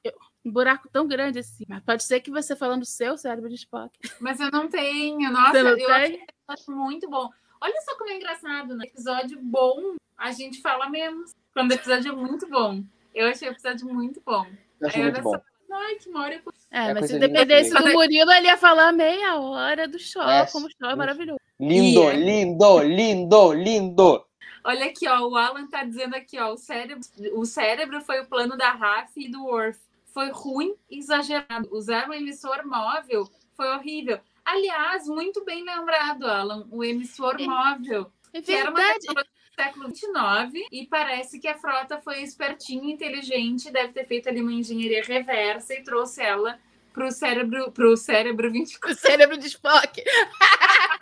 eu- 0.03 0.14
Um 0.43 0.51
buraco 0.51 0.89
tão 0.91 1.07
grande 1.07 1.39
assim. 1.39 1.64
Mas 1.70 1.84
pode 1.84 2.03
ser 2.03 2.20
que 2.20 2.32
você 2.32 2.55
falando 2.55 2.84
seu 2.84 3.18
cérebro 3.18 3.47
de 3.49 3.55
Spock. 3.55 3.97
Mas 4.20 4.39
eu 4.39 4.51
não 4.51 4.68
tenho. 4.68 5.32
Nossa, 5.32 5.57
eu 5.57 5.89
acho, 5.93 6.26
acho 6.49 6.72
muito 6.72 7.09
bom. 7.09 7.30
Olha 7.62 7.82
só 7.86 7.95
como 7.97 8.09
é 8.09 8.16
engraçado, 8.18 8.76
né? 8.76 8.86
Episódio 8.88 9.39
bom, 9.41 9.95
a 10.18 10.32
gente 10.32 10.59
fala 10.62 10.89
menos. 10.89 11.32
Quando 11.53 11.72
o 11.72 11.74
episódio 11.76 12.12
é 12.12 12.16
muito 12.16 12.47
bom. 12.49 12.84
Eu 13.14 13.28
achei 13.28 13.49
o 13.49 13.51
episódio 13.51 13.88
muito 13.88 14.22
bom. 14.26 14.45
Eu 14.80 14.88
achei 14.88 15.01
Aí, 15.03 15.12
muito 15.12 15.24
bom. 15.24 15.32
só, 15.36 15.41
Ai, 15.74 15.95
que 15.95 16.09
memória. 16.09 16.41
É, 16.70 16.89
É 16.89 16.93
mas 16.93 17.07
se 17.07 17.18
dependesse 17.18 17.74
do 17.74 17.91
Murilo, 17.93 18.32
ele 18.32 18.47
ia 18.47 18.57
falar 18.57 18.91
meia 18.91 19.38
hora 19.38 19.88
do 19.88 19.97
Shaw, 19.97 20.30
É, 20.30 20.45
como 20.47 20.68
o 20.68 20.70
Shaw 20.70 20.89
é 20.91 20.95
maravilhoso. 20.95 21.39
Lindo, 21.59 22.03
E- 22.12 22.16
lindo, 22.18 22.80
lindo, 22.84 23.53
lindo. 23.53 24.26
Olha 24.64 24.86
aqui, 24.86 25.07
ó. 25.07 25.22
O 25.28 25.36
Alan 25.38 25.68
tá 25.68 25.84
dizendo 25.84 26.16
aqui, 26.16 26.38
ó. 26.39 26.51
O 26.53 26.57
cérebro, 26.57 27.01
o 27.34 27.45
cérebro 27.45 28.01
foi 28.01 28.20
o 28.22 28.26
plano 28.26 28.57
da 28.57 28.72
Raf 28.72 29.12
e 29.18 29.30
do 29.30 29.43
Worf. 29.45 29.80
Foi 30.14 30.30
ruim 30.32 30.76
e 30.89 30.99
exagerado. 30.99 31.70
Usar 31.72 32.09
o 32.09 32.14
emissor 32.14 32.66
móvel 32.66 33.30
foi 33.55 33.68
horrível. 33.74 34.20
Aliás, 34.43 35.07
muito 35.07 35.45
bem 35.45 35.64
lembrado, 35.64 36.26
Alan. 36.28 36.68
O 36.70 36.84
emissor 36.84 37.38
É- 37.39 37.45
móvel. 37.45 38.12
É 38.34 38.41
Que 38.41 38.51
era 38.53 38.70
uma 38.70 38.80
verdade. 38.80 39.07
Século 39.55 39.89
XXIX 39.89 40.67
e 40.71 40.87
parece 40.87 41.39
que 41.39 41.47
a 41.47 41.57
frota 41.57 41.99
foi 42.01 42.21
espertinha, 42.21 42.93
inteligente, 42.93 43.71
deve 43.71 43.93
ter 43.93 44.05
feito 44.05 44.29
ali 44.29 44.41
uma 44.41 44.53
engenharia 44.53 45.03
reversa 45.03 45.73
e 45.73 45.83
trouxe 45.83 46.21
ela 46.21 46.59
pro 46.93 47.11
cérebro, 47.11 47.71
pro 47.71 47.95
cérebro 47.97 48.51
24. 48.51 48.91
O 48.91 48.99
cérebro 48.99 49.37
de 49.37 49.47
Spock. 49.47 50.03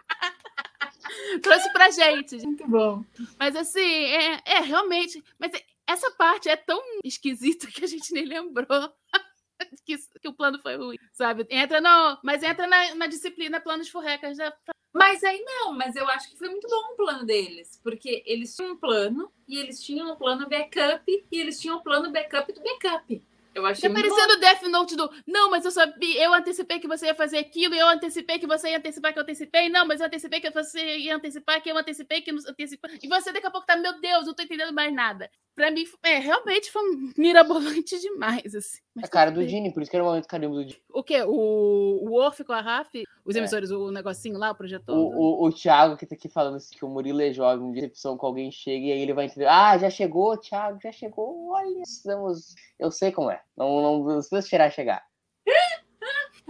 Trouxe 1.41 1.71
pra 1.73 1.89
gente. 1.89 2.37
Muito 2.37 2.67
bom. 2.67 3.03
Mas 3.37 3.55
assim, 3.55 3.79
é, 3.79 4.41
é 4.45 4.59
realmente. 4.59 5.23
Mas 5.37 5.51
essa 5.87 6.11
parte 6.11 6.49
é 6.49 6.55
tão 6.55 6.81
esquisita 7.03 7.67
que 7.67 7.83
a 7.83 7.87
gente 7.87 8.13
nem 8.13 8.25
lembrou. 8.25 8.67
Que, 9.85 9.97
que 10.21 10.27
o 10.29 10.33
plano 10.33 10.57
foi 10.59 10.77
ruim, 10.77 10.95
sabe? 11.11 11.45
Entra 11.49 11.81
no, 11.81 12.17
mas 12.23 12.41
entra 12.43 12.65
na, 12.65 12.95
na 12.95 13.07
disciplina 13.07 13.59
planos 13.59 13.89
furrecas 13.89 14.37
da 14.37 14.53
Mas 14.93 15.23
aí 15.23 15.41
não, 15.45 15.73
mas 15.73 15.95
eu 15.95 16.07
acho 16.09 16.29
que 16.29 16.37
foi 16.37 16.49
muito 16.49 16.67
bom 16.67 16.93
o 16.93 16.95
plano 16.95 17.25
deles, 17.25 17.79
porque 17.83 18.23
eles 18.25 18.55
tinham 18.55 18.73
um 18.73 18.77
plano 18.77 19.31
e 19.47 19.57
eles 19.57 19.83
tinham 19.83 20.11
um 20.11 20.15
plano 20.15 20.49
backup 20.49 21.03
e 21.07 21.39
eles 21.39 21.59
tinham 21.59 21.77
um 21.77 21.81
plano 21.81 22.11
backup 22.11 22.51
do 22.51 22.61
backup. 22.61 23.23
Eu 23.53 23.65
achei 23.65 23.89
muito 23.89 24.07
parecendo 24.07 24.33
o 24.33 24.39
Death 24.39 24.61
Note 24.63 24.95
do. 24.95 25.11
Não, 25.27 25.49
mas 25.49 25.65
eu 25.65 25.71
sabia, 25.71 26.23
eu 26.23 26.33
antecipei 26.33 26.79
que 26.79 26.87
você 26.87 27.07
ia 27.07 27.15
fazer 27.15 27.39
aquilo, 27.39 27.73
e 27.73 27.79
eu 27.79 27.87
antecipei 27.87 28.37
que 28.37 28.47
você 28.47 28.69
ia 28.69 28.77
antecipar 28.77 29.11
que 29.11 29.19
eu 29.19 29.23
antecipei. 29.23 29.69
Não, 29.69 29.85
mas 29.85 29.99
eu 29.99 30.07
antecipei 30.07 30.39
que 30.39 30.49
você 30.51 30.97
ia 30.97 31.15
antecipar 31.15 31.61
que 31.61 31.69
eu 31.69 31.77
antecipei 31.77 32.21
que 32.21 32.31
eu 32.31 32.35
não 32.35 32.43
antecipei. 32.47 32.99
E 33.01 33.07
você 33.07 33.31
daqui 33.31 33.47
a 33.47 33.51
pouco 33.51 33.65
tá, 33.65 33.75
meu 33.75 33.99
Deus, 33.99 34.27
não 34.27 34.33
tô 34.33 34.43
entendendo 34.43 34.73
mais 34.73 34.93
nada. 34.93 35.29
Pra 35.55 35.71
mim, 35.71 35.83
é, 36.03 36.19
realmente 36.19 36.71
foi 36.71 36.83
mirabolante 37.17 37.99
demais, 37.99 38.55
assim. 38.55 38.79
Mas 38.95 39.05
A 39.05 39.07
cara 39.07 39.31
do. 39.31 39.45
Dini, 39.45 39.73
por 39.73 39.81
isso 39.81 39.89
que 39.89 39.97
era 39.97 40.03
o 40.03 40.07
momento 40.07 40.27
carimbo 40.27 40.55
do 40.55 40.65
Dini. 40.65 40.81
O 40.89 41.03
quê? 41.03 41.23
O, 41.23 42.07
o 42.07 42.13
Orf 42.13 42.43
com 42.43 42.53
a 42.53 42.61
Raf? 42.61 43.03
Os 43.29 43.35
É. 43.35 43.39
emissores, 43.39 43.69
o 43.69 43.91
negocinho 43.91 44.37
lá, 44.39 44.49
o 44.51 44.55
projetor? 44.55 44.97
O, 44.97 45.43
o, 45.43 45.45
o 45.47 45.51
Thiago 45.53 45.95
que 45.95 46.05
tá 46.05 46.15
aqui 46.15 46.27
falando 46.27 46.55
assim, 46.57 46.75
que 46.75 46.83
o 46.83 46.89
Murilo 46.89 47.21
é 47.21 47.31
jovem, 47.31 47.71
de 47.71 47.79
recepção 47.81 48.17
com 48.17 48.25
alguém 48.25 48.51
chega 48.51 48.87
e 48.87 48.91
aí 48.91 48.99
ele 49.01 49.13
vai 49.13 49.25
entender. 49.25 49.45
Ah, 49.45 49.77
já 49.77 49.89
chegou, 49.89 50.35
Thiago, 50.37 50.79
já 50.81 50.91
chegou. 50.91 51.51
Olha, 51.51 51.81
estamos. 51.83 52.55
Eu 52.79 52.89
sei 52.91 53.11
como 53.11 53.29
é. 53.29 53.41
Não, 53.55 53.81
não, 53.81 53.99
não 53.99 54.13
precisa 54.15 54.39
esperar 54.39 54.71
chegar. 54.71 55.05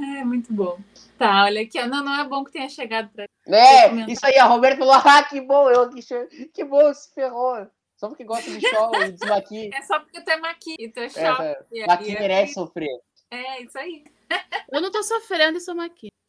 É, 0.02 0.24
muito 0.24 0.54
bom. 0.54 0.80
Tá, 1.18 1.44
olha 1.44 1.62
aqui. 1.62 1.78
ó. 1.78 1.86
Não, 1.86 2.02
não 2.02 2.22
é 2.22 2.24
bom 2.26 2.46
que 2.46 2.54
tenha 2.54 2.70
chegado 2.70 3.10
pra 3.12 3.26
É, 3.48 3.90
isso 4.10 4.26
aí, 4.26 4.38
a 4.38 4.46
Roberta 4.46 4.78
falou, 4.78 4.94
ah, 4.94 5.24
que 5.24 5.42
bom, 5.42 5.70
eu 5.70 5.90
que, 5.90 6.02
che- 6.02 6.50
que 6.54 6.64
bom, 6.64 6.94
se 6.94 7.14
ferrou. 7.14 7.68
Só 7.98 8.08
porque 8.08 8.24
gosta 8.24 8.50
de 8.50 8.62
show 8.66 8.96
e 8.96 9.12
desmaqui. 9.12 9.70
É 9.76 9.82
só 9.82 10.00
porque 10.00 10.22
tu 10.22 10.30
é 10.32 10.38
maqui, 10.38 10.76
tu 10.94 11.02
é 11.02 11.06
É, 11.08 11.10
tá. 11.10 11.56
E- 11.70 11.86
Maqui 11.86 12.12
e 12.12 12.16
é- 12.16 12.20
merece 12.20 12.54
sofrer. 12.54 12.88
É, 13.30 13.62
isso 13.62 13.78
aí. 13.78 14.06
Eu 14.72 14.80
não 14.82 14.90
tô 14.90 15.04
sofrendo 15.04 15.58
e 15.58 15.62
sou 15.62 15.76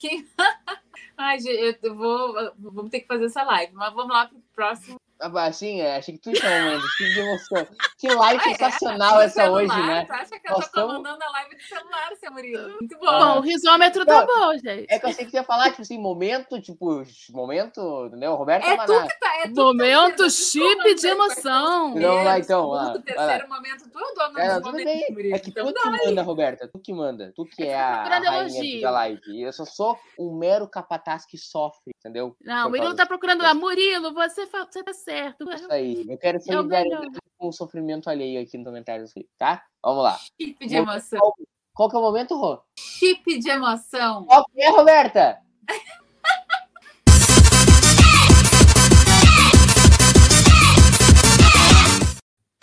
aqui. 0.00 0.26
Ai, 1.16 1.36
eu 1.82 1.94
vou, 1.94 2.34
vamos 2.58 2.90
ter 2.90 3.00
que 3.00 3.06
fazer 3.06 3.26
essa 3.26 3.42
live, 3.42 3.74
mas 3.74 3.92
vamos 3.92 4.12
lá 4.12 4.26
pro 4.26 4.38
próximo. 4.54 4.98
Ah, 5.20 5.44
Assim, 5.44 5.80
é, 5.80 5.96
achei 5.96 6.14
que 6.16 6.20
tu 6.20 6.32
tinha 6.32 6.50
um 6.50 6.64
momento, 6.64 6.84
que 6.96 7.04
de 7.04 7.20
emoção. 7.20 7.66
Que 7.98 8.08
live 8.14 8.42
Ah, 8.44 8.50
é? 8.50 8.54
sensacional 8.54 9.14
No 9.16 9.20
essa 9.20 9.50
hoje, 9.50 9.68
né? 9.86 10.04
Tu 10.06 10.12
acha 10.12 10.38
que 10.40 10.48
eu 10.48 10.52
Nós 10.56 10.68
tô 10.68 10.72
tamo- 10.80 10.86
comandando 10.94 11.24
a 11.24 11.30
live 11.30 11.56
do 11.56 11.62
celular, 11.62 12.10
seu 12.18 12.32
Murilo? 12.32 12.68
Muito 12.70 12.98
bom. 12.98 13.06
Ah. 13.08 13.18
Bom, 13.34 13.38
o 13.38 13.40
risômetro 13.42 14.06
tá 14.06 14.20
Não, 14.20 14.26
bom, 14.26 14.52
gente. 14.58 14.86
É 14.88 14.98
que 14.98 15.06
eu 15.06 15.12
sei 15.12 15.24
que 15.24 15.30
tu 15.30 15.34
ia 15.34 15.44
falar, 15.44 15.70
tipo 15.70 15.82
assim, 15.82 15.98
momento, 15.98 16.60
tipo, 16.60 17.02
momento, 17.30 18.06
entendeu? 18.06 18.34
Roberto 18.34 18.64
É 18.66 18.76
Maná. 18.76 18.86
tu 18.86 19.08
que 19.08 19.20
tá. 19.20 19.36
É 19.36 19.48
tu 19.48 19.54
tá 19.54 19.62
Momento 19.62 20.16
tu 20.16 20.30
chip 20.30 20.94
de 20.94 21.06
emoção. 21.06 21.96
Então, 21.96 22.14
vai 22.16 22.24
lá, 22.24 22.38
então, 22.38 22.68
lá, 22.68 22.82
lá. 22.84 22.98
terceiro 23.00 23.48
momento, 23.48 23.90
tu 23.90 23.98
é 23.98 24.02
o 24.02 24.14
dono 24.14 24.38
É, 24.38 24.54
dos 24.54 24.62
não, 24.62 24.72
momentos. 24.72 25.10
Murilo. 25.10 25.34
É 25.34 25.38
que 25.38 25.50
Então 25.50 25.66
tu 25.72 25.74
que 25.74 25.88
aí. 25.88 26.06
manda, 26.06 26.22
Roberta. 26.22 26.68
Tu 26.68 26.78
que 26.78 26.92
manda. 26.92 27.32
Tu 27.34 27.44
que 27.46 27.62
é 27.64 27.78
a, 27.78 27.90
a 27.90 27.98
procurando 27.98 28.24
rainha 28.26 28.80
da 28.80 28.90
live. 28.90 29.42
Eu 29.42 29.52
só 29.52 29.64
sou 29.64 29.98
um 30.18 30.36
mero 30.36 30.68
capataz 30.68 31.24
que 31.26 31.36
sofre, 31.38 31.92
entendeu? 31.98 32.36
Não, 32.42 32.66
o 32.66 32.70
Murilo 32.70 32.94
tá 32.94 33.06
procurando 33.06 33.42
lá. 33.42 33.54
Murilo, 33.54 34.12
você, 34.12 34.46
você 34.46 34.82
tá 34.82 34.92
certo. 34.92 35.09
Disso 35.10 35.72
aí. 35.72 36.06
Eu 36.08 36.18
quero 36.18 36.38
É 36.46 36.62
melhor. 36.62 36.62
solidaridade 36.62 37.18
com 37.38 37.48
o 37.48 37.52
sofrimento 37.52 38.08
alheio 38.10 38.42
aqui 38.42 38.56
no 38.58 38.64
comentário, 38.64 39.04
tá? 39.38 39.64
Vamos 39.82 40.02
lá. 40.04 40.18
Chip 40.40 40.66
de 40.66 40.76
emoção. 40.76 41.32
Qual 41.74 41.88
que 41.88 41.96
é 41.96 41.98
o 41.98 42.02
momento, 42.02 42.36
Rô? 42.36 42.60
Chip 42.78 43.38
de 43.38 43.48
emoção. 43.50 44.24
Qual 44.26 44.44
que 44.46 44.60
é, 44.62 44.70
Roberta? 44.70 45.40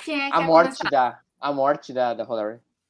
Quem 0.04 0.22
é 0.22 0.30
que 0.30 0.36
A 0.36 0.42
morte 0.42 0.78
começar? 0.78 0.90
da, 0.90 1.20
a 1.42 1.52
morte 1.54 1.94
da, 1.94 2.14
da. 2.14 2.26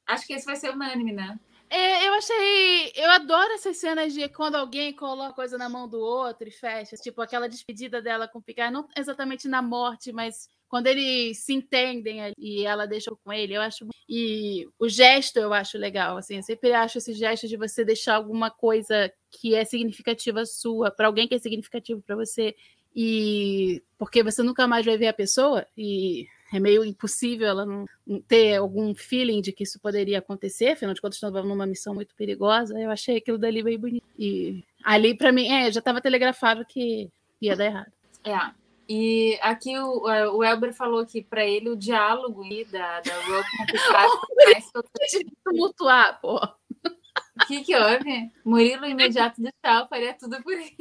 Acho 0.07 0.27
que 0.27 0.33
esse 0.33 0.45
vai 0.45 0.55
ser 0.55 0.69
unânime, 0.71 1.11
né? 1.13 1.39
É, 1.69 2.07
eu 2.07 2.13
achei. 2.13 2.91
Eu 2.95 3.09
adoro 3.11 3.51
essas 3.53 3.77
cenas 3.77 4.13
de 4.13 4.27
quando 4.29 4.55
alguém 4.55 4.93
coloca 4.93 5.33
coisa 5.33 5.57
na 5.57 5.67
mão 5.67 5.87
do 5.87 5.99
outro 5.99 6.47
e 6.47 6.51
fecha. 6.51 6.95
Tipo, 6.95 7.21
aquela 7.21 7.49
despedida 7.49 8.01
dela 8.01 8.27
com 8.27 8.39
o 8.39 8.41
Picard, 8.41 8.73
não 8.73 8.87
exatamente 8.95 9.47
na 9.47 9.61
morte, 9.61 10.11
mas 10.13 10.49
quando 10.69 10.87
eles 10.87 11.39
se 11.39 11.53
entendem 11.53 12.33
e 12.37 12.65
ela 12.65 12.85
deixa 12.85 13.11
com 13.23 13.33
ele, 13.33 13.53
eu 13.53 13.61
acho. 13.61 13.85
E 14.07 14.67
o 14.79 14.87
gesto 14.87 15.37
eu 15.39 15.53
acho 15.53 15.77
legal. 15.77 16.17
Assim, 16.17 16.37
eu 16.37 16.43
sempre 16.43 16.71
acho 16.73 16.97
esse 16.97 17.13
gesto 17.13 17.47
de 17.47 17.57
você 17.57 17.83
deixar 17.83 18.15
alguma 18.15 18.49
coisa 18.49 19.11
que 19.29 19.53
é 19.53 19.65
significativa 19.65 20.45
sua, 20.45 20.89
para 20.89 21.07
alguém 21.07 21.27
que 21.27 21.35
é 21.35 21.39
significativo 21.39 22.01
para 22.01 22.15
você. 22.15 22.55
E 22.95 23.83
porque 23.97 24.23
você 24.23 24.41
nunca 24.41 24.67
mais 24.67 24.85
vai 24.85 24.97
ver 24.97 25.07
a 25.07 25.13
pessoa, 25.13 25.67
e 25.77 26.25
é 26.53 26.59
meio 26.59 26.83
impossível 26.83 27.47
ela 27.47 27.65
não 27.65 27.85
não 28.05 28.21
ter 28.21 28.55
algum 28.55 28.95
feeling 28.95 29.41
de 29.41 29.51
que 29.51 29.63
isso 29.63 29.79
poderia 29.79 30.19
acontecer, 30.19 30.69
afinal 30.69 30.93
de 30.93 31.01
contas, 31.01 31.17
estava 31.17 31.43
numa 31.43 31.65
missão 31.65 31.93
muito 31.93 32.15
perigosa. 32.15 32.79
Eu 32.79 32.89
achei 32.89 33.17
aquilo 33.17 33.37
dali 33.37 33.61
bem 33.61 33.77
bonito. 33.77 34.07
E 34.17 34.63
ali, 34.83 35.15
para 35.15 35.31
mim, 35.31 35.47
é, 35.49 35.69
já 35.71 35.79
estava 35.79 36.01
telegrafado 36.01 36.65
que 36.65 37.11
ia 37.41 37.55
dar 37.55 37.65
errado. 37.65 37.91
É. 38.23 38.67
E 38.89 39.37
aqui 39.41 39.77
o, 39.77 40.03
o 40.37 40.43
Elber 40.43 40.73
falou 40.73 41.05
que 41.05 41.21
para 41.21 41.45
ele 41.45 41.69
o 41.69 41.75
diálogo 41.75 42.43
aí 42.43 42.63
da, 42.63 43.01
da 43.01 43.13
Rogue 43.21 44.71
tocante. 44.71 45.27
Tumultuar, 45.43 46.21
pô. 46.21 46.37
O 46.37 47.45
que, 47.45 47.63
que 47.63 47.75
houve? 47.75 48.31
Murilo 48.45 48.85
imediato 48.85 49.41
do 49.41 49.49
tchau, 49.61 49.87
faria 49.89 50.13
tudo 50.13 50.41
por 50.41 50.53
ele. 50.53 50.75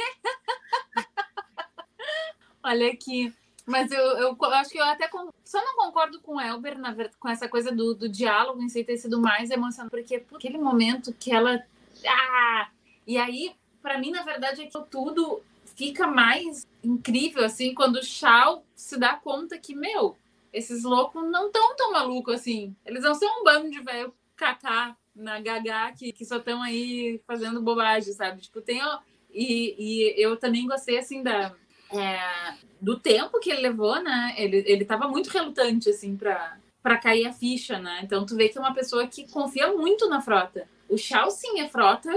Olha 2.63 2.93
aqui. 2.93 3.35
Mas 3.67 3.91
eu, 3.91 4.01
eu 4.19 4.37
co- 4.37 4.47
acho 4.47 4.71
que 4.71 4.79
eu 4.79 4.85
até 4.85 5.09
con- 5.09 5.33
só 5.45 5.59
não 5.65 5.75
concordo 5.77 6.21
com 6.21 6.37
o 6.37 6.41
Elber, 6.41 6.79
na 6.79 6.93
verdade, 6.93 7.17
com 7.19 7.29
essa 7.29 7.49
coisa 7.49 7.73
do, 7.73 7.95
do 7.95 8.09
diálogo 8.09 8.63
em 8.63 8.69
si 8.69 8.85
ter 8.85 8.97
sido 8.97 9.21
mais 9.21 9.51
emocionante, 9.51 9.91
porque 9.91 10.21
por 10.21 10.37
aquele 10.37 10.59
momento 10.59 11.13
que 11.13 11.33
ela. 11.33 11.63
Ah! 12.07 12.69
E 13.07 13.19
aí, 13.19 13.55
para 13.83 13.99
mim, 13.99 14.11
na 14.13 14.23
verdade, 14.23 14.63
é 14.63 14.67
que 14.67 14.81
tudo 14.91 15.43
fica 15.77 16.07
mais 16.07 16.67
incrível, 16.83 17.45
assim, 17.45 17.75
quando 17.75 17.97
o 17.97 18.03
Shao 18.05 18.65
se 18.75 18.97
dá 18.99 19.15
conta 19.15 19.59
que, 19.59 19.75
meu, 19.75 20.17
esses 20.53 20.85
loucos 20.85 21.23
não 21.31 21.51
tão 21.51 21.75
tão 21.77 21.93
malucos 21.93 22.35
assim. 22.37 22.75
Eles 22.85 23.03
não 23.03 23.15
são 23.15 23.41
um 23.41 23.45
bando 23.45 23.71
de 23.71 23.81
velho 23.81 24.15
cacá 24.37 24.97
na 25.15 25.41
gaga 25.41 25.93
que, 25.93 26.13
que 26.13 26.25
só 26.25 26.37
estão 26.37 26.63
aí 26.63 27.21
fazendo 27.27 27.61
bobagem, 27.63 28.13
sabe? 28.13 28.43
Tipo, 28.43 28.61
tem. 28.61 28.83
ó, 28.83 29.01
E, 29.31 29.75
e 29.79 30.15
eu 30.23 30.37
também 30.37 30.67
gostei, 30.67 30.99
assim, 30.99 31.23
da. 31.23 31.53
É, 31.93 32.55
do 32.81 32.99
tempo 32.99 33.41
que 33.41 33.51
ele 33.51 33.63
levou, 33.63 34.03
né? 34.03 34.35
Ele, 34.37 34.65
ele 34.67 34.85
tava 34.85 35.09
muito 35.09 35.29
relutante, 35.29 35.91
assim, 35.91 36.17
pra, 36.17 36.57
pra 36.83 36.99
cair 36.99 37.27
a 37.27 37.33
ficha, 37.33 37.79
né? 37.79 38.01
Então 38.03 38.25
tu 38.25 38.37
vê 38.37 38.49
que 38.49 38.59
é 38.59 38.61
uma 38.61 38.75
pessoa 38.75 39.07
que 39.07 39.31
confia 39.31 39.73
muito 39.73 40.09
na 40.09 40.21
frota. 40.21 40.69
O 40.89 40.97
Shao, 40.97 41.31
sim, 41.31 41.61
é 41.61 41.69
frota, 41.69 42.11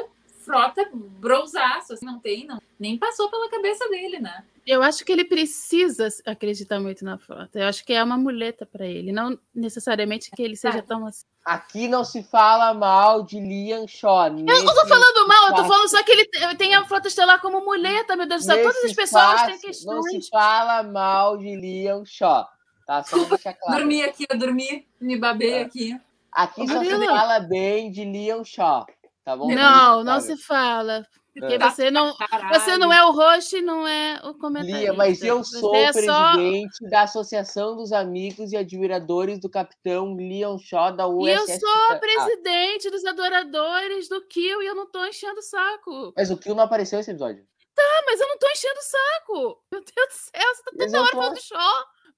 frota 0.50 0.90
brosaço, 0.94 1.94
assim, 1.94 2.06
não 2.06 2.20
tem, 2.20 2.48
não. 2.48 2.60
Nem 2.80 2.98
passou 2.98 3.30
pela 3.30 3.48
cabeça 3.50 3.88
dele, 3.90 4.20
né? 4.20 4.44
Eu 4.66 4.82
acho 4.82 5.06
que 5.06 5.12
ele 5.12 5.24
precisa 5.26 6.08
acreditar 6.26 6.80
muito 6.80 7.06
na 7.06 7.18
frota. 7.20 7.60
Eu 7.60 7.68
acho 7.68 7.86
que 7.86 7.94
é 7.94 8.04
uma 8.04 8.18
muleta 8.18 8.66
para 8.66 8.86
ele, 8.86 9.12
não 9.12 9.38
necessariamente 9.54 10.32
que 10.32 10.42
ele 10.42 10.56
seja 10.56 10.82
tão 10.82 11.06
assim. 11.06 11.24
Aqui 11.46 11.88
não 11.88 12.04
se 12.04 12.24
fala 12.24 12.74
mal 12.74 13.22
de 13.24 13.40
Liam 13.40 13.88
Shaw. 13.88 14.28
Eu 14.28 14.34
não 14.64 14.74
tô 14.76 14.88
falando 14.88 15.28
mal, 15.28 15.50
eu 15.50 15.56
tô 15.56 15.66
falando 15.66 15.88
só 15.90 16.02
que 16.04 16.12
ele 16.12 16.26
te- 16.26 16.56
tem 16.58 16.74
a 16.74 16.84
frota 16.86 17.08
estelar 17.08 17.40
como 17.42 17.64
muleta, 17.64 18.16
meu 18.16 18.28
Deus 18.28 18.42
do 18.42 18.46
céu. 18.46 18.64
Todas 18.64 18.84
as 18.86 18.94
pessoas 18.94 19.42
têm 19.44 19.52
Não 19.54 19.60
questões. 19.60 20.26
se 20.26 20.30
fala 20.32 20.82
mal 20.84 21.38
de 21.38 21.56
Liam 21.56 22.04
Shaw. 22.06 22.48
Tá? 22.88 23.04
Só 23.04 23.24
deixar 23.26 23.54
claro. 23.54 23.80
Dormi 23.82 24.02
aqui, 24.02 24.26
eu 24.28 24.38
dormi, 24.38 24.88
me 25.00 25.16
babei 25.18 25.54
É. 25.54 25.62
aqui. 25.62 26.00
Aqui 26.32 26.68
só 26.68 26.84
se 26.84 27.06
fala 27.08 27.40
bem 27.40 27.92
de 27.92 28.04
Liam 28.04 28.44
Shaw. 28.44 28.86
Tá 29.30 29.38
bom? 29.38 29.48
Não, 29.54 30.04
não 30.04 30.20
se 30.20 30.36
fala. 30.38 31.06
Porque 31.36 31.54
É. 31.54 31.60
você 31.60 31.92
não, 31.92 32.16
Caralho. 32.18 32.60
você 32.60 32.78
não 32.80 32.92
é 32.92 33.06
o 33.06 33.12
host 33.12 33.56
e 33.56 33.62
não 33.62 33.88
é 33.88 34.20
o 34.24 34.34
comentarista. 34.34 34.80
Lia, 34.80 34.94
mas 34.94 35.22
eu 35.22 35.44
sou 35.44 35.76
é 35.76 35.94
só- 35.94 36.34
presidente 36.34 36.90
da 36.90 37.02
Associação 37.04 37.76
dos 37.76 37.92
Amigos 37.94 38.52
e 38.52 38.58
Admiradores 38.58 39.40
do 39.40 39.48
Capitão 39.48 40.16
Leon 40.16 40.58
Shaw 40.58 40.92
da 40.92 41.04
E 41.04 41.08
eu 41.08 41.44
USS. 41.44 41.60
sou 41.60 41.70
a 41.70 41.94
Ah, 41.94 42.00
presidente 42.00 42.90
dos 42.90 43.06
adoradores 43.06 44.10
do 44.10 44.20
Kill 44.28 44.64
e 44.64 44.66
eu 44.66 44.74
não 44.74 44.90
tô 44.90 45.06
enchendo 45.06 45.40
o 45.40 45.44
saco. 45.44 46.12
mas 46.18 46.32
o 46.32 46.38
Kill 46.38 46.56
não 46.56 46.64
apareceu 46.64 46.98
nesse 46.98 47.12
episódio. 47.12 47.46
Ah, 47.80 48.04
mas 48.08 48.20
eu 48.20 48.28
não 48.28 48.38
tô 48.40 48.48
enchendo 48.50 48.80
o 48.80 48.82
saco. 48.82 49.64
Meu 49.72 49.82
Deus 49.82 50.08
do 50.08 50.14
céu, 50.14 50.56
você 50.56 50.64
tá 50.64 50.72
toda 50.72 50.98
eu 50.98 51.02
hora 51.02 51.12
tô- 51.12 51.18
falando 51.18 51.36
do 51.36 51.42
show. 51.44 51.58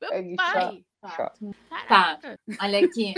Meu 0.02 0.14
É, 0.14 0.36
pai. 0.38 0.86
Tá. 1.02 1.10
Tá, 1.10 1.34
Caraca. 1.88 2.40
olha 2.62 2.86
aqui. 2.86 3.14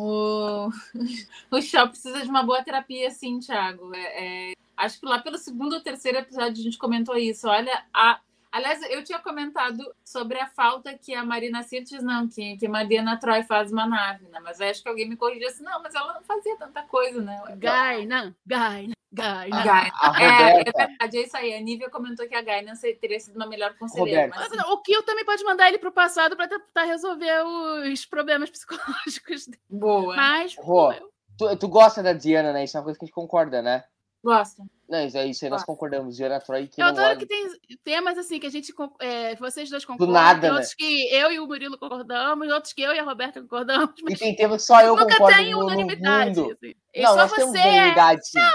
O, 0.00 0.68
o 1.50 1.88
precisa 1.88 2.22
de 2.22 2.30
uma 2.30 2.44
boa 2.44 2.62
terapia, 2.62 3.10
sim, 3.10 3.40
Thiago. 3.40 3.92
É, 3.92 4.50
é, 4.50 4.52
acho 4.76 5.00
que 5.00 5.06
lá 5.06 5.20
pelo 5.20 5.36
segundo 5.36 5.72
ou 5.72 5.80
terceiro 5.80 6.18
episódio 6.18 6.60
a 6.60 6.64
gente 6.64 6.78
comentou 6.78 7.16
isso. 7.16 7.48
Olha, 7.48 7.84
a, 7.92 8.20
aliás, 8.52 8.80
eu 8.90 9.02
tinha 9.02 9.18
comentado 9.18 9.84
sobre 10.04 10.38
a 10.38 10.46
falta 10.46 10.96
que 10.96 11.12
a 11.14 11.24
Marina 11.24 11.64
Sirtis, 11.64 12.00
não, 12.00 12.28
que, 12.28 12.56
que 12.56 12.68
Mariana 12.68 13.18
Troy 13.18 13.42
faz 13.42 13.72
uma 13.72 13.86
nave, 13.86 14.28
né? 14.28 14.38
Mas 14.38 14.60
acho 14.60 14.84
que 14.84 14.88
alguém 14.88 15.08
me 15.08 15.16
corrigiu 15.16 15.48
assim, 15.48 15.64
não, 15.64 15.82
mas 15.82 15.92
ela 15.96 16.14
não 16.14 16.22
fazia 16.22 16.56
tanta 16.56 16.82
coisa, 16.82 17.20
né? 17.20 17.42
Gaina, 17.56 18.36
Gaina, 18.46 18.94
Gaina. 19.10 19.64
Gaina. 19.64 19.92
A 20.00 20.22
É, 20.22 20.60
é 20.60 20.64
verdade, 20.64 21.18
é 21.18 21.22
isso 21.22 21.36
aí. 21.36 21.54
A 21.54 21.60
Nívia 21.60 21.90
comentou 21.90 22.28
que 22.28 22.34
a 22.34 22.42
Gaina 22.42 22.72
teria 23.00 23.18
sido 23.18 23.36
uma 23.36 23.46
melhor 23.46 23.74
conselheira. 23.78 24.28
Mas, 24.28 24.52
O 24.52 24.82
Kill 24.82 25.02
também 25.02 25.24
pode 25.24 25.42
mandar 25.44 25.68
ele 25.68 25.78
pro 25.78 25.90
passado 25.90 26.36
pra 26.36 26.46
tentar 26.46 26.84
resolver 26.84 27.42
os 27.90 28.04
problemas 28.04 28.50
psicológicos 28.50 29.46
dele. 29.46 29.62
boa. 29.68 30.14
Mas. 30.14 30.54
Rô, 30.58 30.92
tu, 31.38 31.56
tu 31.56 31.68
gosta 31.68 32.02
da 32.02 32.12
Diana, 32.12 32.52
né? 32.52 32.64
Isso 32.64 32.76
é 32.76 32.80
uma 32.80 32.84
coisa 32.84 32.98
que 32.98 33.04
a 33.04 33.06
gente 33.06 33.14
concorda, 33.14 33.62
né? 33.62 33.84
Gosto. 34.22 34.62
Não, 34.88 35.04
isso 35.04 35.18
aí, 35.18 35.30
isso 35.30 35.44
aí 35.44 35.50
nós 35.50 35.64
concordamos. 35.64 36.16
Diana 36.16 36.40
Troy 36.40 36.66
que 36.66 36.80
Eu 36.80 36.86
não 36.86 36.92
adoro 36.92 37.08
olha- 37.08 37.16
que 37.18 37.26
tem 37.26 37.46
temas 37.84 38.16
assim 38.16 38.40
que 38.40 38.46
a 38.46 38.50
gente, 38.50 38.72
é, 39.00 39.34
vocês 39.36 39.68
dois 39.68 39.84
concordam, 39.84 40.14
nada, 40.14 40.40
tem 40.40 40.48
né? 40.48 40.54
outros 40.54 40.72
que 40.74 41.14
eu 41.14 41.30
e 41.30 41.38
o 41.38 41.46
Murilo 41.46 41.76
concordamos, 41.78 42.50
outros 42.50 42.72
que 42.72 42.80
eu 42.80 42.94
e 42.94 42.98
a 42.98 43.02
Roberta 43.02 43.40
concordamos, 43.42 43.90
E 44.08 44.16
tem 44.16 44.34
temas 44.34 44.62
que 44.62 44.66
só 44.66 44.80
eu 44.80 44.96
nunca 44.96 45.12
concordo 45.12 45.36
tem 45.36 45.50
no, 45.52 45.58
no 45.60 45.66
unanimidade. 45.66 46.40
mundo. 46.40 46.52
assim. 46.52 46.74
E 46.94 47.02
Não, 47.02 47.10
só 47.10 47.16
nós 47.16 47.30
você 47.30 47.36
temos 47.36 47.54
é. 47.54 47.60
unanimidade, 47.68 48.26
sim. 48.28 48.40
Chama. 48.40 48.52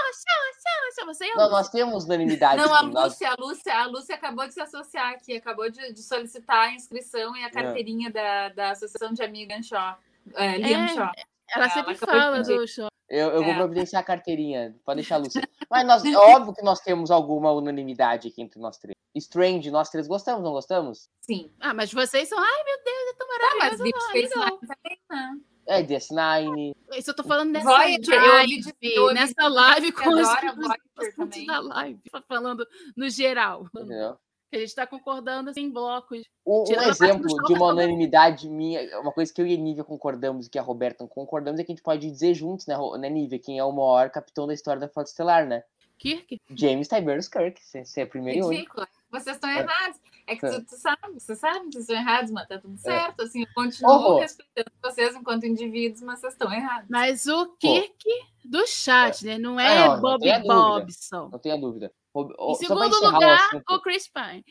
Você 1.06 1.24
é 1.24 1.34
Não, 1.34 1.50
nós 1.50 1.68
temos 1.68 2.04
unanimidade. 2.04 2.56
Não, 2.62 2.74
a 2.74 2.80
Lúcia, 2.80 3.30
a 3.30 3.34
Lúcia, 3.38 3.74
a 3.78 3.86
Lúcia 3.86 4.14
acabou 4.14 4.46
de 4.48 4.54
se 4.54 4.60
associar 4.60 5.12
aqui, 5.12 5.36
acabou 5.36 5.70
de, 5.70 5.92
de 5.92 6.02
solicitar 6.02 6.68
a 6.68 6.72
inscrição 6.72 7.34
É. 7.36 7.40
e 7.40 7.44
a 7.44 7.50
carteirinha 7.50 8.10
da, 8.10 8.48
da 8.50 8.70
Associação 8.70 9.12
de 9.12 9.22
Amigas 9.22 9.66
Shaw. 9.66 9.98
É, 10.34 10.56
Liam 10.58 10.82
É, 10.84 10.88
Shaw. 10.88 11.12
Ela 11.54 11.64
ela 11.64 11.68
sempre 11.70 11.94
fala 11.94 12.42
do 12.42 12.66
show. 12.66 12.88
Eu, 13.14 13.28
eu 13.30 13.42
vou 13.44 13.52
É. 13.52 13.56
providenciar 13.56 14.02
a 14.02 14.04
carteirinha, 14.04 14.74
pode 14.84 14.96
deixar 15.00 15.14
a 15.16 15.18
Lúcia. 15.18 15.40
Mas 15.70 15.86
nós, 15.86 16.04
é 16.04 16.16
óbvio 16.16 16.52
que 16.54 16.62
nós 16.62 16.80
temos 16.80 17.10
alguma 17.10 17.52
unanimidade 17.52 18.28
aqui 18.28 18.42
entre 18.42 18.58
nós 18.60 18.76
três. 18.78 18.94
Strange, 19.16 19.70
nós 19.70 19.88
três 19.90 20.08
gostamos, 20.08 20.42
não 20.42 20.50
gostamos? 20.52 21.08
Sim. 21.20 21.48
Ah, 21.60 21.72
mas 21.72 21.92
vocês 21.92 22.28
são. 22.28 22.36
Ai, 22.36 22.64
meu 22.64 22.76
Deus, 22.84 23.10
é 23.10 23.14
tão 23.16 23.26
Ah, 23.28 23.38
mas 23.60 23.78
maravilhoso. 23.78 23.84
Deep 23.84 23.96
Ah, 23.96 24.08
Space 24.08 24.38
legal. 24.38 24.46
Nine 24.46 24.66
também, 24.66 24.98
né? 25.10 25.40
É, 25.66 25.82
DS9. 25.82 26.72
Isso 26.96 27.10
eu 27.10 27.14
tô 27.16 27.22
falando 27.22 27.50
nessa 27.52 27.64
Voyager, 27.64 28.20
live, 28.20 28.52
eu 28.60 28.66
ouvi 28.66 28.94
eu 28.96 29.02
ouvi 29.04 29.14
nessa 29.14 29.48
live 29.48 29.92
com 29.92 30.08
os, 30.10 30.28
os 30.28 31.14
também. 31.14 31.46
da 31.46 31.60
live, 31.60 32.00
falando 32.28 32.66
no 32.96 33.08
geral. 33.08 33.66
Entendeu? 33.74 34.18
A 34.56 34.60
gente 34.60 34.74
tá 34.74 34.86
concordando 34.86 35.50
assim, 35.50 35.62
em 35.62 35.70
blocos. 35.70 36.22
Um, 36.46 36.62
um 36.62 36.82
exemplo 36.82 37.26
de 37.44 37.52
uma 37.54 37.68
unanimidade 37.68 38.48
minha, 38.48 39.00
uma 39.00 39.12
coisa 39.12 39.32
que 39.32 39.40
eu 39.40 39.46
e 39.46 39.54
a 39.54 39.56
Nívia 39.58 39.84
concordamos 39.84 40.46
e 40.46 40.50
que 40.50 40.58
a 40.58 40.62
Roberta 40.62 41.02
não 41.04 41.08
concordamos 41.08 41.60
é 41.60 41.64
que 41.64 41.72
a 41.72 41.74
gente 41.74 41.82
pode 41.84 42.08
dizer 42.10 42.34
juntos, 42.34 42.66
né, 42.66 42.76
né 42.98 43.08
Nívia, 43.10 43.38
quem 43.38 43.58
é 43.58 43.64
o 43.64 43.72
maior 43.72 44.10
capitão 44.10 44.46
da 44.46 44.54
história 44.54 44.80
da 44.80 44.88
Frota 44.88 45.10
Estelar, 45.10 45.46
né? 45.46 45.64
Kirk? 45.98 46.40
James 46.50 46.88
Tiberius 46.88 47.28
Kirk, 47.28 47.60
você 47.62 48.00
é 48.00 48.06
primeiro 48.06 48.46
único. 48.46 48.54
Ridículo. 48.60 48.86
Vocês 49.10 49.36
estão 49.36 49.48
É. 49.48 49.60
errados. 49.60 50.00
É 50.26 50.36
que 50.36 50.46
É. 50.46 50.50
tu, 50.50 50.64
tu 50.64 50.76
sabe, 50.76 50.98
você 51.20 51.36
sabe 51.36 51.66
que 51.66 51.72
vocês 51.72 51.82
estão 51.88 51.96
errados, 51.96 52.30
mas 52.30 52.48
tá 52.48 52.58
tudo 52.58 52.76
certo. 52.78 53.22
Assim, 53.22 53.42
eu 53.42 53.48
continuo 53.54 53.96
Rô. 53.96 54.18
respeitando 54.18 54.72
vocês 54.82 55.14
enquanto 55.14 55.46
indivíduos, 55.46 56.02
mas 56.02 56.18
vocês 56.18 56.32
estão 56.32 56.52
errados. 56.52 56.88
Mas 56.88 57.26
o 57.26 57.46
Kirk 57.56 58.08
do 58.44 58.66
chat, 58.66 59.24
né? 59.24 59.38
Não 59.38 59.58
Ah, 59.58 59.62
é 59.62 59.86
não, 59.86 59.94
não 59.94 60.00
Bob 60.00 60.18
dúvida. 60.20 60.42
Bobson. 60.54 61.28
Não 61.30 61.38
tenha 61.38 61.56
dúvida. 61.56 61.92
Em 62.14 62.26
pra 62.36 62.54
segundo 62.54 62.86
encerrar 62.86 63.10
o 63.10 63.14
lugar, 63.14 63.46
assunto, 63.46 63.74
o 63.74 63.80
Chris 63.80 64.08
Pine. 64.08 64.44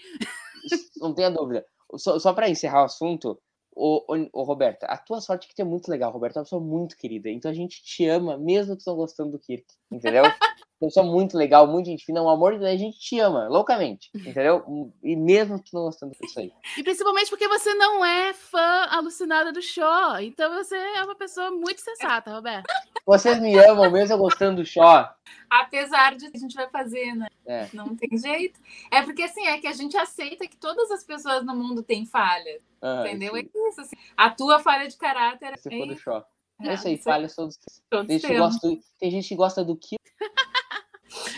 não 0.97 1.14
tenha 1.14 1.30
dúvida. 1.30 1.66
Só, 1.95 2.20
só 2.20 2.34
para 2.34 2.49
encerrar 2.49 2.82
o 2.82 2.86
assunto, 2.86 3.39
ô, 3.76 4.03
ô, 4.07 4.30
ô, 4.34 4.43
Roberta, 4.43 4.86
a 4.88 4.97
tua 4.97 5.22
sorte 5.22 5.45
é 5.45 5.47
que 5.49 5.55
tu 5.55 5.61
é 5.61 5.66
muito 5.66 5.89
legal, 5.89 6.11
Roberta, 6.11 6.39
é 6.39 6.41
uma 6.41 6.45
pessoa 6.45 6.61
muito 6.61 6.97
querida. 6.97 7.30
Então 7.30 7.49
a 7.49 7.53
gente 7.53 7.84
te 7.84 8.05
ama, 8.07 8.38
mesmo 8.38 8.76
tu 8.76 8.84
não 8.88 8.95
gostando 8.95 9.32
do 9.32 9.39
Kirk, 9.39 9.66
entendeu? 9.91 10.24
Uma 10.84 10.89
pessoa 10.89 11.05
muito 11.05 11.38
legal, 11.38 11.65
muito 11.65 11.86
gente 11.86 12.05
fina, 12.05 12.21
um 12.21 12.29
amor 12.29 12.53
de 12.53 12.59
Deus, 12.59 12.71
a 12.71 12.75
gente 12.75 12.99
te 12.99 13.17
ama, 13.17 13.47
loucamente, 13.47 14.09
entendeu? 14.13 14.91
E 15.01 15.15
mesmo 15.15 15.57
tu 15.57 15.69
não 15.73 15.84
gostando 15.84 16.13
disso 16.19 16.38
aí. 16.39 16.51
E 16.77 16.84
principalmente 16.84 17.29
porque 17.29 17.47
você 17.47 17.73
não 17.73 18.03
é 18.03 18.34
fã 18.34 18.88
alucinada 18.89 19.53
do 19.53 19.61
show. 19.61 20.19
Então 20.19 20.53
você 20.53 20.75
é 20.75 21.03
uma 21.03 21.15
pessoa 21.15 21.51
muito 21.51 21.79
sensata, 21.79 22.34
Roberto. 22.34 22.65
Vocês 23.05 23.39
me 23.39 23.57
amam, 23.57 23.89
mesmo 23.89 24.13
eu 24.13 24.17
gostando 24.17 24.61
do 24.61 24.65
Shaw. 24.65 25.09
Apesar 25.49 26.15
de 26.15 26.25
a 26.25 26.38
gente 26.38 26.55
vai 26.55 26.69
fazer, 26.69 27.13
né? 27.15 27.27
É. 27.45 27.67
Não 27.73 27.95
tem 27.95 28.17
jeito. 28.17 28.59
É 28.91 29.01
porque 29.01 29.23
assim, 29.23 29.45
é 29.45 29.57
que 29.59 29.67
a 29.67 29.73
gente 29.73 29.95
aceita 29.97 30.47
que 30.47 30.57
todas 30.57 30.91
as 30.91 31.03
pessoas 31.03 31.45
no 31.45 31.55
mundo 31.55 31.81
têm 31.81 32.05
falhas. 32.05 32.61
Ah, 32.81 33.03
entendeu? 33.05 33.36
sim, 33.36 33.49
É 33.53 33.69
isso. 33.69 33.81
Assim. 33.81 33.95
A 34.17 34.29
tua 34.29 34.59
falha 34.59 34.88
de 34.88 34.97
caráter 34.97 35.57
Se 35.57 35.73
é 35.73 35.77
for 35.77 35.88
do 35.88 35.97
Shaw. 35.97 36.25
É, 36.61 36.69
É 36.69 36.73
isso 36.73 36.88
aí, 36.88 36.97
falhas 36.97 37.36
todos. 37.36 37.57
todos 37.89 38.07
Tem 38.07 38.19
gente, 38.19 38.31
que 38.31 38.38
gosta 38.38 38.67
do, 38.67 38.79
tem 38.99 39.11
gente 39.11 39.27
que 39.27 39.36
gosta 39.36 39.63
do 39.63 39.75
Kirk. 39.75 40.03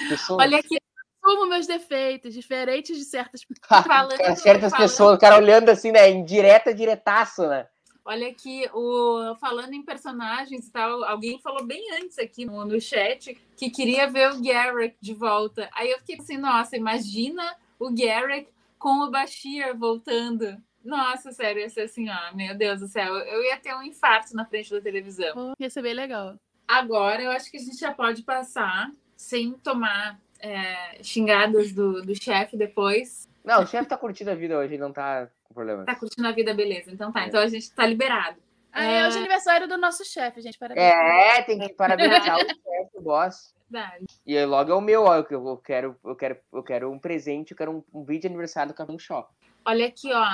Pessoa- 0.10 0.42
Olha 0.42 0.58
aqui, 0.60 0.78
Assumo 1.24 1.48
meus 1.48 1.66
defeitos, 1.66 2.34
diferentes 2.36 2.96
de 2.98 3.04
certas 3.04 3.42
falando- 3.88 4.18
Cara, 4.18 4.36
certas 4.36 4.72
falando- 4.72 4.88
pessoas, 4.90 5.16
o 5.16 5.20
cara 5.20 5.38
olhando 5.38 5.70
assim, 5.70 5.92
né? 5.92 6.08
Indireta, 6.12 6.72
diretaço, 6.74 7.48
né? 7.48 7.68
Olha 8.08 8.28
aqui, 8.28 8.70
o, 8.72 9.36
falando 9.40 9.74
em 9.74 9.82
personagens 9.82 10.68
e 10.68 10.72
tal, 10.72 11.04
alguém 11.04 11.40
falou 11.40 11.66
bem 11.66 11.84
antes 12.00 12.20
aqui 12.20 12.46
no, 12.46 12.64
no 12.64 12.80
chat 12.80 13.36
que 13.58 13.72
queria 13.72 14.06
ver 14.08 14.32
o 14.32 14.40
Garrick 14.44 14.96
de 15.02 15.16
volta. 15.16 15.68
Aí 15.74 15.90
eu 15.90 15.98
fiquei 15.98 16.18
assim, 16.20 16.38
nossa, 16.38 16.78
imagina 16.78 17.56
o 17.80 17.90
Garrick 17.92 18.48
com 18.78 19.00
o 19.00 19.10
Bashir 19.10 19.76
voltando. 19.76 20.56
Nossa, 20.84 21.32
sério, 21.32 21.62
ia 21.62 21.70
ser 21.70 21.82
assim, 21.82 22.08
ó, 22.08 22.36
meu 22.36 22.54
Deus 22.56 22.82
do 22.82 22.88
céu, 22.88 23.16
eu 23.16 23.44
ia 23.44 23.58
ter 23.58 23.74
um 23.74 23.82
infarto 23.82 24.36
na 24.36 24.46
frente 24.46 24.70
da 24.70 24.80
televisão. 24.80 25.34
Pô, 25.34 25.54
Ia 25.60 25.70
ser 25.72 25.82
bem 25.82 25.96
legal. 25.96 26.36
Agora 26.68 27.24
eu 27.24 27.32
acho 27.32 27.50
que 27.50 27.58
a 27.58 27.60
gente 27.60 27.78
já 27.80 27.92
pode 27.92 28.22
passar 28.22 28.92
sem 29.16 29.54
tomar 29.54 30.20
é, 30.40 31.02
xingadas 31.02 31.72
do, 31.72 32.02
do 32.02 32.16
chefe 32.16 32.58
depois. 32.58 33.28
Não, 33.44 33.64
o 33.64 33.68
chefe 33.68 33.88
tá 33.88 33.98
curtindo 33.98 34.32
a 34.32 34.36
vida 34.36 34.58
hoje, 34.58 34.74
ele 34.74 34.82
não 34.82 34.92
tá 34.92 35.28
com 35.44 35.54
problema. 35.54 35.86
Tá 35.86 35.96
curtindo 35.96 36.28
a 36.28 36.32
vida, 36.32 36.54
beleza. 36.54 36.92
Então 36.92 37.12
tá, 37.12 37.24
É. 37.24 37.28
então 37.28 37.40
a 37.40 37.48
gente 37.48 37.72
tá 37.72 37.86
liberado. 37.86 38.38
Ah, 38.72 38.84
é 38.84 39.08
hoje 39.08 39.16
é 39.16 39.20
aniversário 39.20 39.68
do 39.68 39.78
nosso 39.78 40.04
chefe, 40.04 40.42
gente. 40.42 40.58
Parabéns. 40.58 40.86
É, 40.86 41.42
tem 41.44 41.58
que 41.60 41.70
parabenizar 41.74 42.36
o 42.36 42.40
chefe, 42.40 42.90
o 42.96 43.02
boss. 43.02 43.56
Verdade. 43.70 44.06
E 44.26 44.38
aí 44.38 44.46
logo 44.46 44.72
é 44.72 44.76
o 44.76 44.82
meu, 44.82 45.04
ó. 45.04 45.16
Eu 45.16 45.26
eu 45.30 45.58
quero, 45.58 45.98
eu 46.04 46.16
quero, 46.16 46.38
eu 46.54 46.64
quero 46.64 46.92
um 46.92 47.00
presente, 47.00 47.52
eu 47.52 47.58
quero 47.58 47.72
um, 47.72 47.84
um 47.94 48.04
vídeo 48.04 48.22
de 48.22 48.28
aniversário 48.28 48.74
do 48.74 48.76
Capitão 48.76 49.00
Shaw. 49.00 49.30
Olha 49.64 49.88
aqui, 49.88 50.12
ó. 50.14 50.26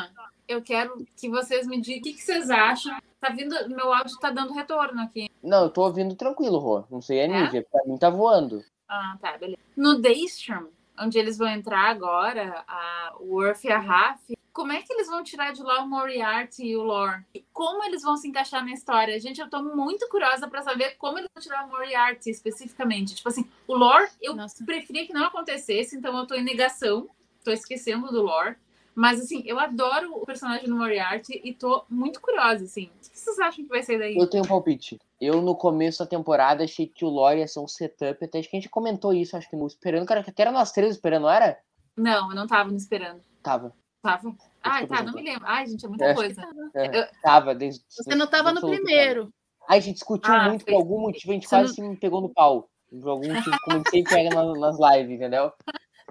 Eu 0.48 0.62
quero 0.62 1.06
que 1.16 1.30
vocês 1.30 1.66
me 1.66 1.80
digam 1.80 2.00
o 2.00 2.04
que, 2.04 2.14
que 2.14 2.22
vocês 2.22 2.50
acham. 2.50 2.98
Tá 3.20 3.30
vindo, 3.30 3.56
meu 3.70 3.94
áudio 3.94 4.18
tá 4.20 4.30
dando 4.32 4.54
retorno 4.54 5.02
aqui. 5.02 5.30
Não, 5.44 5.64
eu 5.64 5.70
tô 5.70 5.84
ouvindo 5.84 6.16
tranquilo, 6.16 6.58
Rô. 6.58 6.84
Não 6.90 7.02
sei 7.02 7.22
a 7.22 7.24
É? 7.24 7.28
Nívia, 7.28 7.66
pra 7.70 7.84
mim 7.86 7.98
tá 7.98 8.10
voando. 8.10 8.64
Ah, 8.88 9.18
tá, 9.22 9.38
beleza. 9.38 9.60
No 9.76 10.00
Daystrom, 10.00 10.68
onde 11.00 11.18
eles 11.18 11.38
vão 11.38 11.48
entrar 11.48 11.90
agora, 11.90 12.64
a 12.68 13.16
Worf 13.20 13.66
e 13.66 13.72
a 13.72 13.80
Raf, 13.80 14.20
como 14.54 14.74
é 14.74 14.82
que 14.82 14.92
eles 14.92 15.08
vão 15.08 15.24
tirar 15.24 15.54
de 15.54 15.64
lá 15.64 15.82
o 15.82 15.88
Moriarty 15.88 16.66
e 16.66 16.76
o 16.76 16.84
Lore? 16.84 17.24
E 17.34 17.44
como 17.54 17.84
eles 17.86 18.02
vão 18.02 18.18
se 18.18 18.28
encaixar 18.28 18.64
na 18.66 18.74
história? 18.74 19.20
Gente, 19.20 19.40
eu 19.40 19.50
tô 19.50 19.64
muito 19.64 20.08
curiosa 20.10 20.48
pra 20.48 20.62
saber 20.62 20.98
como 20.98 21.18
eles 21.18 21.30
vão 21.34 21.42
tirar 21.42 21.66
o 21.66 21.70
Moriarty 21.70 22.30
especificamente. 22.30 23.16
Tipo 23.16 23.30
assim, 23.30 23.50
o 23.66 23.76
Lore, 23.76 24.10
eu 24.22 24.36
Nossa. 24.36 24.64
preferia 24.66 25.08
que 25.08 25.14
não 25.14 25.26
acontecesse, 25.26 25.96
então 25.96 26.18
eu 26.18 26.28
tô 26.28 26.36
em 26.36 26.44
negação, 26.44 27.08
tô 27.46 27.52
esquecendo 27.52 28.12
do 28.12 28.22
Lore. 28.22 28.58
Mas 28.94 29.22
assim, 29.22 29.42
eu 29.46 29.58
adoro 29.58 30.14
o 30.16 30.26
personagem 30.26 30.68
do 30.68 30.76
Moriarty 30.76 31.40
e 31.44 31.54
tô 31.54 31.86
muito 31.90 32.20
curiosa, 32.20 32.66
assim. 32.66 32.92
O 32.98 33.10
que 33.10 33.18
vocês 33.18 33.40
acham 33.40 33.64
que 33.64 33.70
vai 33.70 33.82
ser 33.82 33.98
daí? 33.98 34.18
Eu 34.18 34.30
tenho 34.30 34.44
um 34.44 34.48
palpite. 34.48 35.00
Eu, 35.22 35.40
no 35.40 35.56
começo 35.56 36.00
da 36.00 36.08
temporada, 36.08 36.64
achei 36.64 36.88
que 36.88 37.06
o 37.06 37.10
Lore 37.10 37.40
ia 37.40 37.48
ser 37.48 37.60
um 37.60 37.68
setup. 37.68 38.26
Até 38.26 38.40
acho 38.40 38.50
que 38.50 38.58
a 38.58 38.60
gente 38.60 38.70
comentou 38.70 39.14
isso, 39.14 39.38
acho 39.38 39.48
que 39.48 39.56
no 39.56 39.68
Esperando. 39.68 40.06
Cara, 40.08 40.24
que 40.24 40.32
até 40.32 40.42
era 40.42 40.52
nós 40.52 40.72
três 40.72 40.96
esperando, 40.96 41.24
não 41.24 41.30
era? 41.30 41.60
Não, 41.96 42.30
eu 42.32 42.36
não 42.36 42.48
tava 42.48 42.70
me 42.72 42.76
esperando. 42.78 43.22
Tava. 43.44 43.72
Tava? 44.02 44.32
Desculpa, 44.64 44.88
tá, 44.98 45.04
não 45.04 45.14
me 45.14 45.22
lembro. 45.22 45.44
Ai, 45.46 45.68
gente, 45.68 45.86
é 45.86 45.90
muita 45.90 46.06
É. 46.06 46.14
coisa. 46.16 46.42
É, 46.74 47.00
Eu- 47.02 47.08
Tava. 47.22 47.54
Desde, 47.54 47.84
Você 47.88 48.16
não 48.16 48.26
tava 48.26 48.52
no 48.52 48.62
primeiro. 48.62 49.32
Aí 49.70 49.78
a 49.78 49.82
gente 49.82 49.96
discutiu 49.96 50.34
Ah, 50.34 50.50
muito, 50.50 50.66
por 50.66 50.74
algum 50.74 51.02
motivo, 51.02 51.32
a 51.32 51.36
gente 51.36 51.48
Você 51.48 51.56
quase 51.56 51.74
se 51.76 51.82
me 51.82 51.96
pegou 51.96 52.20
no 52.20 52.30
pau. 52.34 52.68
Por 52.90 53.08
algum 53.10 53.32
motivo, 53.32 53.56
como 53.64 53.76
a 53.76 53.80
gente 53.80 53.90
sempre 53.92 54.16
pega 54.16 54.30
nas, 54.36 54.60
nas 54.60 54.78
lives, 54.98 55.16
entendeu? 55.18 55.54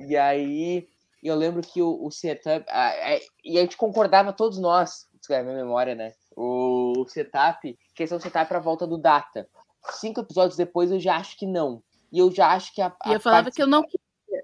E 0.07 0.17
aí, 0.17 0.89
eu 1.23 1.35
lembro 1.35 1.61
que 1.63 1.83
o, 1.83 2.05
o 2.07 2.11
setup. 2.13 2.65
ah, 2.71 2.95
é, 2.95 3.21
e 3.45 3.59
a 3.59 3.63
gente 3.63 3.77
concordava, 3.77 4.33
todos 4.33 4.59
nós, 4.59 5.09
isso 5.21 5.33
é 5.33 5.41
a 5.41 5.43
minha 5.43 5.57
memória, 5.57 5.95
né? 5.97 6.13
O, 6.43 7.05
setup, 7.09 7.79
questão 7.95 8.19
do 8.19 8.23
setup 8.23 8.49
pra 8.49 8.61
volta 8.61 8.87
do 8.87 8.97
Data. 8.97 9.49
Cinco 9.93 10.21
episódios 10.21 10.57
depois, 10.57 10.91
eu 10.91 10.99
já 11.01 11.17
acho 11.17 11.37
que 11.37 11.47
não. 11.47 11.83
E 12.13 12.19
eu 12.19 12.31
já 12.31 12.49
acho 12.53 12.75
que 12.75 12.81
a. 12.81 12.95
E 13.07 13.11
a 13.11 13.13
eu 13.15 13.21
falava 13.21 13.51
que 13.51 13.63
eu 13.63 13.67
não 13.67 13.85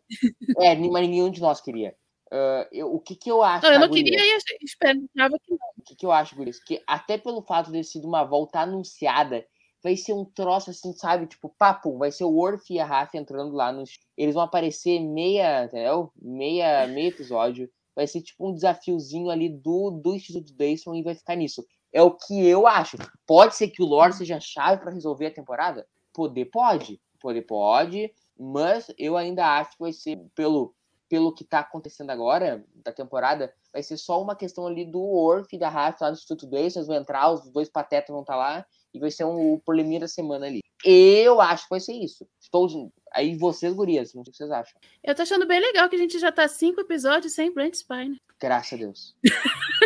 É, 0.59 0.75
nem- 0.75 0.91
mas 0.91 1.09
nenhum 1.09 1.31
de 1.31 1.41
nós 1.41 1.61
queria. 1.61 1.97
Ah, 2.31 2.69
eu- 2.73 2.93
o 2.93 3.01
que 3.01 3.15
que 3.15 3.31
eu 3.31 3.43
acho? 3.43 3.65
Não, 3.67 3.73
eu 3.73 3.81
não 3.81 3.89
gurias? 3.89 4.11
queria 4.45 4.59
e 4.61 4.65
esperava 4.65 5.39
que 5.39 5.51
não. 5.51 5.59
O 5.79 5.83
que, 5.83 5.95
que 5.95 6.07
eu 6.07 6.13
acho, 6.13 6.35
Gurias? 6.35 6.59
Que 6.59 6.83
até 6.87 7.17
pelo 7.17 7.43
fato 7.43 7.67
de 7.67 7.73
ter 7.79 7.85
sido 7.85 8.07
uma 8.09 8.25
volta 8.25 8.61
anunciada, 8.61 9.47
vai 9.83 9.97
ser 9.97 10.13
um 10.13 10.25
troço 10.25 10.71
assim, 10.71 10.93
sabe? 10.93 11.27
Tipo, 11.27 11.49
papo, 11.57 11.97
vai 11.97 12.11
ser 12.11 12.25
o 12.25 12.31
Worf 12.31 12.73
e 12.73 12.81
a 12.81 12.85
Raf 12.85 13.15
entrando 13.15 13.55
lá 13.55 13.73
nos. 13.73 13.99
Eles 14.17 14.35
vão 14.35 14.43
aparecer 14.43 15.01
meia, 15.01 15.65
entendeu? 15.65 16.13
Meia, 16.21 16.87
meio 16.89 17.09
episódio. 17.09 17.71
Vai 17.95 18.07
ser 18.07 18.21
tipo 18.21 18.49
um 18.49 18.53
desafiozinho 18.53 19.31
ali 19.31 19.49
do, 19.49 19.91
do 19.91 20.15
Instituto 20.15 20.53
Dayson 20.53 20.95
e 20.95 21.03
vai 21.03 21.15
ficar 21.15 21.37
nisso. 21.37 21.65
É 21.97 22.03
o 22.03 22.11
que 22.11 22.47
eu 22.47 22.67
acho. 22.67 22.99
Pode 23.27 23.57
ser 23.57 23.69
que 23.69 23.83
o 23.83 23.87
Lore 23.87 24.13
seja 24.13 24.37
a 24.37 24.41
chave 24.41 24.83
pra 24.83 24.93
resolver 24.93 25.29
a 25.29 25.31
temporada? 25.31 25.87
Poder 26.13 26.45
pode. 26.45 27.01
Poder 27.19 27.41
pode. 27.41 28.13
Mas 28.39 28.93
eu 28.99 29.17
ainda 29.17 29.47
acho 29.57 29.71
que 29.71 29.79
vai 29.81 29.95
ser, 29.95 30.19
pelo, 30.35 30.75
pelo 31.09 31.35
que 31.35 31.43
tá 31.43 31.61
acontecendo 31.61 32.11
agora, 32.11 32.63
da 32.85 32.93
temporada, 32.93 33.51
vai 33.73 33.83
ser 33.83 33.97
só 33.97 34.21
uma 34.21 34.37
questão 34.37 34.67
ali 34.67 34.85
do 34.85 35.01
Orf 35.03 35.51
e 35.51 35.59
da 35.59 35.71
Raf 35.71 35.99
lá 36.03 36.09
no 36.09 36.17
Instituto. 36.17 36.47
Eles 36.55 36.87
vão 36.87 36.97
entrar, 36.97 37.33
os 37.33 37.49
dois 37.49 37.71
patetas 37.71 38.11
vão 38.11 38.21
estar 38.21 38.37
lá. 38.37 38.67
E 38.93 39.01
vai 39.01 39.11
ser 39.11 39.25
um 39.25 39.55
o 39.55 39.61
probleminha 39.61 40.01
da 40.01 40.09
semana 40.09 40.45
ali. 40.45 40.61
Eu 40.85 41.41
acho 41.41 41.63
que 41.63 41.71
vai 41.71 41.81
ser 41.81 41.95
isso. 41.95 42.29
Estou. 42.39 42.93
Aí 43.11 43.39
vocês, 43.39 43.73
gurias, 43.73 44.13
não 44.13 44.23
sei 44.23 44.31
o 44.31 44.33
que 44.33 44.37
vocês 44.37 44.51
acham. 44.51 44.79
Eu 45.03 45.15
tô 45.15 45.23
achando 45.23 45.47
bem 45.47 45.61
legal 45.61 45.89
que 45.89 45.97
a 45.97 45.99
gente 45.99 46.19
já 46.19 46.31
tá 46.31 46.47
cinco 46.47 46.83
episódios 46.83 47.33
sem 47.33 47.55
Brent 47.55 47.75
Spine. 47.75 48.21
Graças 48.39 48.75
a 48.75 48.77
Deus. 48.77 49.17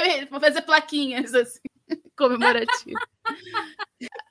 Deve 0.00 0.26
vou 0.26 0.40
fazer 0.40 0.62
plaquinhas 0.62 1.34
assim, 1.34 1.60
comemorativas. 2.16 3.02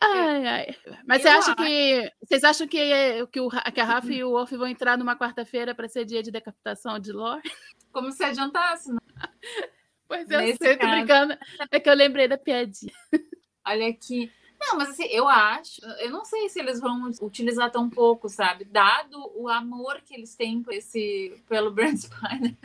Ai, 0.02 0.48
ai. 0.48 0.76
Mas 1.06 1.22
você 1.22 1.28
Eu 1.28 1.32
acha 1.32 1.56
que. 1.56 2.12
Vocês 2.24 2.44
acham 2.44 2.68
que, 2.68 3.28
que, 3.32 3.40
o, 3.40 3.50
que 3.50 3.82
a 3.82 3.86
Rafa 3.86 4.12
e 4.12 4.24
o 4.24 4.32
Wolf 4.32 4.52
vão 4.52 4.68
entrar 4.68 4.98
numa 4.98 5.18
quarta-feira 5.18 5.76
para 5.76 5.90
ser 5.90 6.06
dia 6.06 6.24
de 6.24 6.32
decapitação 6.32 7.00
de 7.00 7.12
Lore? 7.12 7.42
Como 7.92 8.12
se 8.12 8.24
adiantasse, 8.24 8.92
né? 8.92 9.00
Pois 10.08 10.30
eu 10.30 10.40
Nesse 10.40 10.58
sei, 10.58 10.78
tô 10.78 10.88
brincando. 10.88 11.38
É 11.70 11.80
que 11.80 11.90
eu 11.90 11.94
lembrei 11.94 12.28
da 12.28 12.38
piadinha. 12.38 12.94
Olha 13.66 13.88
aqui. 13.88 14.32
Não, 14.68 14.78
mas 14.78 14.90
assim, 14.90 15.06
eu 15.06 15.28
acho, 15.30 15.80
eu 16.00 16.12
não 16.12 16.26
sei 16.26 16.50
se 16.50 16.60
eles 16.60 16.82
vão 16.82 17.10
utilizar 17.22 17.72
tão 17.72 17.90
pouco, 17.90 18.28
sabe? 18.28 18.66
Dado 18.66 19.32
o 19.34 19.48
amor 19.48 20.02
que 20.02 20.14
eles 20.14 20.36
têm 20.36 20.62
por 20.62 20.74
esse, 20.74 21.42
pelo 21.48 21.72
Brand 21.72 21.96
Spiner. 21.98 22.56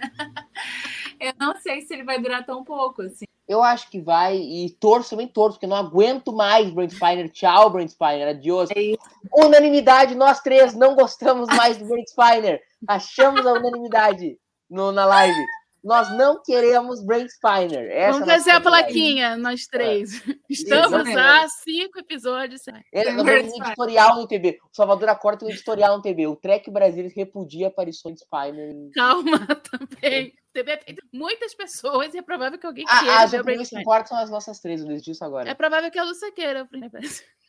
eu 1.20 1.32
não 1.38 1.54
sei 1.60 1.82
se 1.82 1.94
ele 1.94 2.02
vai 2.02 2.20
durar 2.20 2.44
tão 2.44 2.64
pouco, 2.64 3.02
assim. 3.02 3.24
Eu 3.46 3.62
acho 3.62 3.88
que 3.90 4.00
vai, 4.00 4.36
e 4.36 4.70
torço, 4.80 5.10
também 5.10 5.28
torço, 5.28 5.56
porque 5.56 5.66
eu 5.66 5.70
não 5.70 5.76
aguento 5.76 6.32
mais 6.32 6.70
Brent 6.70 6.92
Spiner. 6.92 7.30
Tchau, 7.30 7.70
Brent 7.70 7.90
Spiner, 7.90 8.28
adiós. 8.28 8.70
É. 8.70 8.94
Unanimidade, 9.32 10.14
nós 10.14 10.40
três 10.40 10.74
não 10.74 10.94
gostamos 10.94 11.48
mais 11.56 11.76
do 11.76 11.84
Brent 11.84 12.08
Spiner. 12.08 12.62
Achamos 12.88 13.46
a 13.46 13.52
unanimidade 13.52 14.38
no, 14.70 14.90
na 14.90 15.04
live. 15.04 15.44
Nós 15.82 16.10
não 16.16 16.40
queremos 16.40 17.04
Brent 17.04 17.28
Spiner. 17.28 17.90
Essa 17.90 18.12
Vamos 18.12 18.28
é 18.28 18.32
a 18.32 18.36
fazer 18.36 18.50
a 18.52 18.60
plaquinha, 18.60 19.36
nós 19.36 19.66
três. 19.66 20.22
Estamos 20.48 20.86
Exatamente. 20.92 21.18
há 21.18 21.48
cinco 21.48 21.98
episódios. 21.98 22.62
É, 22.68 23.12
Brent 23.12 23.16
temos 23.16 23.52
um 23.52 23.64
editorial 23.64 24.16
no 24.16 24.28
TV. 24.28 24.58
O 24.62 24.76
Salvador 24.76 25.08
Acorda 25.08 25.44
um 25.44 25.50
editorial 25.50 25.96
no 25.96 26.02
TV. 26.02 26.26
O 26.28 26.36
Trek 26.36 26.70
Brasil 26.70 27.10
repudia 27.16 27.66
aparições 27.66 28.20
Spiner. 28.20 28.72
Calma 28.94 29.38
também. 29.70 30.32
TV 30.52 30.70
é 30.70 30.76
feito 30.78 31.02
por 31.02 31.18
muitas 31.18 31.54
pessoas 31.54 32.14
e 32.14 32.18
é 32.18 32.22
provável 32.22 32.58
que 32.58 32.66
alguém 32.66 32.84
Ah, 32.86 33.00
queira 33.00 33.12
o 33.14 33.16
Breaking 33.16 33.40
opiniões 33.40 33.68
que 33.68 33.74
Bad. 33.74 33.82
importam 33.82 34.08
são 34.08 34.18
as 34.18 34.30
nossas 34.30 34.60
três, 34.60 34.82
eu 34.82 34.96
disso 34.98 35.24
agora. 35.24 35.48
É 35.48 35.54
provável 35.54 35.90
que 35.90 35.98
a 35.98 36.04
Lúcia 36.04 36.30
queira. 36.30 36.68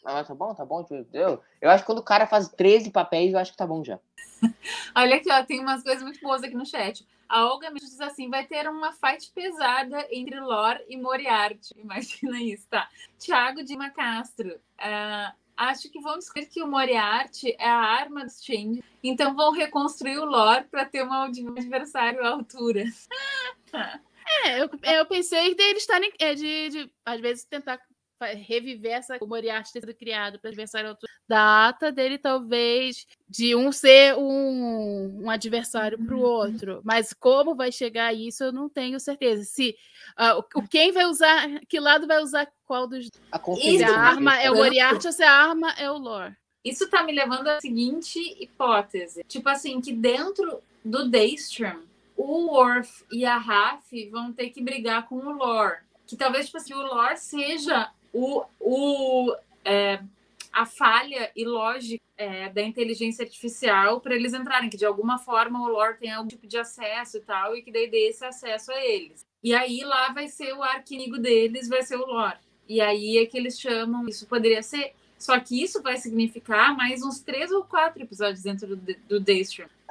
Ah, 0.05 0.23
tá 0.23 0.33
bom, 0.33 0.53
tá 0.55 0.65
bom. 0.65 0.85
Eu, 1.13 1.41
eu 1.61 1.69
acho 1.69 1.83
que 1.83 1.85
quando 1.85 1.99
o 1.99 2.03
cara 2.03 2.25
faz 2.25 2.47
13 2.49 2.91
papéis, 2.91 3.33
eu 3.33 3.39
acho 3.39 3.51
que 3.51 3.57
tá 3.57 3.67
bom 3.67 3.83
já. 3.83 3.99
Olha 4.95 5.17
aqui, 5.17 5.31
ó, 5.31 5.43
tem 5.43 5.59
umas 5.59 5.83
coisas 5.83 6.01
muito 6.01 6.19
boas 6.21 6.43
aqui 6.43 6.55
no 6.55 6.65
chat. 6.65 7.05
A 7.27 7.45
Olga 7.45 7.69
me 7.69 7.79
diz 7.79 7.99
assim: 7.99 8.29
vai 8.29 8.45
ter 8.45 8.67
uma 8.67 8.91
fight 8.91 9.31
pesada 9.33 10.07
entre 10.11 10.39
Lore 10.39 10.83
e 10.87 10.97
Moriarty. 10.97 11.73
Imagina 11.77 12.41
isso, 12.41 12.67
tá? 12.69 12.89
Tiago 13.17 13.63
de 13.63 13.75
Macastro. 13.75 14.59
ah, 14.77 15.33
acho 15.55 15.89
que 15.89 15.99
vão 15.99 16.17
descobrir 16.17 16.47
que 16.47 16.61
o 16.61 16.67
Moriarty 16.67 17.55
é 17.57 17.67
a 17.67 17.77
arma 17.77 18.23
dos 18.23 18.43
Change. 18.43 18.83
Então 19.03 19.35
vão 19.35 19.51
reconstruir 19.51 20.17
o 20.17 20.25
Lore 20.25 20.65
para 20.65 20.85
ter 20.85 21.03
um 21.03 21.13
adversário 21.13 22.25
à 22.25 22.29
altura. 22.29 22.83
É, 24.45 24.61
eu, 24.61 24.69
eu 24.83 25.05
pensei 25.05 25.53
deles 25.53 25.83
estarem. 25.83 26.11
É, 26.17 26.33
de, 26.33 26.69
de, 26.69 26.91
às 27.05 27.19
vezes, 27.19 27.43
tentar 27.43 27.77
reviver 28.21 28.93
essa, 28.93 29.17
o 29.19 29.27
Moriarty 29.27 29.73
ter 29.73 29.81
sido 29.81 29.93
criado 29.93 30.39
para 30.39 30.49
adversário. 30.49 30.97
Data 31.27 31.91
dele, 31.91 32.17
talvez, 32.17 33.07
de 33.29 33.55
um 33.55 33.71
ser 33.71 34.15
um, 34.15 35.23
um 35.23 35.29
adversário 35.29 35.97
para 35.97 36.15
o 36.15 36.21
outro. 36.21 36.81
Mas 36.83 37.13
como 37.13 37.55
vai 37.55 37.71
chegar 37.71 38.07
a 38.07 38.13
isso, 38.13 38.43
eu 38.43 38.51
não 38.51 38.69
tenho 38.69 38.99
certeza. 38.99 39.43
Se 39.43 39.75
ah, 40.15 40.37
o, 40.37 40.67
quem 40.67 40.91
vai 40.91 41.05
usar, 41.05 41.59
que 41.67 41.79
lado 41.79 42.07
vai 42.07 42.21
usar 42.21 42.47
qual 42.65 42.87
dos. 42.87 43.09
A 43.31 43.37
Se 43.37 43.43
conferência. 43.43 43.87
a 43.87 43.99
arma 43.99 44.41
é 44.41 44.51
o 44.51 44.55
Moriarty 44.55 45.07
ou 45.07 45.13
se 45.13 45.23
a 45.23 45.31
arma 45.31 45.71
é 45.77 45.89
o 45.89 45.97
Lore. 45.97 46.35
Isso 46.63 46.89
tá 46.89 47.03
me 47.03 47.11
levando 47.11 47.47
à 47.47 47.59
seguinte 47.59 48.19
hipótese. 48.41 49.23
Tipo 49.27 49.49
assim, 49.49 49.81
que 49.81 49.91
dentro 49.91 50.61
do 50.83 51.09
Daystrom, 51.09 51.81
o 52.15 52.45
Worf 52.51 53.03
e 53.11 53.25
a 53.25 53.37
Raf 53.37 53.91
vão 54.09 54.31
ter 54.31 54.49
que 54.49 54.61
brigar 54.61 55.07
com 55.07 55.15
o 55.15 55.31
Lore. 55.31 55.79
Que 56.07 56.15
talvez, 56.15 56.45
tipo 56.45 56.57
assim, 56.57 56.73
o 56.73 56.81
Lore 56.81 57.17
seja 57.17 57.91
o, 58.13 58.45
o, 58.59 59.35
é, 59.65 59.99
a 60.51 60.65
falha 60.65 61.31
ilógica 61.35 62.03
é, 62.15 62.49
da 62.49 62.61
inteligência 62.61 63.23
artificial 63.23 63.99
para 63.99 64.15
eles 64.15 64.33
entrarem. 64.33 64.69
Que 64.69 64.77
de 64.77 64.85
alguma 64.85 65.17
forma 65.17 65.61
o 65.61 65.67
Lore 65.67 65.97
tem 65.97 66.11
algum 66.11 66.27
tipo 66.27 66.47
de 66.47 66.57
acesso 66.57 67.17
e 67.17 67.21
tal, 67.21 67.55
e 67.55 67.61
que 67.61 67.71
daí 67.71 67.89
dê 67.89 68.09
esse 68.09 68.23
acesso 68.23 68.71
a 68.71 68.85
eles. 68.85 69.25
E 69.43 69.53
aí 69.53 69.81
lá 69.83 70.13
vai 70.13 70.27
ser 70.27 70.53
o 70.53 70.63
arquinimigo 70.63 71.17
deles, 71.17 71.67
vai 71.67 71.81
ser 71.81 71.97
o 71.97 72.05
Lore. 72.05 72.37
E 72.69 72.79
aí 72.79 73.17
é 73.17 73.25
que 73.25 73.37
eles 73.37 73.59
chamam, 73.59 74.07
isso 74.07 74.25
poderia 74.27 74.63
ser 74.63 74.93
só 75.23 75.39
que 75.39 75.63
isso 75.63 75.81
vai 75.81 75.95
significar 75.95 76.75
mais 76.75 77.01
uns 77.01 77.21
três 77.21 77.49
ou 77.49 77.63
quatro 77.63 78.03
episódios 78.03 78.43
dentro 78.43 78.75
do, 78.75 78.95
do. 79.07 79.25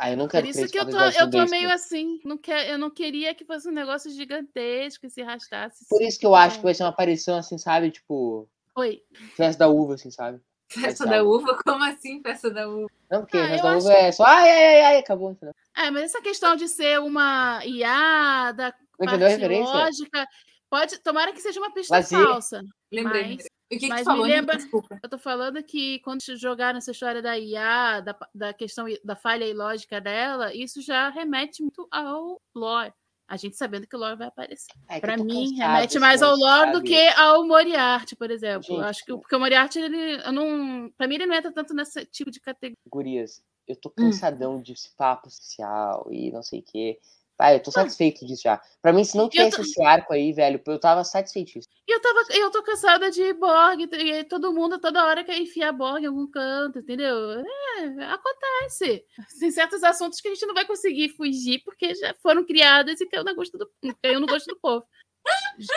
Ah, 0.03 0.11
eu 0.11 0.17
não 0.17 0.25
Por 0.27 0.33
quero 0.33 0.47
isso 0.49 0.59
três 0.59 0.71
que 0.73 0.79
eu 0.81 0.91
tô, 0.91 0.99
eu 0.99 1.31
tô 1.31 1.47
meio 1.47 1.71
assim. 1.71 2.19
Não 2.25 2.37
quer, 2.37 2.69
eu 2.69 2.77
não 2.77 2.91
queria 2.91 3.33
que 3.37 3.45
fosse 3.45 3.69
um 3.69 3.73
negócio 3.73 4.11
gigantesco 4.11 5.07
e 5.07 5.11
se 5.11 5.23
arrastasse. 5.23 5.87
Por 5.89 6.03
isso 6.03 6.19
que 6.19 6.27
eu 6.27 6.35
acho 6.35 6.57
que 6.57 6.65
vai 6.65 6.75
ser 6.75 6.83
uma 6.83 6.89
aparição 6.89 7.37
assim, 7.37 7.57
sabe? 7.57 7.93
Tipo, 7.93 8.49
Oi. 8.77 9.01
festa 9.37 9.61
da 9.61 9.69
uva, 9.69 9.95
assim, 9.95 10.11
sabe? 10.11 10.41
Festa 10.69 11.07
da 11.07 11.23
uva? 11.23 11.57
Como 11.65 11.85
assim, 11.85 12.21
festa 12.21 12.51
da 12.51 12.69
uva? 12.69 12.89
Não, 13.09 13.21
porque 13.21 13.39
Ah, 13.39 13.47
festa 13.47 13.69
da 13.69 13.77
acho 13.77 13.87
uva 13.87 13.93
é 13.95 14.11
só 14.11 14.25
ai, 14.25 14.51
ai, 14.51 14.65
ai, 14.65 14.83
ai, 14.83 14.97
acabou, 14.99 15.31
entendeu? 15.31 15.55
É, 15.77 15.89
mas 15.93 16.03
essa 16.03 16.21
questão 16.21 16.57
de 16.57 16.67
ser 16.67 16.99
uma 16.99 17.65
IA 17.65 18.51
da 18.57 18.75
parte 18.99 19.47
lógica, 19.47 20.27
pode, 20.69 20.99
tomara 20.99 21.33
que 21.33 21.41
seja 21.41 21.61
uma 21.61 21.73
pista 21.73 21.95
Lazer. 21.95 22.19
falsa. 22.27 22.61
Lembrei. 22.91 23.37
Mas- 23.37 23.47
O 23.77 23.79
que, 23.79 23.87
que 23.87 23.89
mas 23.89 24.03
tu 24.03 24.05
falou? 24.05 24.27
me 24.27 24.33
lembra- 24.33 24.57
Desculpa. 24.57 24.99
Eu 25.03 25.09
tô 25.09 25.19
falando 25.19 25.63
que 25.63 25.99
quando 26.01 26.21
jogaram 26.37 26.79
essa 26.79 26.91
história 26.91 27.23
da 27.23 27.39
IA, 27.39 28.01
da, 28.01 28.17
da 28.35 28.53
questão 28.53 28.87
da 29.05 29.17
falha 29.17 29.45
ilógica 29.47 30.01
dela, 30.01 30.55
isso 30.55 30.81
já 30.83 31.09
remete 31.09 31.63
muito 31.63 31.87
ao 31.91 32.41
lore. 32.55 32.93
A 33.29 33.37
gente 33.37 33.57
sabendo 33.57 33.87
que 33.87 33.97
o 33.97 33.99
lore 33.99 34.17
vai 34.17 34.27
aparecer. 34.29 34.67
É 34.89 35.01
que 35.01 35.07
tô 35.17 35.25
mim, 35.25 35.33
cansado 35.51 35.57
remete 35.57 35.87
desse 35.89 35.99
mais 36.01 36.23
ao 36.23 36.37
lore 36.37 36.73
do 36.73 36.83
que 36.83 37.09
ao 37.17 37.47
Moriarty, 37.47 38.15
por 38.15 38.31
exemplo. 38.31 38.63
Gente, 38.77 38.85
acho 38.85 39.05
que 39.07 39.13
porque 39.17 39.35
o 39.35 39.41
Moriarty, 39.41 39.79
ele, 39.79 40.21
eu 40.27 40.33
não, 40.33 40.91
pra 40.99 41.09
mim, 41.09 41.15
ele 41.15 41.27
não 41.27 41.35
entra 41.35 41.51
tanto 41.51 41.73
nesse 41.73 42.05
tipo 42.07 42.31
de 42.31 42.39
categoria. 42.41 42.77
Gurias, 42.87 43.43
eu 43.67 43.75
Hum. 43.75 43.79
tô 43.81 43.89
cansadão 43.91 44.61
de 44.61 44.73
esse 44.73 44.91
papo 44.95 45.31
social 45.31 46.07
e 46.11 46.31
não 46.31 46.43
sei 46.43 46.59
o 46.61 46.63
quê. 46.63 46.99
Vai, 47.39 47.57
eu 47.57 47.63
tô 47.63 47.71
Ah. 47.71 47.75
satisfeito 47.75 48.25
disso 48.27 48.43
já. 48.45 48.61
Pra 48.81 48.93
mim, 48.93 49.05
se 49.05 49.17
não 49.17 49.29
tivesse 49.29 49.57
tô- 49.57 49.63
esse 49.63 49.83
arco 49.83 50.13
aí, 50.13 50.33
velho, 50.33 50.61
eu 50.67 50.79
tava 50.79 51.03
satisfeitíssimo. 51.03 51.73
E 51.89 51.93
eu, 51.93 52.01
tava, 52.01 52.21
eu 52.31 52.51
tô 52.51 52.63
cansada 52.63 53.11
de 53.11 53.33
Borg, 53.33 53.81
e 53.93 54.25
todo 54.25 54.53
mundo 54.53 54.79
toda 54.79 55.05
hora 55.05 55.25
quer 55.25 55.39
enfiar 55.39 55.73
Borg 55.73 56.03
em 56.03 56.07
algum 56.07 56.27
canto, 56.31 56.79
entendeu? 56.79 57.17
É, 57.41 58.05
acontece. 58.05 59.05
Tem 59.41 59.51
certos 59.51 59.83
assuntos 59.83 60.21
que 60.21 60.29
a 60.29 60.35
gente 60.35 60.47
não 60.47 60.55
vai 60.55 60.65
conseguir 60.67 61.09
fugir 61.11 61.63
porque 61.65 61.95
já 61.95 62.15
foram 62.23 62.45
criados 62.45 63.01
e 63.01 63.07
caiu 63.07 63.25
no 63.25 63.35
gosto 63.35 63.59
do, 63.59 63.69
caiu 64.03 64.21
no 64.21 64.27
gosto 64.27 64.47
do 64.47 64.59
povo. 64.61 64.85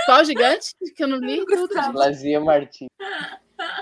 Qual 0.05 0.23
gigante? 0.25 0.71
Que 0.95 1.03
eu 1.03 1.07
não 1.07 1.17
li. 1.17 1.43
Lazia 1.93 2.39
Martins. 2.39 2.89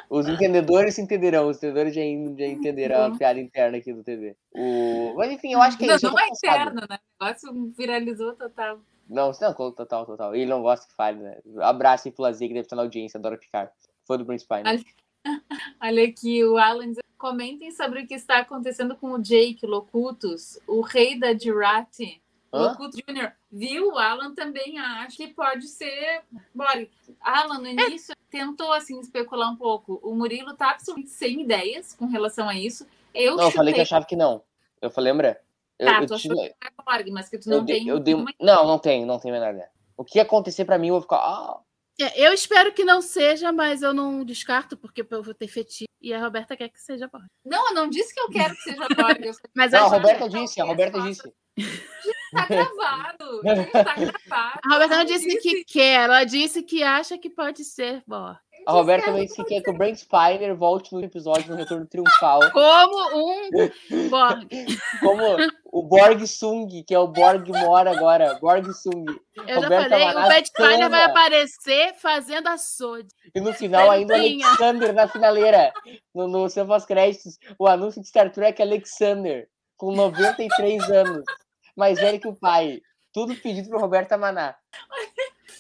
Os 0.10 0.28
entendedores 0.28 0.98
entenderão, 1.00 1.48
os 1.48 1.58
entendedores 1.58 1.94
já, 1.96 2.02
já 2.02 2.46
entenderão 2.48 3.06
a 3.06 3.18
piada 3.18 3.40
interna 3.40 3.78
aqui 3.78 3.92
do 3.94 4.04
TV. 4.04 4.36
O... 4.52 5.14
Mas 5.18 5.32
enfim, 5.32 5.54
eu 5.54 5.62
acho 5.62 5.78
que 5.78 5.86
é 5.86 5.88
Não, 5.88 5.96
isso. 5.96 6.08
não 6.08 6.20
é 6.20 6.28
interno, 6.28 6.82
né? 6.90 7.00
O 7.20 7.24
negócio 7.26 7.74
viralizou 7.78 8.34
total. 8.34 8.80
Não, 9.10 9.32
não, 9.40 9.54
total, 9.54 10.06
total. 10.06 10.34
Ele 10.36 10.46
não 10.46 10.62
gosta 10.62 10.88
que 10.88 10.96
fale, 10.96 11.20
né? 11.20 11.38
Abraço 11.60 12.12
pro 12.12 12.24
Lazia, 12.24 12.48
que 12.48 12.54
deve 12.54 12.66
estar 12.66 12.76
na 12.76 12.84
audiência, 12.84 13.18
adora 13.18 13.38
ficar. 13.38 13.72
Fã 14.08 14.18
do 14.18 14.26
Prince 14.26 14.48
Pine. 14.48 14.64
Ali- 14.66 14.86
Olha 15.82 16.04
aqui, 16.06 16.44
o 16.46 16.58
Alan 16.58 16.88
diz, 16.92 17.00
comentem 17.18 17.72
sobre 17.72 18.02
o 18.02 18.08
que 18.08 18.14
está 18.16 18.40
acontecendo 18.40 18.96
com 18.96 19.12
o 19.12 19.22
Jake 19.22 19.66
Locutus, 19.66 20.58
o 20.68 20.82
rei 20.82 21.20
da 21.20 21.38
Girati. 21.38 22.23
Hã? 22.54 22.76
Jr. 22.92 23.32
Viu? 23.52 23.88
O 23.94 23.98
Alan 23.98 24.34
também 24.36 24.78
acha 24.80 25.18
que 25.18 25.28
pode 25.34 25.68
ser. 25.68 26.22
Bora. 26.54 26.88
Alan, 27.20 27.58
no 27.60 27.68
início, 27.68 28.16
tentou 28.30 28.72
assim 28.72 29.00
especular 29.00 29.50
um 29.52 29.56
pouco. 29.56 30.00
O 30.04 30.14
Murilo 30.16 30.54
tá 30.56 30.72
absolutamente 30.72 31.10
sem 31.10 31.42
ideias 31.42 31.94
com 31.96 32.06
relação 32.06 32.48
a 32.48 32.56
isso. 32.56 32.86
Eu 33.14 33.36
Não, 33.38 33.46
eu 33.46 33.52
falei 33.52 33.74
que 33.74 33.80
chutei. 33.80 33.82
achava 33.82 34.06
que 34.06 34.16
não. 34.16 34.44
Eu 34.82 34.90
falei, 34.92 35.12
lembra? 35.12 35.42
Eu, 35.80 35.88
Tá, 35.88 36.02
eu 36.02 36.08
tu 36.08 36.14
achou 36.14 36.36
mas 37.12 37.28
que 37.30 37.38
tu 37.40 37.50
eu 37.52 37.58
não 37.58 37.66
dei- 37.66 37.80
tem. 37.80 37.88
eu 37.88 38.00
dei 38.00 38.14
nenhuma- 38.14 38.34
Não, 38.40 38.68
não 38.68 38.78
tenho, 38.80 39.06
não 39.08 39.20
a 39.32 39.34
menor 39.40 39.54
ideia. 39.54 39.70
O 39.98 40.04
que 40.04 40.20
acontecer 40.20 40.66
pra 40.66 40.78
mim, 40.78 40.88
eu 40.90 40.94
vou 40.96 41.02
ficar. 41.02 41.18
Ah, 41.18 41.60
É, 42.00 42.28
eu 42.28 42.34
espero 42.34 42.74
que 42.74 42.84
não 42.84 43.02
seja, 43.02 43.52
mas 43.52 43.82
eu 43.84 43.94
não 43.94 44.26
descarto, 44.26 44.76
porque 44.76 45.06
eu 45.10 45.22
vou 45.24 45.34
ter 45.34 45.48
fetiche. 45.48 45.86
E 46.02 46.14
a 46.14 46.20
Roberta 46.20 46.58
quer 46.58 46.70
que 46.70 46.82
seja 46.82 47.08
Borg. 47.08 47.26
Não, 47.46 47.70
eu 47.70 47.74
não 47.76 47.88
disse 47.90 48.14
que 48.14 48.20
eu 48.20 48.30
quero 48.30 48.54
que 48.56 48.62
seja 48.62 48.88
Borg. 48.90 49.20
Mas 49.56 49.72
não, 49.72 49.80
a 49.80 49.86
acho- 49.86 49.94
Roberta 49.96 50.28
que 50.30 50.38
disse, 50.40 50.60
a 50.62 50.66
Roberta 50.66 51.02
disse. 51.02 51.22
Tá 52.34 52.46
gravado. 52.48 53.42
Tá 53.72 53.96
gravado. 53.96 54.60
a 54.66 54.74
Roberta 54.74 54.96
não 54.96 55.02
Eu 55.04 55.06
disse 55.06 55.38
que 55.40 55.64
quer, 55.64 56.02
ela 56.04 56.24
disse 56.26 56.62
que 56.64 56.84
acha 56.84 57.18
que 57.18 57.30
pode 57.30 57.64
ser 57.64 58.04
Borg. 58.08 58.38
A 58.66 58.72
Roberta 58.72 59.08
também 59.08 59.26
disse 59.26 59.36
que 59.36 59.50
quer 59.50 59.62
que 59.62 59.70
o 59.70 59.78
Brent 59.78 59.98
Spiner 59.98 60.56
volte 60.56 60.94
no 60.94 61.04
episódio 61.04 61.50
no 61.52 61.56
Retorno 61.56 61.86
Triunfal. 61.86 62.40
Como 62.52 63.18
um 63.18 63.50
Borg. 64.10 64.48
Como 65.02 65.24
o 65.72 65.84
Borg 65.84 66.26
Sung, 66.28 66.84
que 66.84 66.94
é 66.94 67.00
o 67.00 67.08
Borg 67.08 67.48
Mora 67.50 67.92
agora. 67.92 68.38
Borg 68.40 68.72
Sung. 68.74 69.06
Eu 69.36 69.48
já 69.48 69.56
Roberta 69.56 69.90
falei, 69.90 70.10
o 70.10 70.14
Bad 70.14 70.48
Spiner 70.48 70.90
vai 70.90 71.04
aparecer 71.04 71.94
fazendo 71.96 72.48
a 72.48 72.58
Sode. 72.58 73.10
E 73.34 73.42
no 73.42 73.54
final 73.54 73.90
ainda 73.90 74.14
o. 74.14 74.18
Alexander 74.18 74.94
na 74.94 75.08
finaleira. 75.08 75.74
No, 76.14 76.28
no 76.28 76.50
seu 76.50 76.66
pós-créditos, 76.66 77.38
o 77.58 77.68
anúncio 77.68 78.02
de 78.02 78.08
Star 78.08 78.32
Trek 78.32 78.62
Alexander, 78.62 79.48
com 79.78 79.94
93 79.94 80.90
anos. 80.92 81.24
Mais 81.76 82.00
velho 82.00 82.20
que 82.20 82.28
o 82.28 82.36
pai. 82.36 82.82
Tudo 83.12 83.36
pedido 83.36 83.70
por 83.70 83.82
Roberta 83.82 84.18
Maná. 84.18 84.56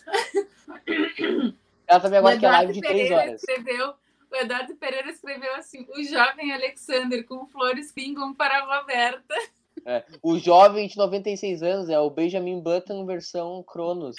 Ela 1.87 1.99
também 1.99 2.19
agora 2.19 2.35
O 2.35 2.39
quer 2.39 2.47
Eduardo 2.47 2.65
live 2.65 2.73
de 2.73 2.81
3 2.81 2.93
Pereira 2.95 3.15
horas. 3.15 3.43
Escreveu, 3.43 3.93
O 4.31 4.35
Eduardo 4.35 4.75
Pereira 4.75 5.09
escreveu 5.09 5.55
assim: 5.55 5.87
o 5.89 6.03
jovem 6.03 6.53
Alexander 6.53 7.25
com 7.25 7.45
flores 7.47 7.91
pingam 7.91 8.33
para 8.33 8.59
a 8.59 8.79
Roberta. 8.79 9.35
É, 9.85 10.03
o 10.21 10.39
jovem 10.39 10.87
de 10.87 10.97
96 10.97 11.61
anos 11.61 11.89
é 11.89 11.99
o 11.99 12.09
Benjamin 12.09 12.61
Button 12.61 13.05
versão 13.05 13.61
Cronos. 13.63 14.15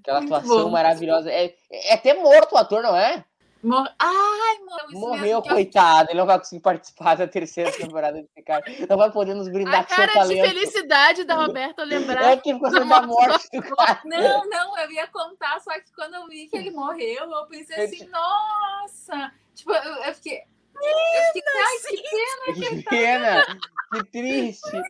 Aquela 0.00 0.18
atuação 0.18 0.64
bom. 0.64 0.70
maravilhosa. 0.70 1.30
É, 1.30 1.54
é 1.70 1.94
até 1.94 2.12
morto 2.14 2.54
o 2.54 2.58
ator, 2.58 2.82
não 2.82 2.94
é? 2.94 3.24
Mor... 3.66 3.88
Ai, 3.98 4.58
morreu. 4.60 4.88
isso 4.90 4.98
Morreu, 5.00 5.42
que 5.42 5.48
eu- 5.50 5.54
coitado. 5.54 6.10
Ele 6.10 6.18
não 6.18 6.26
vai 6.26 6.38
conseguir 6.38 6.62
participar 6.62 7.16
da 7.16 7.26
terceira 7.26 7.72
temporada 7.72 8.20
de 8.22 8.28
Picard. 8.34 8.86
Não 8.88 8.96
vai 8.96 9.10
poder 9.10 9.34
nos 9.34 9.48
brindar 9.48 9.80
A 9.80 9.84
com 9.84 9.88
seu 9.88 9.96
cara 9.96 10.12
de 10.12 10.18
talento. 10.18 10.48
felicidade 10.48 11.24
da 11.24 11.34
Roberta 11.34 11.82
lembrar. 11.84 12.32
É 12.32 12.36
que 12.36 12.52
ficou 12.54 12.70
da 12.70 13.02
morte 13.02 13.48
do 13.52 13.62
cara. 13.62 14.00
Não, 14.04 14.48
não, 14.48 14.78
eu 14.78 14.90
ia 14.92 15.06
contar, 15.08 15.58
só 15.60 15.72
que 15.74 15.92
quando 15.94 16.14
eu 16.14 16.26
vi 16.28 16.46
que 16.46 16.56
ele 16.56 16.70
morreu, 16.70 17.30
eu 17.30 17.46
pensei 17.46 17.84
assim, 17.84 18.06
nossa! 18.08 19.32
Tipo, 19.54 19.72
eu, 19.72 19.94
eu 20.04 20.14
fiquei. 20.14 20.38
Eu 20.38 21.32
fiquei, 21.32 21.42
ai, 21.56 21.78
que 21.88 22.02
pena 22.02 22.54
que 22.54 22.76
Que 22.76 22.82
tá. 22.82 22.90
pena. 22.90 23.46
Que 23.92 24.04
triste. 24.04 24.82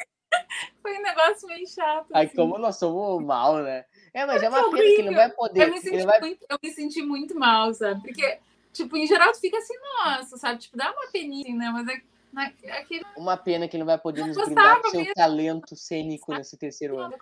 Foi 0.83 0.99
um 0.99 1.03
negócio 1.03 1.47
meio 1.49 1.67
chato. 1.69 2.07
Ai, 2.13 2.27
assim. 2.27 2.37
como 2.37 2.59
nós 2.59 2.77
somos 2.77 3.23
mal, 3.25 3.57
né? 3.59 3.85
É, 4.13 4.27
mas 4.27 4.43
é 4.43 4.49
uma 4.49 4.65
Que 4.65 4.71
pena 4.71 4.83
que 4.83 4.89
ele 4.93 5.03
não 5.11 5.15
vai 5.15 5.27
Eu 5.27 5.31
poder. 5.31 5.71
me, 5.71 5.81
senti 5.81 5.95
Ele 5.95 6.05
vai... 6.07 6.21
muito, 6.21 6.47
eu 6.49 6.59
me 6.63 6.71
senti 6.71 7.03
muito 7.03 7.39
mal, 7.39 7.73
sabe? 7.73 8.01
Porque, 8.03 8.39
tipo, 8.77 8.97
em 8.97 9.07
geral 9.07 9.33
tu 9.33 9.41
fica 9.41 9.57
assim, 9.59 9.75
nossa, 10.05 10.37
sabe? 10.37 10.61
Tipo, 10.61 10.77
dá 10.77 10.91
uma 10.93 11.11
peninha, 11.11 11.43
assim, 11.45 11.55
né? 11.57 11.71
Mas 11.71 11.89
é, 11.89 12.01
na- 12.33 12.79
aquele 12.79 13.05
Uma 13.17 13.37
pena 13.37 13.67
que 13.69 13.77
ele 13.77 13.83
não 13.83 13.87
vai 13.87 13.99
poder 13.99 14.27
nos 14.27 14.37
brindar 14.37 14.81
com 14.83 14.91
seu 14.91 15.01
mesmo. 15.01 15.15
talento 15.15 15.75
cênico 15.77 16.33
nesse 16.35 16.57
terceiro 16.57 16.99
ano. 16.99 17.15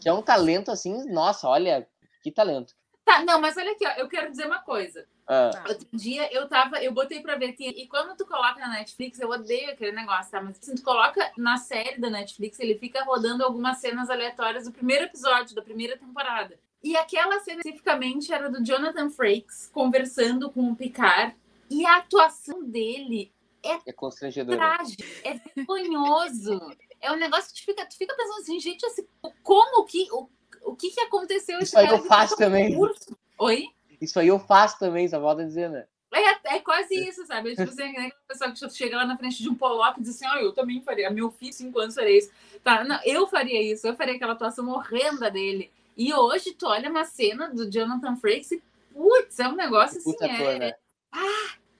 Que 0.00 0.08
é 0.08 0.12
um 0.12 0.22
talento 0.22 0.70
assim, 0.70 1.10
nossa, 1.12 1.48
olha, 1.48 1.86
que 2.22 2.30
talento. 2.32 2.74
Tá, 3.04 3.24
não, 3.24 3.40
mas 3.40 3.56
olha 3.56 3.70
aqui, 3.70 3.86
ó, 3.86 3.90
eu 3.92 4.08
quero 4.08 4.30
dizer 4.30 4.46
uma 4.46 4.58
coisa. 4.60 5.06
Ah, 5.28 5.50
Outro 5.68 5.86
dia 5.92 6.32
eu 6.32 6.48
tava, 6.48 6.82
eu 6.82 6.92
botei 6.92 7.20
pra 7.20 7.36
ver 7.36 7.46
aqui, 7.50 7.68
e 7.68 7.86
quando 7.88 8.16
tu 8.16 8.26
coloca 8.26 8.58
na 8.60 8.68
Netflix, 8.68 9.20
eu 9.20 9.28
odeio 9.28 9.70
aquele 9.70 9.92
negócio, 9.92 10.30
tá? 10.30 10.40
Mas 10.40 10.56
se 10.60 10.74
tu 10.74 10.82
coloca 10.82 11.32
na 11.36 11.56
série 11.56 12.00
da 12.00 12.10
Netflix, 12.10 12.58
ele 12.58 12.76
fica 12.78 13.04
rodando 13.04 13.44
algumas 13.44 13.78
cenas 13.78 14.08
aleatórias 14.10 14.64
do 14.64 14.72
primeiro 14.72 15.04
episódio, 15.04 15.54
da 15.54 15.62
primeira 15.62 15.96
temporada. 15.96 16.58
E 16.86 16.96
aquela 16.96 17.40
cena 17.40 17.58
especificamente 17.58 18.32
era 18.32 18.48
do 18.48 18.64
Jonathan 18.64 19.10
Frakes 19.10 19.68
conversando 19.72 20.48
com 20.48 20.70
o 20.70 20.76
Picard, 20.76 21.34
e 21.68 21.84
a 21.84 21.96
atuação 21.96 22.62
dele 22.62 23.32
é 23.60 23.92
constrangedor. 23.92 24.54
trágico, 24.54 25.02
é 25.24 25.34
vergonhoso. 25.34 26.60
É 27.00 27.10
um 27.10 27.16
negócio 27.16 27.52
que 27.52 27.60
tu 27.60 27.64
fica, 27.64 27.84
tu 27.86 27.98
fica 27.98 28.14
pensando 28.14 28.40
assim, 28.40 28.60
gente, 28.60 28.86
assim, 28.86 29.04
como 29.42 29.84
que, 29.84 30.06
o, 30.12 30.28
o 30.62 30.76
que 30.76 30.90
que 30.90 31.00
aconteceu? 31.00 31.58
Isso 31.58 31.76
aí 31.76 31.88
eu 31.88 32.04
faço 32.04 32.34
um 32.34 32.38
também. 32.38 32.76
urso. 32.76 33.18
Oi? 33.36 33.66
Isso 34.00 34.20
aí 34.20 34.28
eu 34.28 34.38
faço 34.38 34.78
também, 34.78 35.08
só 35.08 35.18
volta 35.18 35.44
dizer, 35.44 35.68
né? 35.68 35.88
É, 36.14 36.56
é 36.56 36.60
quase 36.60 36.94
isso, 36.94 37.26
sabe? 37.26 37.56
Tipo 37.56 37.68
assim, 37.68 37.92
né? 37.94 38.12
a 38.28 38.32
pessoa 38.32 38.52
que 38.52 38.76
chega 38.76 38.96
lá 38.96 39.04
na 39.04 39.18
frente 39.18 39.42
de 39.42 39.48
um 39.48 39.56
poloque 39.56 39.98
e 39.98 40.04
diz 40.04 40.14
assim, 40.14 40.26
ah, 40.26 40.40
eu 40.40 40.52
também 40.52 40.80
faria, 40.80 41.10
meu 41.10 41.32
filho, 41.32 41.52
cinco 41.52 41.80
anos, 41.80 41.96
faria 41.96 42.16
isso. 42.16 42.30
Tá, 42.62 42.84
não, 42.84 43.00
eu 43.04 43.26
faria 43.26 43.60
isso, 43.60 43.88
eu 43.88 43.96
faria 43.96 44.14
aquela 44.14 44.34
atuação 44.34 44.68
horrenda 44.68 45.28
dele. 45.28 45.72
E 45.96 46.12
hoje 46.12 46.52
tu 46.52 46.66
olha 46.66 46.90
uma 46.90 47.04
cena 47.04 47.48
do 47.48 47.70
Jonathan 47.70 48.16
Frakes 48.16 48.52
e, 48.52 48.62
putz, 48.92 49.38
é 49.38 49.48
um 49.48 49.56
negócio 49.56 49.98
assim, 49.98 50.12
Puta 50.12 50.26
ator, 50.26 50.52
é, 50.52 50.58
né? 50.58 50.72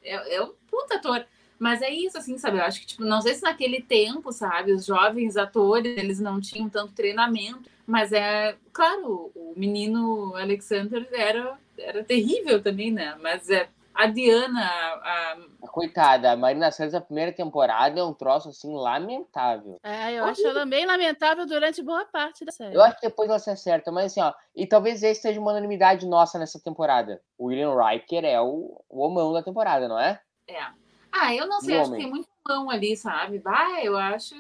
é, 0.03 0.37
é 0.37 0.43
um 0.43 0.53
puta 0.71 0.97
ator. 0.97 1.27
Mas 1.59 1.81
é 1.83 1.91
isso, 1.91 2.19
assim, 2.19 2.37
sabe? 2.39 2.59
Eu 2.59 2.65
acho 2.65 2.81
que, 2.81 2.87
tipo, 2.87 3.05
não 3.05 3.21
sei 3.21 3.35
se 3.35 3.43
naquele 3.43 3.81
tempo, 3.81 4.31
sabe, 4.31 4.73
os 4.73 4.85
jovens 4.85 5.37
atores, 5.37 5.97
eles 5.97 6.21
não 6.21 6.41
tinham 6.41 6.69
tanto 6.69 6.93
treinamento, 6.93 7.71
mas 7.87 8.13
é, 8.13 8.57
claro, 8.73 9.31
o 9.35 9.55
menino 9.57 10.35
Alexander 10.37 11.09
era, 11.13 11.59
era 11.79 12.05
terrível 12.05 12.63
também, 12.63 12.91
né? 12.91 13.17
Mas 13.23 13.49
é, 13.49 13.69
a 13.97 14.07
Diana, 14.07 14.61
a, 14.63 15.37
Coitada, 15.69 16.33
a 16.33 16.37
Marina 16.37 16.71
Santos, 16.71 16.95
a 16.95 17.01
primeira 17.01 17.33
temporada 17.33 17.99
é 17.99 18.05
um 18.05 18.13
troço 18.13 18.51
assim 18.51 18.75
lamentável. 18.75 19.79
É, 19.83 20.13
eu 20.13 20.25
acho 20.25 20.47
ela 20.47 20.67
bem 20.67 20.85
lamentável 20.85 21.47
durante 21.47 21.83
boa 21.83 22.05
parte 22.05 22.45
da 22.45 22.53
série. 22.53 22.75
Eu 22.75 22.83
acho 22.83 23.01
que 23.01 23.09
depois 23.09 23.29
ela 23.29 23.39
se 23.39 23.51
acerta, 23.51 23.91
mas 23.91 24.13
assim, 24.13 24.21
ó, 24.21 24.33
e 24.55 24.67
talvez 24.67 25.03
esse 25.03 25.23
seja 25.23 25.41
uma 25.41 25.51
unanimidade 25.51 26.07
nossa 26.07 26.39
nessa 26.39 26.61
temporada. 26.63 27.21
O 27.39 27.47
William 27.47 27.75
Riker 27.75 28.25
é 28.25 28.41
o, 28.41 28.79
o 28.89 29.01
homão 29.01 29.33
da 29.33 29.43
temporada, 29.43 29.89
não 29.89 29.99
é? 29.99 30.21
É. 30.47 30.63
Ah, 31.11 31.35
eu 31.35 31.47
não 31.47 31.61
sei, 31.61 31.79
acho 31.79 31.91
que 31.91 31.97
tem 31.97 32.11
muito 32.11 32.29
mão 32.47 32.71
ali, 32.71 32.97
sabe? 32.97 33.39
Bah, 33.39 33.83
eu 33.83 33.97
acho. 33.97 34.35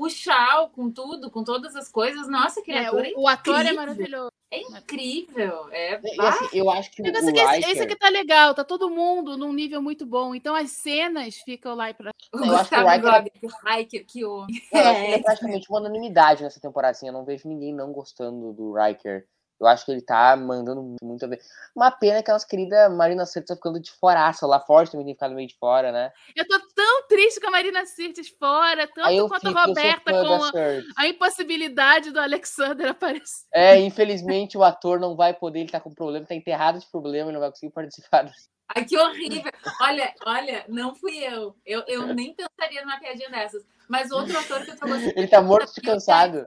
O 0.00 0.08
Shao, 0.08 0.70
com 0.70 0.90
tudo, 0.90 1.30
com 1.30 1.42
todas 1.42 1.74
as 1.74 1.88
coisas, 1.88 2.28
nossa, 2.28 2.60
aquele 2.60 2.78
É, 2.78 2.84
é 2.84 2.90
o, 2.92 3.22
o 3.22 3.28
ator 3.28 3.64
é 3.66 3.72
maravilhoso. 3.72 4.30
É 4.50 4.60
incrível. 4.60 5.68
É, 5.70 6.00
E, 6.02 6.16
bah, 6.16 6.30
assim, 6.30 6.48
eu 6.56 6.70
acho 6.70 6.90
que 6.90 7.02
O 7.02 7.04
o, 7.04 7.12
negócio 7.12 7.34
o 7.34 7.38
é 7.38 7.56
Riker... 7.56 7.70
esse 7.70 7.82
aqui 7.82 7.96
tá 7.96 8.08
legal, 8.08 8.54
tá 8.54 8.64
todo 8.64 8.88
mundo 8.88 9.36
num 9.36 9.52
nível 9.52 9.82
muito 9.82 10.06
bom. 10.06 10.34
Então 10.34 10.54
as 10.54 10.70
cenas 10.70 11.36
ficam 11.36 11.74
lá 11.74 11.92
pra. 11.92 12.10
o 12.32 12.38
eu 12.38 12.56
acho 12.56 12.70
que 12.70 12.74
o 12.74 12.78
Gustavo 12.78 12.88
Riker 12.88 13.08
é- 13.08 13.18
Gobi, 13.18 14.04
que 14.04 14.24
homem. 14.24 14.62
Eu 14.72 14.80
acho 14.80 15.00
que 15.00 15.04
ele 15.06 15.14
é 15.14 15.22
praticamente 15.22 15.68
uma 15.68 15.80
unanimidade 15.80 16.42
nessa 16.42 16.60
temporada, 16.60 16.92
assim. 16.92 17.06
Eu 17.06 17.12
não 17.12 17.24
vejo 17.24 17.46
ninguém 17.46 17.74
não 17.74 17.92
gostando 17.92 18.52
do 18.54 18.72
Riker. 18.72 19.26
Eu 19.60 19.66
acho 19.66 19.84
que 19.84 19.90
ele 19.90 20.00
tá 20.00 20.36
mandando 20.36 20.82
muito, 20.82 21.04
muito 21.04 21.24
a 21.24 21.28
ver. 21.28 21.40
Uma 21.74 21.90
pena 21.90 22.22
que 22.22 22.30
a 22.30 22.34
nossa 22.34 22.46
querida 22.46 22.88
Marina 22.88 23.26
Santos 23.26 23.48
tá 23.48 23.56
ficando 23.56 23.80
de 23.80 23.90
foraça. 23.90 24.46
Lá 24.46 24.60
Forte 24.60 24.92
também 24.92 25.06
tem 25.06 25.14
ficado 25.14 25.34
meio 25.34 25.48
de 25.48 25.56
fora, 25.58 25.90
né? 25.90 26.12
Eu 26.36 26.46
tô 26.46 26.60
tão 26.74 27.06
triste 27.08 27.40
com 27.40 27.48
a 27.48 27.50
Marina 27.50 27.84
Sirtis 27.84 28.28
fora, 28.28 28.86
tanto 28.86 29.28
quanto 29.28 29.46
fico, 29.46 29.58
a 29.58 29.64
Roberta 29.64 30.12
com 30.12 30.44
a, 30.44 30.52
a 30.96 31.08
impossibilidade 31.08 32.10
do 32.12 32.20
Alexander 32.20 32.90
aparecer. 32.90 33.46
É, 33.52 33.78
infelizmente 33.80 34.56
o 34.56 34.62
ator 34.62 35.00
não 35.00 35.16
vai 35.16 35.34
poder, 35.34 35.60
ele 35.60 35.70
tá 35.70 35.80
com 35.80 35.92
problema, 35.92 36.26
tá 36.26 36.34
enterrado 36.34 36.78
de 36.78 36.86
problema, 36.86 37.26
ele 37.26 37.32
não 37.32 37.40
vai 37.40 37.50
conseguir 37.50 37.72
participar. 37.72 38.30
Ai, 38.74 38.84
que 38.84 38.98
horrível. 38.98 39.50
Olha, 39.80 40.14
olha, 40.26 40.64
não 40.68 40.94
fui 40.94 41.16
eu. 41.18 41.56
Eu, 41.64 41.82
eu 41.86 42.06
nem 42.14 42.34
pensaria 42.34 42.82
numa 42.82 43.00
piadinha 43.00 43.30
dessas. 43.30 43.64
Mas 43.88 44.10
outro 44.10 44.38
ator 44.38 44.62
que 44.62 44.70
eu 44.70 44.76
tô 44.76 44.86
gostando. 44.86 45.12
Ele 45.16 45.26
tá 45.26 45.40
morto 45.40 45.74
de 45.74 45.80
cansado. 45.80 46.46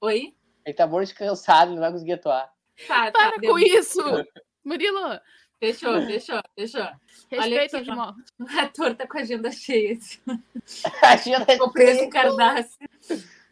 Oi? 0.00 0.32
Ele 0.66 0.74
tá 0.74 0.86
morto 0.86 1.06
de 1.08 1.14
cansado, 1.14 1.68
ele 1.68 1.76
não 1.76 1.82
vai 1.82 1.92
conseguir 1.92 2.14
atuar. 2.14 2.52
Tá, 2.88 3.10
tá. 3.12 3.12
Para 3.12 3.36
deu- 3.38 3.52
com 3.52 3.58
isso! 3.58 4.00
Murilo, 4.64 5.20
Fechou, 5.58 6.02
fechou, 6.02 6.40
fechou. 6.54 6.82
os 7.80 7.88
ó. 7.88 7.94
mortos. 7.94 8.32
O 8.38 8.58
ator 8.58 8.94
tá 8.94 9.06
com 9.06 9.16
a 9.16 9.20
agenda 9.22 9.50
cheia. 9.50 9.96
assim. 9.96 10.18
A 11.02 11.12
agenda 11.12 11.44
é 11.48 11.52
Ficou 11.52 11.70
preso 11.70 12.02
em. 12.02 12.10
Cardápio. 12.10 12.66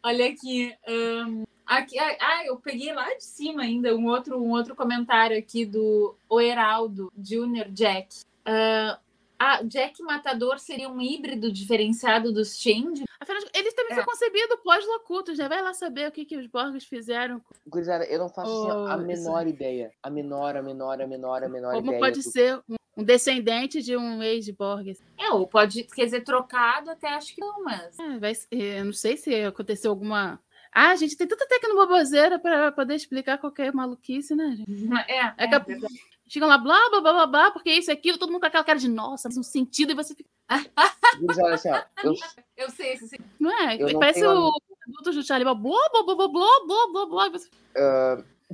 Olha 0.03 0.27
aqui. 0.27 0.75
ahn, 0.87 1.45
aqui 1.65 1.99
ah, 1.99 2.17
ah, 2.21 2.45
eu 2.45 2.57
peguei 2.59 2.93
lá 2.93 3.15
de 3.15 3.25
cima 3.25 3.63
ainda 3.63 3.97
um 3.97 4.07
outro, 4.07 4.39
um 4.39 4.51
outro 4.51 4.77
comentário 4.77 5.39
aqui 5.39 5.65
do 5.65 6.15
O 6.29 6.41
Heraldo 6.41 7.11
Jr. 7.17 7.71
Jack. 7.71 8.09
Ah, 8.45 8.99
ah, 9.39 9.63
Jack 9.63 10.03
Matador 10.03 10.59
seria 10.59 10.89
um 10.89 11.01
híbrido 11.01 11.51
diferenciado 11.53 12.33
dos 12.33 12.59
Change? 12.59 13.05
Afinal, 13.21 13.43
de- 13.43 13.51
ele 13.55 13.73
também 13.73 13.93
É. 13.93 13.95
foi 13.97 14.05
concebido 14.05 14.59
pós-locutos, 14.59 15.39
né? 15.39 15.49
Vai 15.49 15.63
lá 15.63 15.73
saber 15.75 16.09
o 16.09 16.13
que, 16.13 16.25
que 16.25 16.37
os 16.37 16.47
Borgs 16.47 16.85
fizeram. 16.85 17.41
Gurizada, 17.67 18.05
eu 18.05 18.19
não 18.19 18.29
faço 18.29 18.51
assim, 18.53 18.71
ó, 18.71 18.87
a 18.89 18.95
Oh, 18.97 18.99
menor 18.99 19.47
ideia. 19.47 19.91
A 20.03 20.11
menor, 20.11 20.57
a 20.57 20.63
menor, 20.63 21.01
a 21.01 21.07
menor, 21.07 21.43
a 21.43 21.49
menor 21.49 21.73
Como 21.75 21.87
ideia. 21.87 22.01
pode 22.01 22.21
do- 22.23 22.31
ser 22.31 22.61
um, 22.97 23.03
descendente 23.05 23.83
de 23.83 23.97
um 23.97 24.23
ex-Borg. 24.23 24.97
É, 25.19 25.31
ou 25.31 25.47
pode, 25.47 25.85
quer 25.85 26.05
dizer, 26.05 26.23
trocado 26.23 26.91
até 26.91 27.09
acho 27.09 27.35
que 27.35 27.41
não, 27.41 27.63
mas. 27.65 27.99
É, 27.99 28.19
vai, 28.19 28.35
ser- 28.35 28.49
eu 28.53 28.85
não 28.85 28.93
sei 28.93 29.17
se 29.17 29.35
aconteceu 29.45 29.91
alguma. 29.91 30.41
Ah, 30.73 30.95
gente, 30.97 31.17
tem 31.17 31.27
tanta 31.27 31.47
tecnoboboseira 31.47 32.37
para 32.39 32.73
poder 32.73 32.95
explicar 32.97 33.39
qualquer 33.39 33.73
maluquice, 33.73 34.35
né, 34.35 34.55
gente? 34.57 34.67
É, 35.09 35.21
é, 35.21 35.35
É 35.39 35.49
que 35.49 35.55
a- 35.55 35.59
verdade. 35.59 35.95
Chegam 36.27 36.49
lá, 36.49 36.57
blá, 36.59 36.79
blá, 36.91 37.01
blá, 37.01 37.13
blá, 37.13 37.27
blá, 37.27 37.51
porque 37.51 37.71
isso 37.71 37.91
e 37.91 37.93
aquilo, 37.93 38.19
todo 38.19 38.31
mundo 38.31 38.41
com 38.41 38.47
aquela 38.47 38.65
cara 38.65 38.79
de 38.79 38.89
nossa, 38.89 39.25
faz 39.25 39.37
um 39.37 39.43
sentido, 39.43 39.93
e 39.93 39.95
você 39.95 40.15
fica. 40.15 40.29
Assim, 40.49 41.71
ó, 41.71 41.83
eu, 42.03 42.15
eu 42.57 42.71
sei, 42.71 42.93
esse 42.95 43.21
Não 43.39 43.51
é? 43.51 43.77
Eu 43.81 43.93
não 43.93 44.01
Parece 44.01 44.21
tenho 44.21 44.33
o 44.33 44.53
adulto 44.89 45.13
do 45.13 45.23
Charlie 45.23 45.45
blá, 45.45 45.55
blá, 45.55 45.73
blá, 45.93 46.05
blá, 46.17 46.29
blá, 46.29 46.49
blá, 46.67 46.87
blá, 46.93 47.07
blá, 47.07 47.29
você- 47.31 47.49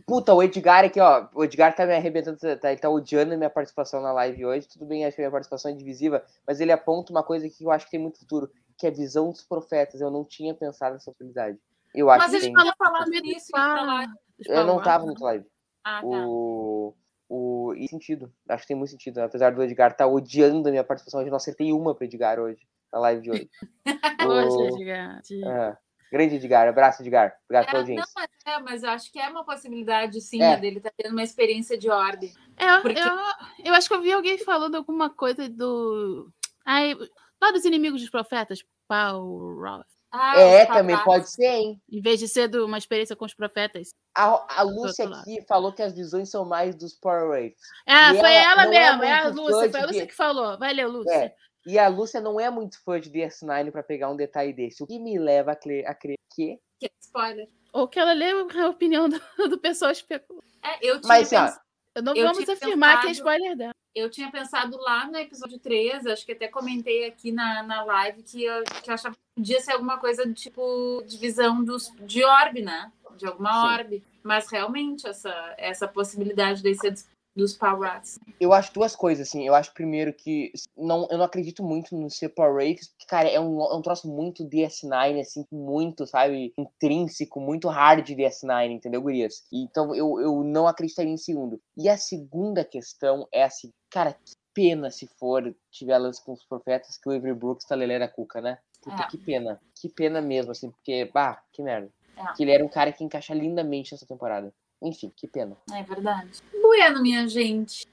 Puta, 0.07 0.33
o 0.33 0.43
Edgar 0.43 0.85
aqui, 0.85 1.01
ó. 1.01 1.27
O 1.35 1.45
Edgar 1.45 1.75
tá 1.75 1.85
me 1.85 1.95
arrebentando, 1.95 2.39
tá, 2.59 2.71
ele 2.73 2.81
tá 2.81 2.89
odiando 2.89 3.35
a 3.35 3.37
minha 3.37 3.51
participação 3.51 4.01
na 4.01 4.13
live 4.13 4.47
hoje. 4.47 4.67
Tudo 4.69 4.87
bem, 4.87 5.05
acho 5.05 5.15
que 5.17 5.23
a 5.23 5.25
minha 5.25 5.31
participação 5.31 5.71
é 5.71 5.75
divisiva, 5.75 6.25
mas 6.47 6.61
ele 6.61 6.73
aponta 6.73 7.13
uma 7.13 7.23
coisa 7.23 7.49
que 7.49 7.65
eu 7.65 7.71
acho 7.71 7.85
que 7.85 7.91
tem 7.91 8.01
muito 8.01 8.19
futuro, 8.19 8.51
que 8.79 8.87
é 8.87 8.91
a 8.91 8.93
visão 8.93 9.31
dos 9.31 9.43
profetas. 9.43 10.01
Eu 10.01 10.11
não 10.11 10.25
tinha 10.25 10.55
pensado 10.55 10.95
nessa 10.95 11.11
possibilidade. 11.11 11.59
Eu 11.95 12.09
acho 12.09 12.19
Mas 12.21 12.31
que 12.31 12.37
ele 12.37 12.45
tem. 12.47 12.55
tinha 12.55 12.75
falado 12.79 13.05
Também 13.05 13.21
nisso. 13.23 13.49
falar. 13.51 14.07
Eu 14.47 14.65
não 14.65 14.81
tava 14.81 15.07
no 15.07 15.15
live. 15.21 15.45
Ah, 15.85 16.01
tá. 16.01 16.07
O. 16.27 16.95
O. 17.31 17.73
E 17.77 17.87
sentido. 17.89 18.33
Acho 18.49 18.63
que 18.63 18.69
tem 18.69 18.77
muito 18.77 18.91
sentido. 18.91 19.19
Apesar 19.21 19.55
do 19.55 19.63
Edgar 19.63 19.97
tá 19.97 20.07
odiando 20.07 20.69
a 20.69 20.71
minha 20.73 20.83
participação, 20.85 21.21
hoje 21.21 21.29
eu 21.29 21.31
não 21.31 21.37
acertei 21.37 21.73
uma 21.73 21.95
pro 21.95 22.05
Edgar 22.05 22.41
hoje, 22.41 22.61
na 22.93 22.99
live 22.99 23.23
de 23.23 23.31
hoje. 23.31 23.51
Poxa, 24.19 24.57
O- 24.57 24.67
Edgar. 24.81 25.21
É. 25.47 25.77
Grande 26.13 26.35
Edgar, 26.35 26.67
abraço, 26.67 27.03
Edgar. 27.03 27.33
Obrigado 27.45 27.67
pela 27.67 27.71
É, 27.71 27.73
não, 27.73 27.81
audiência. 27.83 28.13
mas, 28.17 28.29
é, 28.45 28.59
mas 28.59 28.83
eu 28.83 28.91
acho 28.91 29.13
que 29.13 29.21
é 29.21 29.29
uma 29.29 29.45
possibilidade, 29.45 30.21
sim, 30.21 30.43
É. 30.43 30.51
né, 30.51 30.57
dele 30.57 30.79
estar 30.79 30.91
tendo 30.97 31.13
uma 31.13 31.23
experiência 31.23 31.79
de 31.79 31.89
orbe. 31.89 32.33
É, 32.57 32.79
Porque- 32.81 32.99
eu, 32.99 33.67
eu 33.67 33.75
acho 33.75 33.87
que 33.87 33.95
eu 33.95 34.03
vi 34.03 34.11
alguém 34.13 34.37
falando 34.37 34.75
alguma 34.75 35.09
coisa 35.09 35.49
do. 35.49 36.29
Ai, 36.67 36.95
lá 37.41 37.53
dos 37.53 37.65
inimigos 37.65 38.01
dos 38.01 38.11
profetas, 38.11 38.59
Paul 38.89 39.55
Roth. 39.61 39.87
Ah, 40.13 40.41
é, 40.41 40.67
também 40.67 40.99
pode 41.05 41.31
ser, 41.31 41.47
hein? 41.47 41.81
Em 41.89 42.01
vez 42.03 42.19
de 42.19 42.27
ser 42.27 42.49
do- 42.49 42.65
uma 42.67 42.79
experiência 42.79 43.15
com 43.15 43.25
os 43.25 43.33
profetas. 43.35 43.91
A, 44.17 44.61
a 44.61 44.63
Lúcia 44.63 45.09
aqui 45.09 45.41
falou 45.47 45.73
que 45.73 45.83
as 45.83 45.95
visões 45.95 46.29
são 46.31 46.45
mais 46.45 46.75
dos 46.75 46.95
Power 46.95 47.29
Rangers. 47.31 47.55
Ah, 47.87 48.13
E 48.13 48.19
foi 48.19 48.33
ela 48.35 48.63
ela 48.63 48.65
é 48.65 48.69
mesmo, 48.69 49.05
é, 49.05 49.13
a 49.13 49.25
muito 49.25 49.37
Lúcia. 49.41 49.71
Foi 49.71 49.81
a 49.81 49.83
de 49.83 49.87
Lúcia 49.87 50.01
ver- 50.03 50.07
que 50.09 50.15
falou. 50.17 50.59
Valeu, 50.59 50.91
Lúcia. 50.91 51.15
É. 51.15 51.35
E 51.67 51.79
a 51.79 51.87
Lúcia 51.89 52.21
não 52.21 52.41
é 52.41 52.51
muito 52.51 52.83
fã 52.83 52.99
de 52.99 53.11
DS9 53.11 53.71
pra 53.71 53.83
pegar 53.83 54.11
um 54.11 54.17
detalhe 54.17 54.53
desse. 54.53 54.83
O 54.83 54.87
que 54.87 54.99
me 54.99 55.19
leva 55.19 55.53
a 55.53 55.57
crer, 55.57 55.87
a 55.87 55.95
crer 55.95 56.17
que. 56.35 56.59
Que 56.81 56.87
é 56.87 56.91
spoiler. 57.01 57.49
Ou 57.73 57.87
que 57.87 57.99
ela 58.01 58.13
leu 58.13 58.49
a 58.51 58.69
opinião 58.69 59.09
do, 59.09 59.21
do 59.49 59.59
pessoal 59.59 59.93
especulando. 59.93 60.45
É, 60.63 60.77
eu 60.85 61.01
tinha 61.01 61.09
Mas 61.09 61.33
assim, 61.33 61.37
ó, 61.37 61.47
pens- 61.95 62.05
Não 62.05 62.15
Eu 62.17 62.27
vamos 62.27 62.45
tinha 62.45 62.57
afirmar 62.57 63.01
que 63.01 63.07
é 63.07 63.11
pensado- 63.11 63.13
spoiler 63.13 63.57
dela. 63.57 63.75
Eu 63.95 64.09
tinha 64.11 64.31
pensado 64.31 64.77
lá 64.79 65.07
no 65.09 65.19
episódio 65.19 65.59
3, 65.59 66.07
acho 66.07 66.25
que 66.25 66.33
até 66.33 66.47
comentei 66.49 67.07
aqui 67.07 67.33
na, 67.33 67.63
na 67.65 67.83
live 67.85 68.23
que 68.23 68.43
eu, 68.45 68.63
que 68.65 68.89
eu 68.89 68.95
achava 68.95 69.17
podia 69.41 69.61
ser 69.61 69.73
alguma 69.73 69.99
coisa 69.99 70.25
do 70.27 70.35
tipo 70.35 71.03
divisão 71.07 71.65
dos, 71.65 71.91
de 72.01 72.23
orbe, 72.23 72.63
né? 72.63 72.93
De 73.17 73.27
alguma 73.27 73.53
Sim. 73.53 73.75
orbe. 73.75 74.05
Mas 74.23 74.51
realmente 74.51 75.07
essa, 75.07 75.55
essa 75.57 75.89
possibilidade 75.89 76.63
de 76.63 76.75
ser 76.75 76.95
dos, 77.35 77.57
Power 77.57 78.03
eu 78.39 78.53
acho 78.53 78.75
duas 78.75 78.95
coisas, 78.95 79.29
assim. 79.29 79.47
Eu 79.47 79.55
acho, 79.55 79.73
primeiro, 79.73 80.13
que 80.13 80.53
não, 80.77 81.09
eu 81.11 81.17
não 81.17 81.25
acredito 81.25 81.63
muito 81.63 81.97
no 81.97 82.11
ser 82.11 82.29
Power 82.31 82.55
Rangers, 82.55 82.89
porque, 82.89 83.07
cara, 83.07 83.29
é 83.29 83.41
um, 83.41 83.63
é 83.63 83.75
um 83.75 83.81
troço 83.81 84.09
muito 84.09 84.45
DS9, 84.45 85.21
assim, 85.21 85.47
muito, 85.51 86.07
sabe, 86.07 86.53
intrínseco, 86.59 87.41
muito 87.41 87.69
hard 87.69 88.07
DS9, 88.07 88.71
entendeu, 88.71 89.01
gurias? 89.01 89.45
Então, 89.51 89.95
eu, 89.95 90.21
eu 90.21 90.45
não 90.45 90.67
acreditaria 90.67 91.11
em 91.13 91.17
segundo. 91.17 91.59
E 91.77 91.89
a 91.89 91.97
segunda 91.97 92.63
questão 92.63 93.27
é 93.33 93.45
assim, 93.45 93.73
cara, 93.89 94.13
que 94.13 94.33
pena 94.53 94.91
se 94.91 95.09
for, 95.19 95.55
tiver 95.71 95.97
lance 95.97 96.23
com 96.23 96.33
os 96.33 96.45
profetas, 96.45 96.99
que 96.99 97.09
o 97.09 97.13
Avery 97.13 97.35
Brooks 97.35 97.67
tá 97.67 97.75
lelera 97.75 98.09
cuca, 98.09 98.41
né? 98.41 98.59
Puta, 98.81 99.03
É. 99.03 99.07
que 99.07 99.19
pena. 99.19 99.61
Que 99.75 99.89
pena 99.89 100.21
mesmo, 100.21 100.53
assim, 100.53 100.71
porque, 100.71 101.11
bah, 101.13 101.43
que 101.53 101.63
merda. 101.63 101.91
É. 102.17 102.33
Que 102.35 102.43
ele 102.43 102.51
era 102.53 102.65
um 102.65 102.69
cara 102.69 102.93
que 102.93 103.05
encaixa 103.05 103.35
lindamente 103.35 103.93
nessa 103.93 104.07
temporada. 104.07 104.53
Enfim, 104.83 105.13
que 105.15 105.27
pena. 105.27 105.57
É 105.73 105.83
verdade. 105.83 106.41
Bueno, 106.61 107.03
minha 107.03 107.29
gente. 107.29 107.87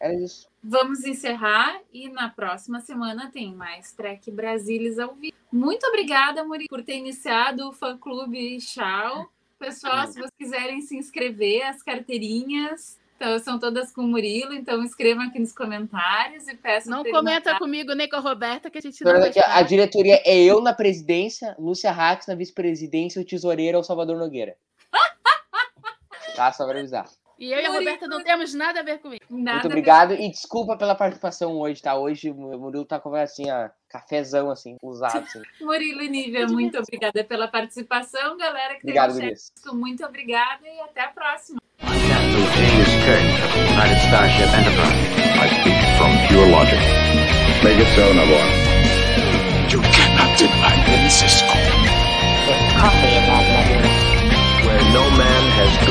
Era 0.00 0.14
isso. 0.14 0.48
Vamos 0.62 1.04
encerrar 1.04 1.80
e 1.92 2.08
na 2.08 2.28
próxima 2.28 2.80
semana 2.80 3.30
tem 3.30 3.54
mais 3.54 3.92
Trek 3.92 4.30
Brasilis 4.32 4.98
ao 4.98 5.14
vivo. 5.14 5.36
Muito 5.52 5.86
obrigada, 5.86 6.42
Muri, 6.44 6.66
por 6.66 6.82
ter 6.82 6.96
iniciado 6.96 7.68
o 7.68 7.72
fã 7.72 7.96
clube 7.96 8.60
Chau. 8.60 9.30
Pessoal, 9.58 10.08
se 10.08 10.14
vocês 10.14 10.30
quiserem 10.36 10.80
se 10.80 10.96
inscrever, 10.96 11.62
as 11.62 11.82
carteirinhas 11.82 12.98
então, 13.22 13.38
são 13.38 13.56
todas 13.56 13.92
com 13.92 14.02
o 14.02 14.08
Murilo, 14.08 14.52
então 14.52 14.82
escrevam 14.82 15.24
aqui 15.24 15.38
nos 15.38 15.52
comentários 15.52 16.48
e 16.48 16.56
peçam. 16.56 16.90
Não 16.90 17.04
comenta 17.04 17.50
mandar. 17.50 17.58
comigo 17.60 17.92
nem 17.94 18.08
com 18.08 18.16
a 18.16 18.18
Roberta, 18.18 18.68
que 18.68 18.78
a 18.78 18.80
gente 18.80 19.04
não 19.04 19.12
vai 19.12 19.32
a 19.46 19.62
diretoria 19.62 20.20
é 20.24 20.42
eu 20.42 20.60
na 20.60 20.74
presidência, 20.74 21.54
Lúcia 21.56 21.92
Rax 21.92 22.26
na 22.26 22.34
vice-presidência 22.34 23.20
e 23.20 23.22
o 23.22 23.26
tesoureiro 23.26 23.76
é 23.76 23.80
o 23.80 23.84
Salvador 23.84 24.18
Nogueira. 24.18 24.56
tá, 26.34 26.52
só 26.52 26.66
pra 26.66 26.80
avisar. 26.80 27.08
E 27.38 27.52
eu 27.52 27.60
e 27.60 27.64
a 27.64 27.70
Murilo- 27.70 27.78
Roberta 27.78 28.08
não 28.08 28.24
temos 28.24 28.54
nada 28.54 28.80
a 28.80 28.82
ver 28.82 28.98
com 28.98 29.12
isso. 29.12 29.22
Nada 29.30 29.52
Muito 29.52 29.66
obrigado 29.66 30.14
e 30.14 30.28
desculpa 30.28 30.76
pela 30.76 30.96
participação 30.96 31.60
hoje, 31.60 31.80
tá? 31.80 31.94
Hoje 31.94 32.28
o 32.28 32.34
Murilo 32.34 32.84
tá 32.84 32.98
com 32.98 33.14
assim, 33.14 33.48
ó, 33.52 33.68
cafezão, 33.88 34.50
assim, 34.50 34.76
usado, 34.82 35.18
assim. 35.18 35.42
Murilo 35.64 36.02
e 36.02 36.08
Nívia, 36.08 36.48
muito 36.48 36.76
obrigada 36.76 37.22
pela 37.22 37.46
participação. 37.46 38.36
Galera 38.36 38.74
que 38.74 38.80
Obrigado, 38.80 39.14
muito 39.74 40.04
obrigada 40.04 40.66
e 40.66 40.80
até 40.80 41.02
a 41.02 41.08
próxima. 41.08 41.62
Captain 42.52 42.68
James 42.68 42.94
Kirk 43.04 43.44
of 43.44 43.52
the 43.54 43.64
United 43.70 43.98
Starship 44.08 44.48
Enterprise. 44.52 45.08
I 45.40 45.48
speak 45.56 45.78
from 45.96 46.12
pure 46.28 46.48
logic. 46.50 46.80
Make 47.64 47.80
it 47.80 47.88
so, 47.96 48.12
Navarre. 48.12 48.52
You 49.70 49.80
cannot 49.80 50.36
deny 50.36 50.76
me, 50.84 51.08
Cisco. 51.08 51.48
There's 51.48 52.72
coffee 52.76 53.16
in 53.16 53.24
that 53.24 53.44
nebula. 53.48 53.88
Where 54.66 54.84
no 54.92 55.04
man 55.16 55.42
has 55.56 55.86